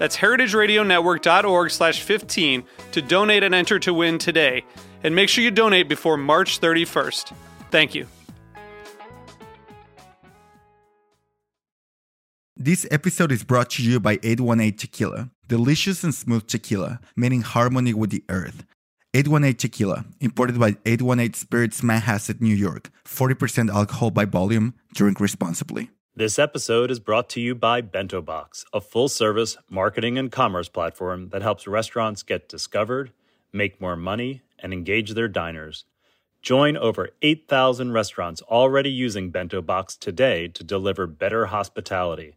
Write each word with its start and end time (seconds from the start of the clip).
That's 0.00 0.16
heritageradionetwork.org 0.16 1.70
slash 1.70 2.00
15 2.00 2.64
to 2.92 3.02
donate 3.02 3.42
and 3.42 3.54
enter 3.54 3.78
to 3.80 3.92
win 3.92 4.16
today. 4.16 4.64
And 5.04 5.14
make 5.14 5.28
sure 5.28 5.44
you 5.44 5.50
donate 5.50 5.90
before 5.90 6.16
March 6.16 6.58
31st. 6.58 7.34
Thank 7.70 7.94
you. 7.94 8.06
This 12.56 12.86
episode 12.90 13.30
is 13.30 13.44
brought 13.44 13.68
to 13.70 13.82
you 13.82 14.00
by 14.00 14.18
818 14.22 14.78
Tequila. 14.78 15.30
Delicious 15.46 16.02
and 16.02 16.14
smooth 16.14 16.46
tequila, 16.46 17.00
meaning 17.14 17.42
harmony 17.42 17.92
with 17.92 18.08
the 18.08 18.24
earth. 18.30 18.64
818 19.12 19.56
Tequila, 19.56 20.06
imported 20.20 20.58
by 20.58 20.76
818 20.86 21.34
Spirits 21.34 21.82
Manhasset, 21.82 22.40
New 22.40 22.54
York. 22.54 22.90
40% 23.04 23.68
alcohol 23.68 24.10
by 24.10 24.24
volume. 24.24 24.72
Drink 24.94 25.20
responsibly. 25.20 25.90
This 26.16 26.40
episode 26.40 26.90
is 26.90 26.98
brought 26.98 27.28
to 27.30 27.40
you 27.40 27.54
by 27.54 27.80
Bento 27.80 28.20
Box, 28.20 28.64
a 28.72 28.80
full 28.80 29.08
service 29.08 29.56
marketing 29.70 30.18
and 30.18 30.30
commerce 30.30 30.68
platform 30.68 31.28
that 31.28 31.40
helps 31.40 31.68
restaurants 31.68 32.24
get 32.24 32.48
discovered, 32.48 33.12
make 33.52 33.80
more 33.80 33.94
money, 33.94 34.42
and 34.58 34.72
engage 34.72 35.14
their 35.14 35.28
diners. 35.28 35.84
Join 36.42 36.76
over 36.76 37.10
8,000 37.22 37.92
restaurants 37.92 38.42
already 38.42 38.90
using 38.90 39.30
Bento 39.30 39.62
Box 39.62 39.94
today 39.94 40.48
to 40.48 40.64
deliver 40.64 41.06
better 41.06 41.46
hospitality. 41.46 42.34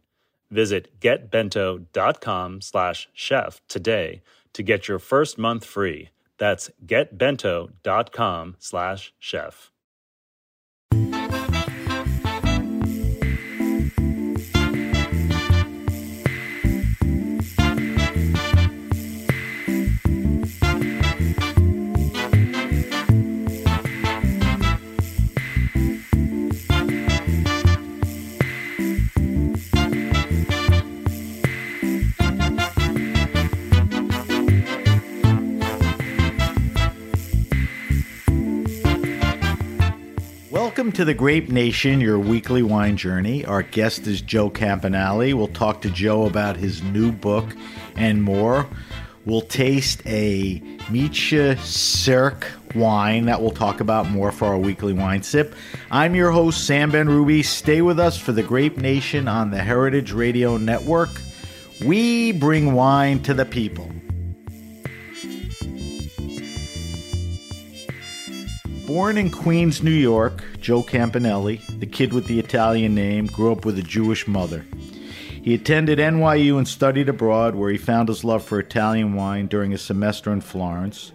Visit 0.52 1.00
getbento.com 1.00 2.60
slash 2.60 3.08
chef 3.12 3.60
today 3.66 4.22
to 4.52 4.62
get 4.62 4.86
your 4.86 5.00
first 5.00 5.36
month 5.36 5.64
free. 5.64 6.10
That's 6.38 6.70
getbento.com 6.86 8.56
Welcome 40.74 40.90
to 40.94 41.04
the 41.04 41.14
Grape 41.14 41.50
Nation, 41.50 42.00
your 42.00 42.18
weekly 42.18 42.60
wine 42.60 42.96
journey. 42.96 43.44
Our 43.44 43.62
guest 43.62 44.08
is 44.08 44.20
Joe 44.20 44.50
Campanale. 44.50 45.32
We'll 45.32 45.46
talk 45.46 45.82
to 45.82 45.88
Joe 45.88 46.26
about 46.26 46.56
his 46.56 46.82
new 46.82 47.12
book 47.12 47.54
and 47.94 48.20
more. 48.20 48.66
We'll 49.24 49.42
taste 49.42 50.02
a 50.04 50.58
Micha 50.88 51.60
Cirque 51.60 52.50
wine 52.74 53.26
that 53.26 53.40
we'll 53.40 53.52
talk 53.52 53.78
about 53.78 54.10
more 54.10 54.32
for 54.32 54.46
our 54.46 54.58
weekly 54.58 54.92
wine 54.92 55.22
sip. 55.22 55.54
I'm 55.92 56.16
your 56.16 56.32
host, 56.32 56.66
Sam 56.66 56.90
Benrubi. 56.90 57.44
Stay 57.44 57.80
with 57.80 58.00
us 58.00 58.18
for 58.18 58.32
the 58.32 58.42
Grape 58.42 58.76
Nation 58.76 59.28
on 59.28 59.52
the 59.52 59.62
Heritage 59.62 60.10
Radio 60.10 60.56
Network. 60.56 61.10
We 61.84 62.32
bring 62.32 62.72
wine 62.72 63.22
to 63.22 63.32
the 63.32 63.44
people. 63.44 63.92
Born 68.94 69.18
in 69.18 69.28
Queens, 69.28 69.82
New 69.82 69.90
York, 69.90 70.44
Joe 70.60 70.84
Campanale, 70.84 71.60
the 71.80 71.84
kid 71.84 72.12
with 72.12 72.28
the 72.28 72.38
Italian 72.38 72.94
name, 72.94 73.26
grew 73.26 73.50
up 73.50 73.64
with 73.64 73.76
a 73.76 73.82
Jewish 73.82 74.28
mother. 74.28 74.64
He 75.42 75.52
attended 75.52 75.98
NYU 75.98 76.58
and 76.58 76.68
studied 76.68 77.08
abroad, 77.08 77.56
where 77.56 77.72
he 77.72 77.76
found 77.76 78.08
his 78.08 78.22
love 78.22 78.44
for 78.44 78.60
Italian 78.60 79.14
wine 79.14 79.48
during 79.48 79.72
a 79.72 79.78
semester 79.78 80.32
in 80.32 80.42
Florence. 80.42 81.10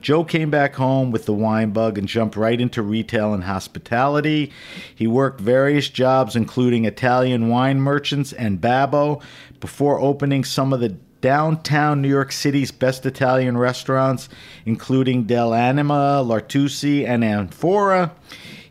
Joe 0.00 0.24
came 0.24 0.50
back 0.50 0.74
home 0.74 1.12
with 1.12 1.26
the 1.26 1.32
wine 1.32 1.70
bug 1.70 1.98
and 1.98 2.08
jumped 2.08 2.34
right 2.34 2.60
into 2.60 2.82
retail 2.82 3.32
and 3.32 3.44
hospitality. 3.44 4.50
He 4.92 5.06
worked 5.06 5.40
various 5.40 5.88
jobs, 5.88 6.34
including 6.34 6.84
Italian 6.84 7.48
wine 7.48 7.80
merchants 7.80 8.32
and 8.32 8.60
Babbo, 8.60 9.22
before 9.60 10.00
opening 10.00 10.42
some 10.42 10.72
of 10.72 10.80
the 10.80 10.96
downtown 11.20 12.00
New 12.00 12.08
York 12.08 12.32
City's 12.32 12.70
best 12.70 13.06
Italian 13.06 13.58
restaurants, 13.58 14.28
including 14.64 15.24
dell'anima, 15.24 16.26
L'Artusi, 16.26 17.06
and 17.06 17.22
Anfora. 17.22 18.12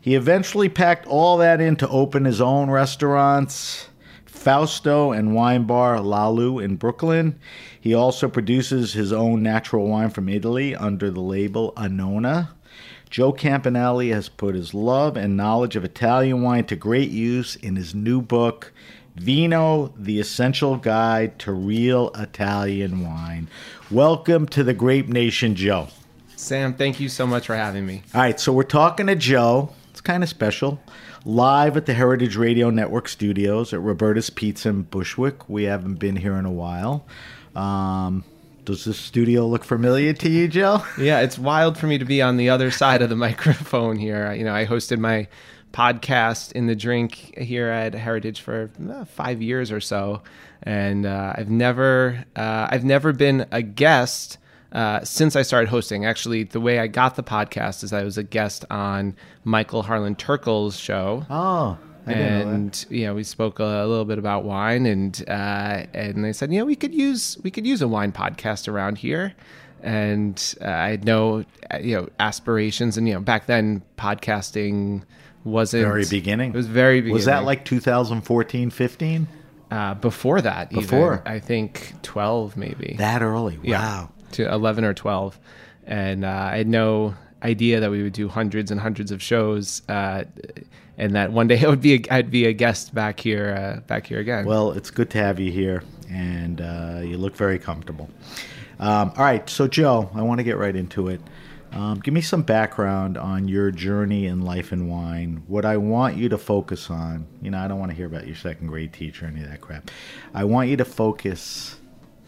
He 0.00 0.14
eventually 0.14 0.68
packed 0.68 1.06
all 1.06 1.36
that 1.38 1.60
in 1.60 1.76
to 1.76 1.88
open 1.88 2.24
his 2.24 2.40
own 2.40 2.70
restaurants, 2.70 3.88
Fausto 4.24 5.12
and 5.12 5.34
Wine 5.34 5.64
Bar 5.64 5.98
LaLou 5.98 6.64
in 6.64 6.76
Brooklyn. 6.76 7.38
He 7.78 7.92
also 7.92 8.26
produces 8.28 8.94
his 8.94 9.12
own 9.12 9.42
natural 9.42 9.86
wine 9.86 10.08
from 10.08 10.30
Italy 10.30 10.74
under 10.74 11.10
the 11.10 11.20
label 11.20 11.72
Annona. 11.76 12.48
Joe 13.10 13.32
Campanale 13.32 14.12
has 14.12 14.28
put 14.28 14.54
his 14.54 14.72
love 14.72 15.16
and 15.16 15.36
knowledge 15.36 15.76
of 15.76 15.84
Italian 15.84 16.42
wine 16.42 16.64
to 16.66 16.76
great 16.76 17.10
use 17.10 17.56
in 17.56 17.76
his 17.76 17.94
new 17.94 18.22
book, 18.22 18.72
Vino, 19.16 19.92
the 19.96 20.20
Essential 20.20 20.76
Guide 20.76 21.38
to 21.40 21.52
Real 21.52 22.10
Italian 22.14 23.04
Wine. 23.04 23.48
Welcome 23.90 24.46
to 24.48 24.62
the 24.64 24.74
Grape 24.74 25.08
Nation, 25.08 25.54
Joe. 25.54 25.88
Sam, 26.36 26.74
thank 26.74 27.00
you 27.00 27.08
so 27.08 27.26
much 27.26 27.46
for 27.46 27.56
having 27.56 27.84
me. 27.84 28.02
All 28.14 28.20
right, 28.20 28.40
so 28.40 28.52
we're 28.52 28.62
talking 28.62 29.06
to 29.08 29.16
Joe. 29.16 29.70
It's 29.90 30.00
kind 30.00 30.22
of 30.22 30.28
special. 30.28 30.80
Live 31.26 31.76
at 31.76 31.84
the 31.84 31.92
Heritage 31.92 32.36
Radio 32.36 32.70
Network 32.70 33.08
studios 33.08 33.74
at 33.74 33.80
Roberta's 33.80 34.30
Pizza 34.30 34.70
in 34.70 34.82
Bushwick. 34.82 35.48
We 35.50 35.64
haven't 35.64 35.96
been 35.96 36.16
here 36.16 36.36
in 36.36 36.46
a 36.46 36.52
while. 36.52 37.04
Um, 37.54 38.24
does 38.64 38.84
this 38.84 38.98
studio 38.98 39.46
look 39.46 39.64
familiar 39.64 40.12
to 40.14 40.30
you, 40.30 40.48
Joe? 40.48 40.82
Yeah, 40.96 41.20
it's 41.20 41.38
wild 41.38 41.76
for 41.76 41.86
me 41.86 41.98
to 41.98 42.04
be 42.04 42.22
on 42.22 42.36
the 42.38 42.48
other 42.48 42.70
side 42.70 43.02
of 43.02 43.10
the 43.10 43.16
microphone 43.28 43.98
here. 43.98 44.32
You 44.32 44.44
know, 44.44 44.54
I 44.54 44.64
hosted 44.64 44.98
my 44.98 45.28
podcast 45.72 46.52
in 46.52 46.66
the 46.66 46.74
drink 46.74 47.34
here 47.38 47.68
at 47.68 47.94
Heritage 47.94 48.40
for 48.40 48.70
uh, 48.90 49.04
five 49.04 49.40
years 49.40 49.70
or 49.70 49.80
so, 49.80 50.22
and 50.62 51.06
uh, 51.06 51.34
I've 51.36 51.50
never 51.50 52.24
uh, 52.36 52.68
I've 52.70 52.84
never 52.84 53.12
been 53.12 53.46
a 53.50 53.62
guest 53.62 54.38
uh, 54.72 55.04
since 55.04 55.36
I 55.36 55.42
started 55.42 55.68
hosting. 55.68 56.04
Actually, 56.04 56.44
the 56.44 56.60
way 56.60 56.78
I 56.78 56.86
got 56.86 57.16
the 57.16 57.22
podcast 57.22 57.82
is 57.82 57.92
I 57.92 58.04
was 58.04 58.18
a 58.18 58.22
guest 58.22 58.64
on 58.70 59.16
Michael 59.44 59.82
Harlan 59.82 60.16
Turkell's 60.16 60.78
show. 60.78 61.26
Oh. 61.30 61.78
I 62.06 62.14
didn't 62.14 62.48
know 62.48 62.54
and 62.54 62.72
that. 62.72 62.90
you 62.90 63.06
know 63.06 63.14
we 63.14 63.22
spoke 63.22 63.60
a, 63.60 63.62
a 63.62 63.86
little 63.86 64.06
bit 64.06 64.18
about 64.18 64.44
wine 64.44 64.86
and 64.86 65.22
uh, 65.28 65.84
and 65.92 66.24
they 66.24 66.32
said 66.32 66.50
you 66.50 66.58
know 66.58 66.64
we 66.64 66.74
could 66.74 66.94
use 66.94 67.38
we 67.42 67.50
could 67.50 67.66
use 67.66 67.82
a 67.82 67.88
wine 67.88 68.10
podcast 68.10 68.68
around 68.68 68.98
here 68.98 69.34
and 69.82 70.54
uh, 70.62 70.68
I 70.68 70.88
had 70.88 71.04
no 71.04 71.44
you 71.80 71.96
know 71.96 72.08
aspirations 72.18 72.96
and 72.96 73.06
you 73.06 73.14
know 73.14 73.20
back 73.20 73.46
then 73.46 73.82
podcasting 73.98 75.02
wasn't 75.44 75.84
Very 75.84 76.04
beginning. 76.08 76.50
it 76.50 76.56
was 76.56 76.66
very 76.66 77.00
beginning 77.00 77.14
Was 77.14 77.24
that 77.26 77.44
like 77.44 77.64
2014, 77.64 78.70
15? 78.70 79.28
uh, 79.70 79.94
before 79.94 80.40
that 80.40 80.72
even. 80.72 80.82
Before? 80.84 81.22
I 81.26 81.38
think 81.38 81.94
12 82.02 82.56
maybe 82.56 82.96
That 82.98 83.22
early? 83.22 83.58
yeah, 83.62 83.78
Wow. 84.02 84.08
to 84.32 84.52
11 84.52 84.84
or 84.84 84.94
12 84.94 85.38
and 85.86 86.24
uh, 86.24 86.50
i 86.52 86.56
had 86.58 86.68
no 86.68 87.14
idea 87.42 87.80
that 87.80 87.90
we 87.90 88.02
would 88.02 88.12
do 88.12 88.28
hundreds 88.28 88.70
and 88.70 88.78
hundreds 88.80 89.10
of 89.10 89.22
shows 89.22 89.82
uh, 89.88 90.24
and 90.98 91.14
that 91.14 91.32
one 91.32 91.46
day 91.48 91.58
I 91.64 91.68
would 91.68 91.80
be 91.80 91.94
a, 91.94 92.00
I'd 92.14 92.30
be 92.30 92.44
a 92.46 92.52
guest 92.52 92.94
back 92.94 93.18
here 93.20 93.54
uh, 93.56 93.80
back 93.86 94.06
here 94.06 94.18
again. 94.20 94.44
Well, 94.44 94.72
it's 94.72 94.90
good 94.90 95.08
to 95.10 95.18
have 95.18 95.40
you 95.40 95.50
here, 95.50 95.82
and 96.10 96.60
uh, 96.60 97.00
you 97.02 97.16
look 97.16 97.34
very 97.34 97.58
comfortable. 97.58 98.10
Um, 98.78 99.10
all 99.16 99.24
right, 99.24 99.48
so 99.48 99.66
Joe, 99.66 100.10
I 100.14 100.20
want 100.22 100.38
to 100.38 100.44
get 100.44 100.58
right 100.58 100.76
into 100.76 101.08
it. 101.08 101.20
Um, 101.72 102.00
give 102.00 102.12
me 102.12 102.20
some 102.20 102.42
background 102.42 103.16
on 103.16 103.46
your 103.46 103.70
journey 103.70 104.26
in 104.26 104.42
life 104.42 104.72
and 104.72 104.90
wine. 104.90 105.42
What 105.46 105.64
I 105.64 105.76
want 105.76 106.16
you 106.16 106.28
to 106.30 106.38
focus 106.38 106.90
on, 106.90 107.26
you 107.40 107.50
know, 107.50 107.58
I 107.58 107.68
don't 107.68 107.78
want 107.78 107.90
to 107.90 107.96
hear 107.96 108.06
about 108.06 108.26
your 108.26 108.36
second 108.36 108.66
grade 108.66 108.92
teacher 108.92 109.24
or 109.24 109.28
any 109.28 109.42
of 109.42 109.50
that 109.50 109.60
crap. 109.60 109.90
I 110.34 110.44
want 110.44 110.68
you 110.68 110.76
to 110.78 110.84
focus. 110.84 111.76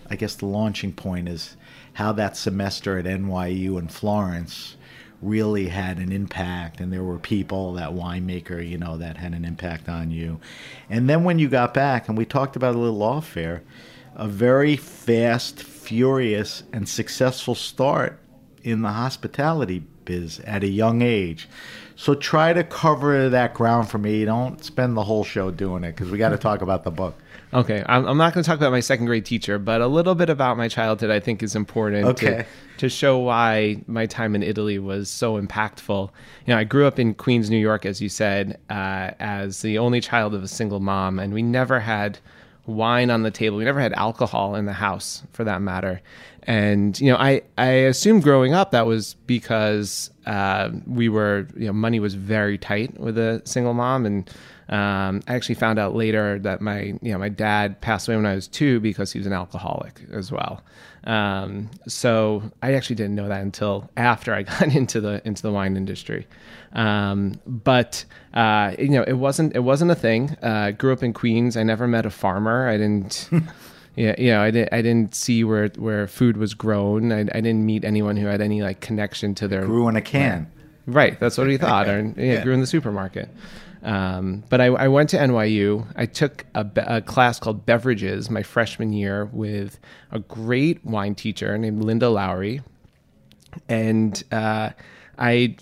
I 0.08 0.16
guess 0.16 0.36
the 0.36 0.46
launching 0.46 0.92
point 0.92 1.28
is 1.28 1.56
how 1.94 2.12
that 2.12 2.36
semester 2.36 2.98
at 2.98 3.04
NYU 3.04 3.78
in 3.78 3.88
Florence 3.88 4.76
really 5.20 5.68
had 5.68 5.98
an 5.98 6.10
impact 6.10 6.80
and 6.80 6.92
there 6.92 7.04
were 7.04 7.18
people 7.18 7.74
that 7.74 7.90
winemaker 7.90 8.68
you 8.68 8.76
know 8.76 8.96
that 8.96 9.16
had 9.16 9.32
an 9.32 9.44
impact 9.44 9.88
on 9.88 10.10
you 10.10 10.40
and 10.90 11.08
then 11.08 11.22
when 11.22 11.38
you 11.38 11.48
got 11.48 11.72
back 11.72 12.08
and 12.08 12.18
we 12.18 12.24
talked 12.24 12.56
about 12.56 12.74
a 12.74 12.78
little 12.78 13.04
off 13.04 13.28
fair 13.28 13.62
a 14.16 14.26
very 14.26 14.76
fast 14.76 15.62
furious 15.62 16.64
and 16.72 16.88
successful 16.88 17.54
start 17.54 18.18
in 18.62 18.82
the 18.82 18.90
hospitality 18.90 19.82
biz 20.04 20.40
at 20.40 20.62
a 20.64 20.68
young 20.68 21.02
age 21.02 21.48
so 21.94 22.14
try 22.14 22.52
to 22.52 22.64
cover 22.64 23.28
that 23.28 23.54
ground 23.54 23.88
for 23.88 23.98
me 23.98 24.24
don't 24.24 24.64
spend 24.64 24.96
the 24.96 25.04
whole 25.04 25.24
show 25.24 25.50
doing 25.50 25.84
it 25.84 25.92
because 25.92 26.10
we 26.10 26.18
got 26.18 26.30
to 26.30 26.38
talk 26.38 26.62
about 26.62 26.84
the 26.84 26.90
book 26.90 27.14
Okay, 27.54 27.84
I'm, 27.86 28.06
I'm 28.06 28.16
not 28.16 28.32
going 28.32 28.42
to 28.42 28.48
talk 28.48 28.56
about 28.56 28.72
my 28.72 28.80
second 28.80 29.04
grade 29.04 29.26
teacher, 29.26 29.58
but 29.58 29.82
a 29.82 29.86
little 29.86 30.14
bit 30.14 30.30
about 30.30 30.56
my 30.56 30.68
childhood 30.68 31.10
I 31.10 31.20
think 31.20 31.42
is 31.42 31.54
important 31.54 32.06
Okay. 32.06 32.36
to, 32.36 32.46
to 32.78 32.88
show 32.88 33.18
why 33.18 33.82
my 33.86 34.06
time 34.06 34.34
in 34.34 34.42
Italy 34.42 34.78
was 34.78 35.10
so 35.10 35.38
impactful. 35.38 36.08
You 36.46 36.54
know, 36.54 36.58
I 36.58 36.64
grew 36.64 36.86
up 36.86 36.98
in 36.98 37.12
Queens, 37.12 37.50
New 37.50 37.58
York, 37.58 37.84
as 37.84 38.00
you 38.00 38.08
said, 38.08 38.58
uh, 38.70 39.10
as 39.20 39.60
the 39.60 39.76
only 39.76 40.00
child 40.00 40.34
of 40.34 40.42
a 40.42 40.48
single 40.48 40.80
mom, 40.80 41.18
and 41.18 41.34
we 41.34 41.42
never 41.42 41.80
had 41.80 42.18
wine 42.64 43.10
on 43.10 43.22
the 43.22 43.30
table. 43.30 43.58
We 43.58 43.64
never 43.64 43.80
had 43.80 43.92
alcohol 43.92 44.54
in 44.54 44.64
the 44.64 44.72
house, 44.72 45.22
for 45.34 45.44
that 45.44 45.60
matter. 45.60 46.00
And 46.44 46.98
you 47.00 47.10
know, 47.10 47.16
I 47.16 47.42
I 47.56 47.68
assume 47.68 48.20
growing 48.20 48.52
up 48.52 48.72
that 48.72 48.86
was 48.86 49.14
because 49.26 50.10
uh, 50.26 50.70
we 50.86 51.08
were 51.08 51.46
you 51.56 51.66
know 51.66 51.72
money 51.72 52.00
was 52.00 52.14
very 52.14 52.58
tight 52.58 52.98
with 52.98 53.16
a 53.16 53.42
single 53.44 53.74
mom, 53.74 54.06
and 54.06 54.28
um, 54.68 55.22
I 55.28 55.34
actually 55.34 55.54
found 55.56 55.78
out 55.78 55.94
later 55.94 56.38
that 56.40 56.60
my 56.60 56.94
you 57.00 57.12
know 57.12 57.18
my 57.18 57.28
dad 57.28 57.80
passed 57.80 58.08
away 58.08 58.16
when 58.16 58.26
I 58.26 58.34
was 58.34 58.48
two 58.48 58.80
because 58.80 59.12
he 59.12 59.18
was 59.18 59.26
an 59.26 59.32
alcoholic 59.32 60.00
as 60.12 60.32
well. 60.32 60.62
Um, 61.04 61.70
so 61.88 62.42
I 62.62 62.74
actually 62.74 62.96
didn't 62.96 63.16
know 63.16 63.28
that 63.28 63.42
until 63.42 63.90
after 63.96 64.34
I 64.34 64.42
got 64.44 64.74
into 64.74 65.00
the 65.00 65.20
into 65.24 65.42
the 65.42 65.52
wine 65.52 65.76
industry. 65.76 66.26
Um, 66.72 67.40
but 67.46 68.04
uh, 68.34 68.74
you 68.78 68.88
know, 68.88 69.04
it 69.04 69.14
wasn't 69.14 69.54
it 69.54 69.60
wasn't 69.60 69.90
a 69.90 69.96
thing. 69.96 70.36
Uh, 70.42 70.72
grew 70.72 70.92
up 70.92 71.02
in 71.02 71.12
Queens. 71.12 71.56
I 71.56 71.62
never 71.62 71.86
met 71.86 72.06
a 72.06 72.10
farmer. 72.10 72.68
I 72.68 72.78
didn't. 72.78 73.30
Yeah, 73.96 74.14
you 74.18 74.30
know, 74.30 74.42
I 74.42 74.50
didn't. 74.50 74.72
I 74.72 74.80
didn't 74.80 75.14
see 75.14 75.44
where 75.44 75.68
where 75.76 76.06
food 76.06 76.36
was 76.36 76.54
grown. 76.54 77.12
I, 77.12 77.20
I 77.20 77.40
didn't 77.40 77.66
meet 77.66 77.84
anyone 77.84 78.16
who 78.16 78.26
had 78.26 78.40
any 78.40 78.62
like 78.62 78.80
connection 78.80 79.34
to 79.36 79.48
their 79.48 79.66
grew 79.66 79.88
in 79.88 79.96
a 79.96 80.00
can 80.00 80.50
Right, 80.86 81.18
that's 81.20 81.38
what 81.38 81.48
he 81.48 81.56
thought. 81.58 81.88
or 81.88 82.12
yeah, 82.16 82.42
grew 82.42 82.54
in 82.54 82.60
the 82.60 82.66
supermarket. 82.66 83.28
Um, 83.82 84.44
but 84.48 84.60
I, 84.60 84.66
I 84.66 84.88
went 84.88 85.10
to 85.10 85.18
NYU. 85.18 85.86
I 85.96 86.06
took 86.06 86.46
a, 86.54 86.66
a 86.76 87.02
class 87.02 87.40
called 87.40 87.66
Beverages 87.66 88.30
my 88.30 88.42
freshman 88.42 88.92
year 88.92 89.24
with 89.26 89.80
a 90.12 90.20
great 90.20 90.84
wine 90.84 91.14
teacher 91.16 91.58
named 91.58 91.82
Linda 91.82 92.08
Lawry, 92.08 92.62
and 93.68 94.22
uh, 94.30 94.70
I 95.18 95.56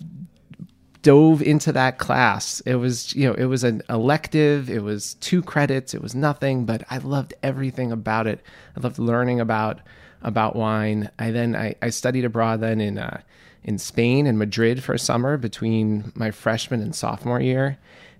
dove 1.02 1.42
into 1.42 1.72
that 1.72 1.98
class. 1.98 2.60
It 2.60 2.76
was, 2.76 3.14
you 3.14 3.26
know, 3.26 3.34
it 3.34 3.46
was 3.46 3.64
an 3.64 3.82
elective. 3.88 4.68
It 4.68 4.82
was 4.82 5.14
two 5.14 5.42
credits. 5.42 5.94
It 5.94 6.02
was 6.02 6.14
nothing, 6.14 6.64
but 6.64 6.82
I 6.90 6.98
loved 6.98 7.34
everything 7.42 7.92
about 7.92 8.26
it. 8.26 8.40
I 8.76 8.80
loved 8.80 8.98
learning 8.98 9.40
about 9.40 9.80
about 10.22 10.54
wine. 10.54 11.10
I 11.18 11.30
then 11.30 11.56
I, 11.56 11.74
I 11.80 11.90
studied 11.90 12.24
abroad 12.24 12.60
then 12.60 12.80
in 12.80 12.98
uh, 12.98 13.20
in 13.62 13.78
Spain 13.78 14.26
and 14.26 14.38
Madrid 14.38 14.82
for 14.82 14.94
a 14.94 14.98
summer 14.98 15.36
between 15.36 16.12
my 16.14 16.30
freshman 16.30 16.82
and 16.82 16.94
sophomore 16.94 17.40
year, 17.40 17.78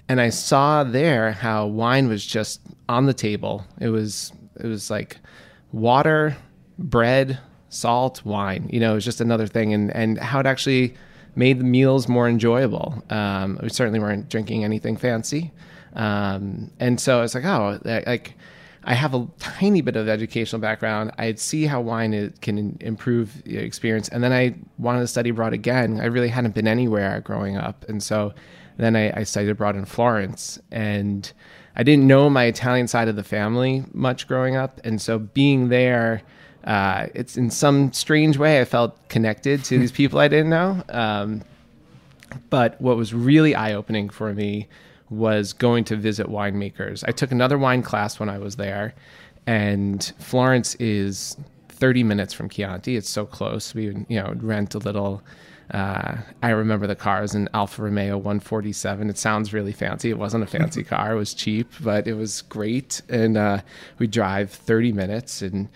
and 0.09 0.21
I 0.21 0.31
saw 0.31 0.85
there 0.85 1.33
how 1.33 1.67
wine 1.67 2.09
was 2.09 2.25
just 2.25 2.61
on 2.89 3.07
the 3.07 3.15
table. 3.15 3.65
It 3.81 3.89
was 3.89 4.33
it 4.59 4.67
was 4.67 4.91
like 4.91 5.19
water, 5.73 6.37
bread, 6.79 7.39
salt, 7.69 8.25
wine. 8.25 8.69
You 8.73 8.81
know, 8.81 8.93
it 8.93 8.97
was 8.97 9.05
just 9.05 9.21
another 9.21 9.47
thing, 9.47 9.75
and 9.75 9.95
and 9.95 10.19
how 10.19 10.41
it 10.41 10.47
actually 10.47 10.95
made 11.35 11.59
the 11.59 11.65
meals 11.65 12.09
more 12.09 12.29
enjoyable. 12.29 13.03
Um, 13.11 13.59
we 13.63 13.69
certainly 13.69 14.01
weren't 14.01 14.29
drinking 14.29 14.65
anything 14.65 14.97
fancy, 14.97 15.53
um, 15.95 16.71
and 16.79 17.01
so 17.01 17.19
I 17.19 17.23
was 17.23 17.35
like, 17.35 17.45
oh, 17.45 17.79
like 17.85 18.35
I 18.85 18.95
have 18.95 19.15
a 19.15 19.29
tiny 19.39 19.83
bit 19.83 19.97
of 19.97 20.09
educational 20.09 20.61
background. 20.61 21.13
I'd 21.19 21.39
see 21.39 21.67
how 21.67 21.81
wine 21.81 22.15
is, 22.15 22.33
can 22.41 22.79
improve 22.81 23.43
the 23.45 23.59
experience, 23.59 24.09
and 24.09 24.23
then 24.23 24.33
I 24.33 24.55
wanted 24.79 25.01
to 25.01 25.07
study 25.07 25.31
abroad 25.31 25.53
again. 25.53 26.01
I 26.01 26.07
really 26.07 26.29
hadn't 26.29 26.55
been 26.55 26.69
anywhere 26.69 27.21
growing 27.21 27.57
up, 27.57 27.85
and 27.89 28.03
so 28.03 28.33
then 28.77 28.97
I, 28.97 29.21
I 29.21 29.23
studied 29.25 29.51
abroad 29.51 29.77
in 29.77 29.85
Florence, 29.85 30.59
and 30.71 31.31
I 31.77 31.83
didn't 31.83 32.07
know 32.07 32.29
my 32.31 32.45
Italian 32.45 32.89
side 32.89 33.09
of 33.09 33.17
the 33.17 33.25
family 33.25 33.85
much 33.93 34.27
growing 34.27 34.57
up, 34.57 34.81
and 34.85 35.01
so 35.01 35.19
being 35.19 35.69
there 35.69 36.23
uh, 36.65 37.07
it's 37.15 37.37
in 37.37 37.51
some 37.51 37.93
strange 37.93 38.37
way 38.37 38.61
I 38.61 38.65
felt 38.65 39.09
connected 39.09 39.65
to 39.65 39.79
these 39.79 39.93
people 39.93 40.19
I 40.19 40.29
didn't 40.29 40.51
know. 40.51 40.83
Um, 40.89 41.43
but 42.49 42.81
what 42.81 42.97
was 42.97 43.13
really 43.15 43.55
eye 43.55 43.73
opening 43.73 44.09
for 44.09 44.33
me 44.33 44.69
was 45.09 45.53
going 45.53 45.85
to 45.85 45.97
visit 45.97 46.29
winemakers. 46.29 47.03
I 47.07 47.13
took 47.13 47.33
another 47.33 47.59
wine 47.59 47.83
class 47.83 48.21
when 48.21 48.29
I 48.29 48.39
was 48.39 48.57
there, 48.57 48.95
and 49.47 50.13
Florence 50.19 50.77
is 50.77 51.37
30 51.69 52.05
minutes 52.05 52.33
from 52.33 52.49
Chianti. 52.49 52.97
It's 52.97 53.11
so 53.11 53.27
close. 53.27 53.75
We 53.75 53.89
would, 53.89 54.07
you 54.09 54.21
know, 54.21 54.33
rent 54.37 54.75
a 54.75 54.79
little. 54.79 55.23
Uh, 55.73 56.19
I 56.43 56.51
remember 56.51 56.87
the 56.87 56.97
car 56.97 57.23
was 57.23 57.35
an 57.35 57.49
Alfa 57.55 57.83
Romeo 57.83 58.17
147. 58.17 59.09
It 59.09 59.19
sounds 59.19 59.53
really 59.53 59.73
fancy. 59.73 60.11
It 60.11 60.19
wasn't 60.19 60.45
a 60.45 60.47
fancy 60.47 60.85
car. 60.85 61.13
It 61.13 61.17
was 61.17 61.33
cheap, 61.33 61.73
but 61.81 62.07
it 62.07 62.15
was 62.15 62.43
great. 62.43 63.03
And 63.09 63.37
uh, 63.37 63.63
we 63.99 64.07
drive 64.07 64.51
30 64.51 64.93
minutes 64.93 65.43
and 65.43 65.69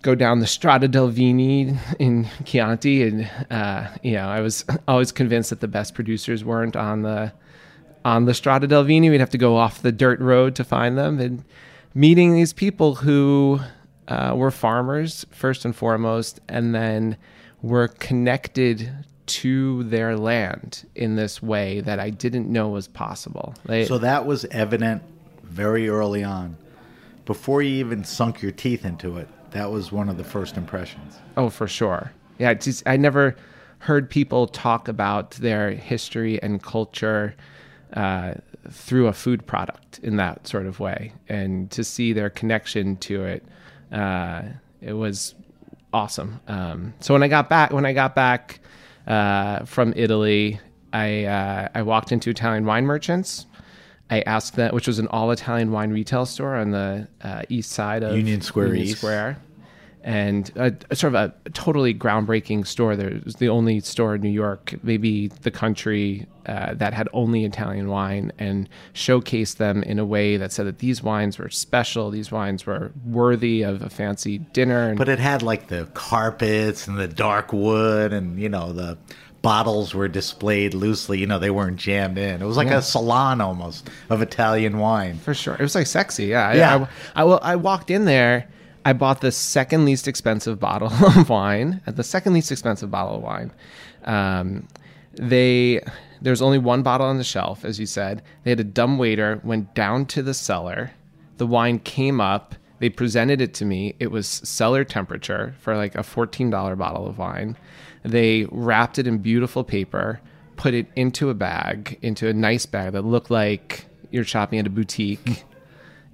go 0.00 0.14
down 0.14 0.40
the 0.40 0.46
Strada 0.46 0.88
del 0.88 1.08
Vini 1.08 1.76
in 1.98 2.28
Chianti, 2.44 3.02
and 3.02 3.30
uh, 3.50 3.88
you 4.02 4.12
know, 4.12 4.26
I 4.26 4.40
was 4.40 4.64
always 4.88 5.12
convinced 5.12 5.50
that 5.50 5.60
the 5.60 5.68
best 5.68 5.94
producers 5.94 6.44
weren't 6.44 6.76
on 6.76 7.02
the 7.02 7.32
on 8.04 8.24
the 8.24 8.34
Strada 8.34 8.66
del 8.66 8.84
Vini. 8.84 9.10
We'd 9.10 9.20
have 9.20 9.30
to 9.30 9.38
go 9.38 9.56
off 9.56 9.82
the 9.82 9.92
dirt 9.92 10.20
road 10.20 10.54
to 10.56 10.64
find 10.64 10.96
them, 10.96 11.20
and 11.20 11.44
meeting 11.94 12.34
these 12.34 12.52
people 12.52 12.96
who 12.96 13.60
uh, 14.08 14.34
were 14.36 14.50
farmers 14.50 15.26
first 15.30 15.64
and 15.64 15.74
foremost, 15.74 16.40
and 16.48 16.74
then 16.74 17.16
were 17.60 17.88
connected 17.88 18.90
to 19.24 19.84
their 19.84 20.16
land 20.16 20.84
in 20.94 21.14
this 21.16 21.40
way 21.40 21.80
that 21.80 22.00
I 22.00 22.10
didn't 22.10 22.50
know 22.50 22.68
was 22.68 22.88
possible. 22.88 23.54
They, 23.64 23.84
So 23.84 23.98
that 23.98 24.26
was 24.26 24.44
evident 24.46 25.02
very 25.44 25.88
early 25.88 26.24
on. 26.24 26.56
Before 27.24 27.62
you 27.62 27.76
even 27.76 28.02
sunk 28.04 28.42
your 28.42 28.50
teeth 28.50 28.84
into 28.84 29.16
it, 29.16 29.28
that 29.52 29.70
was 29.70 29.92
one 29.92 30.08
of 30.08 30.16
the 30.16 30.24
first 30.24 30.56
impressions. 30.56 31.18
Oh, 31.36 31.48
for 31.48 31.68
sure. 31.68 32.12
Yeah, 32.38 32.54
just, 32.54 32.82
I 32.86 32.96
never 32.96 33.36
heard 33.78 34.08
people 34.08 34.46
talk 34.46 34.88
about 34.88 35.32
their 35.32 35.70
history 35.70 36.42
and 36.42 36.62
culture 36.62 37.34
uh, 37.94 38.34
through 38.70 39.06
a 39.06 39.12
food 39.12 39.46
product 39.46 39.98
in 40.00 40.16
that 40.16 40.46
sort 40.46 40.66
of 40.66 40.80
way, 40.80 41.12
and 41.28 41.70
to 41.70 41.84
see 41.84 42.12
their 42.12 42.30
connection 42.30 42.96
to 42.96 43.24
it, 43.24 43.44
uh, 43.90 44.42
it 44.80 44.94
was 44.94 45.34
awesome. 45.92 46.40
Um, 46.48 46.94
so 47.00 47.12
when 47.14 47.22
I 47.22 47.28
got 47.28 47.48
back, 47.48 47.72
when 47.72 47.84
I 47.84 47.92
got 47.92 48.14
back 48.14 48.60
uh, 49.06 49.64
from 49.64 49.92
Italy, 49.96 50.58
I 50.92 51.24
uh, 51.24 51.68
I 51.74 51.82
walked 51.82 52.12
into 52.12 52.30
Italian 52.30 52.64
wine 52.64 52.86
merchants. 52.86 53.46
I 54.12 54.20
asked 54.26 54.56
that, 54.56 54.74
which 54.74 54.86
was 54.86 54.98
an 54.98 55.08
all 55.08 55.30
Italian 55.30 55.72
wine 55.72 55.90
retail 55.90 56.26
store 56.26 56.54
on 56.54 56.70
the 56.70 57.08
uh, 57.22 57.44
east 57.48 57.72
side 57.72 58.02
of 58.02 58.14
Union 58.14 58.42
Square 58.42 58.74
East. 58.74 58.98
Square, 58.98 59.38
and 60.02 60.52
a, 60.54 60.74
a 60.90 60.96
sort 60.96 61.14
of 61.14 61.32
a 61.46 61.50
totally 61.50 61.94
groundbreaking 61.94 62.66
store. 62.66 62.94
There 62.94 63.22
was 63.24 63.36
the 63.36 63.48
only 63.48 63.80
store 63.80 64.16
in 64.16 64.20
New 64.20 64.28
York, 64.28 64.74
maybe 64.82 65.28
the 65.28 65.50
country, 65.50 66.26
uh, 66.44 66.74
that 66.74 66.92
had 66.92 67.08
only 67.14 67.46
Italian 67.46 67.88
wine, 67.88 68.32
and 68.38 68.68
showcased 68.92 69.56
them 69.56 69.82
in 69.82 69.98
a 69.98 70.04
way 70.04 70.36
that 70.36 70.52
said 70.52 70.66
that 70.66 70.80
these 70.80 71.02
wines 71.02 71.38
were 71.38 71.48
special. 71.48 72.10
These 72.10 72.30
wines 72.30 72.66
were 72.66 72.92
worthy 73.06 73.62
of 73.62 73.80
a 73.80 73.88
fancy 73.88 74.36
dinner. 74.36 74.90
And 74.90 74.98
But 74.98 75.08
it 75.08 75.20
had 75.20 75.42
like 75.42 75.68
the 75.68 75.88
carpets 75.94 76.86
and 76.86 76.98
the 76.98 77.08
dark 77.08 77.50
wood, 77.50 78.12
and 78.12 78.38
you 78.38 78.50
know 78.50 78.74
the 78.74 78.98
bottles 79.42 79.94
were 79.94 80.08
displayed 80.08 80.72
loosely. 80.74 81.18
You 81.18 81.26
know 81.26 81.38
they 81.38 81.50
weren't 81.50 81.76
jammed 81.76 82.16
in. 82.18 82.40
It 82.40 82.44
was 82.46 82.56
like 82.56 82.68
Yeah. 82.68 82.78
a 82.78 82.82
salon 82.82 83.40
almost 83.40 83.90
of 84.08 84.22
Italian 84.22 84.78
wine. 84.78 85.18
For 85.18 85.34
sure. 85.34 85.54
It 85.54 85.60
was 85.62 85.74
like 85.74 85.86
sexy. 85.86 86.26
Yeah. 86.26 86.48
I- 86.48 86.54
Yeah. 86.54 86.86
I, 87.16 87.20
I, 87.22 87.24
well, 87.24 87.40
I 87.42 87.56
walked 87.56 87.90
in 87.90 88.04
there. 88.04 88.48
I 88.84 88.92
bought 88.94 89.20
the 89.20 89.30
second 89.32 89.84
least 89.84 90.08
expensive 90.08 90.58
bottle 90.58 90.88
of 91.16 91.28
wine, 91.28 91.80
at 91.86 91.96
the 91.96 92.02
second 92.04 92.32
least 92.32 92.50
expensive 92.50 92.90
bottle 92.90 93.16
of 93.16 93.22
wine. 93.22 93.52
Um, 94.04 94.66
they 95.14 95.80
there's 96.20 96.42
only 96.42 96.58
one 96.58 96.82
bottle 96.82 97.06
on 97.06 97.18
the 97.18 97.24
shelf, 97.24 97.64
as 97.64 97.78
you 97.80 97.86
said. 97.86 98.22
They 98.44 98.50
had 98.50 98.60
a 98.60 98.64
dumb 98.64 98.96
waiter 98.98 99.40
went 99.44 99.74
down 99.74 100.06
to 100.06 100.22
the 100.22 100.34
cellar. 100.34 100.92
The 101.38 101.46
wine 101.46 101.80
came 101.80 102.20
up. 102.20 102.54
They 102.78 102.88
presented 102.88 103.40
it 103.40 103.54
to 103.54 103.64
me. 103.64 103.94
It 104.00 104.10
was 104.10 104.26
cellar 104.28 104.84
temperature 104.84 105.54
for 105.60 105.76
like 105.76 105.94
a 105.94 105.98
$14 106.02 106.50
bottle 106.78 107.06
of 107.06 107.18
wine. 107.18 107.56
They 108.02 108.46
wrapped 108.50 108.98
it 108.98 109.06
in 109.06 109.18
beautiful 109.18 109.64
paper, 109.64 110.20
put 110.56 110.74
it 110.74 110.86
into 110.96 111.30
a 111.30 111.34
bag, 111.34 111.98
into 112.02 112.28
a 112.28 112.32
nice 112.32 112.66
bag 112.66 112.92
that 112.92 113.02
looked 113.02 113.30
like 113.30 113.86
you're 114.10 114.24
shopping 114.24 114.58
at 114.58 114.66
a 114.66 114.70
boutique. 114.70 115.44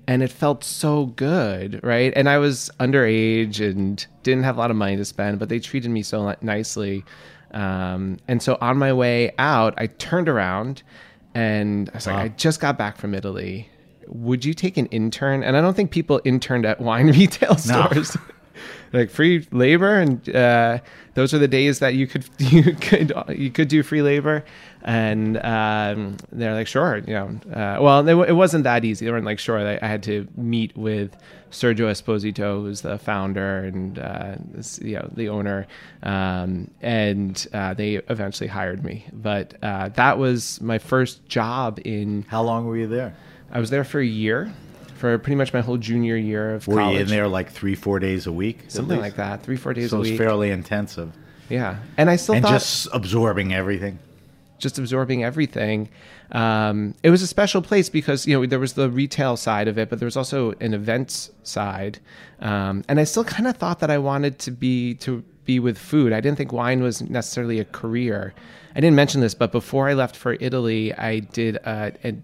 and 0.07 0.23
it 0.23 0.30
felt 0.30 0.64
so 0.64 1.07
good, 1.07 1.80
right? 1.83 2.12
And 2.16 2.28
I 2.28 2.38
was 2.38 2.71
underage 2.80 3.61
and 3.61 4.04
didn't 4.23 4.45
have 4.45 4.57
a 4.57 4.59
lot 4.61 4.71
of 4.71 4.76
money 4.76 4.97
to 4.97 5.04
spend, 5.04 5.38
but 5.38 5.49
they 5.49 5.59
treated 5.59 5.90
me 5.90 6.02
so 6.02 6.35
nicely. 6.40 7.04
Um, 7.52 8.18
and 8.28 8.42
so 8.42 8.59
on 8.61 8.78
my 8.78 8.92
way 8.92 9.33
out, 9.38 9.75
I 9.76 9.87
turned 9.87 10.28
around 10.28 10.83
and 11.35 11.90
I 11.92 11.97
was 11.97 12.07
like, 12.07 12.16
I 12.16 12.28
just 12.28 12.61
got 12.61 12.78
back 12.78 12.97
from 12.97 13.14
Italy. 13.14 13.68
Would 14.07 14.45
you 14.45 14.54
take 14.54 14.76
an 14.76 14.87
intern? 14.87 15.42
And 15.42 15.57
I 15.57 15.61
don't 15.61 15.75
think 15.75 15.90
people 15.90 16.21
interned 16.25 16.64
at 16.66 16.80
wine 16.80 17.07
retail 17.12 17.57
stores. 17.57 18.16
like 18.92 19.10
free 19.10 19.46
labor 19.50 19.98
and 19.98 20.28
uh, 20.34 20.78
those 21.14 21.34
are 21.34 21.38
the 21.38 21.48
days 21.48 21.80
that 21.80 21.94
you 21.94 22.06
could 22.06 22.24
you 22.38 22.74
could 22.74 23.12
you 23.28 23.50
could 23.50 23.68
do 23.68 23.82
free 23.82 24.02
labor. 24.02 24.44
And 24.82 25.36
um, 25.38 26.16
they're 26.30 26.54
like 26.54 26.68
sure 26.68 26.98
you 26.98 27.12
know 27.12 27.40
uh, 27.52 27.78
well 27.80 28.06
it, 28.06 28.28
it, 28.28 28.32
wasn't 28.32 28.64
that 28.64 28.84
easy. 28.84 29.04
They 29.04 29.10
weren't 29.10 29.24
like 29.24 29.40
sure 29.40 29.58
I, 29.58 29.78
I 29.82 29.88
had 29.88 30.04
to 30.04 30.28
meet 30.36 30.76
with 30.76 31.16
Sergio 31.50 31.90
Esposito 31.90 32.62
who's 32.62 32.82
the 32.82 32.98
founder 32.98 33.64
and 33.64 33.98
uh, 33.98 34.36
this, 34.52 34.78
you 34.78 34.94
know 34.94 35.10
the 35.12 35.28
owner. 35.28 35.66
Um, 36.04 36.70
and 36.80 37.46
uh, 37.52 37.74
they 37.74 37.94
eventually 37.96 38.48
hired 38.48 38.84
me. 38.84 39.06
But 39.12 39.54
uh, 39.62 39.88
that 39.90 40.18
was 40.18 40.60
my 40.60 40.78
first 40.78 41.26
job 41.28 41.80
in 41.84 42.24
how 42.28 42.42
long 42.42 42.66
were 42.66 42.76
you 42.76 42.86
there? 42.86 43.14
I 43.50 43.58
was 43.58 43.70
there 43.70 43.84
for 43.84 43.98
a 43.98 44.06
year 44.06 44.52
for 44.99 45.17
pretty 45.19 45.37
much 45.37 45.52
my 45.55 45.61
whole 45.61 45.76
junior 45.78 46.17
year 46.17 46.55
of 46.55 46.67
Were 46.69 46.76
college. 46.76 46.95
you 46.97 47.00
in 47.02 47.09
there 47.09 47.28
like 47.28 47.50
three, 47.50 47.75
four 47.75 47.99
days 47.99 48.26
a 48.26 48.33
week? 48.33 48.64
Something 48.69 48.99
like 49.00 49.17
that, 49.17 49.43
three, 49.43 49.57
four 49.57 49.73
days 49.75 49.90
So 49.90 49.97
a 49.97 49.99
it 49.99 50.00
was 50.00 50.11
week. 50.11 50.19
fairly 50.19 50.50
intensive. 50.50 51.12
yeah, 51.49 51.78
and 51.97 52.11
I 52.11 52.17
still 52.17 52.35
And 52.35 52.45
thought 52.45 52.52
just 52.52 52.88
absorbing 52.93 53.55
everything. 53.55 53.99
just 54.59 54.78
absorbing 54.78 55.23
everything. 55.25 55.88
Um, 56.33 56.95
it 57.02 57.11
was 57.11 57.23
a 57.23 57.26
special 57.26 57.62
place 57.62 57.88
because 57.88 58.26
you 58.26 58.38
know 58.38 58.45
there 58.47 58.59
was 58.59 58.75
the 58.75 58.90
retail 58.90 59.37
side 59.37 59.67
of 59.69 59.78
it, 59.78 59.88
but 59.88 59.99
there 59.99 60.07
was 60.07 60.17
also 60.17 60.52
an 60.61 60.75
events 60.75 61.31
side, 61.43 62.00
um, 62.40 62.85
and 62.88 63.00
I 63.00 63.05
still 63.05 63.25
kind 63.25 63.47
of 63.47 63.57
thought 63.57 63.78
that 63.81 63.90
I 63.90 63.97
wanted 63.99 64.38
to 64.40 64.50
be 64.50 64.95
to 64.97 65.25
be 65.47 65.59
with 65.59 65.78
food. 65.78 66.12
I 66.12 66.21
didn't 66.21 66.37
think 66.37 66.52
wine 66.52 66.83
was 66.83 67.00
necessarily 67.00 67.59
a 67.61 67.64
career. 67.64 68.35
I 68.76 68.81
didn't 68.81 68.97
mention 68.97 69.23
this, 69.23 69.35
but 69.35 69.50
before 69.52 69.88
I 69.88 69.95
left 69.95 70.14
for 70.14 70.37
Italy, 70.38 70.93
I 70.95 71.21
did 71.21 71.57
uh, 71.64 71.93
an, 72.02 72.23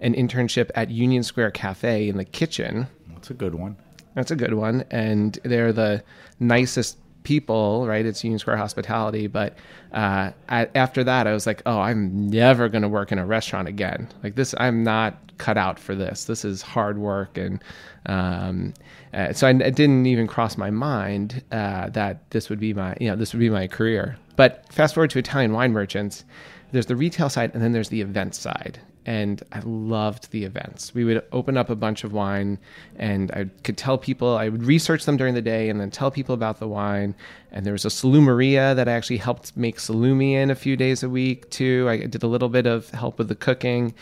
an 0.00 0.14
internship 0.14 0.70
at 0.74 0.90
Union 0.90 1.22
Square 1.22 1.52
Cafe 1.52 2.08
in 2.08 2.16
the 2.16 2.24
kitchen. 2.24 2.86
That's 3.14 3.30
a 3.30 3.34
good 3.34 3.54
one. 3.54 3.76
That's 4.14 4.30
a 4.30 4.36
good 4.36 4.54
one. 4.54 4.84
And 4.90 5.38
they're 5.44 5.72
the 5.72 6.02
nicest 6.40 6.98
people, 7.22 7.86
right? 7.86 8.06
It's 8.06 8.24
Union 8.24 8.38
Square 8.38 8.56
Hospitality. 8.56 9.26
But 9.26 9.56
uh, 9.92 10.30
I, 10.48 10.68
after 10.74 11.04
that, 11.04 11.26
I 11.26 11.32
was 11.32 11.46
like, 11.46 11.62
oh, 11.66 11.78
I'm 11.78 12.30
never 12.30 12.68
going 12.68 12.82
to 12.82 12.88
work 12.88 13.12
in 13.12 13.18
a 13.18 13.26
restaurant 13.26 13.68
again. 13.68 14.08
Like 14.22 14.34
this, 14.34 14.54
I'm 14.58 14.82
not 14.82 15.14
cut 15.38 15.56
out 15.56 15.78
for 15.78 15.94
this. 15.94 16.24
This 16.24 16.44
is 16.44 16.62
hard 16.62 16.98
work. 16.98 17.36
And 17.36 17.62
um, 18.06 18.74
uh, 19.12 19.32
so 19.32 19.46
I, 19.46 19.50
it 19.50 19.74
didn't 19.74 20.06
even 20.06 20.26
cross 20.26 20.56
my 20.56 20.70
mind 20.70 21.42
uh, 21.52 21.90
that 21.90 22.30
this 22.30 22.48
would 22.48 22.60
be 22.60 22.72
my, 22.72 22.96
you 23.00 23.08
know, 23.08 23.16
this 23.16 23.32
would 23.32 23.40
be 23.40 23.50
my 23.50 23.66
career. 23.66 24.16
But 24.36 24.64
fast 24.72 24.94
forward 24.94 25.10
to 25.10 25.18
Italian 25.18 25.52
wine 25.52 25.72
merchants, 25.72 26.24
there's 26.72 26.86
the 26.86 26.96
retail 26.96 27.28
side 27.28 27.52
and 27.54 27.62
then 27.62 27.72
there's 27.72 27.88
the 27.88 28.00
event 28.00 28.34
side 28.34 28.80
and 29.08 29.42
I 29.52 29.60
loved 29.64 30.32
the 30.32 30.44
events. 30.44 30.92
We 30.94 31.02
would 31.02 31.24
open 31.32 31.56
up 31.56 31.70
a 31.70 31.74
bunch 31.74 32.04
of 32.04 32.12
wine, 32.12 32.58
and 32.96 33.30
I 33.30 33.46
could 33.64 33.78
tell 33.78 33.96
people. 33.96 34.36
I 34.36 34.50
would 34.50 34.64
research 34.64 35.06
them 35.06 35.16
during 35.16 35.32
the 35.32 35.40
day, 35.40 35.70
and 35.70 35.80
then 35.80 35.90
tell 35.90 36.10
people 36.10 36.34
about 36.34 36.60
the 36.60 36.68
wine. 36.68 37.14
And 37.50 37.64
there 37.64 37.72
was 37.72 37.86
a 37.86 37.88
salumeria 37.88 38.76
that 38.76 38.86
I 38.86 38.92
actually 38.92 39.16
helped 39.16 39.56
make 39.56 39.78
salumi 39.78 40.32
in 40.32 40.50
a 40.50 40.54
few 40.54 40.76
days 40.76 41.02
a 41.02 41.08
week 41.08 41.48
too. 41.48 41.86
I 41.88 42.04
did 42.04 42.22
a 42.22 42.26
little 42.26 42.50
bit 42.50 42.66
of 42.66 42.90
help 42.90 43.16
with 43.16 43.28
the 43.28 43.34
cooking, 43.34 43.94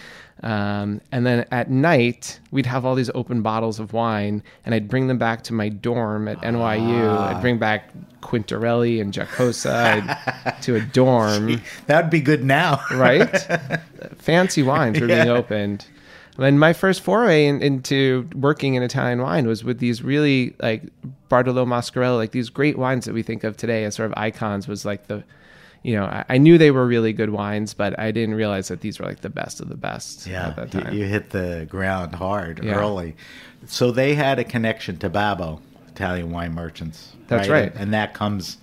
um, 0.43 1.00
and 1.12 1.25
then 1.25 1.47
at 1.50 1.71
night 1.71 2.40
we'd 2.50 2.66
have 2.66 2.85
all 2.85 2.95
these 2.95 3.11
open 3.14 3.43
bottles 3.43 3.81
of 3.81 3.93
wine, 3.93 4.43
and 4.64 4.75
I'd 4.75 4.88
bring 4.88 5.07
them 5.07 5.19
back 5.19 5.43
to 5.45 5.55
my 5.55 5.69
dorm 5.69 6.28
at 6.28 6.38
NYU. 6.43 7.19
I'd 7.19 7.40
bring 7.40 7.59
back 7.59 7.90
Quintarelli 8.21 9.00
and 9.00 9.12
Giacosa 9.12 10.59
to 10.62 10.76
a 10.76 10.81
dorm 10.81 11.61
That'd 11.87 12.11
be 12.11 12.21
good 12.21 12.45
now. 12.45 12.81
right? 12.93 13.31
Fancy 14.19 14.62
wines 14.62 15.00
were 15.00 15.07
being 15.07 15.28
opened. 15.28 15.87
And 16.38 16.61
my 16.61 16.75
first 16.75 17.00
foray 17.00 17.47
in, 17.47 17.62
into 17.62 18.28
working 18.35 18.75
in 18.75 18.83
Italian 18.83 19.23
wine 19.23 19.47
was 19.47 19.64
with 19.64 19.78
these 19.78 20.02
really 20.02 20.55
like 20.61 20.83
Bartolo 21.31 21.64
Mascarello, 21.64 22.16
like 22.16 22.33
these 22.33 22.50
great 22.50 22.76
wines 22.76 23.07
that 23.07 23.14
we 23.14 23.23
think 23.23 23.43
of 23.43 23.57
today 23.57 23.85
as 23.85 23.95
sort 23.95 24.11
of 24.11 24.14
icons. 24.19 24.69
Was 24.69 24.85
like 24.85 25.07
the, 25.07 25.25
you 25.87 25.95
know, 25.95 26.05
I, 26.05 26.25
I 26.31 26.38
knew 26.38 26.59
they 26.59 26.73
were 26.73 26.85
really 26.87 27.12
good 27.12 27.31
wines, 27.31 27.73
but 27.73 27.97
I 27.99 28.11
didn't 28.11 28.35
realize 28.35 28.66
that 28.69 28.81
these 28.81 28.99
were 28.99 29.07
like 29.07 29.21
the 29.21 29.31
best 29.31 29.61
of 29.61 29.69
the 29.69 29.76
best 29.76 30.26
Yeah, 30.26 30.49
at 30.49 30.57
that 30.57 30.75
you, 30.75 30.81
time. 30.81 30.95
you 30.95 31.05
hit 31.05 31.31
the 31.31 31.66
ground 31.71 32.14
hard 32.16 32.64
Yeah. 32.64 32.75
early. 32.75 33.14
So 33.66 33.93
they 33.93 34.14
had 34.14 34.40
a 34.40 34.45
connection 34.45 34.99
to 34.99 35.09
Babbo, 35.09 35.61
Italian 35.88 36.31
wine 36.33 36.55
merchants. 36.55 37.12
That's 37.28 37.49
right. 37.49 37.71
And, 37.73 37.81
and 37.83 37.95
that 37.95 38.14
comes 38.14 38.59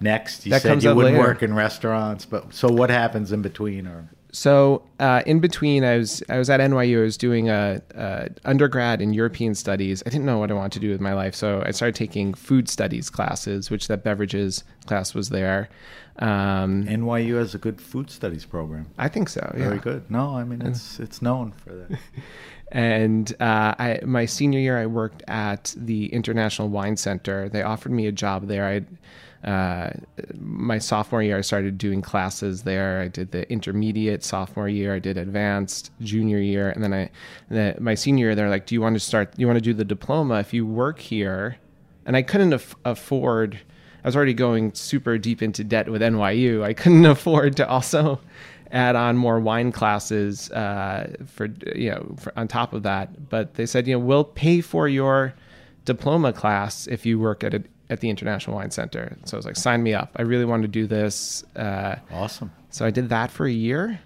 next. 0.00 0.46
You 0.46 0.50
That 0.52 0.62
said 0.62 0.82
you 0.82 0.94
wouldn't 0.94 1.14
later. 1.16 1.26
work 1.28 1.42
in 1.42 1.52
restaurants, 1.54 2.24
but 2.24 2.54
so 2.54 2.68
what 2.68 2.88
happens 2.88 3.32
in 3.32 3.42
between? 3.42 3.86
Or 3.86 4.08
So 4.34 4.82
uh, 4.98 5.22
in 5.26 5.40
between, 5.40 5.84
I 5.84 5.98
was 5.98 6.22
I 6.30 6.38
was 6.38 6.48
at 6.48 6.58
NYU. 6.58 7.00
I 7.00 7.02
was 7.02 7.18
doing 7.18 7.50
a, 7.50 7.82
a 7.94 8.30
undergrad 8.46 9.02
in 9.02 9.12
European 9.12 9.54
studies. 9.54 10.02
I 10.06 10.10
didn't 10.10 10.24
know 10.24 10.38
what 10.38 10.50
I 10.50 10.54
wanted 10.54 10.72
to 10.72 10.80
do 10.80 10.90
with 10.90 11.02
my 11.02 11.12
life, 11.12 11.34
so 11.34 11.62
I 11.66 11.70
started 11.70 11.94
taking 11.94 12.32
food 12.32 12.66
studies 12.68 13.10
classes, 13.10 13.70
which 13.70 13.88
that 13.88 14.02
beverages 14.02 14.64
class 14.86 15.12
was 15.14 15.28
there. 15.28 15.68
Um, 16.18 16.84
NYU 16.84 17.34
has 17.36 17.54
a 17.54 17.58
good 17.58 17.78
food 17.78 18.10
studies 18.10 18.46
program. 18.46 18.86
I 18.96 19.08
think 19.08 19.28
so. 19.28 19.52
Yeah. 19.54 19.64
Very 19.68 19.78
good. 19.78 20.10
No, 20.10 20.34
I 20.34 20.44
mean 20.44 20.62
it's 20.62 20.98
it's 20.98 21.20
known 21.20 21.52
for 21.52 21.74
that. 21.74 21.98
And 22.72 23.30
uh, 23.38 23.74
I, 23.78 24.00
my 24.02 24.24
senior 24.24 24.58
year, 24.58 24.78
I 24.78 24.86
worked 24.86 25.22
at 25.28 25.74
the 25.76 26.06
International 26.06 26.68
Wine 26.68 26.96
Center. 26.96 27.50
They 27.50 27.62
offered 27.62 27.92
me 27.92 28.06
a 28.06 28.12
job 28.12 28.48
there. 28.48 28.66
I, 28.66 28.80
uh, 29.44 29.90
my 30.38 30.78
sophomore 30.78 31.22
year, 31.22 31.38
I 31.38 31.40
started 31.40 31.76
doing 31.76 32.00
classes 32.00 32.62
there. 32.62 33.00
I 33.00 33.08
did 33.08 33.32
the 33.32 33.50
intermediate 33.50 34.22
sophomore 34.22 34.68
year. 34.68 34.94
I 34.94 35.00
did 35.00 35.18
advanced 35.18 35.90
junior 36.00 36.38
year, 36.38 36.70
and 36.70 36.82
then 36.82 36.94
I, 36.94 37.10
the, 37.48 37.74
my 37.80 37.94
senior 37.94 38.26
year, 38.26 38.34
they're 38.36 38.50
like, 38.50 38.66
"Do 38.66 38.74
you 38.74 38.80
want 38.80 38.94
to 38.94 39.00
start? 39.00 39.34
You 39.36 39.48
want 39.48 39.56
to 39.56 39.62
do 39.62 39.74
the 39.74 39.84
diploma? 39.84 40.38
If 40.38 40.54
you 40.54 40.64
work 40.64 41.00
here?" 41.00 41.56
And 42.06 42.16
I 42.16 42.22
couldn't 42.22 42.52
af- 42.52 42.76
afford. 42.84 43.58
I 44.04 44.08
was 44.08 44.14
already 44.14 44.34
going 44.34 44.74
super 44.74 45.18
deep 45.18 45.42
into 45.42 45.64
debt 45.64 45.88
with 45.88 46.02
NYU. 46.02 46.62
I 46.62 46.72
couldn't 46.72 47.06
afford 47.16 47.56
to 47.56 47.68
also 47.68 48.20
add 48.70 48.96
on 48.96 49.16
more 49.16 49.38
wine 49.38 49.70
classes 49.72 50.50
uh, 50.52 51.14
for 51.26 51.48
you 51.74 51.90
know 51.90 52.14
for, 52.16 52.32
on 52.38 52.46
top 52.46 52.72
of 52.74 52.84
that. 52.84 53.28
But 53.28 53.54
they 53.54 53.66
said, 53.66 53.88
you 53.88 53.94
know, 53.94 53.98
we'll 53.98 54.24
pay 54.24 54.60
for 54.60 54.86
your 54.86 55.34
diploma 55.84 56.32
class 56.32 56.86
if 56.86 57.04
you 57.04 57.18
work 57.18 57.42
at 57.42 57.54
a, 57.54 57.64
at 57.92 58.00
the 58.00 58.10
International 58.10 58.56
Wine 58.56 58.70
Center. 58.70 59.16
So 59.24 59.36
I 59.36 59.38
was 59.38 59.46
like, 59.46 59.56
sign 59.56 59.82
me 59.82 59.92
up. 59.94 60.10
I 60.16 60.22
really 60.22 60.44
want 60.44 60.62
to 60.62 60.68
do 60.68 60.86
this. 60.86 61.44
Uh, 61.54 61.96
Awesome. 62.10 62.50
so 62.70 62.84
I 62.86 62.90
did 62.90 63.08
that 63.10 63.30
for 63.30 63.46
a 63.46 63.52
year, 63.52 64.00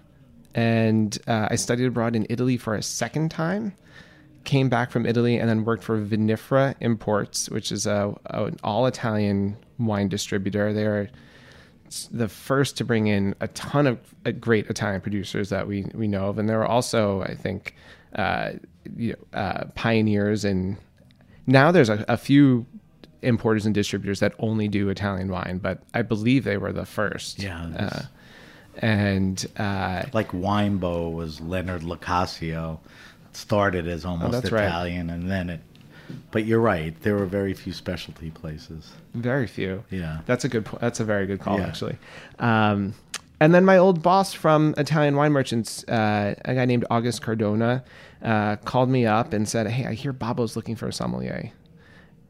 and 0.53 1.17
uh, 1.27 1.47
I 1.51 1.55
studied 1.55 1.85
abroad 1.85 2.15
in 2.15 2.25
Italy 2.29 2.57
for 2.57 2.75
a 2.75 2.83
second 2.83 3.29
time. 3.31 3.73
Came 4.43 4.69
back 4.69 4.91
from 4.91 5.05
Italy 5.05 5.37
and 5.39 5.49
then 5.49 5.65
worked 5.65 5.83
for 5.83 5.99
Vinifera 5.99 6.75
Imports, 6.79 7.49
which 7.49 7.71
is 7.71 7.85
a, 7.85 8.13
a 8.27 8.45
an 8.45 8.57
all 8.63 8.85
Italian 8.85 9.57
wine 9.77 10.07
distributor. 10.09 10.71
They're 10.73 11.09
the 12.11 12.27
first 12.29 12.77
to 12.77 12.85
bring 12.85 13.07
in 13.07 13.35
a 13.39 13.47
ton 13.49 13.87
of 13.87 13.97
uh, 14.25 14.31
great 14.31 14.67
Italian 14.69 15.01
producers 15.01 15.49
that 15.49 15.67
we 15.67 15.85
we 15.93 16.07
know 16.07 16.27
of, 16.29 16.37
and 16.39 16.47
there 16.49 16.57
were 16.59 16.65
also, 16.65 17.21
I 17.23 17.35
think, 17.35 17.75
uh, 18.15 18.53
you 18.95 19.15
know, 19.33 19.39
uh, 19.39 19.65
pioneers. 19.75 20.45
And 20.45 20.77
now 21.45 21.71
there's 21.71 21.89
a, 21.89 22.05
a 22.07 22.17
few 22.17 22.65
importers 23.21 23.65
and 23.65 23.73
distributors 23.75 24.19
that 24.19 24.33
only 24.39 24.67
do 24.67 24.89
Italian 24.89 25.29
wine, 25.29 25.57
but 25.61 25.81
I 25.93 26.01
believe 26.01 26.43
they 26.43 26.57
were 26.57 26.71
the 26.73 26.85
first. 26.85 27.39
Yeah, 27.41 27.65
Uh, 27.77 28.01
and 28.79 29.45
uh, 29.57 30.03
Like 30.13 30.31
Winebow 30.31 31.11
was 31.11 31.41
Leonard 31.41 31.81
LoCascio. 31.81 32.79
Started 33.33 33.87
as 33.87 34.03
almost 34.05 34.29
Oh, 34.29 34.31
that's 34.39 34.51
right. 34.51 34.65
Italian, 34.65 35.09
and 35.09 35.29
then 35.29 35.49
it. 35.49 35.61
But 36.31 36.45
you're 36.45 36.59
right. 36.61 36.99
There 37.01 37.15
were 37.15 37.25
very 37.25 37.53
few 37.53 37.73
specialty 37.73 38.29
places. 38.31 38.93
very 39.13 39.45
few. 39.45 39.83
Yeah. 39.91 40.19
That's 40.25 40.45
a 40.45 40.49
good. 40.49 40.67
That's 40.79 40.99
a 40.99 41.03
very 41.05 41.27
good 41.27 41.39
call, 41.39 41.59
Yeah. 41.59 41.67
actually. 41.67 41.97
Um, 42.39 42.93
and 43.39 43.53
then 43.53 43.65
my 43.65 43.77
old 43.77 44.01
boss 44.01 44.33
from 44.33 44.73
Italian 44.77 45.15
Wine 45.15 45.31
Merchants, 45.33 45.83
uh, 45.87 46.33
a 46.45 46.55
guy 46.55 46.65
named 46.65 46.85
August 46.89 47.21
Cardona, 47.21 47.83
uh, 48.23 48.55
called 48.57 48.89
me 48.89 49.05
up 49.05 49.33
and 49.33 49.47
said, 49.47 49.67
"Hey, 49.67 49.85
I 49.85 49.93
hear 49.93 50.13
Babbo's 50.13 50.55
looking 50.55 50.75
for 50.75 50.87
a 50.87 50.93
sommelier." 50.93 51.51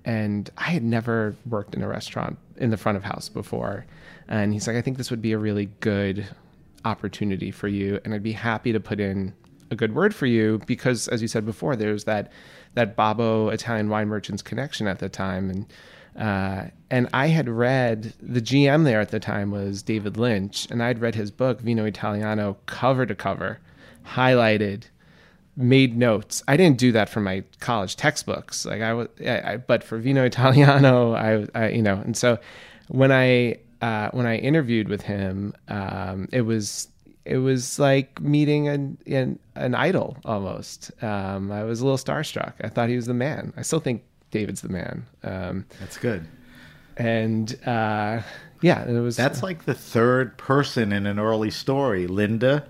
And 0.08 0.50
I 0.58 0.70
had 0.70 0.84
never 0.84 1.36
worked 1.46 1.76
in 1.76 1.84
a 1.84 1.88
restaurant 1.88 2.38
in 2.56 2.70
the 2.70 2.78
front 2.78 2.98
of 2.98 3.04
house 3.04 3.28
before, 3.30 3.86
and 4.28 4.54
he's 4.54 4.66
like, 4.66 4.78
"I 4.78 4.82
think 4.82 4.98
this 4.98 5.12
would 5.12 5.22
be 5.22 5.34
a 5.34 5.38
really 5.38 5.70
good 5.82 6.26
opportunity 6.86 7.52
for 7.52 7.68
you, 7.68 8.00
and 8.04 8.14
I'd 8.14 8.24
be 8.24 8.32
happy 8.32 8.72
to 8.72 8.80
put 8.80 9.00
in 9.00 9.34
a 9.70 9.76
good 9.76 9.94
word 9.94 10.16
for 10.16 10.26
you. 10.26 10.62
Because, 10.66 11.08
as 11.08 11.22
you 11.22 11.28
said 11.28 11.46
before, 11.46 11.76
there's 11.76 12.06
that 12.06 12.32
that 12.74 12.96
Babbo 12.96 13.50
Italian 13.50 13.90
wine 13.90 14.08
merchants 14.08 14.42
connection 14.42 14.88
at 14.88 15.00
the 15.00 15.10
time, 15.10 15.50
and 15.50 15.66
uh, 16.18 16.70
and 16.90 17.08
I 17.14 17.28
had 17.28 17.50
read 17.50 18.14
the 18.22 18.42
GM 18.42 18.84
there 18.84 19.02
at 19.02 19.12
the 19.12 19.20
time 19.20 19.52
was 19.52 19.84
David 19.84 20.18
Lynch, 20.18 20.68
and 20.72 20.82
I'd 20.82 21.00
read 21.00 21.16
his 21.16 21.32
book 21.32 21.62
Vino 21.62 21.86
Italiano 21.86 22.58
cover 22.66 23.06
to 23.06 23.16
cover, 23.16 23.60
highlighted, 24.06 24.84
made 25.58 25.98
notes. 25.98 26.44
I 26.48 26.56
didn't 26.56 26.78
do 26.78 26.92
that 26.94 27.10
for 27.10 27.20
my 27.20 27.44
college 27.60 27.96
textbooks, 27.96 28.66
like 28.66 28.82
I 28.82 28.94
was, 28.94 29.08
I, 29.26 29.54
I, 29.54 29.58
but 29.58 29.84
for 29.84 29.98
Vino 29.98 30.24
Italiano, 30.24 31.14
I, 31.16 31.46
I, 31.56 31.70
you 31.70 31.82
know, 31.82 31.96
and 31.96 32.16
so 32.16 32.38
when 32.88 33.12
I 33.12 33.58
uh, 33.82 34.10
when 34.12 34.26
I 34.26 34.38
interviewed 34.38 34.88
with 34.88 35.02
him, 35.02 35.54
um, 35.68 36.30
it 36.32 36.42
was 36.42 36.88
it 37.26 37.38
was 37.38 37.78
like 37.80 38.22
meeting 38.22 38.68
an 38.68 38.98
an, 39.08 39.40
an 39.56 39.76
idol 39.76 40.18
almost. 40.24 40.92
Um, 41.04 41.52
I 41.52 41.64
was 41.64 41.82
a 41.82 41.86
little 41.86 41.98
starstruck. 41.98 42.54
I 42.64 42.70
thought 42.70 42.90
he 42.90 42.96
was 42.96 43.08
the 43.08 43.14
man. 43.14 43.54
I 43.58 43.64
still 43.64 43.80
think 43.80 44.04
David's 44.32 44.62
the 44.62 44.70
man. 44.70 45.06
Um, 45.24 45.66
That's 45.80 45.98
good. 45.98 46.28
and 46.98 47.58
uh, 47.68 48.22
yeah, 48.62 48.88
it 48.88 49.00
was. 49.00 49.18
That's 49.18 49.44
like 49.44 49.66
the 49.66 49.74
third 49.74 50.38
person 50.38 50.92
in 50.92 51.06
an 51.06 51.20
early 51.20 51.52
story. 51.52 52.08
Linda, 52.08 52.68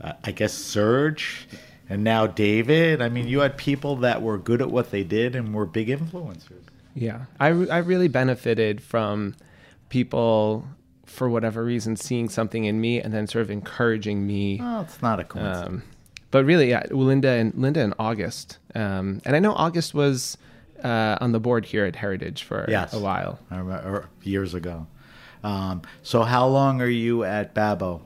uh, 0.00 0.12
I 0.24 0.32
guess 0.32 0.52
Serge, 0.52 1.48
and 1.88 2.02
now 2.04 2.26
David. 2.26 3.00
I 3.02 3.08
mean, 3.08 3.28
you 3.28 3.40
had 3.40 3.56
people 3.56 3.96
that 3.96 4.22
were 4.22 4.38
good 4.38 4.60
at 4.62 4.70
what 4.70 4.90
they 4.90 5.04
did 5.04 5.34
and 5.36 5.54
were 5.54 5.66
big 5.66 5.88
influencers. 5.88 6.62
Yeah, 6.94 7.24
I, 7.40 7.48
I 7.48 7.78
really 7.78 8.08
benefited 8.08 8.82
from 8.82 9.34
people, 9.88 10.66
for 11.06 11.28
whatever 11.28 11.64
reason, 11.64 11.96
seeing 11.96 12.28
something 12.28 12.64
in 12.64 12.80
me 12.80 13.00
and 13.00 13.12
then 13.14 13.26
sort 13.26 13.42
of 13.42 13.50
encouraging 13.50 14.26
me. 14.26 14.60
Oh, 14.62 14.82
it's 14.82 15.00
not 15.02 15.18
a 15.20 15.24
coincidence. 15.24 15.66
Um, 15.68 15.82
but 16.30 16.44
really, 16.44 16.70
yeah, 16.70 16.82
Linda 16.90 17.28
and 17.30 17.54
Linda 17.54 17.80
and 17.80 17.94
August, 17.98 18.58
um, 18.74 19.20
and 19.24 19.36
I 19.36 19.38
know 19.38 19.52
August 19.52 19.92
was 19.94 20.36
uh, 20.82 21.16
on 21.20 21.32
the 21.32 21.40
board 21.40 21.66
here 21.66 21.84
at 21.84 21.96
Heritage 21.96 22.42
for 22.42 22.64
Yes. 22.68 22.92
a 22.94 22.98
while. 22.98 23.38
I 23.50 23.58
remember, 23.58 23.88
or 23.88 24.08
years 24.22 24.54
ago. 24.54 24.86
Um, 25.44 25.82
so, 26.02 26.22
how 26.22 26.46
long 26.46 26.80
are 26.80 26.86
you 26.88 27.24
at 27.24 27.54
Babbo? 27.54 28.00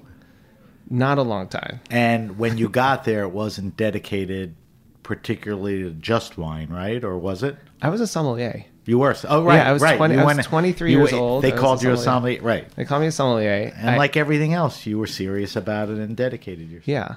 Not 0.88 1.19
a 1.19 1.23
long 1.23 1.49
time. 1.49 1.81
And 1.90 2.38
when 2.38 2.59
you 2.59 2.69
got 2.69 3.05
there, 3.05 3.23
it 3.23 3.31
wasn't 3.33 3.76
dedicated 3.76 4.55
particularly 5.02 5.83
to 5.85 5.90
just 5.90 6.37
wine, 6.38 6.69
right? 6.69 7.02
Or 7.05 7.16
was 7.19 7.43
it? 7.43 7.57
I 7.83 7.88
was 7.90 8.00
a 8.00 8.07
sommelier. 8.07 8.64
You 8.87 8.99
were. 8.99 9.16
Oh, 9.28 9.43
right. 9.45 9.57
Yeah, 9.57 9.69
I 9.69 9.73
was 9.73 9.83
right. 9.83 9.97
20 9.97 10.14
I 10.14 10.25
was 10.25 10.37
went- 10.37 10.47
23 10.47 10.93
you- 10.93 10.99
years 10.99 11.12
old. 11.12 11.43
They 11.43 11.50
called 11.52 11.81
a 11.83 11.87
you 11.88 11.93
a 11.93 11.97
sommelier. 11.97 12.38
sommelier, 12.38 12.43
right? 12.43 12.76
They 12.76 12.85
called 12.85 13.02
me 13.02 13.09
a 13.09 13.12
sommelier. 13.12 13.73
And 13.76 13.90
I- 13.90 13.97
like 13.97 14.16
everything 14.16 14.52
else, 14.55 14.87
you 14.87 14.99
were 14.99 15.09
serious 15.09 15.57
about 15.57 15.88
it 15.90 15.99
and 15.99 16.16
dedicated 16.16 16.71
yourself. 16.71 16.87
Yeah. 16.88 17.14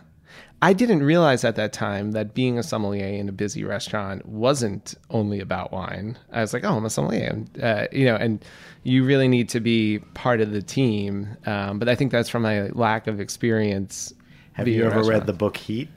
I 0.61 0.73
didn't 0.73 1.03
realize 1.03 1.43
at 1.45 1.55
that 1.55 1.71
time 1.71 2.11
that 2.11 2.33
being 2.33 2.57
a 2.59 2.63
sommelier 2.63 3.05
in 3.07 3.29
a 3.29 3.31
busy 3.31 3.63
restaurant 3.63 4.25
wasn't 4.25 4.93
only 5.09 5.39
about 5.39 5.71
wine. 5.71 6.17
I 6.33 6.41
was 6.41 6.53
like, 6.53 6.65
oh, 6.65 6.75
I'm 6.75 6.83
a 6.85 6.89
sommelier. 6.89 7.27
And, 7.29 7.63
uh, 7.63 7.87
you 7.93 8.05
know, 8.05 8.15
and 8.15 8.43
you 8.83 9.05
really 9.05 9.29
need 9.29 9.47
to 9.49 9.61
be 9.61 9.99
part 10.15 10.41
of 10.41 10.51
the 10.51 10.61
team. 10.61 11.37
Um, 11.45 11.79
but 11.79 11.87
I 11.87 11.95
think 11.95 12.11
that's 12.11 12.27
from 12.29 12.41
my 12.41 12.67
lack 12.69 13.07
of 13.07 13.21
experience. 13.21 14.13
Have 14.53 14.67
you 14.67 14.85
ever 14.85 15.01
read 15.03 15.25
the 15.27 15.33
book 15.33 15.55
Heat? 15.55 15.87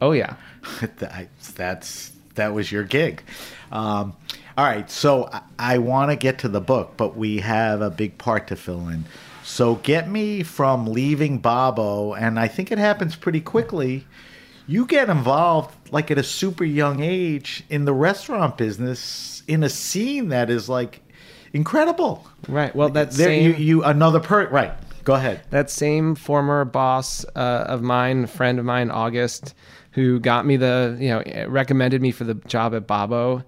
Oh, 0.00 0.10
yeah. 0.12 0.34
That- 0.98 1.28
that's 1.54 2.12
that 2.34 2.54
was 2.54 2.70
your 2.70 2.84
gig. 2.84 3.22
Um, 3.72 4.14
all 4.56 4.64
right, 4.64 4.88
so 4.90 5.28
I, 5.32 5.42
I 5.58 5.78
want 5.78 6.10
to 6.12 6.16
get 6.16 6.38
to 6.40 6.48
the 6.48 6.60
book, 6.60 6.92
but 6.96 7.16
we 7.16 7.38
have 7.38 7.80
a 7.80 7.90
big 7.90 8.16
part 8.18 8.46
to 8.48 8.56
fill 8.56 8.88
in. 8.88 9.04
So 9.48 9.76
get 9.76 10.08
me 10.08 10.42
from 10.42 10.86
leaving 10.86 11.38
Babbo, 11.38 12.12
and 12.12 12.38
I 12.38 12.48
think 12.48 12.70
it 12.70 12.76
happens 12.76 13.16
pretty 13.16 13.40
quickly. 13.40 14.06
You 14.66 14.84
get 14.84 15.08
involved 15.08 15.90
like 15.90 16.10
at 16.10 16.18
a 16.18 16.22
super 16.22 16.64
young 16.64 17.00
age 17.00 17.64
in 17.70 17.86
the 17.86 17.94
restaurant 17.94 18.58
business 18.58 19.42
in 19.48 19.64
a 19.64 19.70
scene 19.70 20.28
that 20.28 20.50
is 20.50 20.68
like 20.68 21.00
incredible. 21.54 22.26
Right. 22.46 22.76
Well, 22.76 22.90
that's 22.90 23.16
There, 23.16 23.28
same, 23.28 23.42
you, 23.42 23.56
you 23.56 23.84
another 23.84 24.20
per 24.20 24.46
right. 24.48 24.72
Go 25.02 25.14
ahead. 25.14 25.40
that 25.48 25.70
same 25.70 26.14
former 26.14 26.66
boss 26.66 27.24
uh, 27.34 27.64
of 27.66 27.80
mine, 27.80 28.26
friend 28.26 28.58
of 28.58 28.66
mine, 28.66 28.90
August, 28.90 29.54
who 29.92 30.20
got 30.20 30.44
me 30.44 30.58
the, 30.58 30.96
you 31.00 31.08
know, 31.08 31.48
recommended 31.48 32.02
me 32.02 32.12
for 32.12 32.24
the 32.24 32.34
job 32.34 32.74
at 32.74 32.86
Babbo, 32.86 33.42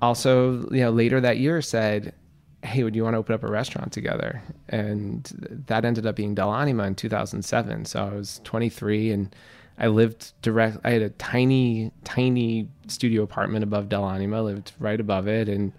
also, 0.00 0.70
you 0.70 0.80
know, 0.82 0.90
later 0.90 1.20
that 1.20 1.38
year 1.38 1.60
said, 1.60 2.14
"Hey, 2.62 2.82
would 2.82 2.94
you 2.96 3.02
want 3.04 3.14
to 3.14 3.18
open 3.18 3.34
up 3.34 3.42
a 3.44 3.50
restaurant 3.50 3.92
together?" 3.92 4.42
And 4.68 5.24
that 5.66 5.84
ended 5.84 6.06
up 6.06 6.16
being 6.16 6.34
dell'anima 6.34 6.86
in 6.86 6.94
2007. 6.94 7.84
So 7.86 8.04
I 8.04 8.14
was 8.14 8.40
23 8.44 9.10
and 9.12 9.34
I 9.78 9.86
lived 9.86 10.32
direct. 10.42 10.78
I 10.84 10.90
had 10.90 11.02
a 11.02 11.10
tiny, 11.10 11.90
tiny 12.04 12.68
studio 12.88 13.22
apartment 13.22 13.64
above 13.64 13.88
dell'anima. 13.88 14.44
Lived 14.44 14.72
right 14.78 15.00
above 15.00 15.26
it, 15.26 15.48
and 15.48 15.72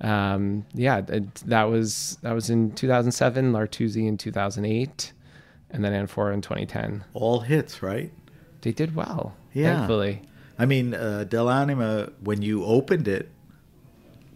um, 0.00 0.64
yeah, 0.74 1.02
it, 1.06 1.34
that 1.46 1.64
was 1.64 2.18
that 2.22 2.32
was 2.32 2.48
in 2.50 2.72
2007. 2.72 3.52
L'Artusi 3.52 4.06
in 4.08 4.16
2008, 4.16 5.12
and 5.70 5.84
then 5.84 5.92
Anfora 5.92 6.32
in 6.34 6.40
2010. 6.40 7.04
All 7.14 7.40
hits, 7.40 7.82
right? 7.82 8.10
They 8.62 8.72
did 8.72 8.94
well, 8.96 9.34
Yeah. 9.52 9.76
thankfully. 9.76 10.22
I 10.58 10.66
mean, 10.66 10.94
uh, 10.94 11.24
dell'anima, 11.28 12.12
when 12.22 12.42
you 12.42 12.64
opened 12.64 13.06
it, 13.08 13.28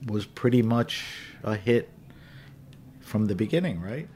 was 0.07 0.27
pretty 0.27 0.62
much 0.62 1.05
a 1.42 1.57
hit 1.57 1.90
from 3.01 3.27
the 3.27 3.35
beginning, 3.35 3.81
right? 3.81 4.09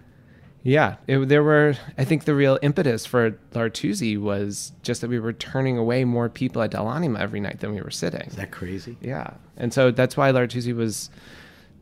Yeah, 0.62 0.96
it, 1.06 1.28
there 1.28 1.42
were. 1.42 1.74
I 1.96 2.04
think 2.04 2.24
the 2.24 2.34
real 2.34 2.58
impetus 2.60 3.06
for 3.06 3.38
L'Artusi 3.54 4.20
was 4.20 4.72
just 4.82 5.00
that 5.00 5.08
we 5.08 5.18
were 5.18 5.32
turning 5.32 5.78
away 5.78 6.04
more 6.04 6.28
people 6.28 6.60
at 6.60 6.70
dell'anima 6.70 7.18
every 7.18 7.40
night 7.40 7.60
than 7.60 7.74
we 7.74 7.80
were 7.80 7.90
sitting. 7.90 8.28
Is 8.28 8.36
that 8.36 8.50
crazy? 8.50 8.98
Yeah, 9.00 9.34
and 9.56 9.72
so 9.72 9.90
that's 9.90 10.16
why 10.18 10.30
L'Artusi 10.30 10.74
was 10.74 11.08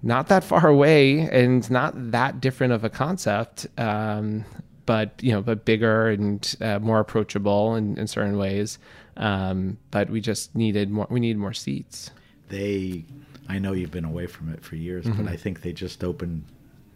not 0.02 0.28
that 0.28 0.44
far 0.44 0.68
away 0.68 1.20
and 1.20 1.68
not 1.70 2.12
that 2.12 2.40
different 2.40 2.72
of 2.72 2.84
a 2.84 2.90
concept, 2.90 3.66
um, 3.78 4.44
but 4.86 5.12
you 5.20 5.32
know, 5.32 5.42
but 5.42 5.64
bigger 5.64 6.08
and 6.08 6.54
uh, 6.60 6.78
more 6.78 7.00
approachable 7.00 7.74
in, 7.74 7.98
in 7.98 8.06
certain 8.06 8.38
ways. 8.38 8.78
Um, 9.16 9.78
but 9.90 10.08
we 10.08 10.20
just 10.20 10.54
needed 10.54 10.88
more. 10.88 11.08
We 11.10 11.18
needed 11.18 11.38
more 11.38 11.52
seats. 11.52 12.12
They, 12.48 13.04
I 13.48 13.58
know 13.58 13.72
you've 13.72 13.90
been 13.90 14.04
away 14.04 14.26
from 14.26 14.48
it 14.52 14.62
for 14.62 14.76
years, 14.76 15.04
Mm-hmm. 15.06 15.24
but 15.24 15.32
I 15.32 15.36
think 15.36 15.62
they 15.62 15.72
just 15.72 16.04
opened 16.04 16.44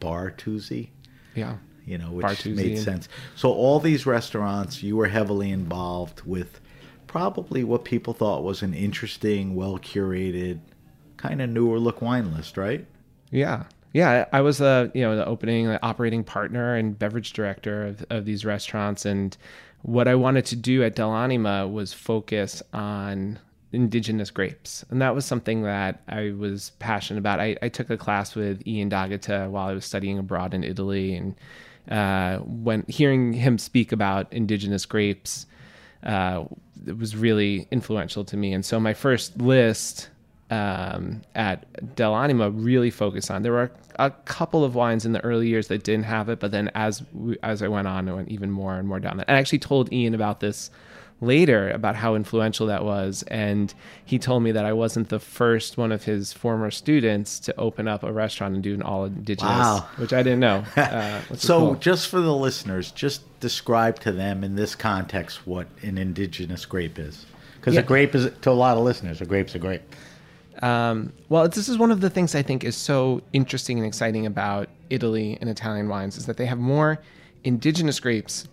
Bar 0.01 0.31
Tuesday, 0.33 0.91
Yeah. 1.35 1.57
you 1.87 1.97
know, 1.99 2.11
which 2.13 2.45
made 2.47 2.79
sense. 2.79 3.09
So 3.37 3.51
all 3.53 3.81
these 3.81 4.05
restaurants, 4.07 4.83
you 4.83 4.97
were 4.97 5.09
heavily 5.09 5.51
involved 5.51 6.23
with 6.23 6.61
probably 7.07 7.63
what 7.65 7.85
people 7.85 8.15
thought 8.15 8.43
was 8.43 8.63
an 8.63 8.75
interesting, 8.75 9.55
well 9.55 9.79
curated, 9.79 10.61
kind 11.17 11.41
of 11.41 11.51
newer 11.51 11.79
look 11.79 12.03
wine 12.03 12.35
list, 12.35 12.57
right? 12.57 12.87
Yeah. 13.31 13.65
Yeah, 13.95 14.25
I 14.33 14.41
was 14.41 14.57
the 14.59 14.91
you 14.95 15.03
know 15.03 15.17
the 15.17 15.27
opening 15.27 15.67
the 15.67 15.83
operating 15.85 16.25
partner 16.25 16.75
and 16.77 16.99
beverage 16.99 17.35
director 17.35 17.87
of, 17.89 18.05
of 18.09 18.25
these 18.25 18.43
restaurants, 18.43 19.05
and 19.05 19.37
what 19.83 20.09
I 20.09 20.15
wanted 20.15 20.47
to 20.47 20.57
do 20.57 20.83
at 20.83 20.97
dell'anima 20.97 21.71
was 21.71 21.93
focus 21.93 22.63
on 22.73 23.39
indigenous 23.73 24.31
grapes, 24.31 24.85
and 24.91 25.01
that 25.03 25.15
was 25.15 25.25
something 25.25 25.63
that 25.63 26.03
I 26.09 26.33
was 26.37 26.73
passionate 26.79 27.19
about. 27.19 27.41
I, 27.41 27.57
I 27.63 27.69
took 27.69 27.91
a 27.91 27.97
class 27.97 28.35
with 28.35 28.67
Ian 28.67 28.89
D'Agata 28.89 29.49
while 29.51 29.69
I 29.69 29.73
was 29.73 29.85
studying 29.85 30.19
abroad 30.19 30.55
in 30.55 30.65
Italy, 30.65 31.15
and 31.15 31.35
uh, 31.91 32.39
when 32.45 32.85
hearing 32.89 33.33
him 33.33 33.59
speak 33.59 33.93
about 33.93 34.33
indigenous 34.33 34.87
grapes, 34.87 35.47
uh, 36.05 36.45
it 36.87 36.99
was 36.99 37.17
really 37.17 37.67
influential 37.71 38.25
to 38.25 38.37
me. 38.37 38.53
And 38.53 38.65
so 38.65 38.79
my 38.81 38.95
first 38.95 39.41
list 39.41 40.09
um, 40.53 41.23
at 41.35 41.65
dell'anima 41.97 42.53
really 42.55 42.91
focused 42.91 43.31
on. 43.31 43.43
There 43.43 43.53
were 43.53 43.73
a 43.99 44.11
couple 44.11 44.65
of 44.65 44.75
wines 44.75 45.07
in 45.07 45.13
the 45.13 45.25
early 45.25 45.49
years 45.49 45.69
that 45.69 45.83
didn't 45.83 46.05
have 46.05 46.29
it, 46.29 46.41
but 46.41 46.51
then 46.51 46.71
as 46.75 47.03
we, 47.15 47.39
as 47.43 47.63
I 47.63 47.69
went 47.69 47.89
on, 47.89 48.07
I 48.07 48.13
went 48.13 48.29
even 48.29 48.51
more 48.51 48.75
and 48.75 48.87
more 48.87 49.01
down 49.01 49.17
that. 49.17 49.31
I 49.31 49.35
actually 49.39 49.61
told 49.61 49.91
Ian 49.91 50.15
about 50.15 50.41
this 50.41 50.71
later 51.23 51.71
about 51.71 51.97
how 51.97 52.15
influential 52.15 52.67
that 52.67 52.85
was, 52.85 53.23
and 53.29 53.73
he 54.05 54.19
told 54.19 54.43
me 54.43 54.53
that 54.53 54.65
I 54.67 54.73
wasn't 54.75 55.09
the 55.09 55.19
first 55.21 55.79
one 55.79 55.93
of 55.93 56.05
his 56.05 56.33
former 56.33 56.71
students 56.71 57.39
to 57.41 57.59
open 57.59 57.89
up 57.89 58.03
a 58.03 58.13
restaurant 58.13 58.55
and 58.55 58.63
do 58.63 58.75
an 58.75 58.83
all 58.83 59.05
indigenous, 59.07 59.49
Wow. 59.51 59.87
which 59.97 60.13
I 60.13 60.23
didn't 60.23 60.41
know. 60.41 60.65
Uh, 60.77 61.21
So, 61.35 61.59
cool. 61.61 61.75
just 61.77 62.09
for 62.09 62.21
the 62.21 62.35
listeners, 62.35 62.91
just 62.91 63.23
describe 63.41 63.99
to 64.01 64.13
them 64.13 64.45
in 64.45 64.57
this 64.57 64.75
context 64.75 65.47
what 65.47 65.69
an 65.83 65.97
indigenous 65.97 66.67
grape 66.67 66.99
is. 66.99 67.25
Because 67.61 67.75
Yeah. 67.75 67.81
a 67.81 67.85
grape 67.85 68.15
is, 68.15 68.29
to 68.43 68.51
a 68.51 68.53
lot 68.53 68.77
of 68.77 68.83
listeners, 68.83 69.21
a 69.21 69.25
grape's 69.25 69.55
a 69.55 69.59
grape. 69.61 69.83
Um, 70.61 71.13
well, 71.29 71.49
this 71.49 71.69
is 71.69 71.79
one 71.79 71.91
of 71.91 72.01
the 72.01 72.11
things 72.11 72.35
I 72.35 72.43
think 72.43 72.63
is 72.65 72.77
so 72.77 73.23
interesting 73.33 73.79
and 73.79 73.87
exciting 73.87 74.27
about 74.27 74.69
Italy 74.91 75.39
and 75.41 75.49
Italian 75.49 75.89
wines 75.89 76.17
is 76.19 76.27
that 76.27 76.37
they 76.37 76.47
have 76.47 76.59
more 76.59 76.99
indigenous 77.45 77.99
grapes 78.01 78.47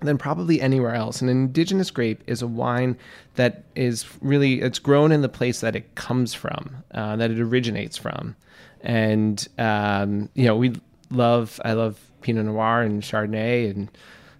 than 0.00 0.18
probably 0.18 0.60
anywhere 0.60 0.94
else. 0.94 1.20
An 1.20 1.28
indigenous 1.28 1.90
grape 1.90 2.22
is 2.26 2.42
a 2.42 2.46
wine 2.46 2.96
that 3.34 3.64
is 3.74 4.06
really 4.20 4.60
it's 4.60 4.78
grown 4.78 5.12
in 5.12 5.22
the 5.22 5.28
place 5.28 5.60
that 5.60 5.76
it 5.76 5.94
comes 5.94 6.34
from, 6.34 6.82
uh, 6.92 7.16
that 7.16 7.30
it 7.30 7.40
originates 7.40 7.96
from, 7.96 8.36
and 8.80 9.46
um, 9.58 10.28
you 10.34 10.44
know 10.44 10.56
we 10.56 10.74
love 11.10 11.60
I 11.64 11.72
love 11.72 12.00
Pinot 12.22 12.46
Noir 12.46 12.82
and 12.82 13.02
Chardonnay 13.02 13.70
and 13.70 13.90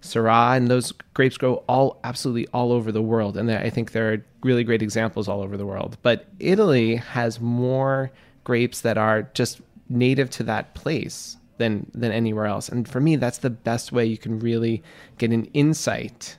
Syrah, 0.02 0.56
and 0.56 0.68
those 0.68 0.92
grapes 1.14 1.36
grow 1.36 1.62
all 1.68 2.00
absolutely 2.04 2.46
all 2.52 2.72
over 2.72 2.90
the 2.90 3.02
world. 3.02 3.36
And 3.36 3.50
I 3.50 3.70
think 3.70 3.92
there 3.92 4.12
are 4.12 4.24
really 4.42 4.64
great 4.64 4.82
examples 4.82 5.28
all 5.28 5.42
over 5.42 5.56
the 5.56 5.66
world. 5.66 5.98
But 6.02 6.26
Italy 6.38 6.96
has 6.96 7.40
more 7.40 8.10
grapes 8.44 8.80
that 8.80 8.96
are 8.96 9.22
just 9.34 9.60
native 9.88 10.30
to 10.30 10.42
that 10.44 10.74
place 10.74 11.36
than 11.60 11.88
than 11.94 12.10
anywhere 12.10 12.46
else. 12.46 12.68
And 12.68 12.88
for 12.88 13.00
me, 13.00 13.14
that's 13.14 13.38
the 13.38 13.50
best 13.50 13.92
way 13.92 14.04
you 14.06 14.18
can 14.18 14.40
really 14.40 14.82
get 15.18 15.30
an 15.30 15.44
insight 15.52 16.38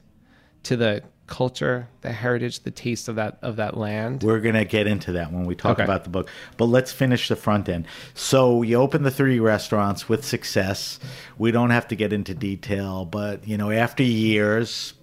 to 0.64 0.76
the 0.76 1.04
culture, 1.28 1.88
the 2.02 2.12
heritage, 2.12 2.60
the 2.62 2.72
taste 2.72 3.08
of 3.08 3.16
that 3.16 3.38
of 3.42 3.56
that 3.56 3.78
land. 3.78 4.24
We're 4.24 4.42
gonna 4.42 4.66
get 4.66 4.88
into 4.88 5.14
that 5.14 5.32
when 5.32 5.46
we 5.46 5.56
talk 5.56 5.74
Okay. 5.80 5.84
about 5.86 6.04
the 6.04 6.10
book, 6.10 6.28
but 6.58 6.66
let's 6.66 6.92
finish 6.92 7.30
the 7.30 7.38
front 7.38 7.70
end. 7.70 7.86
So 8.14 8.64
you 8.64 8.76
open 8.76 9.04
the 9.04 9.12
three 9.12 9.40
restaurants 9.40 10.10
with 10.10 10.26
success. 10.26 11.00
We 11.38 11.52
don't 11.52 11.70
have 11.70 11.88
to 11.90 11.96
get 11.96 12.12
into 12.12 12.34
detail, 12.34 13.06
but 13.06 13.48
you 13.48 13.58
know, 13.58 13.72
after 13.72 14.04
years, 14.04 14.94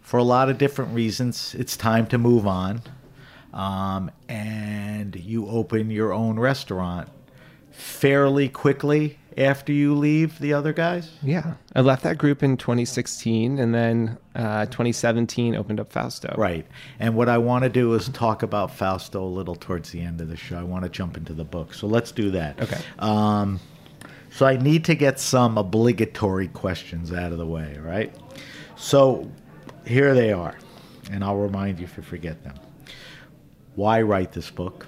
for 0.00 0.16
a 0.16 0.24
lot 0.24 0.48
of 0.48 0.56
different 0.56 0.94
reasons, 0.94 1.54
it's 1.58 1.76
time 1.76 2.06
to 2.06 2.16
move 2.18 2.46
on. 2.46 2.80
Um, 3.52 4.10
and 4.28 5.16
you 5.16 5.48
open 5.48 5.90
your 5.90 6.12
own 6.12 6.38
restaurant 6.38 7.08
fairly 7.72 8.48
quickly 8.48 9.18
after 9.40 9.72
you 9.72 9.94
leave 9.94 10.38
the 10.38 10.52
other 10.52 10.72
guys. 10.72 11.10
Yeah, 11.22 11.54
I 11.74 11.80
left 11.80 12.02
that 12.02 12.18
group 12.18 12.42
in 12.42 12.56
2016, 12.56 13.58
and 13.58 13.74
then 13.74 14.18
uh, 14.34 14.66
2017 14.66 15.56
opened 15.56 15.80
up 15.80 15.90
Fausto. 15.90 16.34
Right. 16.36 16.66
And 16.98 17.16
what 17.16 17.28
I 17.28 17.38
want 17.38 17.64
to 17.64 17.70
do 17.70 17.94
is 17.94 18.08
talk 18.10 18.42
about 18.42 18.70
Fausto 18.70 19.22
a 19.22 19.24
little 19.24 19.56
towards 19.56 19.90
the 19.90 20.00
end 20.00 20.20
of 20.20 20.28
the 20.28 20.36
show. 20.36 20.58
I 20.58 20.62
want 20.62 20.84
to 20.84 20.90
jump 20.90 21.16
into 21.16 21.32
the 21.32 21.44
book. 21.44 21.74
So 21.74 21.86
let's 21.86 22.12
do 22.12 22.30
that. 22.32 22.60
Okay. 22.60 22.80
Um, 22.98 23.58
so 24.30 24.46
I 24.46 24.56
need 24.56 24.84
to 24.84 24.94
get 24.94 25.18
some 25.18 25.58
obligatory 25.58 26.48
questions 26.48 27.12
out 27.12 27.32
of 27.32 27.38
the 27.38 27.46
way, 27.46 27.76
right? 27.80 28.14
So 28.76 29.30
here 29.86 30.14
they 30.14 30.32
are. 30.32 30.56
And 31.10 31.24
I'll 31.24 31.38
remind 31.38 31.78
you 31.80 31.86
if 31.86 31.96
you 31.96 32.02
forget 32.02 32.44
them. 32.44 32.54
Why 33.74 34.02
write 34.02 34.32
this 34.32 34.50
book? 34.50 34.86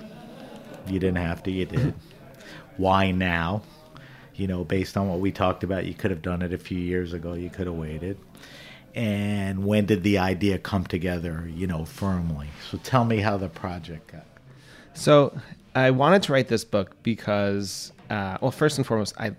You 0.86 0.98
didn't 0.98 1.16
have 1.16 1.42
to, 1.44 1.50
you 1.50 1.64
did. 1.64 1.94
Why 2.76 3.10
now? 3.10 3.62
You 4.34 4.46
know, 4.46 4.64
based 4.64 4.96
on 4.96 5.08
what 5.08 5.20
we 5.20 5.30
talked 5.30 5.62
about, 5.62 5.84
you 5.86 5.94
could 5.94 6.10
have 6.10 6.22
done 6.22 6.42
it 6.42 6.52
a 6.52 6.58
few 6.58 6.78
years 6.78 7.12
ago. 7.12 7.34
You 7.34 7.50
could 7.50 7.66
have 7.66 7.76
waited. 7.76 8.18
And 8.94 9.64
when 9.64 9.86
did 9.86 10.02
the 10.02 10.18
idea 10.18 10.58
come 10.58 10.84
together, 10.84 11.48
you 11.54 11.66
know, 11.66 11.84
firmly? 11.84 12.48
So 12.70 12.78
tell 12.78 13.04
me 13.04 13.18
how 13.18 13.36
the 13.36 13.48
project 13.48 14.12
got. 14.12 14.26
So 14.94 15.38
I 15.74 15.90
wanted 15.90 16.22
to 16.24 16.32
write 16.32 16.48
this 16.48 16.64
book 16.64 16.96
because, 17.02 17.92
uh, 18.10 18.38
well, 18.40 18.50
first 18.50 18.78
and 18.78 18.86
foremost, 18.86 19.14
I 19.18 19.32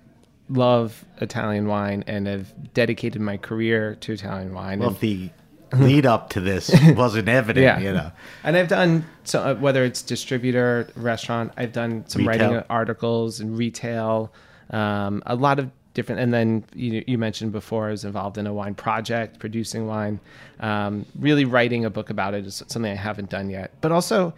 love 0.50 1.06
Italian 1.22 1.68
wine 1.68 2.04
and 2.08 2.28
have 2.28 2.74
dedicated 2.74 3.22
my 3.22 3.38
career 3.38 3.96
to 4.02 4.14
Italian 4.14 4.54
wine. 4.54 4.80
Well, 4.80 4.90
and- 4.90 5.00
the 5.00 5.30
lead 5.74 6.06
up 6.06 6.30
to 6.30 6.40
this 6.40 6.72
wasn't 6.96 7.28
evident, 7.28 7.64
yeah, 7.64 7.80
you 7.80 7.92
know. 7.94 8.12
And 8.44 8.56
I've 8.56 8.68
done 8.68 9.06
so 9.24 9.42
uh, 9.42 9.56
whether 9.56 9.84
it's 9.84 10.04
distributor, 10.04 10.88
restaurant. 10.96 11.52
I've 11.58 11.74
done 11.74 12.06
some 12.08 12.28
Retail. 12.28 12.50
writing 12.52 12.66
articles 12.70 13.40
and 13.40 13.58
retail, 13.58 14.32
um, 14.70 15.22
a 15.26 15.36
lot 15.36 15.60
of 15.60 15.72
different. 15.94 16.22
And 16.22 16.34
then 16.34 16.66
you, 16.74 17.04
you 17.08 17.18
mentioned 17.18 17.52
before 17.52 17.88
I 17.88 17.92
was 17.92 18.04
involved 18.04 18.38
in 18.38 18.48
a 18.48 18.54
wine 18.54 18.76
project, 18.76 19.40
producing 19.40 19.88
wine. 19.88 20.20
Um, 20.60 21.06
really 21.20 21.46
writing 21.46 21.86
a 21.86 21.90
book 21.90 22.10
about 22.10 22.34
it 22.34 22.46
is 22.46 22.64
something 22.68 22.92
I 22.92 22.96
haven't 22.96 23.30
done 23.30 23.50
yet. 23.50 23.72
But 23.82 23.92
also, 23.92 24.34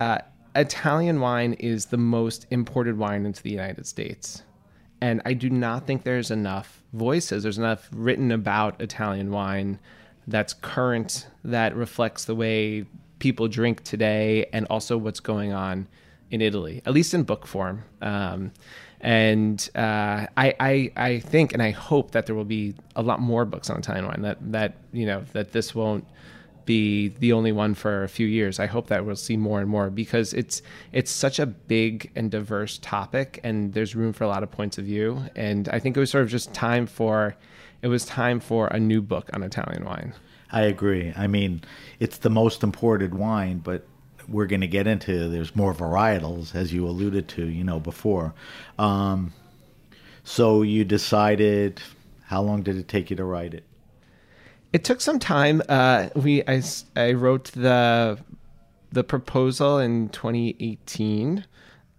uh, 0.00 0.18
Italian 0.54 1.20
wine 1.20 1.54
is 1.54 1.86
the 1.86 1.96
most 1.96 2.46
imported 2.50 2.96
wine 2.96 3.26
into 3.26 3.42
the 3.42 3.50
United 3.50 3.86
States. 3.86 4.42
And 5.00 5.20
I 5.24 5.34
do 5.34 5.50
not 5.50 5.86
think 5.86 6.04
there's 6.04 6.30
enough 6.30 6.82
voices, 6.92 7.42
there's 7.42 7.58
enough 7.58 7.88
written 7.92 8.30
about 8.30 8.80
Italian 8.80 9.30
wine 9.30 9.78
that's 10.26 10.54
current, 10.54 11.26
that 11.44 11.76
reflects 11.76 12.24
the 12.24 12.34
way 12.34 12.86
people 13.18 13.48
drink 13.48 13.82
today, 13.84 14.46
and 14.52 14.66
also 14.70 14.96
what's 14.96 15.20
going 15.20 15.52
on 15.52 15.88
in 16.30 16.40
Italy, 16.40 16.80
at 16.86 16.94
least 16.94 17.12
in 17.12 17.24
book 17.24 17.46
form. 17.46 17.84
Um, 18.00 18.52
and 19.04 19.68
uh, 19.74 20.26
I, 20.34 20.54
I, 20.58 20.92
I 20.96 21.20
think 21.20 21.52
and 21.52 21.62
I 21.62 21.72
hope 21.72 22.12
that 22.12 22.24
there 22.24 22.34
will 22.34 22.46
be 22.46 22.74
a 22.96 23.02
lot 23.02 23.20
more 23.20 23.44
books 23.44 23.68
on 23.68 23.78
Italian 23.78 24.06
wine. 24.06 24.22
That 24.22 24.38
that 24.52 24.76
you 24.92 25.04
know 25.04 25.24
that 25.34 25.52
this 25.52 25.74
won't 25.74 26.06
be 26.64 27.08
the 27.08 27.34
only 27.34 27.52
one 27.52 27.74
for 27.74 28.04
a 28.04 28.08
few 28.08 28.26
years. 28.26 28.58
I 28.58 28.64
hope 28.64 28.86
that 28.86 29.04
we'll 29.04 29.14
see 29.14 29.36
more 29.36 29.60
and 29.60 29.68
more 29.68 29.90
because 29.90 30.32
it's 30.32 30.62
it's 30.90 31.10
such 31.10 31.38
a 31.38 31.44
big 31.44 32.12
and 32.16 32.30
diverse 32.30 32.78
topic, 32.78 33.40
and 33.44 33.74
there's 33.74 33.94
room 33.94 34.14
for 34.14 34.24
a 34.24 34.28
lot 34.28 34.42
of 34.42 34.50
points 34.50 34.78
of 34.78 34.86
view. 34.86 35.22
And 35.36 35.68
I 35.68 35.80
think 35.80 35.98
it 35.98 36.00
was 36.00 36.10
sort 36.10 36.24
of 36.24 36.30
just 36.30 36.54
time 36.54 36.86
for 36.86 37.36
it 37.82 37.88
was 37.88 38.06
time 38.06 38.40
for 38.40 38.68
a 38.68 38.80
new 38.80 39.02
book 39.02 39.28
on 39.34 39.42
Italian 39.42 39.84
wine. 39.84 40.14
I 40.50 40.62
agree. 40.62 41.12
I 41.14 41.26
mean, 41.26 41.60
it's 42.00 42.16
the 42.16 42.30
most 42.30 42.62
imported 42.62 43.14
wine, 43.14 43.58
but 43.58 43.86
we're 44.28 44.46
going 44.46 44.60
to 44.60 44.66
get 44.66 44.86
into 44.86 45.28
there's 45.28 45.54
more 45.54 45.74
varietals, 45.74 46.54
as 46.54 46.72
you 46.72 46.86
alluded 46.86 47.28
to, 47.28 47.46
you 47.46 47.64
know, 47.64 47.80
before. 47.80 48.34
Um, 48.78 49.32
so 50.24 50.62
you 50.62 50.84
decided. 50.84 51.80
How 52.26 52.40
long 52.40 52.62
did 52.62 52.78
it 52.78 52.88
take 52.88 53.10
you 53.10 53.16
to 53.16 53.24
write 53.24 53.52
it? 53.52 53.64
It 54.72 54.82
took 54.82 55.00
some 55.00 55.18
time. 55.18 55.62
Uh, 55.68 56.08
we 56.16 56.42
I 56.46 57.12
wrote 57.12 57.52
the 57.52 58.18
the 58.90 59.04
proposal 59.04 59.78
in 59.78 60.08
2018, 60.08 61.44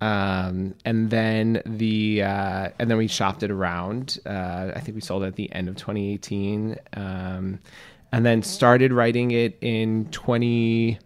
um, 0.02 0.76
and 0.84 1.10
then 1.10 1.62
the 1.66 2.24
uh, 2.24 2.70
and 2.80 2.90
then 2.90 2.98
we 2.98 3.08
shopped 3.08 3.44
it 3.44 3.52
around. 3.52 4.18
Uh, 4.26 4.72
I 4.76 4.80
think 4.80 4.96
we 4.96 5.02
sold 5.02 5.24
it 5.24 5.28
at 5.28 5.36
the 5.36 5.52
end 5.54 5.70
of 5.70 5.76
2018, 5.76 6.78
um, 6.94 7.60
and 8.12 8.26
then 8.26 8.42
started 8.42 8.92
writing 8.92 9.32
it 9.32 9.58
in 9.62 10.10
20 10.12 11.00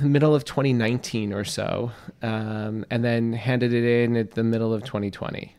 middle 0.00 0.34
of 0.34 0.44
2019 0.44 1.32
or 1.32 1.44
so, 1.44 1.92
um, 2.22 2.84
and 2.90 3.04
then 3.04 3.32
handed 3.32 3.72
it 3.72 3.84
in 3.84 4.16
at 4.16 4.32
the 4.32 4.44
middle 4.44 4.72
of 4.72 4.84
2020. 4.84 5.54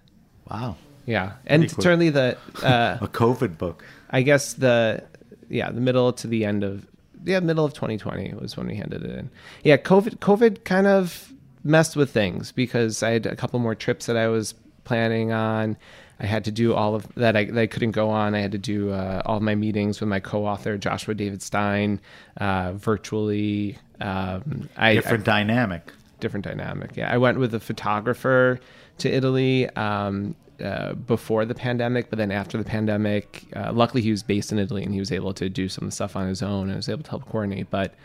Wow, 0.49 0.75
Yeah, 1.05 1.33
and 1.45 1.69
certainly 1.71 2.09
the. 2.09 2.37
Uh, 2.61 2.97
a 3.01 3.07
COVID 3.07 3.57
book. 3.57 3.85
I 4.09 4.21
guess 4.21 4.53
the 4.53 5.03
yeah 5.49 5.71
the 5.71 5.81
middle 5.81 6.13
to 6.13 6.27
the 6.27 6.45
end 6.45 6.63
of 6.63 6.87
yeah 7.25 7.39
middle 7.39 7.65
of 7.65 7.73
2020 7.73 8.33
was 8.35 8.57
when 8.57 8.67
we 8.67 8.75
handed 8.75 9.03
it 9.03 9.17
in. 9.17 9.29
Yeah, 9.63 9.77
COVID 9.77 10.19
COVID 10.19 10.63
kind 10.63 10.87
of 10.87 11.31
messed 11.63 11.95
with 11.95 12.11
things 12.11 12.51
because 12.51 13.03
I 13.03 13.11
had 13.11 13.25
a 13.25 13.35
couple 13.35 13.59
more 13.59 13.75
trips 13.75 14.05
that 14.07 14.17
I 14.17 14.27
was 14.27 14.53
planning 14.83 15.31
on. 15.31 15.77
I 16.19 16.25
had 16.27 16.45
to 16.45 16.51
do 16.51 16.73
all 16.75 16.93
of 16.93 17.13
that 17.15 17.35
I, 17.35 17.45
that 17.45 17.59
I 17.59 17.67
couldn't 17.67 17.91
go 17.91 18.09
on. 18.09 18.35
I 18.35 18.39
had 18.39 18.51
to 18.51 18.59
do 18.59 18.91
uh, 18.91 19.23
all 19.25 19.37
of 19.37 19.43
my 19.43 19.55
meetings 19.55 19.99
with 19.99 20.09
my 20.09 20.19
co-author 20.19 20.77
Joshua 20.77 21.15
David 21.15 21.41
Stein 21.41 21.99
uh, 22.37 22.73
virtually. 22.73 23.77
Um, 24.01 24.69
I, 24.77 24.95
Different 24.95 25.23
dynamic. 25.23 25.91
different 26.19 26.45
dynamic. 26.45 26.91
Yeah, 26.95 27.11
I 27.13 27.17
went 27.17 27.39
with 27.39 27.53
a 27.53 27.59
photographer 27.59 28.59
to 28.99 29.09
Italy 29.09 29.69
um, 29.75 30.35
uh, 30.63 30.93
before 30.93 31.45
the 31.45 31.55
pandemic, 31.55 32.09
but 32.09 32.17
then 32.17 32.31
after 32.31 32.57
the 32.57 32.63
pandemic, 32.63 33.43
uh, 33.55 33.71
luckily 33.73 34.01
he 34.01 34.11
was 34.11 34.23
based 34.23 34.51
in 34.51 34.59
Italy 34.59 34.83
and 34.83 34.93
he 34.93 34.99
was 34.99 35.11
able 35.11 35.33
to 35.33 35.49
do 35.49 35.67
some 35.69 35.89
stuff 35.91 36.15
on 36.15 36.27
his 36.27 36.41
own 36.43 36.67
and 36.67 36.75
was 36.75 36.89
able 36.89 37.03
to 37.03 37.09
help 37.09 37.25
coordinate. 37.29 37.69
But 37.69 37.95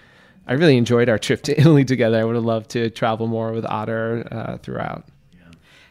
I 0.47 0.55
really 0.55 0.77
enjoyed 0.77 1.09
our 1.09 1.19
trip 1.27 1.43
to 1.43 1.59
Italy 1.61 1.85
together. 1.85 2.19
I 2.19 2.25
would 2.25 2.35
have 2.37 2.45
loved 2.45 2.71
to 2.71 2.91
travel 2.91 3.27
more 3.27 3.53
with 3.53 3.67
Otter 3.67 4.27
uh, 4.31 4.57
throughout. 4.59 5.05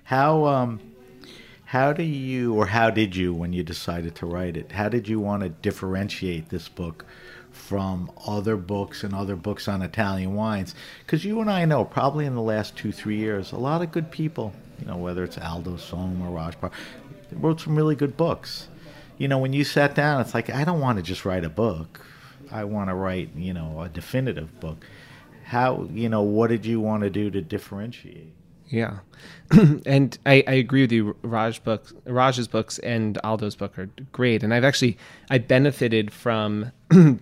How 0.05 0.45
um, 0.45 0.79
how 1.65 1.91
do 1.91 2.03
you 2.03 2.53
or 2.53 2.67
how 2.67 2.91
did 2.91 3.15
you 3.15 3.33
when 3.33 3.53
you 3.53 3.63
decided 3.63 4.15
to 4.15 4.25
write 4.27 4.55
it? 4.55 4.71
How 4.71 4.87
did 4.87 5.07
you 5.07 5.19
want 5.19 5.41
to 5.43 5.49
differentiate 5.49 6.49
this 6.49 6.69
book 6.69 7.05
from 7.67 8.11
other 8.27 8.55
books 8.55 9.03
and 9.03 9.13
other 9.13 9.35
books 9.35 9.67
on 9.67 9.81
Italian 9.81 10.35
wines? 10.35 10.75
Because 10.99 11.25
you 11.25 11.41
and 11.41 11.49
I 11.49 11.65
know 11.65 11.83
probably 11.83 12.25
in 12.25 12.35
the 12.35 12.41
last 12.41 12.75
two 12.75 12.91
three 12.91 13.17
years, 13.17 13.51
a 13.51 13.57
lot 13.57 13.81
of 13.81 13.91
good 13.91 14.11
people, 14.11 14.53
you 14.79 14.85
know, 14.85 14.97
whether 14.97 15.23
it's 15.23 15.37
Aldo 15.37 15.77
Sohm 15.77 16.21
or 16.21 16.29
Raj 16.29 16.59
Parr, 16.59 16.71
wrote 17.31 17.61
some 17.61 17.75
really 17.75 17.95
good 17.95 18.15
books. 18.15 18.67
You 19.17 19.27
know, 19.27 19.37
when 19.39 19.53
you 19.53 19.63
sat 19.63 19.95
down, 19.95 20.21
it's 20.21 20.33
like 20.33 20.49
I 20.49 20.63
don't 20.63 20.79
want 20.79 20.97
to 20.97 21.03
just 21.03 21.25
write 21.25 21.43
a 21.43 21.49
book. 21.49 22.05
I 22.51 22.63
want 22.65 22.89
to 22.89 22.95
write, 22.95 23.29
you 23.35 23.53
know, 23.53 23.81
a 23.81 23.89
definitive 23.89 24.59
book. 24.59 24.85
How, 25.45 25.87
you 25.91 26.09
know, 26.09 26.21
what 26.21 26.47
did 26.47 26.65
you 26.65 26.79
want 26.79 27.03
to 27.03 27.09
do 27.09 27.29
to 27.31 27.41
differentiate? 27.41 28.33
Yeah, 28.67 28.99
and 29.85 30.17
I, 30.25 30.43
I 30.47 30.53
agree 30.53 30.81
with 30.81 30.91
you. 30.91 31.15
Raj 31.21 31.63
books, 31.63 31.93
Raj's 32.05 32.47
books, 32.47 32.79
and 32.79 33.17
Aldo's 33.23 33.55
book 33.55 33.77
are 33.77 33.89
great. 34.11 34.43
And 34.43 34.53
I've 34.53 34.63
actually 34.63 34.97
I 35.29 35.37
benefited 35.37 36.11
from 36.11 36.71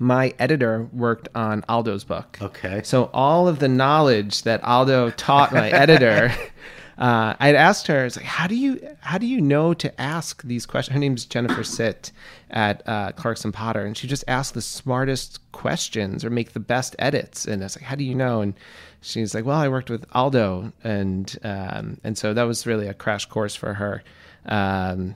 my 0.00 0.32
editor 0.38 0.88
worked 0.92 1.28
on 1.34 1.62
Aldo's 1.68 2.04
book. 2.04 2.38
Okay. 2.40 2.80
So 2.82 3.10
all 3.12 3.46
of 3.46 3.58
the 3.58 3.68
knowledge 3.68 4.42
that 4.42 4.64
Aldo 4.64 5.10
taught 5.10 5.52
my 5.52 5.68
editor, 5.70 6.32
uh, 6.98 7.34
I'd 7.38 7.54
asked 7.54 7.86
her, 7.88 8.06
"It's 8.06 8.16
like, 8.16 8.24
how 8.24 8.46
do 8.46 8.56
you 8.56 8.96
how 9.00 9.18
do 9.18 9.26
you 9.26 9.42
know 9.42 9.74
to 9.74 10.00
ask 10.00 10.42
these 10.42 10.64
questions?" 10.64 10.94
Her 10.94 10.98
name's 10.98 11.26
Jennifer 11.26 11.62
Sit 11.62 12.12
at 12.50 12.82
uh, 12.88 13.12
Clarkson 13.12 13.52
Potter, 13.52 13.84
and 13.84 13.94
she 13.94 14.08
just 14.08 14.24
asked 14.26 14.54
the 14.54 14.62
smartest 14.62 15.38
questions 15.52 16.24
or 16.24 16.30
make 16.30 16.54
the 16.54 16.60
best 16.60 16.96
edits. 16.98 17.44
And 17.44 17.62
I 17.62 17.66
was 17.66 17.76
like, 17.76 17.84
"How 17.84 17.94
do 17.94 18.04
you 18.04 18.14
know?" 18.14 18.40
And 18.40 18.54
she's 19.02 19.34
like, 19.34 19.44
"Well, 19.44 19.58
I 19.58 19.68
worked 19.68 19.90
with 19.90 20.06
Aldo, 20.12 20.72
and 20.82 21.38
um, 21.44 22.00
and 22.02 22.16
so 22.16 22.32
that 22.32 22.44
was 22.44 22.66
really 22.66 22.88
a 22.88 22.94
crash 22.94 23.26
course 23.26 23.54
for 23.54 23.74
her." 23.74 24.02
Um, 24.46 25.14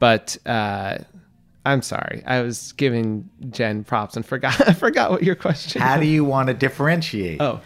but 0.00 0.36
uh, 0.44 0.98
I'm 1.68 1.82
sorry, 1.82 2.22
I 2.26 2.42
was 2.42 2.72
giving 2.72 3.28
Jen 3.50 3.84
props 3.84 4.16
and 4.16 4.24
forgot 4.26 4.60
I 4.68 4.72
forgot 4.72 5.10
what 5.10 5.22
your 5.22 5.34
question. 5.36 5.80
How 5.82 5.96
was. 5.96 6.04
do 6.04 6.10
you 6.10 6.24
want 6.24 6.48
to 6.48 6.54
differentiate? 6.54 7.40
Oh, 7.40 7.60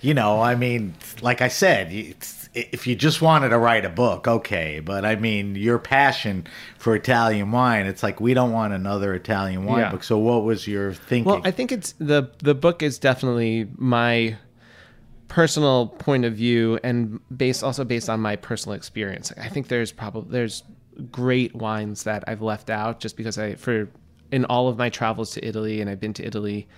You 0.00 0.14
know, 0.14 0.40
I 0.40 0.54
mean, 0.54 0.94
like 1.22 1.40
I 1.42 1.48
said, 1.48 1.92
it's, 1.92 2.48
if 2.54 2.86
you 2.86 2.96
just 2.96 3.20
wanted 3.22 3.50
to 3.50 3.58
write 3.58 3.84
a 3.84 3.88
book, 3.90 4.26
okay. 4.26 4.80
But 4.80 5.04
I 5.04 5.16
mean, 5.16 5.54
your 5.54 5.78
passion 5.78 6.46
for 6.78 6.94
Italian 6.96 7.52
wine, 7.52 7.86
it's 7.86 8.02
like 8.02 8.20
we 8.20 8.34
don't 8.34 8.52
want 8.52 8.72
another 8.72 9.14
Italian 9.14 9.64
wine 9.64 9.78
Yeah. 9.80 9.90
book. 9.92 10.02
So, 10.02 10.18
what 10.18 10.44
was 10.44 10.66
your 10.66 10.92
thinking? 10.94 11.30
Well, 11.30 11.42
I 11.44 11.50
think 11.50 11.70
it's 11.72 11.92
the 11.98 12.30
the 12.38 12.54
book 12.54 12.82
is 12.82 12.98
definitely 12.98 13.68
my 13.76 14.36
personal 15.28 15.88
point 15.88 16.24
of 16.24 16.32
view 16.34 16.78
and 16.82 17.20
based 17.36 17.62
also 17.62 17.84
based 17.84 18.08
on 18.08 18.18
my 18.20 18.34
personal 18.36 18.74
experience. 18.74 19.32
I 19.36 19.48
think 19.48 19.68
there's 19.68 19.92
probably 19.92 20.32
there's 20.32 20.62
great 21.10 21.54
wines 21.54 22.04
that 22.04 22.24
I've 22.26 22.42
left 22.42 22.70
out 22.70 23.00
just 23.00 23.16
because 23.16 23.38
I 23.38 23.54
for 23.54 23.88
in 24.30 24.44
all 24.46 24.68
of 24.68 24.76
my 24.76 24.90
travels 24.90 25.30
to 25.32 25.46
Italy 25.46 25.80
and 25.80 25.88
I've 25.88 26.00
been 26.00 26.14
to 26.14 26.24
Italy 26.24 26.68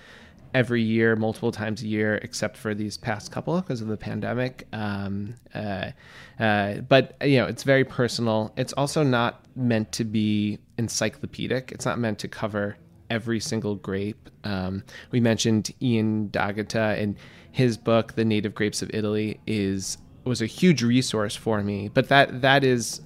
every 0.54 0.82
year, 0.82 1.16
multiple 1.16 1.52
times 1.52 1.82
a 1.82 1.86
year, 1.86 2.16
except 2.16 2.56
for 2.56 2.74
these 2.74 2.96
past 2.96 3.30
couple 3.30 3.60
because 3.60 3.80
of 3.80 3.88
the 3.88 3.96
pandemic. 3.96 4.66
Um, 4.72 5.34
uh, 5.54 5.90
uh, 6.38 6.74
but 6.76 7.16
you 7.24 7.38
know, 7.38 7.46
it's 7.46 7.62
very 7.62 7.84
personal. 7.84 8.52
It's 8.56 8.72
also 8.74 9.02
not 9.02 9.44
meant 9.56 9.92
to 9.92 10.04
be 10.04 10.58
encyclopedic. 10.78 11.72
It's 11.72 11.84
not 11.84 11.98
meant 11.98 12.18
to 12.20 12.28
cover 12.28 12.76
every 13.10 13.40
single 13.40 13.74
grape. 13.76 14.30
Um, 14.44 14.84
we 15.10 15.20
mentioned 15.20 15.72
Ian 15.82 16.28
D'Agata 16.28 16.96
and 16.98 17.16
his 17.52 17.76
book, 17.76 18.14
The 18.14 18.24
Native 18.24 18.54
Grapes 18.54 18.82
of 18.82 18.90
Italy, 18.94 19.40
is 19.46 19.98
was 20.24 20.42
a 20.42 20.46
huge 20.46 20.82
resource 20.82 21.34
for 21.34 21.62
me. 21.62 21.88
But 21.88 22.08
that 22.08 22.42
that 22.42 22.64
is 22.64 23.00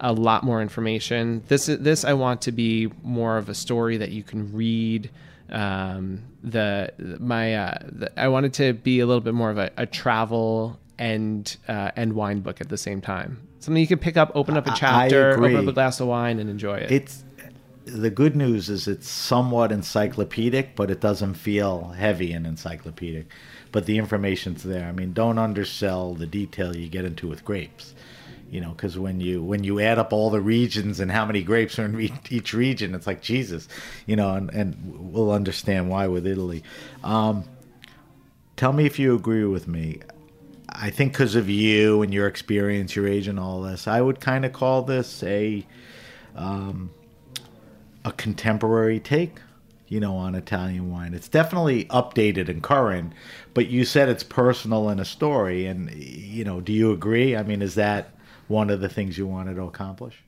a 0.00 0.12
lot 0.12 0.44
more 0.44 0.60
information. 0.60 1.42
This 1.48 1.66
this 1.66 2.04
I 2.04 2.14
want 2.14 2.42
to 2.42 2.52
be 2.52 2.90
more 3.02 3.38
of 3.38 3.48
a 3.48 3.54
story 3.54 3.96
that 3.98 4.10
you 4.10 4.22
can 4.22 4.52
read. 4.52 5.10
Um, 5.50 6.22
the 6.42 6.92
my 7.18 7.54
uh, 7.54 7.78
the, 7.82 8.20
I 8.20 8.28
wanted 8.28 8.54
to 8.54 8.72
be 8.72 9.00
a 9.00 9.06
little 9.06 9.20
bit 9.20 9.34
more 9.34 9.50
of 9.50 9.58
a, 9.58 9.70
a 9.76 9.86
travel 9.86 10.78
and 10.98 11.56
uh, 11.68 11.90
and 11.96 12.14
wine 12.14 12.40
book 12.40 12.60
at 12.60 12.68
the 12.68 12.78
same 12.78 13.00
time. 13.00 13.46
Something 13.58 13.80
you 13.80 13.86
can 13.86 13.98
pick 13.98 14.16
up, 14.16 14.32
open 14.34 14.56
up 14.56 14.66
a 14.66 14.72
chapter, 14.74 15.32
open 15.32 15.56
up 15.56 15.66
a 15.66 15.72
glass 15.72 16.00
of 16.00 16.08
wine, 16.08 16.38
and 16.38 16.48
enjoy 16.48 16.76
it. 16.76 16.90
it's 16.90 17.24
the 17.84 18.10
good 18.10 18.36
news 18.36 18.68
is 18.68 18.86
it's 18.86 19.08
somewhat 19.08 19.72
encyclopedic, 19.72 20.76
but 20.76 20.90
it 20.90 21.00
doesn't 21.00 21.34
feel 21.34 21.88
heavy 21.96 22.32
and 22.32 22.46
encyclopedic. 22.46 23.26
But 23.72 23.86
the 23.86 23.98
information's 23.98 24.62
there. 24.62 24.86
I 24.86 24.92
mean, 24.92 25.12
don't 25.12 25.38
undersell 25.38 26.14
the 26.14 26.26
detail 26.26 26.76
you 26.76 26.88
get 26.88 27.04
into 27.04 27.28
with 27.28 27.44
grapes. 27.44 27.94
You 28.50 28.60
know, 28.60 28.70
because 28.70 28.98
when 28.98 29.20
you 29.20 29.42
when 29.42 29.62
you 29.62 29.78
add 29.78 29.98
up 29.98 30.12
all 30.12 30.28
the 30.28 30.40
regions 30.40 30.98
and 30.98 31.10
how 31.10 31.24
many 31.24 31.42
grapes 31.42 31.78
are 31.78 31.84
in 31.84 31.94
re- 31.94 32.12
each 32.30 32.52
region, 32.52 32.94
it's 32.96 33.06
like 33.06 33.22
Jesus. 33.22 33.68
You 34.06 34.16
know, 34.16 34.34
and, 34.34 34.50
and 34.50 34.76
we'll 35.12 35.30
understand 35.30 35.88
why 35.88 36.08
with 36.08 36.26
Italy. 36.26 36.64
Um, 37.04 37.44
tell 38.56 38.72
me 38.72 38.86
if 38.86 38.98
you 38.98 39.14
agree 39.14 39.44
with 39.44 39.68
me. 39.68 40.00
I 40.68 40.90
think 40.90 41.12
because 41.12 41.34
of 41.34 41.48
you 41.48 42.02
and 42.02 42.12
your 42.12 42.26
experience, 42.26 42.96
your 42.96 43.06
age, 43.06 43.28
and 43.28 43.38
all 43.38 43.62
this, 43.62 43.86
I 43.86 44.00
would 44.00 44.20
kind 44.20 44.44
of 44.44 44.52
call 44.52 44.82
this 44.82 45.22
a 45.22 45.64
um, 46.34 46.90
a 48.04 48.12
contemporary 48.12 49.00
take, 49.00 49.38
you 49.88 50.00
know, 50.00 50.16
on 50.16 50.34
Italian 50.34 50.90
wine. 50.90 51.14
It's 51.14 51.28
definitely 51.28 51.84
updated 51.86 52.48
and 52.48 52.62
current, 52.62 53.12
but 53.54 53.68
you 53.68 53.84
said 53.84 54.08
it's 54.08 54.22
personal 54.22 54.88
and 54.88 55.00
a 55.00 55.04
story. 55.04 55.66
And, 55.66 55.92
you 55.94 56.44
know, 56.44 56.60
do 56.60 56.72
you 56.72 56.92
agree? 56.92 57.36
I 57.36 57.42
mean, 57.42 57.62
is 57.62 57.74
that 57.74 58.14
one 58.50 58.68
of 58.68 58.80
the 58.80 58.88
things 58.88 59.16
you 59.16 59.26
wanted 59.26 59.54
to 59.54 59.62
accomplish? 59.62 60.22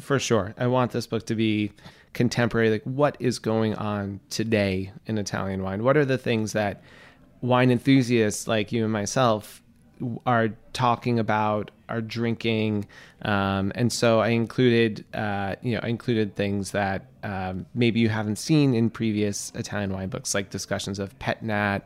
for 0.00 0.18
sure. 0.18 0.54
I 0.58 0.66
want 0.66 0.92
this 0.92 1.06
book 1.06 1.26
to 1.26 1.34
be 1.34 1.72
contemporary. 2.12 2.70
Like, 2.70 2.82
what 2.84 3.16
is 3.20 3.38
going 3.38 3.74
on 3.74 4.20
today 4.30 4.92
in 5.06 5.18
Italian 5.18 5.62
wine? 5.62 5.82
What 5.82 5.96
are 5.96 6.04
the 6.04 6.18
things 6.18 6.52
that 6.52 6.82
wine 7.40 7.70
enthusiasts 7.70 8.48
like 8.48 8.72
you 8.72 8.84
and 8.84 8.92
myself 8.92 9.62
are 10.24 10.50
talking 10.72 11.18
about, 11.18 11.70
are 11.88 12.00
drinking? 12.00 12.86
Um, 13.22 13.72
and 13.74 13.92
so 13.92 14.20
I 14.20 14.28
included, 14.28 15.04
uh, 15.14 15.56
you 15.62 15.74
know, 15.74 15.80
I 15.82 15.88
included 15.88 16.36
things 16.36 16.70
that 16.72 17.06
um, 17.22 17.66
maybe 17.74 18.00
you 18.00 18.08
haven't 18.08 18.36
seen 18.36 18.74
in 18.74 18.90
previous 18.90 19.52
Italian 19.54 19.92
wine 19.92 20.08
books, 20.08 20.34
like 20.34 20.50
discussions 20.50 20.98
of 20.98 21.18
pet 21.18 21.42
nat 21.42 21.80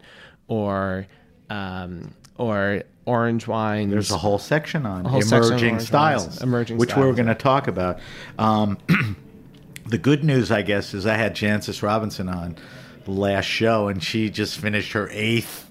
or 0.48 1.06
um, 1.50 2.14
or 2.38 2.84
orange 3.04 3.46
wines. 3.46 3.90
There's 3.90 4.10
a 4.10 4.16
whole 4.16 4.38
section 4.38 4.86
on 4.86 5.04
whole 5.04 5.20
section 5.20 5.42
on 5.42 5.50
emerging 5.50 5.70
orange 5.70 5.86
styles, 5.86 6.26
wines, 6.26 6.42
emerging 6.42 6.78
which 6.78 6.96
we're 6.96 7.12
going 7.12 7.26
to 7.26 7.34
talk 7.34 7.68
about. 7.68 7.98
Um, 8.38 8.78
the 9.86 9.98
good 9.98 10.24
news, 10.24 10.50
I 10.50 10.62
guess, 10.62 10.94
is 10.94 11.06
I 11.06 11.16
had 11.16 11.34
Jancis 11.34 11.82
Robinson 11.82 12.28
on 12.28 12.56
the 13.04 13.10
last 13.10 13.46
show, 13.46 13.88
and 13.88 14.02
she 14.02 14.30
just 14.30 14.58
finished 14.58 14.92
her 14.92 15.08
eighth, 15.10 15.68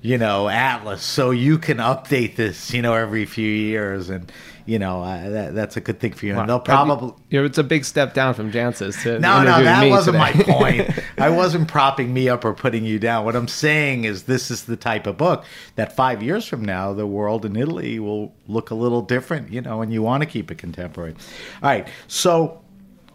you 0.00 0.16
know, 0.16 0.48
atlas. 0.48 1.02
So 1.02 1.32
you 1.32 1.58
can 1.58 1.78
update 1.78 2.36
this, 2.36 2.72
you 2.72 2.80
know, 2.80 2.94
every 2.94 3.26
few 3.26 3.50
years, 3.50 4.08
and 4.08 4.30
you 4.66 4.78
know 4.78 5.02
uh, 5.02 5.30
that, 5.30 5.54
that's 5.54 5.76
a 5.76 5.80
good 5.80 6.00
thing 6.00 6.12
for 6.12 6.26
you. 6.26 6.38
And 6.38 6.48
they'll 6.48 6.60
probably. 6.60 7.14
It's 7.30 7.58
a 7.58 7.64
big 7.64 7.84
step 7.84 8.12
down 8.12 8.34
from 8.34 8.52
Jancis 8.52 9.02
to 9.04 9.18
No, 9.18 9.42
no, 9.42 9.62
that 9.62 9.88
wasn't 9.88 10.18
my 10.18 10.32
point. 10.32 10.90
I 11.18 11.30
wasn't 11.30 11.68
propping 11.68 12.12
me 12.12 12.28
up 12.28 12.44
or 12.44 12.52
putting 12.52 12.84
you 12.84 12.98
down. 12.98 13.24
What 13.24 13.36
I'm 13.36 13.48
saying 13.48 14.04
is, 14.04 14.24
this 14.24 14.50
is 14.50 14.64
the 14.64 14.76
type 14.76 15.06
of 15.06 15.16
book 15.16 15.44
that 15.76 15.94
five 15.96 16.22
years 16.22 16.44
from 16.44 16.64
now, 16.64 16.92
the 16.92 17.06
world 17.06 17.44
in 17.44 17.56
Italy 17.56 17.98
will 17.98 18.34
look 18.46 18.70
a 18.70 18.74
little 18.74 19.02
different, 19.02 19.50
you 19.52 19.60
know, 19.60 19.80
and 19.82 19.92
you 19.92 20.02
want 20.02 20.22
to 20.22 20.26
keep 20.26 20.50
it 20.50 20.58
contemporary. 20.58 21.14
All 21.62 21.70
right. 21.70 21.88
So 22.08 22.62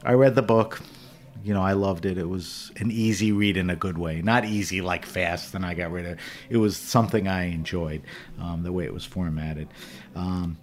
I 0.03 0.13
read 0.13 0.35
the 0.35 0.41
book. 0.41 0.81
You 1.43 1.55
know, 1.55 1.63
I 1.63 1.73
loved 1.73 2.05
it. 2.05 2.19
It 2.19 2.29
was 2.29 2.71
an 2.77 2.91
easy 2.91 3.31
read 3.31 3.57
in 3.57 3.71
a 3.71 3.75
good 3.75 3.97
way. 3.97 4.21
Not 4.21 4.45
easy 4.45 4.81
like 4.81 5.07
fast, 5.07 5.55
and 5.55 5.65
I 5.65 5.73
got 5.73 5.91
rid 5.91 6.05
of 6.05 6.11
it. 6.13 6.19
It 6.51 6.57
was 6.57 6.77
something 6.77 7.27
I 7.27 7.45
enjoyed, 7.45 8.03
um, 8.39 8.61
the 8.61 8.71
way 8.71 8.85
it 8.85 8.93
was 8.93 9.05
formatted. 9.05 9.67
Um, 10.15 10.57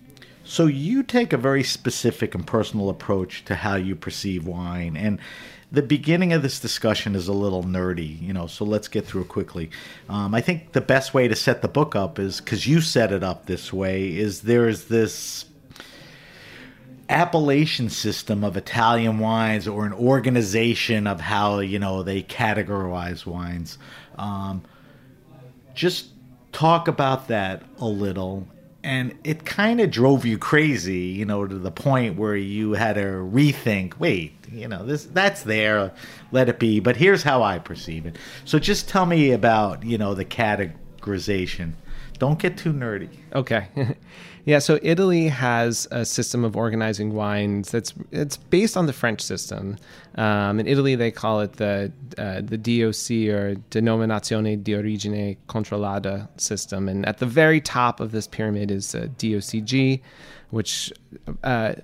so 0.49 0.65
you 0.65 1.03
take 1.03 1.35
a 1.35 1.37
very 1.37 1.63
specific 1.63 2.35
and 2.35 2.47
personal 2.47 2.89
approach 2.89 3.45
to 3.45 3.55
how 3.55 3.77
you 3.77 3.95
perceive 3.95 4.47
wine. 4.47 4.97
And 4.97 5.19
the 5.71 5.83
beginning 5.83 6.33
of 6.33 6.41
this 6.41 6.59
discussion 6.59 7.15
is 7.15 7.29
a 7.29 7.35
little 7.35 7.63
nerdy, 7.63 8.21
you 8.23 8.33
know, 8.33 8.47
so 8.47 8.65
let's 8.65 8.89
get 8.89 9.05
through 9.05 9.21
it 9.23 9.29
quickly. 9.29 9.71
Um, 10.09 10.35
I 10.35 10.41
think 10.41 10.73
the 10.73 10.81
best 10.81 11.13
way 11.13 11.29
to 11.29 11.37
set 11.37 11.61
the 11.61 11.69
book 11.69 11.95
up 11.95 12.19
is 12.19 12.41
because 12.41 12.67
you 12.67 12.81
set 12.81 13.13
it 13.13 13.23
up 13.23 13.45
this 13.45 13.75
way, 13.75 14.17
is 14.17 14.41
there 14.41 14.67
is 14.67 14.87
this 14.87 15.45
appellation 17.11 17.91
system 17.91 18.43
of 18.43 18.57
Italian 18.57 19.19
wines 19.19 19.69
or 19.69 19.85
an 19.85 19.93
organization 19.93 21.07
of 21.07 21.21
how, 21.21 21.59
you 21.59 21.79
know, 21.79 22.03
they 22.03 22.23
categorize 22.23 23.27
wines. 23.27 23.77
Um, 24.17 24.63
just 25.75 26.07
talk 26.53 26.89
about 26.89 27.29
that 27.29 27.63
a 27.79 27.87
little 27.87 28.49
and 28.85 29.19
it 29.25 29.45
kind 29.45 29.81
of 29.81 29.91
drove 29.91 30.25
you 30.25 30.38
crazy 30.38 30.99
you 30.99 31.25
know 31.25 31.47
to 31.47 31.59
the 31.59 31.71
point 31.71 32.17
where 32.17 32.37
you 32.37 32.73
had 32.73 32.95
to 32.95 33.01
rethink 33.01 33.99
wait 33.99 34.33
you 34.53 34.69
know 34.69 34.85
this 34.85 35.05
that's 35.07 35.43
there 35.43 35.93
let 36.31 36.49
it 36.49 36.59
be 36.59 36.79
but 36.81 36.97
here's 36.97 37.23
how 37.23 37.43
i 37.43 37.59
perceive 37.59 38.07
it. 38.07 38.17
So 38.45 38.59
just 38.59 38.88
tell 38.88 39.07
me 39.07 39.33
about 39.33 39.85
you 39.85 39.99
know 39.99 40.14
the 40.14 40.25
categorization. 40.25 41.73
Don't 42.19 42.38
get 42.38 42.57
too 42.57 42.73
nerdy. 42.73 43.11
Okay. 43.33 43.69
yeah, 44.49 44.61
so 44.61 44.79
Italy 44.83 45.29
has 45.29 45.87
a 45.91 46.07
system 46.07 46.43
of 46.43 46.57
organizing 46.57 47.13
wines 47.13 47.71
that's 47.71 47.93
it's 48.13 48.39
based 48.39 48.79
on 48.79 48.87
the 48.87 48.95
French 48.95 49.21
system. 49.21 49.77
Um, 50.15 50.59
in 50.59 50.67
Italy, 50.67 50.95
they 50.95 51.11
call 51.11 51.43
it 51.43 51.53
the 51.59 51.93
uh, 52.17 52.41
the 52.41 52.57
DOC 52.57 53.29
or 53.29 53.57
Denominazione 53.71 54.65
di 54.65 54.75
Origine 54.75 55.37
Controllata 55.51 56.29
system, 56.41 56.89
and 56.89 57.05
at 57.05 57.19
the 57.19 57.27
very 57.27 57.61
top 57.61 58.01
of 58.01 58.11
this 58.11 58.27
pyramid 58.27 58.71
is 58.71 58.95
DOCG, 58.95 60.01
which 60.49 60.95
uh, 61.45 61.75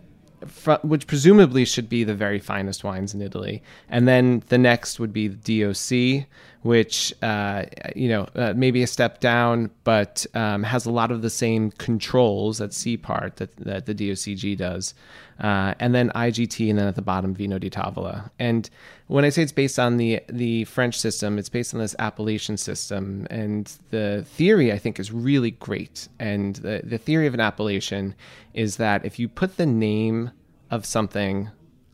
which 0.83 1.07
presumably 1.07 1.67
should 1.67 1.91
be 1.91 2.03
the 2.03 2.15
very 2.15 2.39
finest 2.39 2.83
wines 2.83 3.13
in 3.13 3.21
Italy. 3.21 3.63
And 3.91 4.09
then 4.09 4.43
the 4.49 4.59
next 4.59 4.99
would 4.99 5.13
be 5.13 5.29
the 5.29 5.61
DOC, 5.61 6.27
which, 6.65 7.13
uh, 7.21 7.67
you 7.95 8.09
know, 8.09 8.27
uh, 8.35 8.55
maybe 8.57 8.83
a 8.83 8.87
step 8.87 9.21
down, 9.21 9.71
but 9.85 10.25
um, 10.33 10.63
has 10.63 10.87
a 10.87 10.91
lot 10.91 11.11
of 11.11 11.21
the 11.21 11.29
same 11.29 11.71
controls 11.73 12.59
at 12.59 12.73
C 12.73 12.97
part 12.97 13.37
that, 13.37 13.55
that 13.57 13.85
the 13.85 13.95
DOCG 13.95 14.57
does. 14.57 14.95
Uh, 15.39 15.75
and 15.79 15.95
then 15.95 16.09
IGT, 16.15 16.71
and 16.71 16.79
then 16.79 16.89
at 16.89 16.95
the 16.95 17.03
bottom, 17.03 17.35
Vino 17.35 17.59
di 17.59 17.69
Tavola. 17.69 18.31
And 18.39 18.71
when 19.09 19.27
I 19.27 19.29
say 19.29 19.43
it's 19.43 19.53
based 19.53 19.79
on 19.79 19.99
the 19.99 20.23
the 20.29 20.65
French 20.65 20.99
system, 20.99 21.39
it's 21.39 21.51
based 21.51 21.75
on 21.75 21.81
this 21.81 21.95
appellation 21.99 22.57
system. 22.57 23.27
And 23.29 23.71
the 23.91 24.25
theory, 24.27 24.73
I 24.73 24.79
think, 24.79 24.99
is 24.99 25.13
really 25.13 25.51
great. 25.51 26.09
And 26.19 26.57
the, 26.57 26.81
the 26.83 26.97
theory 26.97 27.27
of 27.27 27.35
an 27.35 27.41
appellation 27.41 28.15
is 28.55 28.79
that 28.79 29.05
if 29.05 29.19
you 29.19 29.29
put 29.29 29.59
the 29.59 29.67
name 29.67 30.31
of 30.71 30.87
something 30.87 31.51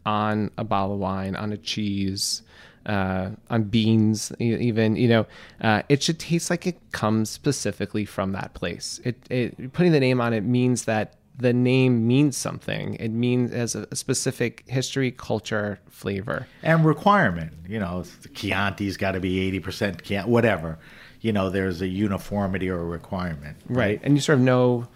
on 0.07 0.53
a 0.57 0.63
bottle 0.63 0.95
of 0.95 1.01
wine, 1.01 1.35
on 1.35 1.53
a 1.53 1.57
cheese, 1.57 2.43
uh, 2.87 3.31
on 3.51 3.65
beans, 3.65 4.33
even 4.39 4.97
you 4.97 5.09
know, 5.09 5.27
uh, 5.61 5.83
it 5.89 6.03
should 6.03 6.19
taste 6.19 6.51
like 6.51 6.67
it 6.67 6.79
comes 6.93 7.31
specifically 7.31 8.05
from 8.05 8.33
that 8.33 8.55
place. 8.55 9.01
It, 9.05 9.19
it 9.31 9.73
putting 9.73 9.93
the 9.93 10.01
name 10.01 10.21
on 10.21 10.33
it 10.33 10.43
means 10.43 10.85
that 10.85 11.17
the 11.37 11.53
name 11.53 12.07
means 12.07 12.37
something. 12.37 12.95
It 12.95 13.11
means 13.11 13.53
as 13.53 13.75
a 13.75 13.95
specific 13.97 14.65
history, 14.69 15.11
culture, 15.11 15.81
flavor, 15.89 16.47
and 16.63 16.85
requirement. 16.85 17.53
You 17.69 17.81
know, 17.81 18.05
Chianti's 18.35 18.97
got 18.97 19.13
to 19.13 19.21
be 19.21 19.41
eighty 19.41 19.61
percent 19.61 20.03
Chianti, 20.03 20.31
whatever. 20.31 20.79
You 21.21 21.33
know, 21.33 21.51
there's 21.51 21.83
a 21.83 21.87
uniformity 21.87 22.71
or 22.71 22.81
a 22.81 22.85
requirement, 22.85 23.59
right? 23.67 23.77
right? 23.77 24.01
And 24.03 24.15
you 24.15 24.21
sort 24.21 24.39
of 24.39 24.45
know 24.45 24.89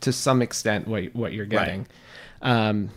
to 0.00 0.12
some 0.12 0.42
extent 0.42 0.88
what 0.88 1.14
what 1.14 1.32
you're 1.32 1.46
getting. 1.46 1.86
Right. 2.42 2.68
Um, 2.68 2.90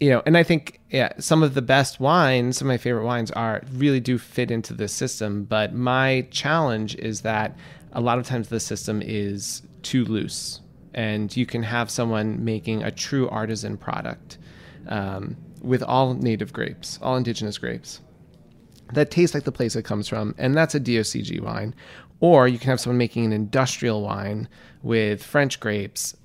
you 0.00 0.10
know, 0.10 0.22
and 0.26 0.36
I 0.36 0.42
think 0.42 0.80
yeah, 0.90 1.12
some 1.18 1.42
of 1.42 1.54
the 1.54 1.62
best 1.62 2.00
wines, 2.00 2.58
some 2.58 2.68
of 2.68 2.72
my 2.72 2.78
favorite 2.78 3.04
wines 3.04 3.30
are 3.32 3.62
really 3.74 4.00
do 4.00 4.18
fit 4.18 4.50
into 4.50 4.74
this 4.74 4.92
system. 4.92 5.44
But 5.44 5.74
my 5.74 6.26
challenge 6.30 6.96
is 6.96 7.20
that 7.20 7.56
a 7.92 8.00
lot 8.00 8.18
of 8.18 8.26
times 8.26 8.48
the 8.48 8.60
system 8.60 9.02
is 9.02 9.62
too 9.82 10.04
loose, 10.04 10.60
and 10.94 11.34
you 11.36 11.46
can 11.46 11.62
have 11.62 11.90
someone 11.90 12.44
making 12.44 12.82
a 12.82 12.90
true 12.90 13.28
artisan 13.28 13.76
product 13.76 14.38
um, 14.88 15.36
with 15.62 15.82
all 15.82 16.14
native 16.14 16.52
grapes, 16.52 16.98
all 17.02 17.16
indigenous 17.16 17.58
grapes 17.58 18.00
that 18.92 19.10
tastes 19.10 19.34
like 19.34 19.44
the 19.44 19.52
place 19.52 19.76
it 19.76 19.84
comes 19.84 20.08
from, 20.08 20.34
and 20.38 20.56
that's 20.56 20.74
a 20.74 20.80
DOCG 20.80 21.40
wine. 21.40 21.74
Or 22.20 22.48
you 22.48 22.58
can 22.58 22.70
have 22.70 22.80
someone 22.80 22.98
making 22.98 23.24
an 23.24 23.32
industrial 23.32 24.02
wine 24.02 24.48
with 24.82 25.22
French 25.22 25.58
grapes, 25.58 26.16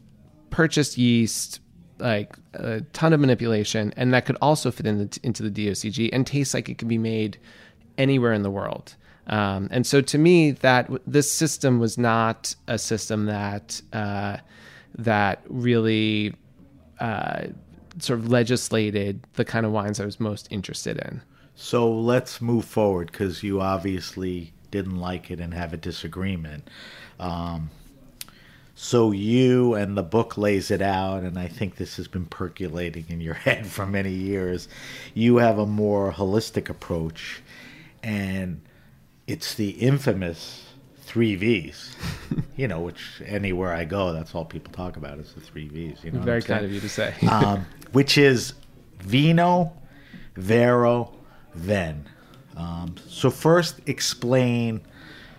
purchased 0.49 0.97
yeast, 0.97 1.59
like 1.99 2.36
a 2.53 2.81
ton 2.93 3.13
of 3.13 3.19
manipulation, 3.19 3.93
and 3.95 4.13
that 4.13 4.25
could 4.25 4.38
also 4.41 4.71
fit 4.71 4.86
in 4.86 4.97
the, 4.97 5.19
into 5.23 5.47
the 5.47 5.51
DOCG 5.67 6.10
and 6.12 6.25
taste 6.25 6.53
like 6.53 6.69
it 6.69 6.77
could 6.77 6.88
be 6.88 6.97
made 6.97 7.38
anywhere 7.97 8.34
in 8.34 8.43
the 8.43 8.51
world. 8.51 8.95
Um, 9.27 9.69
and 9.71 9.88
so 9.88 10.01
to 10.01 10.17
me, 10.17 10.51
that 10.51 10.89
this 11.08 11.31
system 11.31 11.79
was 11.79 11.97
not 11.97 12.55
a 12.67 12.77
system 12.77 13.25
that 13.25 13.81
uh, 13.91 14.38
that 14.97 15.41
really 15.47 16.36
uh, 16.99 17.47
sort 17.99 18.19
of 18.19 18.29
legislated 18.29 19.25
the 19.34 19.45
kind 19.45 19.65
of 19.65 19.71
wines 19.71 19.99
I 19.99 20.05
was 20.05 20.19
most 20.19 20.47
interested 20.51 20.97
in. 20.97 21.21
So 21.55 21.91
let's 21.91 22.41
move 22.41 22.65
forward 22.65 23.12
because 23.12 23.41
you 23.41 23.62
obviously 23.62 24.53
didn't 24.71 24.99
like 24.99 25.31
it 25.31 25.39
and 25.39 25.53
have 25.53 25.73
a 25.73 25.77
disagreement. 25.77 26.69
Um, 27.19 27.69
so 28.75 29.11
you 29.11 29.73
and 29.73 29.97
the 29.97 30.03
book 30.03 30.38
lays 30.38 30.69
it 30.69 30.81
out, 30.81 31.23
and 31.23 31.39
I 31.39 31.47
think 31.47 31.77
this 31.77 31.95
has 31.95 32.09
been 32.09 32.25
percolating 32.25 33.05
in 33.07 33.21
your 33.21 33.33
head 33.45 33.65
for 33.65 33.85
many 33.85 34.11
years. 34.11 34.67
You 35.13 35.38
have 35.38 35.57
a 35.57 35.65
more 35.65 36.11
holistic 36.11 36.69
approach, 36.69 37.41
and 38.03 38.61
it's 39.27 39.55
the 39.55 39.69
infamous 39.69 40.73
three 41.03 41.35
V's. 41.35 41.95
you 42.57 42.67
know, 42.67 42.81
which 42.81 43.21
anywhere 43.25 43.73
I 43.73 43.85
go, 43.85 44.11
that's 44.11 44.35
all 44.35 44.43
people 44.43 44.73
talk 44.73 44.97
about 44.97 45.19
is 45.19 45.33
the 45.33 45.39
three 45.39 45.69
V's. 45.69 46.03
You 46.03 46.11
know, 46.11 46.19
very 46.19 46.41
kind 46.41 46.65
of 46.65 46.71
you 46.71 46.81
to 46.81 46.89
say. 46.89 47.13
um, 47.31 47.65
which 47.93 48.17
is 48.17 48.53
vino, 48.99 49.71
vero, 50.35 51.13
Venn. 51.53 52.09
Um, 52.57 52.95
so 53.07 53.29
first, 53.29 53.79
explain 53.85 54.81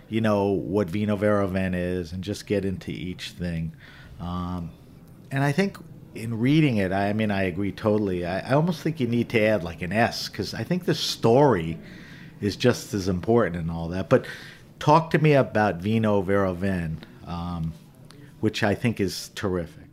you 0.09 0.21
know 0.21 0.47
what 0.47 0.89
Vino 0.89 1.15
Vero 1.15 1.47
Venn 1.47 1.73
is, 1.73 2.11
and 2.13 2.23
just 2.23 2.47
get 2.47 2.65
into 2.65 2.91
each 2.91 3.31
thing. 3.31 3.73
Um, 4.19 4.71
and 5.31 5.43
I 5.43 5.51
think 5.51 5.77
in 6.15 6.39
reading 6.39 6.77
it, 6.77 6.91
I, 6.91 7.13
mean, 7.13 7.31
I 7.31 7.43
agree 7.43 7.71
totally. 7.71 8.25
I, 8.25 8.39
I, 8.39 8.53
almost 8.53 8.81
think 8.81 8.99
you 8.99 9.07
need 9.07 9.29
to 9.29 9.41
add 9.41 9.63
like 9.63 9.81
an 9.81 9.93
S 9.93 10.29
because 10.29 10.53
I 10.53 10.63
think 10.63 10.85
the 10.85 10.95
story 10.95 11.77
is 12.41 12.55
just 12.55 12.93
as 12.93 13.07
important 13.07 13.55
and 13.55 13.69
all 13.69 13.89
that. 13.89 14.09
But 14.09 14.25
talk 14.79 15.11
to 15.11 15.19
me 15.19 15.33
about 15.33 15.77
Vino 15.77 16.21
Vero 16.21 16.53
Venn, 16.53 16.99
um, 17.25 17.73
which 18.39 18.63
I 18.63 18.75
think 18.75 18.99
is 18.99 19.29
terrific. 19.35 19.83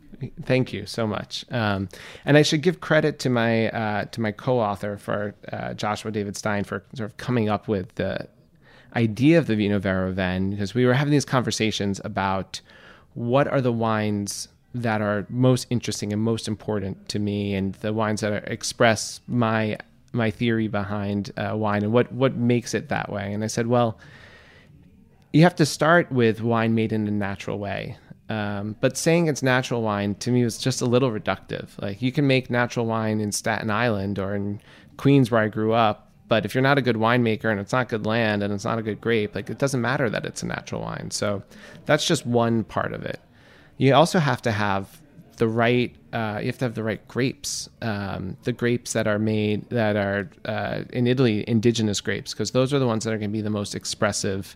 Thank 0.43 0.71
you 0.73 0.85
so 0.85 1.05
much. 1.05 1.45
Um, 1.51 1.89
and 2.23 2.37
I 2.37 2.41
should 2.41 2.61
give 2.61 2.79
credit 2.79 3.19
to 3.19 3.29
my 3.29 3.69
uh, 3.69 4.05
to 4.05 4.21
my 4.21 4.31
co-author 4.31 4.97
for 4.97 5.35
uh, 5.51 5.73
Joshua 5.73 6.09
David 6.09 6.37
Stein 6.37 6.63
for 6.63 6.83
sort 6.95 7.09
of 7.09 7.17
coming 7.17 7.49
up 7.49 7.67
with 7.67 7.93
the 7.95 8.27
idea 8.95 9.37
of 9.37 9.47
the 9.47 9.55
Vino 9.55 9.79
Vero 9.79 10.11
Venn 10.11 10.51
because 10.51 10.73
we 10.73 10.85
were 10.85 10.93
having 10.93 11.11
these 11.11 11.25
conversations 11.25 12.01
about 12.03 12.61
what 13.13 13.47
are 13.47 13.61
the 13.61 13.71
wines 13.71 14.47
that 14.73 15.01
are 15.01 15.25
most 15.29 15.67
interesting 15.69 16.11
and 16.11 16.21
most 16.21 16.47
important 16.47 17.07
to 17.09 17.19
me, 17.19 17.55
and 17.55 17.75
the 17.75 17.93
wines 17.93 18.21
that 18.21 18.33
are, 18.33 18.37
express 18.37 19.21
my 19.27 19.77
my 20.11 20.31
theory 20.31 20.67
behind 20.67 21.31
uh, 21.37 21.55
wine 21.55 21.83
and 21.83 21.91
what 21.91 22.11
what 22.11 22.35
makes 22.35 22.73
it 22.73 22.89
that 22.89 23.11
way. 23.11 23.33
And 23.33 23.43
I 23.43 23.47
said, 23.47 23.67
well, 23.67 23.97
you 25.33 25.43
have 25.43 25.55
to 25.55 25.65
start 25.65 26.11
with 26.11 26.41
wine 26.41 26.75
made 26.75 26.93
in 26.93 27.07
a 27.07 27.11
natural 27.11 27.59
way. 27.59 27.97
Um, 28.27 28.75
but 28.81 28.97
saying 28.97 29.27
it's 29.27 29.43
natural 29.43 29.83
wine 29.83 30.15
to 30.15 30.31
me 30.31 30.43
was 30.43 30.57
just 30.57 30.81
a 30.81 30.85
little 30.85 31.11
reductive. 31.11 31.69
Like 31.79 32.01
you 32.01 32.11
can 32.11 32.25
make 32.25 32.49
natural 32.49 32.85
wine 32.85 33.19
in 33.19 33.31
Staten 33.31 33.69
Island 33.69 34.17
or 34.17 34.33
in 34.33 34.61
Queens, 34.97 35.29
where 35.29 35.41
I 35.41 35.47
grew 35.47 35.73
up, 35.73 36.11
but 36.27 36.45
if 36.45 36.55
you're 36.55 36.61
not 36.61 36.77
a 36.77 36.81
good 36.81 36.95
winemaker 36.95 37.51
and 37.51 37.59
it's 37.59 37.71
not 37.71 37.89
good 37.89 38.05
land 38.05 38.41
and 38.41 38.51
it's 38.53 38.65
not 38.65 38.79
a 38.79 38.81
good 38.81 38.99
grape, 38.99 39.35
like 39.35 39.49
it 39.49 39.59
doesn't 39.59 39.81
matter 39.81 40.09
that 40.09 40.25
it's 40.25 40.41
a 40.41 40.45
natural 40.47 40.81
wine. 40.81 41.11
So 41.11 41.43
that's 41.85 42.05
just 42.05 42.25
one 42.25 42.63
part 42.63 42.93
of 42.93 43.03
it. 43.03 43.19
You 43.77 43.93
also 43.93 44.19
have 44.19 44.41
to 44.43 44.51
have 44.51 45.01
the 45.37 45.47
right 45.47 45.95
uh, 46.13 46.39
you 46.39 46.47
have 46.47 46.57
to 46.57 46.65
have 46.65 46.75
the 46.75 46.83
right 46.83 47.05
grapes 47.07 47.69
um, 47.81 48.37
the 48.43 48.53
grapes 48.53 48.93
that 48.93 49.07
are 49.07 49.19
made 49.19 49.69
that 49.69 49.95
are 49.95 50.29
uh, 50.45 50.83
in 50.93 51.07
italy 51.07 51.43
indigenous 51.47 51.99
grapes 52.01 52.33
because 52.33 52.51
those 52.51 52.73
are 52.73 52.79
the 52.79 52.87
ones 52.87 53.03
that 53.03 53.13
are 53.13 53.17
going 53.17 53.29
to 53.29 53.33
be 53.33 53.41
the 53.41 53.49
most 53.49 53.75
expressive 53.75 54.55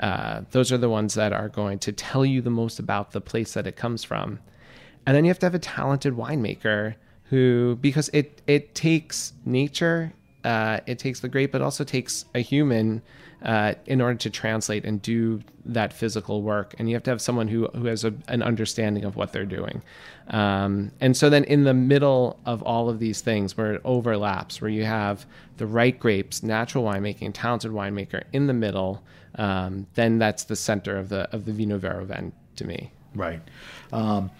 uh, 0.00 0.42
those 0.50 0.72
are 0.72 0.78
the 0.78 0.88
ones 0.88 1.14
that 1.14 1.32
are 1.32 1.48
going 1.48 1.78
to 1.78 1.92
tell 1.92 2.24
you 2.24 2.40
the 2.40 2.50
most 2.50 2.78
about 2.78 3.12
the 3.12 3.20
place 3.20 3.52
that 3.52 3.66
it 3.66 3.76
comes 3.76 4.02
from 4.02 4.40
and 5.06 5.16
then 5.16 5.24
you 5.24 5.30
have 5.30 5.38
to 5.38 5.46
have 5.46 5.54
a 5.54 5.58
talented 5.58 6.14
winemaker 6.14 6.94
who 7.24 7.78
because 7.80 8.08
it 8.12 8.42
it 8.46 8.74
takes 8.74 9.32
nature 9.44 10.12
uh, 10.48 10.80
it 10.86 10.98
takes 10.98 11.20
the 11.20 11.28
grape, 11.28 11.52
but 11.52 11.60
also 11.60 11.84
takes 11.84 12.24
a 12.34 12.40
human 12.40 13.02
uh, 13.42 13.74
in 13.84 14.00
order 14.00 14.18
to 14.18 14.30
translate 14.30 14.86
and 14.86 15.02
do 15.02 15.42
that 15.66 15.92
physical 15.92 16.40
work. 16.40 16.74
And 16.78 16.88
you 16.88 16.96
have 16.96 17.02
to 17.02 17.10
have 17.10 17.20
someone 17.20 17.48
who, 17.48 17.66
who 17.74 17.84
has 17.84 18.02
a, 18.02 18.14
an 18.28 18.42
understanding 18.42 19.04
of 19.04 19.14
what 19.14 19.34
they're 19.34 19.44
doing. 19.44 19.82
Um, 20.28 20.90
and 21.00 21.14
so 21.14 21.28
then 21.28 21.44
in 21.44 21.64
the 21.64 21.74
middle 21.74 22.40
of 22.46 22.62
all 22.62 22.88
of 22.88 22.98
these 22.98 23.20
things 23.20 23.58
where 23.58 23.74
it 23.74 23.82
overlaps, 23.84 24.62
where 24.62 24.70
you 24.70 24.84
have 24.84 25.26
the 25.58 25.66
right 25.66 25.98
grapes, 25.98 26.42
natural 26.42 26.82
winemaking, 26.82 27.32
talented 27.34 27.70
winemaker 27.70 28.24
in 28.32 28.46
the 28.46 28.54
middle, 28.54 29.02
um, 29.34 29.86
then 29.94 30.18
that's 30.18 30.44
the 30.44 30.56
center 30.56 30.96
of 30.96 31.10
the 31.10 31.28
of 31.34 31.44
the 31.44 31.52
Vino 31.52 31.76
Vero 31.76 32.06
Venn 32.06 32.32
to 32.56 32.64
me. 32.64 32.90
Right. 33.14 33.42
Um, 33.92 34.30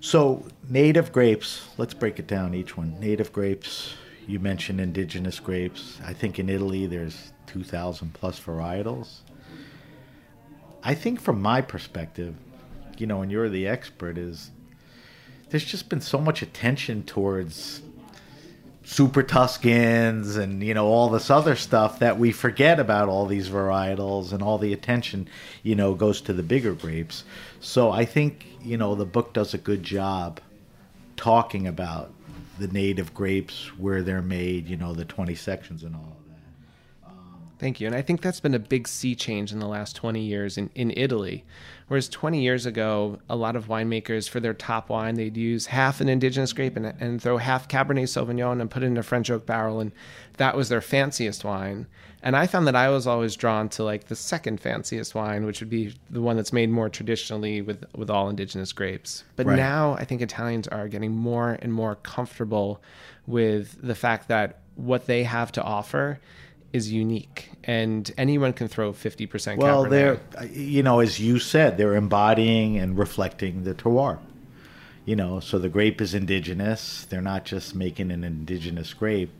so 0.00 0.44
native 0.68 1.12
grapes, 1.12 1.68
let's 1.78 1.94
break 1.94 2.18
it 2.18 2.26
down 2.26 2.54
each 2.54 2.76
one. 2.76 2.98
Native 2.98 3.32
grapes, 3.32 3.94
you 4.26 4.38
mentioned 4.38 4.80
indigenous 4.80 5.40
grapes. 5.40 5.98
I 6.04 6.12
think 6.12 6.38
in 6.38 6.48
Italy 6.48 6.86
there's 6.86 7.32
2,000 7.46 8.14
plus 8.14 8.40
varietals. 8.40 9.18
I 10.82 10.94
think 10.94 11.20
from 11.20 11.40
my 11.40 11.60
perspective, 11.60 12.34
you 12.98 13.06
know, 13.06 13.22
and 13.22 13.30
you're 13.30 13.48
the 13.48 13.68
expert, 13.68 14.18
is 14.18 14.50
there's 15.50 15.64
just 15.64 15.88
been 15.88 16.00
so 16.00 16.18
much 16.18 16.42
attention 16.42 17.04
towards 17.04 17.82
super 18.84 19.22
Tuscans 19.22 20.36
and 20.36 20.62
you 20.62 20.74
know 20.74 20.86
all 20.86 21.08
this 21.08 21.30
other 21.30 21.54
stuff 21.54 22.00
that 22.00 22.18
we 22.18 22.32
forget 22.32 22.80
about 22.80 23.08
all 23.08 23.26
these 23.26 23.48
varietals 23.48 24.32
and 24.32 24.42
all 24.42 24.58
the 24.58 24.72
attention 24.72 25.28
you 25.62 25.76
know 25.76 25.94
goes 25.94 26.20
to 26.22 26.32
the 26.32 26.42
bigger 26.42 26.72
grapes. 26.72 27.24
So 27.60 27.90
I 27.90 28.04
think 28.04 28.46
you 28.60 28.76
know 28.76 28.94
the 28.94 29.06
book 29.06 29.32
does 29.32 29.54
a 29.54 29.58
good 29.58 29.82
job 29.82 30.40
talking 31.16 31.66
about 31.66 32.12
the 32.62 32.68
native 32.68 33.12
grapes 33.12 33.76
where 33.76 34.02
they're 34.02 34.22
made, 34.22 34.68
you 34.68 34.76
know, 34.76 34.94
the 34.94 35.04
20 35.04 35.34
sections 35.34 35.82
and 35.82 35.96
all 35.96 36.16
of 36.18 36.28
that. 36.28 37.08
Um, 37.10 37.42
Thank 37.58 37.80
you. 37.80 37.88
And 37.88 37.96
I 37.96 38.02
think 38.02 38.22
that's 38.22 38.40
been 38.40 38.54
a 38.54 38.60
big 38.60 38.86
sea 38.86 39.14
change 39.16 39.52
in 39.52 39.58
the 39.58 39.66
last 39.66 39.96
20 39.96 40.20
years 40.20 40.56
in, 40.56 40.70
in 40.74 40.92
Italy. 40.96 41.44
Whereas 41.88 42.08
20 42.08 42.40
years 42.40 42.64
ago, 42.64 43.18
a 43.28 43.34
lot 43.36 43.56
of 43.56 43.66
winemakers, 43.66 44.28
for 44.28 44.38
their 44.38 44.54
top 44.54 44.88
wine, 44.88 45.16
they'd 45.16 45.36
use 45.36 45.66
half 45.66 46.00
an 46.00 46.08
indigenous 46.08 46.52
grape 46.52 46.76
and, 46.76 46.86
and 46.86 47.20
throw 47.20 47.36
half 47.36 47.68
Cabernet 47.68 48.04
Sauvignon 48.04 48.60
and 48.60 48.70
put 48.70 48.84
it 48.84 48.86
in 48.86 48.96
a 48.96 49.02
French 49.02 49.28
oak 49.28 49.44
barrel. 49.44 49.80
And 49.80 49.92
that 50.36 50.56
was 50.56 50.68
their 50.68 50.80
fanciest 50.80 51.44
wine. 51.44 51.86
And 52.24 52.36
I 52.36 52.46
found 52.46 52.68
that 52.68 52.76
I 52.76 52.88
was 52.88 53.06
always 53.06 53.34
drawn 53.34 53.68
to 53.70 53.82
like 53.82 54.04
the 54.04 54.14
second 54.14 54.60
fanciest 54.60 55.14
wine, 55.14 55.44
which 55.44 55.60
would 55.60 55.70
be 55.70 55.94
the 56.08 56.22
one 56.22 56.36
that's 56.36 56.52
made 56.52 56.70
more 56.70 56.88
traditionally 56.88 57.62
with 57.62 57.84
with 57.96 58.10
all 58.10 58.28
indigenous 58.28 58.72
grapes. 58.72 59.24
But 59.36 59.46
right. 59.46 59.56
now 59.56 59.94
I 59.94 60.04
think 60.04 60.22
Italians 60.22 60.68
are 60.68 60.86
getting 60.88 61.12
more 61.12 61.58
and 61.60 61.72
more 61.72 61.96
comfortable 61.96 62.80
with 63.26 63.76
the 63.82 63.94
fact 63.94 64.28
that 64.28 64.60
what 64.76 65.06
they 65.06 65.24
have 65.24 65.52
to 65.52 65.62
offer 65.62 66.20
is 66.72 66.90
unique 66.90 67.50
and 67.64 68.10
anyone 68.16 68.52
can 68.52 68.66
throw 68.66 68.92
50% 68.92 69.58
well 69.58 69.84
Cabernet. 69.84 69.90
they're 69.90 70.46
you 70.46 70.82
know 70.82 71.00
as 71.00 71.20
you 71.20 71.38
said 71.38 71.76
they're 71.76 71.94
embodying 71.94 72.78
and 72.78 72.96
reflecting 72.96 73.64
the 73.64 73.74
terroir 73.74 74.18
you 75.04 75.14
know 75.14 75.38
so 75.38 75.58
the 75.58 75.68
grape 75.68 76.00
is 76.00 76.14
indigenous 76.14 77.04
they're 77.10 77.20
not 77.20 77.44
just 77.44 77.74
making 77.74 78.10
an 78.10 78.24
indigenous 78.24 78.94
grape 78.94 79.30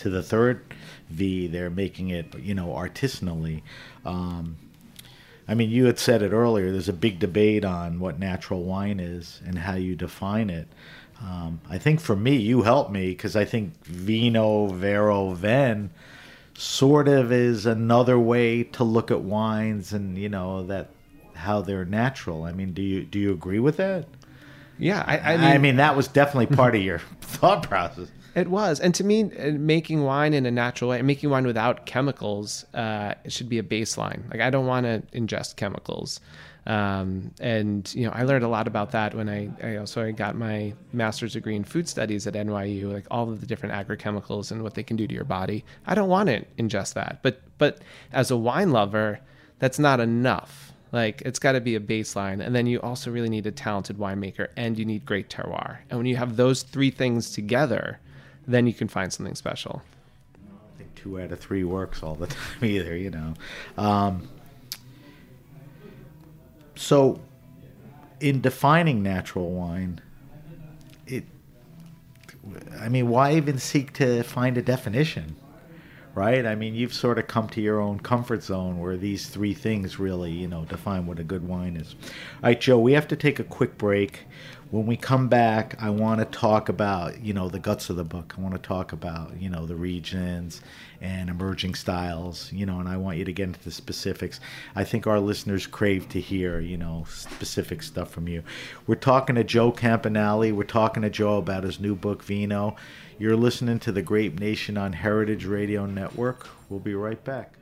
to 0.00 0.10
the 0.10 0.22
third 0.22 0.64
V, 1.10 1.46
they're 1.46 1.70
making 1.70 2.10
it, 2.10 2.34
you 2.38 2.54
know, 2.54 2.68
artisanally. 2.68 3.62
Um, 4.04 4.56
I 5.46 5.54
mean, 5.54 5.70
you 5.70 5.86
had 5.86 5.98
said 5.98 6.22
it 6.22 6.32
earlier. 6.32 6.72
There's 6.72 6.88
a 6.88 6.94
big 6.94 7.18
debate 7.18 7.64
on 7.64 8.00
what 8.00 8.18
natural 8.18 8.62
wine 8.62 9.00
is 9.00 9.40
and 9.46 9.58
how 9.58 9.74
you 9.74 9.94
define 9.94 10.50
it. 10.50 10.68
Um, 11.20 11.60
I 11.68 11.78
think 11.78 12.00
for 12.00 12.16
me, 12.16 12.36
you 12.36 12.62
helped 12.62 12.90
me 12.90 13.10
because 13.10 13.36
I 13.36 13.44
think 13.44 13.84
vino, 13.84 14.66
vero, 14.66 15.30
Venn 15.30 15.90
sort 16.56 17.08
of 17.08 17.32
is 17.32 17.66
another 17.66 18.18
way 18.18 18.62
to 18.62 18.84
look 18.84 19.10
at 19.10 19.20
wines 19.20 19.92
and 19.92 20.16
you 20.16 20.28
know 20.28 20.64
that 20.64 20.90
how 21.34 21.60
they're 21.60 21.84
natural. 21.84 22.44
I 22.44 22.52
mean, 22.52 22.72
do 22.72 22.82
you 22.82 23.04
do 23.04 23.18
you 23.18 23.32
agree 23.32 23.58
with 23.58 23.76
that? 23.76 24.06
Yeah, 24.78 25.04
I, 25.06 25.18
I, 25.18 25.36
mean, 25.36 25.46
I 25.46 25.58
mean 25.58 25.76
that 25.76 25.96
was 25.96 26.08
definitely 26.08 26.54
part 26.54 26.74
of 26.74 26.82
your 26.82 26.98
thought 27.20 27.62
process. 27.62 28.08
It 28.34 28.48
was, 28.48 28.80
and 28.80 28.92
to 28.96 29.04
me, 29.04 29.24
uh, 29.24 29.52
making 29.52 30.02
wine 30.02 30.34
in 30.34 30.44
a 30.44 30.50
natural 30.50 30.90
way, 30.90 31.00
making 31.02 31.30
wine 31.30 31.46
without 31.46 31.86
chemicals, 31.86 32.64
uh, 32.74 33.14
should 33.28 33.48
be 33.48 33.58
a 33.58 33.62
baseline. 33.62 34.28
Like 34.30 34.40
I 34.40 34.50
don't 34.50 34.66
want 34.66 34.86
to 34.86 35.02
ingest 35.16 35.54
chemicals, 35.54 36.18
um, 36.66 37.30
and 37.38 37.92
you 37.94 38.06
know, 38.06 38.12
I 38.12 38.24
learned 38.24 38.44
a 38.44 38.48
lot 38.48 38.66
about 38.66 38.90
that 38.90 39.14
when 39.14 39.28
I, 39.28 39.50
I 39.62 39.76
also 39.76 40.04
I 40.04 40.10
got 40.10 40.34
my 40.34 40.74
master's 40.92 41.34
degree 41.34 41.54
in 41.54 41.62
food 41.62 41.88
studies 41.88 42.26
at 42.26 42.34
NYU. 42.34 42.92
Like 42.92 43.06
all 43.08 43.30
of 43.30 43.40
the 43.40 43.46
different 43.46 43.74
agrochemicals 43.74 44.50
and 44.50 44.64
what 44.64 44.74
they 44.74 44.82
can 44.82 44.96
do 44.96 45.06
to 45.06 45.14
your 45.14 45.24
body. 45.24 45.64
I 45.86 45.94
don't 45.94 46.08
want 46.08 46.28
to 46.28 46.44
ingest 46.58 46.94
that, 46.94 47.20
but 47.22 47.40
but 47.58 47.82
as 48.12 48.32
a 48.32 48.36
wine 48.36 48.72
lover, 48.72 49.20
that's 49.60 49.78
not 49.78 50.00
enough. 50.00 50.72
Like 50.90 51.22
it's 51.22 51.38
got 51.38 51.52
to 51.52 51.60
be 51.60 51.76
a 51.76 51.80
baseline, 51.80 52.44
and 52.44 52.52
then 52.52 52.66
you 52.66 52.80
also 52.80 53.12
really 53.12 53.28
need 53.28 53.46
a 53.46 53.52
talented 53.52 53.98
winemaker, 53.98 54.48
and 54.56 54.76
you 54.76 54.84
need 54.84 55.06
great 55.06 55.28
terroir. 55.28 55.78
And 55.88 56.00
when 56.00 56.06
you 56.06 56.16
have 56.16 56.36
those 56.36 56.64
three 56.64 56.90
things 56.90 57.30
together 57.30 58.00
then 58.46 58.66
you 58.66 58.74
can 58.74 58.88
find 58.88 59.12
something 59.12 59.34
special. 59.34 59.82
I 60.34 60.78
think 60.78 60.94
two 60.94 61.20
out 61.20 61.32
of 61.32 61.40
three 61.40 61.64
works 61.64 62.02
all 62.02 62.14
the 62.14 62.26
time 62.28 62.64
either, 62.64 62.96
you 62.96 63.10
know. 63.10 63.34
Um, 63.76 64.28
so, 66.74 67.20
in 68.20 68.40
defining 68.40 69.02
natural 69.02 69.50
wine, 69.50 70.00
it, 71.06 71.24
I 72.80 72.88
mean, 72.88 73.08
why 73.08 73.36
even 73.36 73.58
seek 73.58 73.92
to 73.94 74.22
find 74.22 74.58
a 74.58 74.62
definition? 74.62 75.36
right? 76.14 76.46
I 76.46 76.54
mean, 76.54 76.74
you've 76.74 76.94
sort 76.94 77.18
of 77.18 77.26
come 77.26 77.48
to 77.50 77.60
your 77.60 77.80
own 77.80 77.98
comfort 77.98 78.42
zone 78.42 78.78
where 78.78 78.96
these 78.96 79.26
three 79.26 79.54
things 79.54 79.98
really, 79.98 80.30
you 80.30 80.46
know, 80.46 80.64
define 80.64 81.06
what 81.06 81.18
a 81.18 81.24
good 81.24 81.46
wine 81.46 81.76
is. 81.76 81.94
All 82.04 82.10
right, 82.44 82.60
Joe, 82.60 82.78
we 82.78 82.92
have 82.92 83.08
to 83.08 83.16
take 83.16 83.40
a 83.40 83.44
quick 83.44 83.76
break. 83.78 84.20
When 84.70 84.86
we 84.86 84.96
come 84.96 85.28
back, 85.28 85.76
I 85.80 85.90
want 85.90 86.18
to 86.18 86.24
talk 86.24 86.68
about, 86.68 87.20
you 87.22 87.32
know, 87.32 87.48
the 87.48 87.60
guts 87.60 87.90
of 87.90 87.96
the 87.96 88.04
book. 88.04 88.34
I 88.36 88.40
want 88.40 88.54
to 88.54 88.60
talk 88.60 88.92
about, 88.92 89.40
you 89.40 89.48
know, 89.48 89.66
the 89.66 89.76
regions 89.76 90.62
and 91.00 91.30
emerging 91.30 91.76
styles, 91.76 92.52
you 92.52 92.66
know, 92.66 92.80
and 92.80 92.88
I 92.88 92.96
want 92.96 93.18
you 93.18 93.24
to 93.24 93.32
get 93.32 93.44
into 93.44 93.62
the 93.62 93.70
specifics. 93.70 94.40
I 94.74 94.82
think 94.82 95.06
our 95.06 95.20
listeners 95.20 95.66
crave 95.66 96.08
to 96.08 96.20
hear, 96.20 96.58
you 96.58 96.76
know, 96.76 97.04
specific 97.08 97.82
stuff 97.82 98.10
from 98.10 98.26
you. 98.26 98.42
We're 98.86 98.96
talking 98.96 99.36
to 99.36 99.44
Joe 99.44 99.70
Campanale. 99.70 100.52
We're 100.52 100.64
talking 100.64 101.02
to 101.02 101.10
Joe 101.10 101.38
about 101.38 101.62
his 101.64 101.78
new 101.78 101.94
book, 101.94 102.24
Vino. 102.24 102.74
You're 103.18 103.36
listening 103.36 103.78
to 103.80 103.92
the 103.92 104.02
Grape 104.02 104.40
Nation 104.40 104.76
on 104.76 104.92
Heritage 104.92 105.44
Radio 105.44 105.86
Network. 105.86 106.48
We'll 106.68 106.80
be 106.80 106.94
right 106.94 107.22
back. 107.22 107.54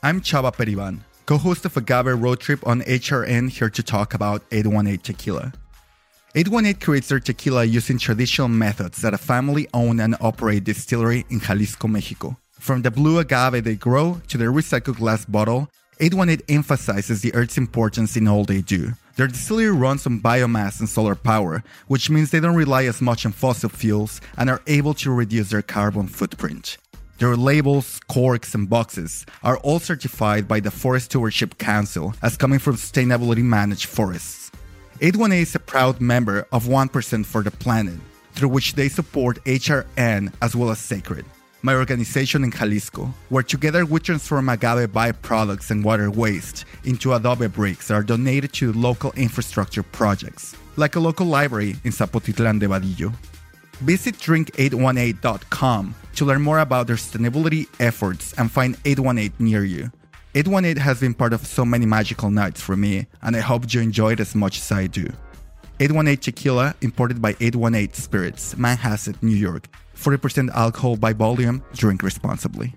I'm 0.00 0.20
Chava 0.20 0.54
Periban, 0.54 1.00
co-host 1.26 1.64
of 1.64 1.76
Agave 1.76 2.22
Road 2.22 2.38
Trip 2.38 2.64
on 2.64 2.82
HRN, 2.82 3.50
here 3.50 3.68
to 3.68 3.82
talk 3.82 4.14
about 4.14 4.44
818 4.52 5.00
Tequila. 5.00 5.52
818 6.36 6.80
creates 6.80 7.08
their 7.08 7.18
tequila 7.18 7.64
using 7.64 7.98
traditional 7.98 8.46
methods 8.46 9.04
at 9.04 9.12
a 9.12 9.18
family-owned 9.18 10.00
and 10.00 10.14
operated 10.20 10.62
distillery 10.62 11.26
in 11.30 11.40
Jalisco, 11.40 11.88
Mexico. 11.88 12.36
From 12.60 12.82
the 12.82 12.92
blue 12.92 13.18
agave 13.18 13.64
they 13.64 13.74
grow 13.74 14.20
to 14.28 14.38
their 14.38 14.52
recycled 14.52 14.98
glass 14.98 15.24
bottle, 15.24 15.68
818 15.98 16.44
emphasizes 16.56 17.20
the 17.20 17.34
earth's 17.34 17.58
importance 17.58 18.16
in 18.16 18.28
all 18.28 18.44
they 18.44 18.60
do. 18.60 18.92
Their 19.16 19.26
distillery 19.26 19.72
runs 19.72 20.06
on 20.06 20.20
biomass 20.20 20.78
and 20.78 20.88
solar 20.88 21.16
power, 21.16 21.64
which 21.88 22.08
means 22.08 22.30
they 22.30 22.38
don't 22.38 22.54
rely 22.54 22.84
as 22.84 23.02
much 23.02 23.26
on 23.26 23.32
fossil 23.32 23.68
fuels 23.68 24.20
and 24.36 24.48
are 24.48 24.62
able 24.68 24.94
to 24.94 25.10
reduce 25.10 25.50
their 25.50 25.62
carbon 25.62 26.06
footprint. 26.06 26.78
Their 27.18 27.34
labels, 27.34 27.98
corks, 28.06 28.54
and 28.54 28.70
boxes 28.70 29.26
are 29.42 29.58
all 29.58 29.80
certified 29.80 30.46
by 30.46 30.60
the 30.60 30.70
Forest 30.70 31.06
Stewardship 31.06 31.58
Council 31.58 32.14
as 32.22 32.36
coming 32.36 32.60
from 32.60 32.76
sustainability 32.76 33.42
managed 33.42 33.86
forests. 33.86 34.52
818 35.00 35.42
is 35.42 35.54
a 35.56 35.58
proud 35.58 36.00
member 36.00 36.46
of 36.52 36.66
1% 36.66 37.26
for 37.26 37.42
the 37.42 37.50
Planet, 37.50 37.98
through 38.34 38.50
which 38.50 38.74
they 38.74 38.88
support 38.88 39.44
HRN 39.46 40.32
as 40.40 40.54
well 40.54 40.70
as 40.70 40.78
Sacred, 40.78 41.24
my 41.62 41.74
organization 41.74 42.44
in 42.44 42.52
Jalisco, 42.52 43.12
where 43.30 43.42
together 43.42 43.84
we 43.84 43.98
transform 43.98 44.48
agave 44.48 44.90
byproducts 44.92 45.72
and 45.72 45.84
water 45.84 46.12
waste 46.12 46.66
into 46.84 47.14
adobe 47.14 47.48
bricks 47.48 47.88
that 47.88 47.94
are 47.94 48.04
donated 48.04 48.52
to 48.52 48.72
local 48.74 49.10
infrastructure 49.16 49.82
projects, 49.82 50.54
like 50.76 50.94
a 50.94 51.00
local 51.00 51.26
library 51.26 51.74
in 51.82 51.90
Zapotitlan 51.90 52.60
de 52.60 52.68
Vadillo. 52.68 53.12
Visit 53.80 54.16
drink818.com 54.16 55.94
to 56.16 56.24
learn 56.24 56.42
more 56.42 56.58
about 56.58 56.88
their 56.88 56.96
sustainability 56.96 57.68
efforts 57.78 58.32
and 58.34 58.50
find 58.50 58.76
818 58.84 59.32
near 59.38 59.64
you. 59.64 59.92
818 60.34 60.82
has 60.82 61.00
been 61.00 61.14
part 61.14 61.32
of 61.32 61.46
so 61.46 61.64
many 61.64 61.86
magical 61.86 62.28
nights 62.28 62.60
for 62.60 62.76
me, 62.76 63.06
and 63.22 63.36
I 63.36 63.40
hope 63.40 63.72
you 63.72 63.80
enjoy 63.80 64.12
it 64.12 64.20
as 64.20 64.34
much 64.34 64.58
as 64.58 64.72
I 64.72 64.88
do. 64.88 65.08
818 65.78 66.16
Tequila, 66.16 66.74
imported 66.80 67.22
by 67.22 67.36
818 67.38 67.94
Spirits, 67.94 68.54
Manhasset, 68.56 69.22
New 69.22 69.36
York. 69.36 69.68
40% 69.94 70.50
alcohol 70.50 70.96
by 70.96 71.12
volume, 71.12 71.62
drink 71.72 72.02
responsibly. 72.02 72.74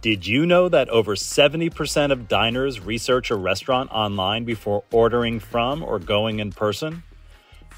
Did 0.00 0.26
you 0.26 0.46
know 0.46 0.68
that 0.70 0.88
over 0.88 1.16
70% 1.16 2.12
of 2.12 2.28
diners 2.28 2.80
research 2.80 3.30
a 3.30 3.34
restaurant 3.34 3.90
online 3.92 4.44
before 4.44 4.84
ordering 4.90 5.38
from 5.38 5.82
or 5.82 5.98
going 5.98 6.38
in 6.38 6.52
person? 6.52 7.02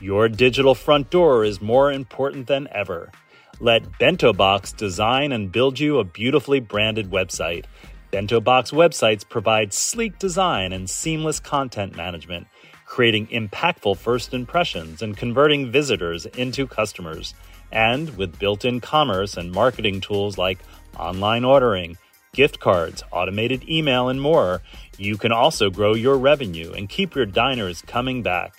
Your 0.01 0.29
digital 0.29 0.77
front 0.77 1.11
door 1.11 1.45
is 1.45 1.61
more 1.61 1.91
important 1.91 2.47
than 2.47 2.69
ever. 2.71 3.11
Let 3.59 3.99
Bento 3.99 4.33
Box 4.33 4.71
design 4.71 5.33
and 5.33 5.51
build 5.51 5.81
you 5.81 5.99
a 5.99 6.05
beautifully 6.05 6.61
branded 6.61 7.11
website. 7.11 7.65
Bento 8.13 8.41
Box 8.41 8.71
websites 8.71 9.29
provide 9.29 9.73
sleek 9.73 10.17
design 10.21 10.73
and 10.73 10.89
seamless 10.89 11.41
content 11.41 11.97
management, 11.97 12.47
creating 12.87 13.27
impactful 13.27 13.97
first 13.97 14.33
impressions 14.33 15.03
and 15.03 15.17
converting 15.17 15.73
visitors 15.73 16.27
into 16.27 16.69
customers. 16.69 17.35
And 17.73 18.17
with 18.17 18.39
built 18.39 18.65
in 18.65 18.81
commerce 18.81 19.37
and 19.37 19.51
marketing 19.51 20.01
tools 20.01 20.39
like 20.39 20.61
online 20.97 21.45
ordering, 21.45 21.99
gift 22.33 22.61
cards, 22.61 23.03
automated 23.11 23.69
email, 23.69 24.09
and 24.09 24.21
more, 24.21 24.63
you 24.97 25.17
can 25.17 25.33
also 25.33 25.71
grow 25.71 25.95
your 25.95 26.17
revenue 26.17 26.73
and 26.73 26.89
keep 26.89 27.17
your 27.17 27.27
diners 27.27 27.83
coming 27.83 28.23
back. 28.23 28.55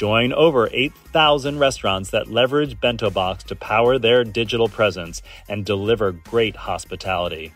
Join 0.00 0.32
over 0.32 0.70
8,000 0.72 1.58
restaurants 1.58 2.08
that 2.08 2.26
leverage 2.26 2.80
Bento 2.80 3.10
Box 3.10 3.44
to 3.44 3.54
power 3.54 3.98
their 3.98 4.24
digital 4.24 4.66
presence 4.66 5.20
and 5.46 5.62
deliver 5.62 6.10
great 6.10 6.56
hospitality. 6.56 7.52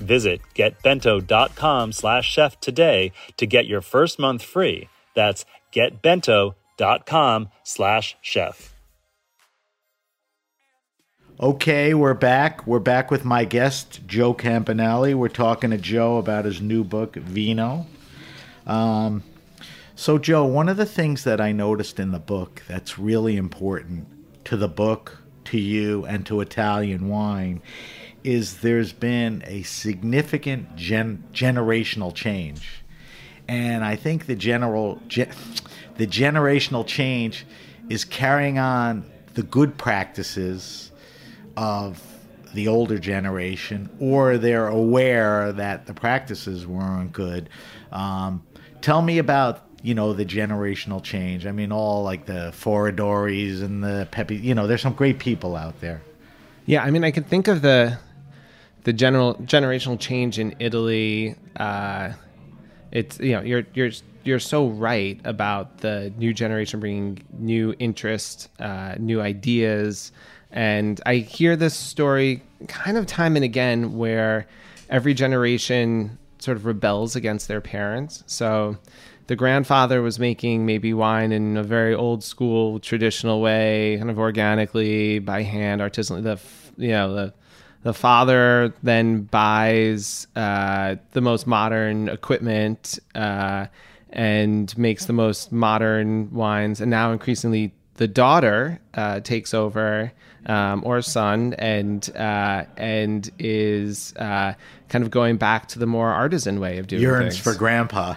Visit 0.00 0.40
getbento.com 0.56 1.92
slash 1.92 2.28
chef 2.28 2.58
today 2.58 3.12
to 3.36 3.46
get 3.46 3.66
your 3.66 3.80
first 3.80 4.18
month 4.18 4.42
free. 4.42 4.88
That's 5.14 5.44
getbento.com 5.72 7.48
slash 7.62 8.16
chef. 8.20 8.74
Okay, 11.38 11.94
we're 11.94 12.14
back. 12.14 12.66
We're 12.66 12.80
back 12.80 13.12
with 13.12 13.24
my 13.24 13.44
guest, 13.44 14.00
Joe 14.08 14.34
Campanale. 14.34 15.14
We're 15.14 15.28
talking 15.28 15.70
to 15.70 15.78
Joe 15.78 16.16
about 16.18 16.44
his 16.44 16.60
new 16.60 16.82
book, 16.82 17.14
Vino. 17.14 17.86
Um, 18.66 19.22
so, 19.96 20.18
Joe, 20.18 20.44
one 20.44 20.68
of 20.68 20.76
the 20.76 20.86
things 20.86 21.24
that 21.24 21.40
I 21.40 21.52
noticed 21.52 22.00
in 22.00 22.10
the 22.10 22.18
book 22.18 22.62
that's 22.66 22.98
really 22.98 23.36
important 23.36 24.08
to 24.46 24.56
the 24.56 24.68
book, 24.68 25.18
to 25.46 25.58
you, 25.58 26.04
and 26.04 26.26
to 26.26 26.40
Italian 26.40 27.08
wine 27.08 27.62
is 28.24 28.58
there's 28.58 28.92
been 28.92 29.44
a 29.46 29.62
significant 29.62 30.74
gen- 30.74 31.22
generational 31.32 32.12
change. 32.14 32.82
And 33.46 33.84
I 33.84 33.96
think 33.96 34.26
the 34.26 34.34
general 34.34 35.00
ge- 35.06 35.28
the 35.96 36.06
generational 36.06 36.86
change 36.86 37.46
is 37.88 38.04
carrying 38.04 38.58
on 38.58 39.08
the 39.34 39.42
good 39.42 39.76
practices 39.76 40.90
of 41.56 42.02
the 42.54 42.68
older 42.68 42.98
generation, 42.98 43.90
or 44.00 44.38
they're 44.38 44.68
aware 44.68 45.52
that 45.52 45.86
the 45.86 45.94
practices 45.94 46.66
weren't 46.66 47.12
good. 47.12 47.48
Um, 47.92 48.42
tell 48.80 49.02
me 49.02 49.18
about 49.18 49.63
you 49.84 49.94
know 49.94 50.14
the 50.14 50.24
generational 50.24 51.02
change. 51.02 51.44
I 51.44 51.52
mean, 51.52 51.70
all 51.70 52.02
like 52.02 52.24
the 52.24 52.52
Foradoris 52.56 53.62
and 53.62 53.84
the 53.84 54.08
Pepe. 54.10 54.34
You 54.34 54.54
know, 54.54 54.66
there's 54.66 54.80
some 54.80 54.94
great 54.94 55.18
people 55.18 55.54
out 55.54 55.78
there. 55.82 56.00
Yeah, 56.64 56.82
I 56.82 56.90
mean, 56.90 57.04
I 57.04 57.10
can 57.10 57.22
think 57.22 57.48
of 57.48 57.60
the 57.60 57.98
the 58.84 58.94
general 58.94 59.34
generational 59.34 60.00
change 60.00 60.38
in 60.38 60.56
Italy. 60.58 61.36
Uh, 61.56 62.14
it's 62.92 63.20
you 63.20 63.32
know 63.32 63.42
you're 63.42 63.64
you're 63.74 63.90
you're 64.24 64.40
so 64.40 64.68
right 64.68 65.20
about 65.24 65.78
the 65.78 66.10
new 66.16 66.32
generation 66.32 66.80
bringing 66.80 67.22
new 67.38 67.74
interest, 67.78 68.48
uh, 68.60 68.94
new 68.98 69.20
ideas, 69.20 70.12
and 70.50 70.98
I 71.04 71.16
hear 71.16 71.56
this 71.56 71.74
story 71.74 72.42
kind 72.68 72.96
of 72.96 73.04
time 73.04 73.36
and 73.36 73.44
again 73.44 73.98
where 73.98 74.46
every 74.88 75.12
generation 75.12 76.18
sort 76.38 76.56
of 76.56 76.64
rebels 76.64 77.16
against 77.16 77.48
their 77.48 77.60
parents. 77.60 78.24
So 78.26 78.78
the 79.26 79.36
grandfather 79.36 80.02
was 80.02 80.18
making 80.18 80.66
maybe 80.66 80.92
wine 80.92 81.32
in 81.32 81.56
a 81.56 81.62
very 81.62 81.94
old 81.94 82.22
school 82.22 82.78
traditional 82.80 83.40
way, 83.40 83.96
kind 83.98 84.10
of 84.10 84.18
organically 84.18 85.18
by 85.18 85.42
hand, 85.42 85.80
artisanally. 85.80 86.22
The 86.22 86.40
you 86.76 86.90
know 86.90 87.14
the 87.14 87.34
the 87.82 87.94
father 87.94 88.72
then 88.82 89.22
buys 89.22 90.26
uh, 90.36 90.96
the 91.12 91.20
most 91.20 91.46
modern 91.46 92.08
equipment 92.08 92.98
uh, 93.14 93.66
and 94.10 94.76
makes 94.76 95.06
the 95.06 95.12
most 95.12 95.52
modern 95.52 96.32
wines, 96.32 96.80
and 96.80 96.90
now 96.90 97.12
increasingly 97.12 97.72
the 97.96 98.08
daughter 98.08 98.80
uh, 98.94 99.20
takes 99.20 99.54
over 99.54 100.12
um, 100.46 100.82
or 100.84 101.00
son 101.00 101.54
and 101.58 102.10
uh, 102.16 102.64
and 102.76 103.30
is 103.38 104.14
uh, 104.16 104.54
kind 104.88 105.04
of 105.04 105.10
going 105.10 105.36
back 105.36 105.68
to 105.68 105.78
the 105.78 105.86
more 105.86 106.10
artisan 106.10 106.60
way 106.60 106.78
of 106.78 106.86
doing 106.86 107.02
Yearns 107.02 107.34
things. 107.34 107.38
for 107.38 107.54
grandpa. 107.54 108.14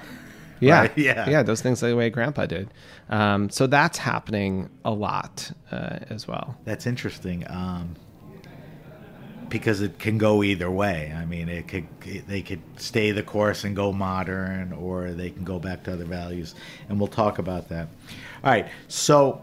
Yeah, 0.59 0.81
Right, 0.81 0.91
yeah. 0.97 1.29
yeah, 1.29 1.43
those 1.43 1.61
things 1.61 1.79
the 1.79 1.95
way 1.95 2.09
Grandpa 2.09 2.45
did. 2.45 2.69
Um, 3.09 3.49
so 3.49 3.67
that's 3.67 3.97
happening 3.97 4.69
a 4.83 4.91
lot 4.91 5.51
uh, 5.71 5.99
as 6.09 6.27
well. 6.27 6.57
That's 6.65 6.87
interesting. 6.87 7.45
Um, 7.49 7.95
because 9.49 9.81
it 9.81 9.97
can 9.97 10.17
go 10.17 10.43
either 10.43 10.69
way. 10.69 11.13
I 11.15 11.25
mean, 11.25 11.47
it 11.49 11.67
could 11.67 11.87
they 12.27 12.41
could 12.41 12.61
stay 12.75 13.11
the 13.11 13.23
course 13.23 13.63
and 13.63 13.75
go 13.75 13.91
modern, 13.93 14.73
or 14.73 15.11
they 15.11 15.29
can 15.29 15.43
go 15.43 15.59
back 15.59 15.83
to 15.83 15.93
other 15.93 16.05
values, 16.05 16.55
and 16.89 16.99
we'll 16.99 17.07
talk 17.07 17.39
about 17.39 17.69
that. 17.69 17.87
All 18.43 18.51
right, 18.51 18.67
so 18.87 19.41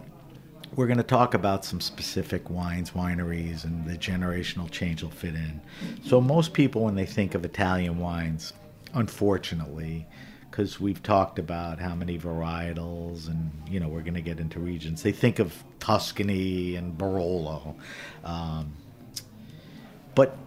we're 0.77 0.87
going 0.87 0.99
to 0.99 1.03
talk 1.03 1.35
about 1.35 1.65
some 1.65 1.81
specific 1.81 2.51
wines, 2.51 2.91
wineries, 2.93 3.65
and 3.65 3.87
the 3.87 3.97
generational 3.97 4.71
change 4.71 5.03
will 5.03 5.11
fit 5.11 5.35
in. 5.35 5.61
So 6.05 6.21
most 6.21 6.53
people, 6.53 6.85
when 6.85 6.97
they 6.97 7.07
think 7.07 7.35
of 7.35 7.45
Italian 7.45 7.99
wines, 7.99 8.53
unfortunately, 8.93 10.07
because 10.55 10.79
we've 10.79 11.03
talked 11.03 11.41
about 11.41 11.81
how 11.81 11.97
many 11.97 12.17
varietals, 12.17 13.27
and 13.27 13.51
you 13.69 13.81
know 13.81 13.89
we're 13.89 14.03
going 14.03 14.15
to 14.15 14.21
get 14.21 14.39
into 14.39 14.61
regions, 14.61 15.03
they 15.03 15.11
think 15.11 15.41
of 15.41 15.53
Tuscany 15.81 16.77
and 16.77 16.97
Barolo. 16.97 17.75
Um, 18.23 18.73
but 20.15 20.39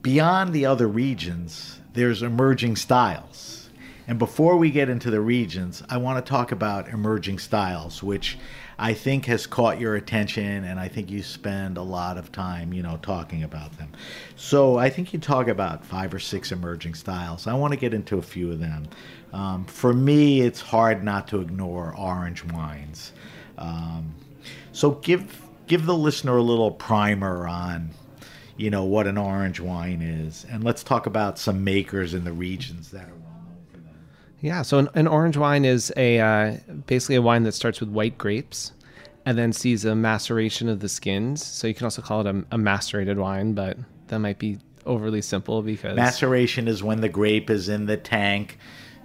beyond 0.00 0.54
the 0.54 0.64
other 0.64 0.88
regions, 0.88 1.80
there's 1.92 2.22
emerging 2.22 2.76
styles. 2.76 3.68
And 4.06 4.18
before 4.18 4.56
we 4.56 4.70
get 4.70 4.88
into 4.88 5.10
the 5.10 5.20
regions, 5.20 5.82
I 5.90 5.98
want 5.98 6.24
to 6.24 6.26
talk 6.26 6.50
about 6.50 6.88
emerging 6.88 7.40
styles, 7.40 8.02
which 8.02 8.38
I 8.78 8.94
think 8.94 9.26
has 9.26 9.46
caught 9.46 9.80
your 9.80 9.96
attention, 9.96 10.64
and 10.64 10.78
I 10.78 10.86
think 10.86 11.10
you 11.10 11.22
spend 11.22 11.78
a 11.78 11.82
lot 11.82 12.16
of 12.16 12.30
time, 12.30 12.72
you 12.72 12.82
know, 12.82 12.98
talking 13.02 13.42
about 13.42 13.76
them. 13.76 13.90
So 14.36 14.78
I 14.78 14.88
think 14.88 15.12
you 15.12 15.18
talk 15.18 15.48
about 15.48 15.84
five 15.84 16.14
or 16.14 16.20
six 16.20 16.52
emerging 16.52 16.94
styles. 16.94 17.46
I 17.46 17.54
want 17.54 17.72
to 17.72 17.78
get 17.78 17.92
into 17.92 18.18
a 18.18 18.22
few 18.22 18.52
of 18.52 18.60
them. 18.60 18.86
Um, 19.32 19.64
for 19.64 19.92
me, 19.92 20.42
it's 20.42 20.60
hard 20.60 21.02
not 21.02 21.26
to 21.28 21.40
ignore 21.40 21.94
orange 21.96 22.44
wines. 22.44 23.12
Um, 23.58 24.14
so 24.72 24.92
give 24.92 25.42
give 25.66 25.84
the 25.84 25.96
listener 25.96 26.36
a 26.36 26.42
little 26.42 26.70
primer 26.70 27.46
on 27.46 27.90
you 28.56 28.70
know 28.70 28.84
what 28.84 29.06
an 29.06 29.18
orange 29.18 29.60
wine 29.60 30.00
is 30.00 30.46
and 30.48 30.64
let's 30.64 30.82
talk 30.82 31.06
about 31.06 31.38
some 31.38 31.62
makers 31.62 32.14
in 32.14 32.24
the 32.24 32.32
regions 32.32 32.90
that 32.90 33.04
are 33.08 33.14
well 33.14 33.42
known 33.44 33.66
for 33.70 33.78
that 33.78 33.94
Yeah, 34.40 34.62
so 34.62 34.78
an, 34.78 34.88
an 34.94 35.06
orange 35.06 35.36
wine 35.36 35.64
is 35.64 35.92
a 35.96 36.20
uh, 36.20 36.56
basically 36.86 37.16
a 37.16 37.22
wine 37.22 37.42
that 37.42 37.52
starts 37.52 37.80
with 37.80 37.88
white 37.88 38.16
grapes 38.18 38.72
and 39.26 39.36
then 39.36 39.52
sees 39.52 39.84
a 39.84 39.94
maceration 39.94 40.68
of 40.68 40.80
the 40.80 40.88
skins. 40.88 41.44
So 41.44 41.66
you 41.66 41.74
can 41.74 41.84
also 41.84 42.02
call 42.02 42.20
it 42.20 42.26
a, 42.26 42.44
a 42.52 42.58
macerated 42.58 43.18
wine, 43.18 43.52
but 43.52 43.76
that 44.08 44.20
might 44.20 44.38
be 44.38 44.58
overly 44.86 45.20
simple 45.20 45.60
because 45.62 45.96
maceration 45.96 46.66
is 46.66 46.82
when 46.82 47.00
the 47.00 47.08
grape 47.08 47.50
is 47.50 47.68
in 47.68 47.84
the 47.86 47.96
tank 47.96 48.58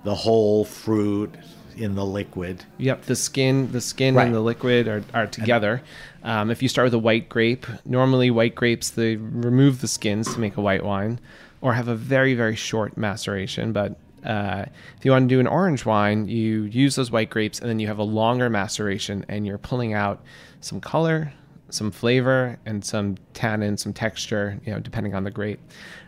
the 0.05 0.15
whole 0.15 0.63
fruit 0.63 1.33
in 1.75 1.95
the 1.95 2.05
liquid 2.05 2.63
Yep, 2.77 3.03
the 3.05 3.15
skin, 3.15 3.71
the 3.71 3.81
skin 3.81 4.15
Right. 4.15 4.27
and 4.27 4.35
the 4.35 4.39
liquid 4.39 4.87
are, 4.87 5.03
are 5.13 5.27
together. 5.27 5.81
Um, 6.23 6.51
if 6.51 6.61
you 6.61 6.69
start 6.69 6.85
with 6.85 6.93
a 6.93 6.99
white 6.99 7.27
grape, 7.27 7.65
normally 7.83 8.31
white 8.31 8.55
grapes 8.55 8.91
they 8.91 9.15
remove 9.17 9.81
the 9.81 9.87
skins 9.87 10.31
to 10.33 10.39
make 10.39 10.55
a 10.55 10.61
white 10.61 10.85
wine, 10.85 11.19
or 11.61 11.73
have 11.73 11.87
a 11.87 11.95
very 11.95 12.33
very 12.33 12.55
short 12.55 12.95
maceration. 12.95 13.73
But 13.73 13.97
uh, 14.25 14.65
if 14.97 15.05
you 15.05 15.11
want 15.11 15.27
to 15.27 15.35
do 15.35 15.39
an 15.39 15.47
orange 15.47 15.85
wine, 15.85 16.27
you 16.27 16.63
use 16.63 16.95
those 16.95 17.11
white 17.11 17.29
grapes 17.29 17.59
and 17.59 17.69
then 17.69 17.79
you 17.79 17.87
have 17.87 17.99
a 17.99 18.03
longer 18.03 18.49
maceration, 18.49 19.25
and 19.29 19.45
you're 19.45 19.57
pulling 19.57 19.93
out 19.93 20.23
some 20.61 20.79
color, 20.79 21.33
some 21.69 21.91
flavor, 21.91 22.57
and 22.65 22.83
some 22.83 23.17
tannin, 23.33 23.77
some 23.77 23.93
texture, 23.93 24.59
you 24.65 24.71
know, 24.71 24.79
depending 24.79 25.13
on 25.13 25.23
the 25.23 25.31
grape. 25.31 25.59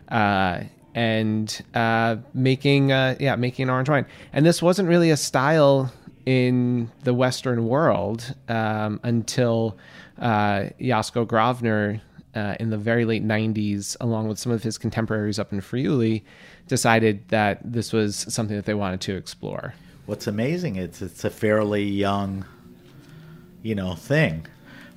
Uh, 0.09 0.61
and 0.93 1.61
uh, 1.73 2.15
making 2.33 2.91
uh, 2.91 3.15
yeah 3.19 3.35
making 3.35 3.63
an 3.63 3.69
orange 3.69 3.89
wine. 3.89 4.05
And 4.33 4.45
this 4.45 4.61
wasn't 4.61 4.87
really 4.87 5.11
a 5.11 5.17
style 5.17 5.91
in 6.25 6.89
the 7.03 7.13
Western 7.13 7.67
world 7.67 8.33
um, 8.47 8.99
until 9.03 9.77
uh, 10.19 10.69
Josko 10.79 11.25
Gravner 11.25 12.01
uh, 12.35 12.55
in 12.59 12.69
the 12.69 12.77
very 12.77 13.05
late 13.05 13.25
90s, 13.25 13.95
along 14.01 14.27
with 14.27 14.37
some 14.37 14.51
of 14.51 14.61
his 14.63 14.77
contemporaries 14.77 15.39
up 15.39 15.51
in 15.53 15.61
Friuli, 15.61 16.23
decided 16.67 17.27
that 17.29 17.59
this 17.63 17.93
was 17.93 18.15
something 18.29 18.55
that 18.55 18.65
they 18.65 18.73
wanted 18.73 19.01
to 19.01 19.15
explore. 19.15 19.73
what's 20.05 20.27
amazing 20.27 20.75
is 20.75 21.01
it's 21.01 21.23
a 21.23 21.29
fairly 21.29 21.83
young 21.83 22.45
you 23.63 23.73
know 23.73 23.95
thing 23.95 24.45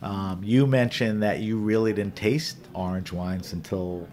um, 0.03 0.41
you 0.45 0.67
mentioned 0.67 1.23
that 1.23 1.41
you 1.41 1.57
really 1.59 1.93
didn't 1.93 2.15
taste 2.15 2.57
orange 2.75 3.11
wines 3.13 3.53
until 3.53 4.07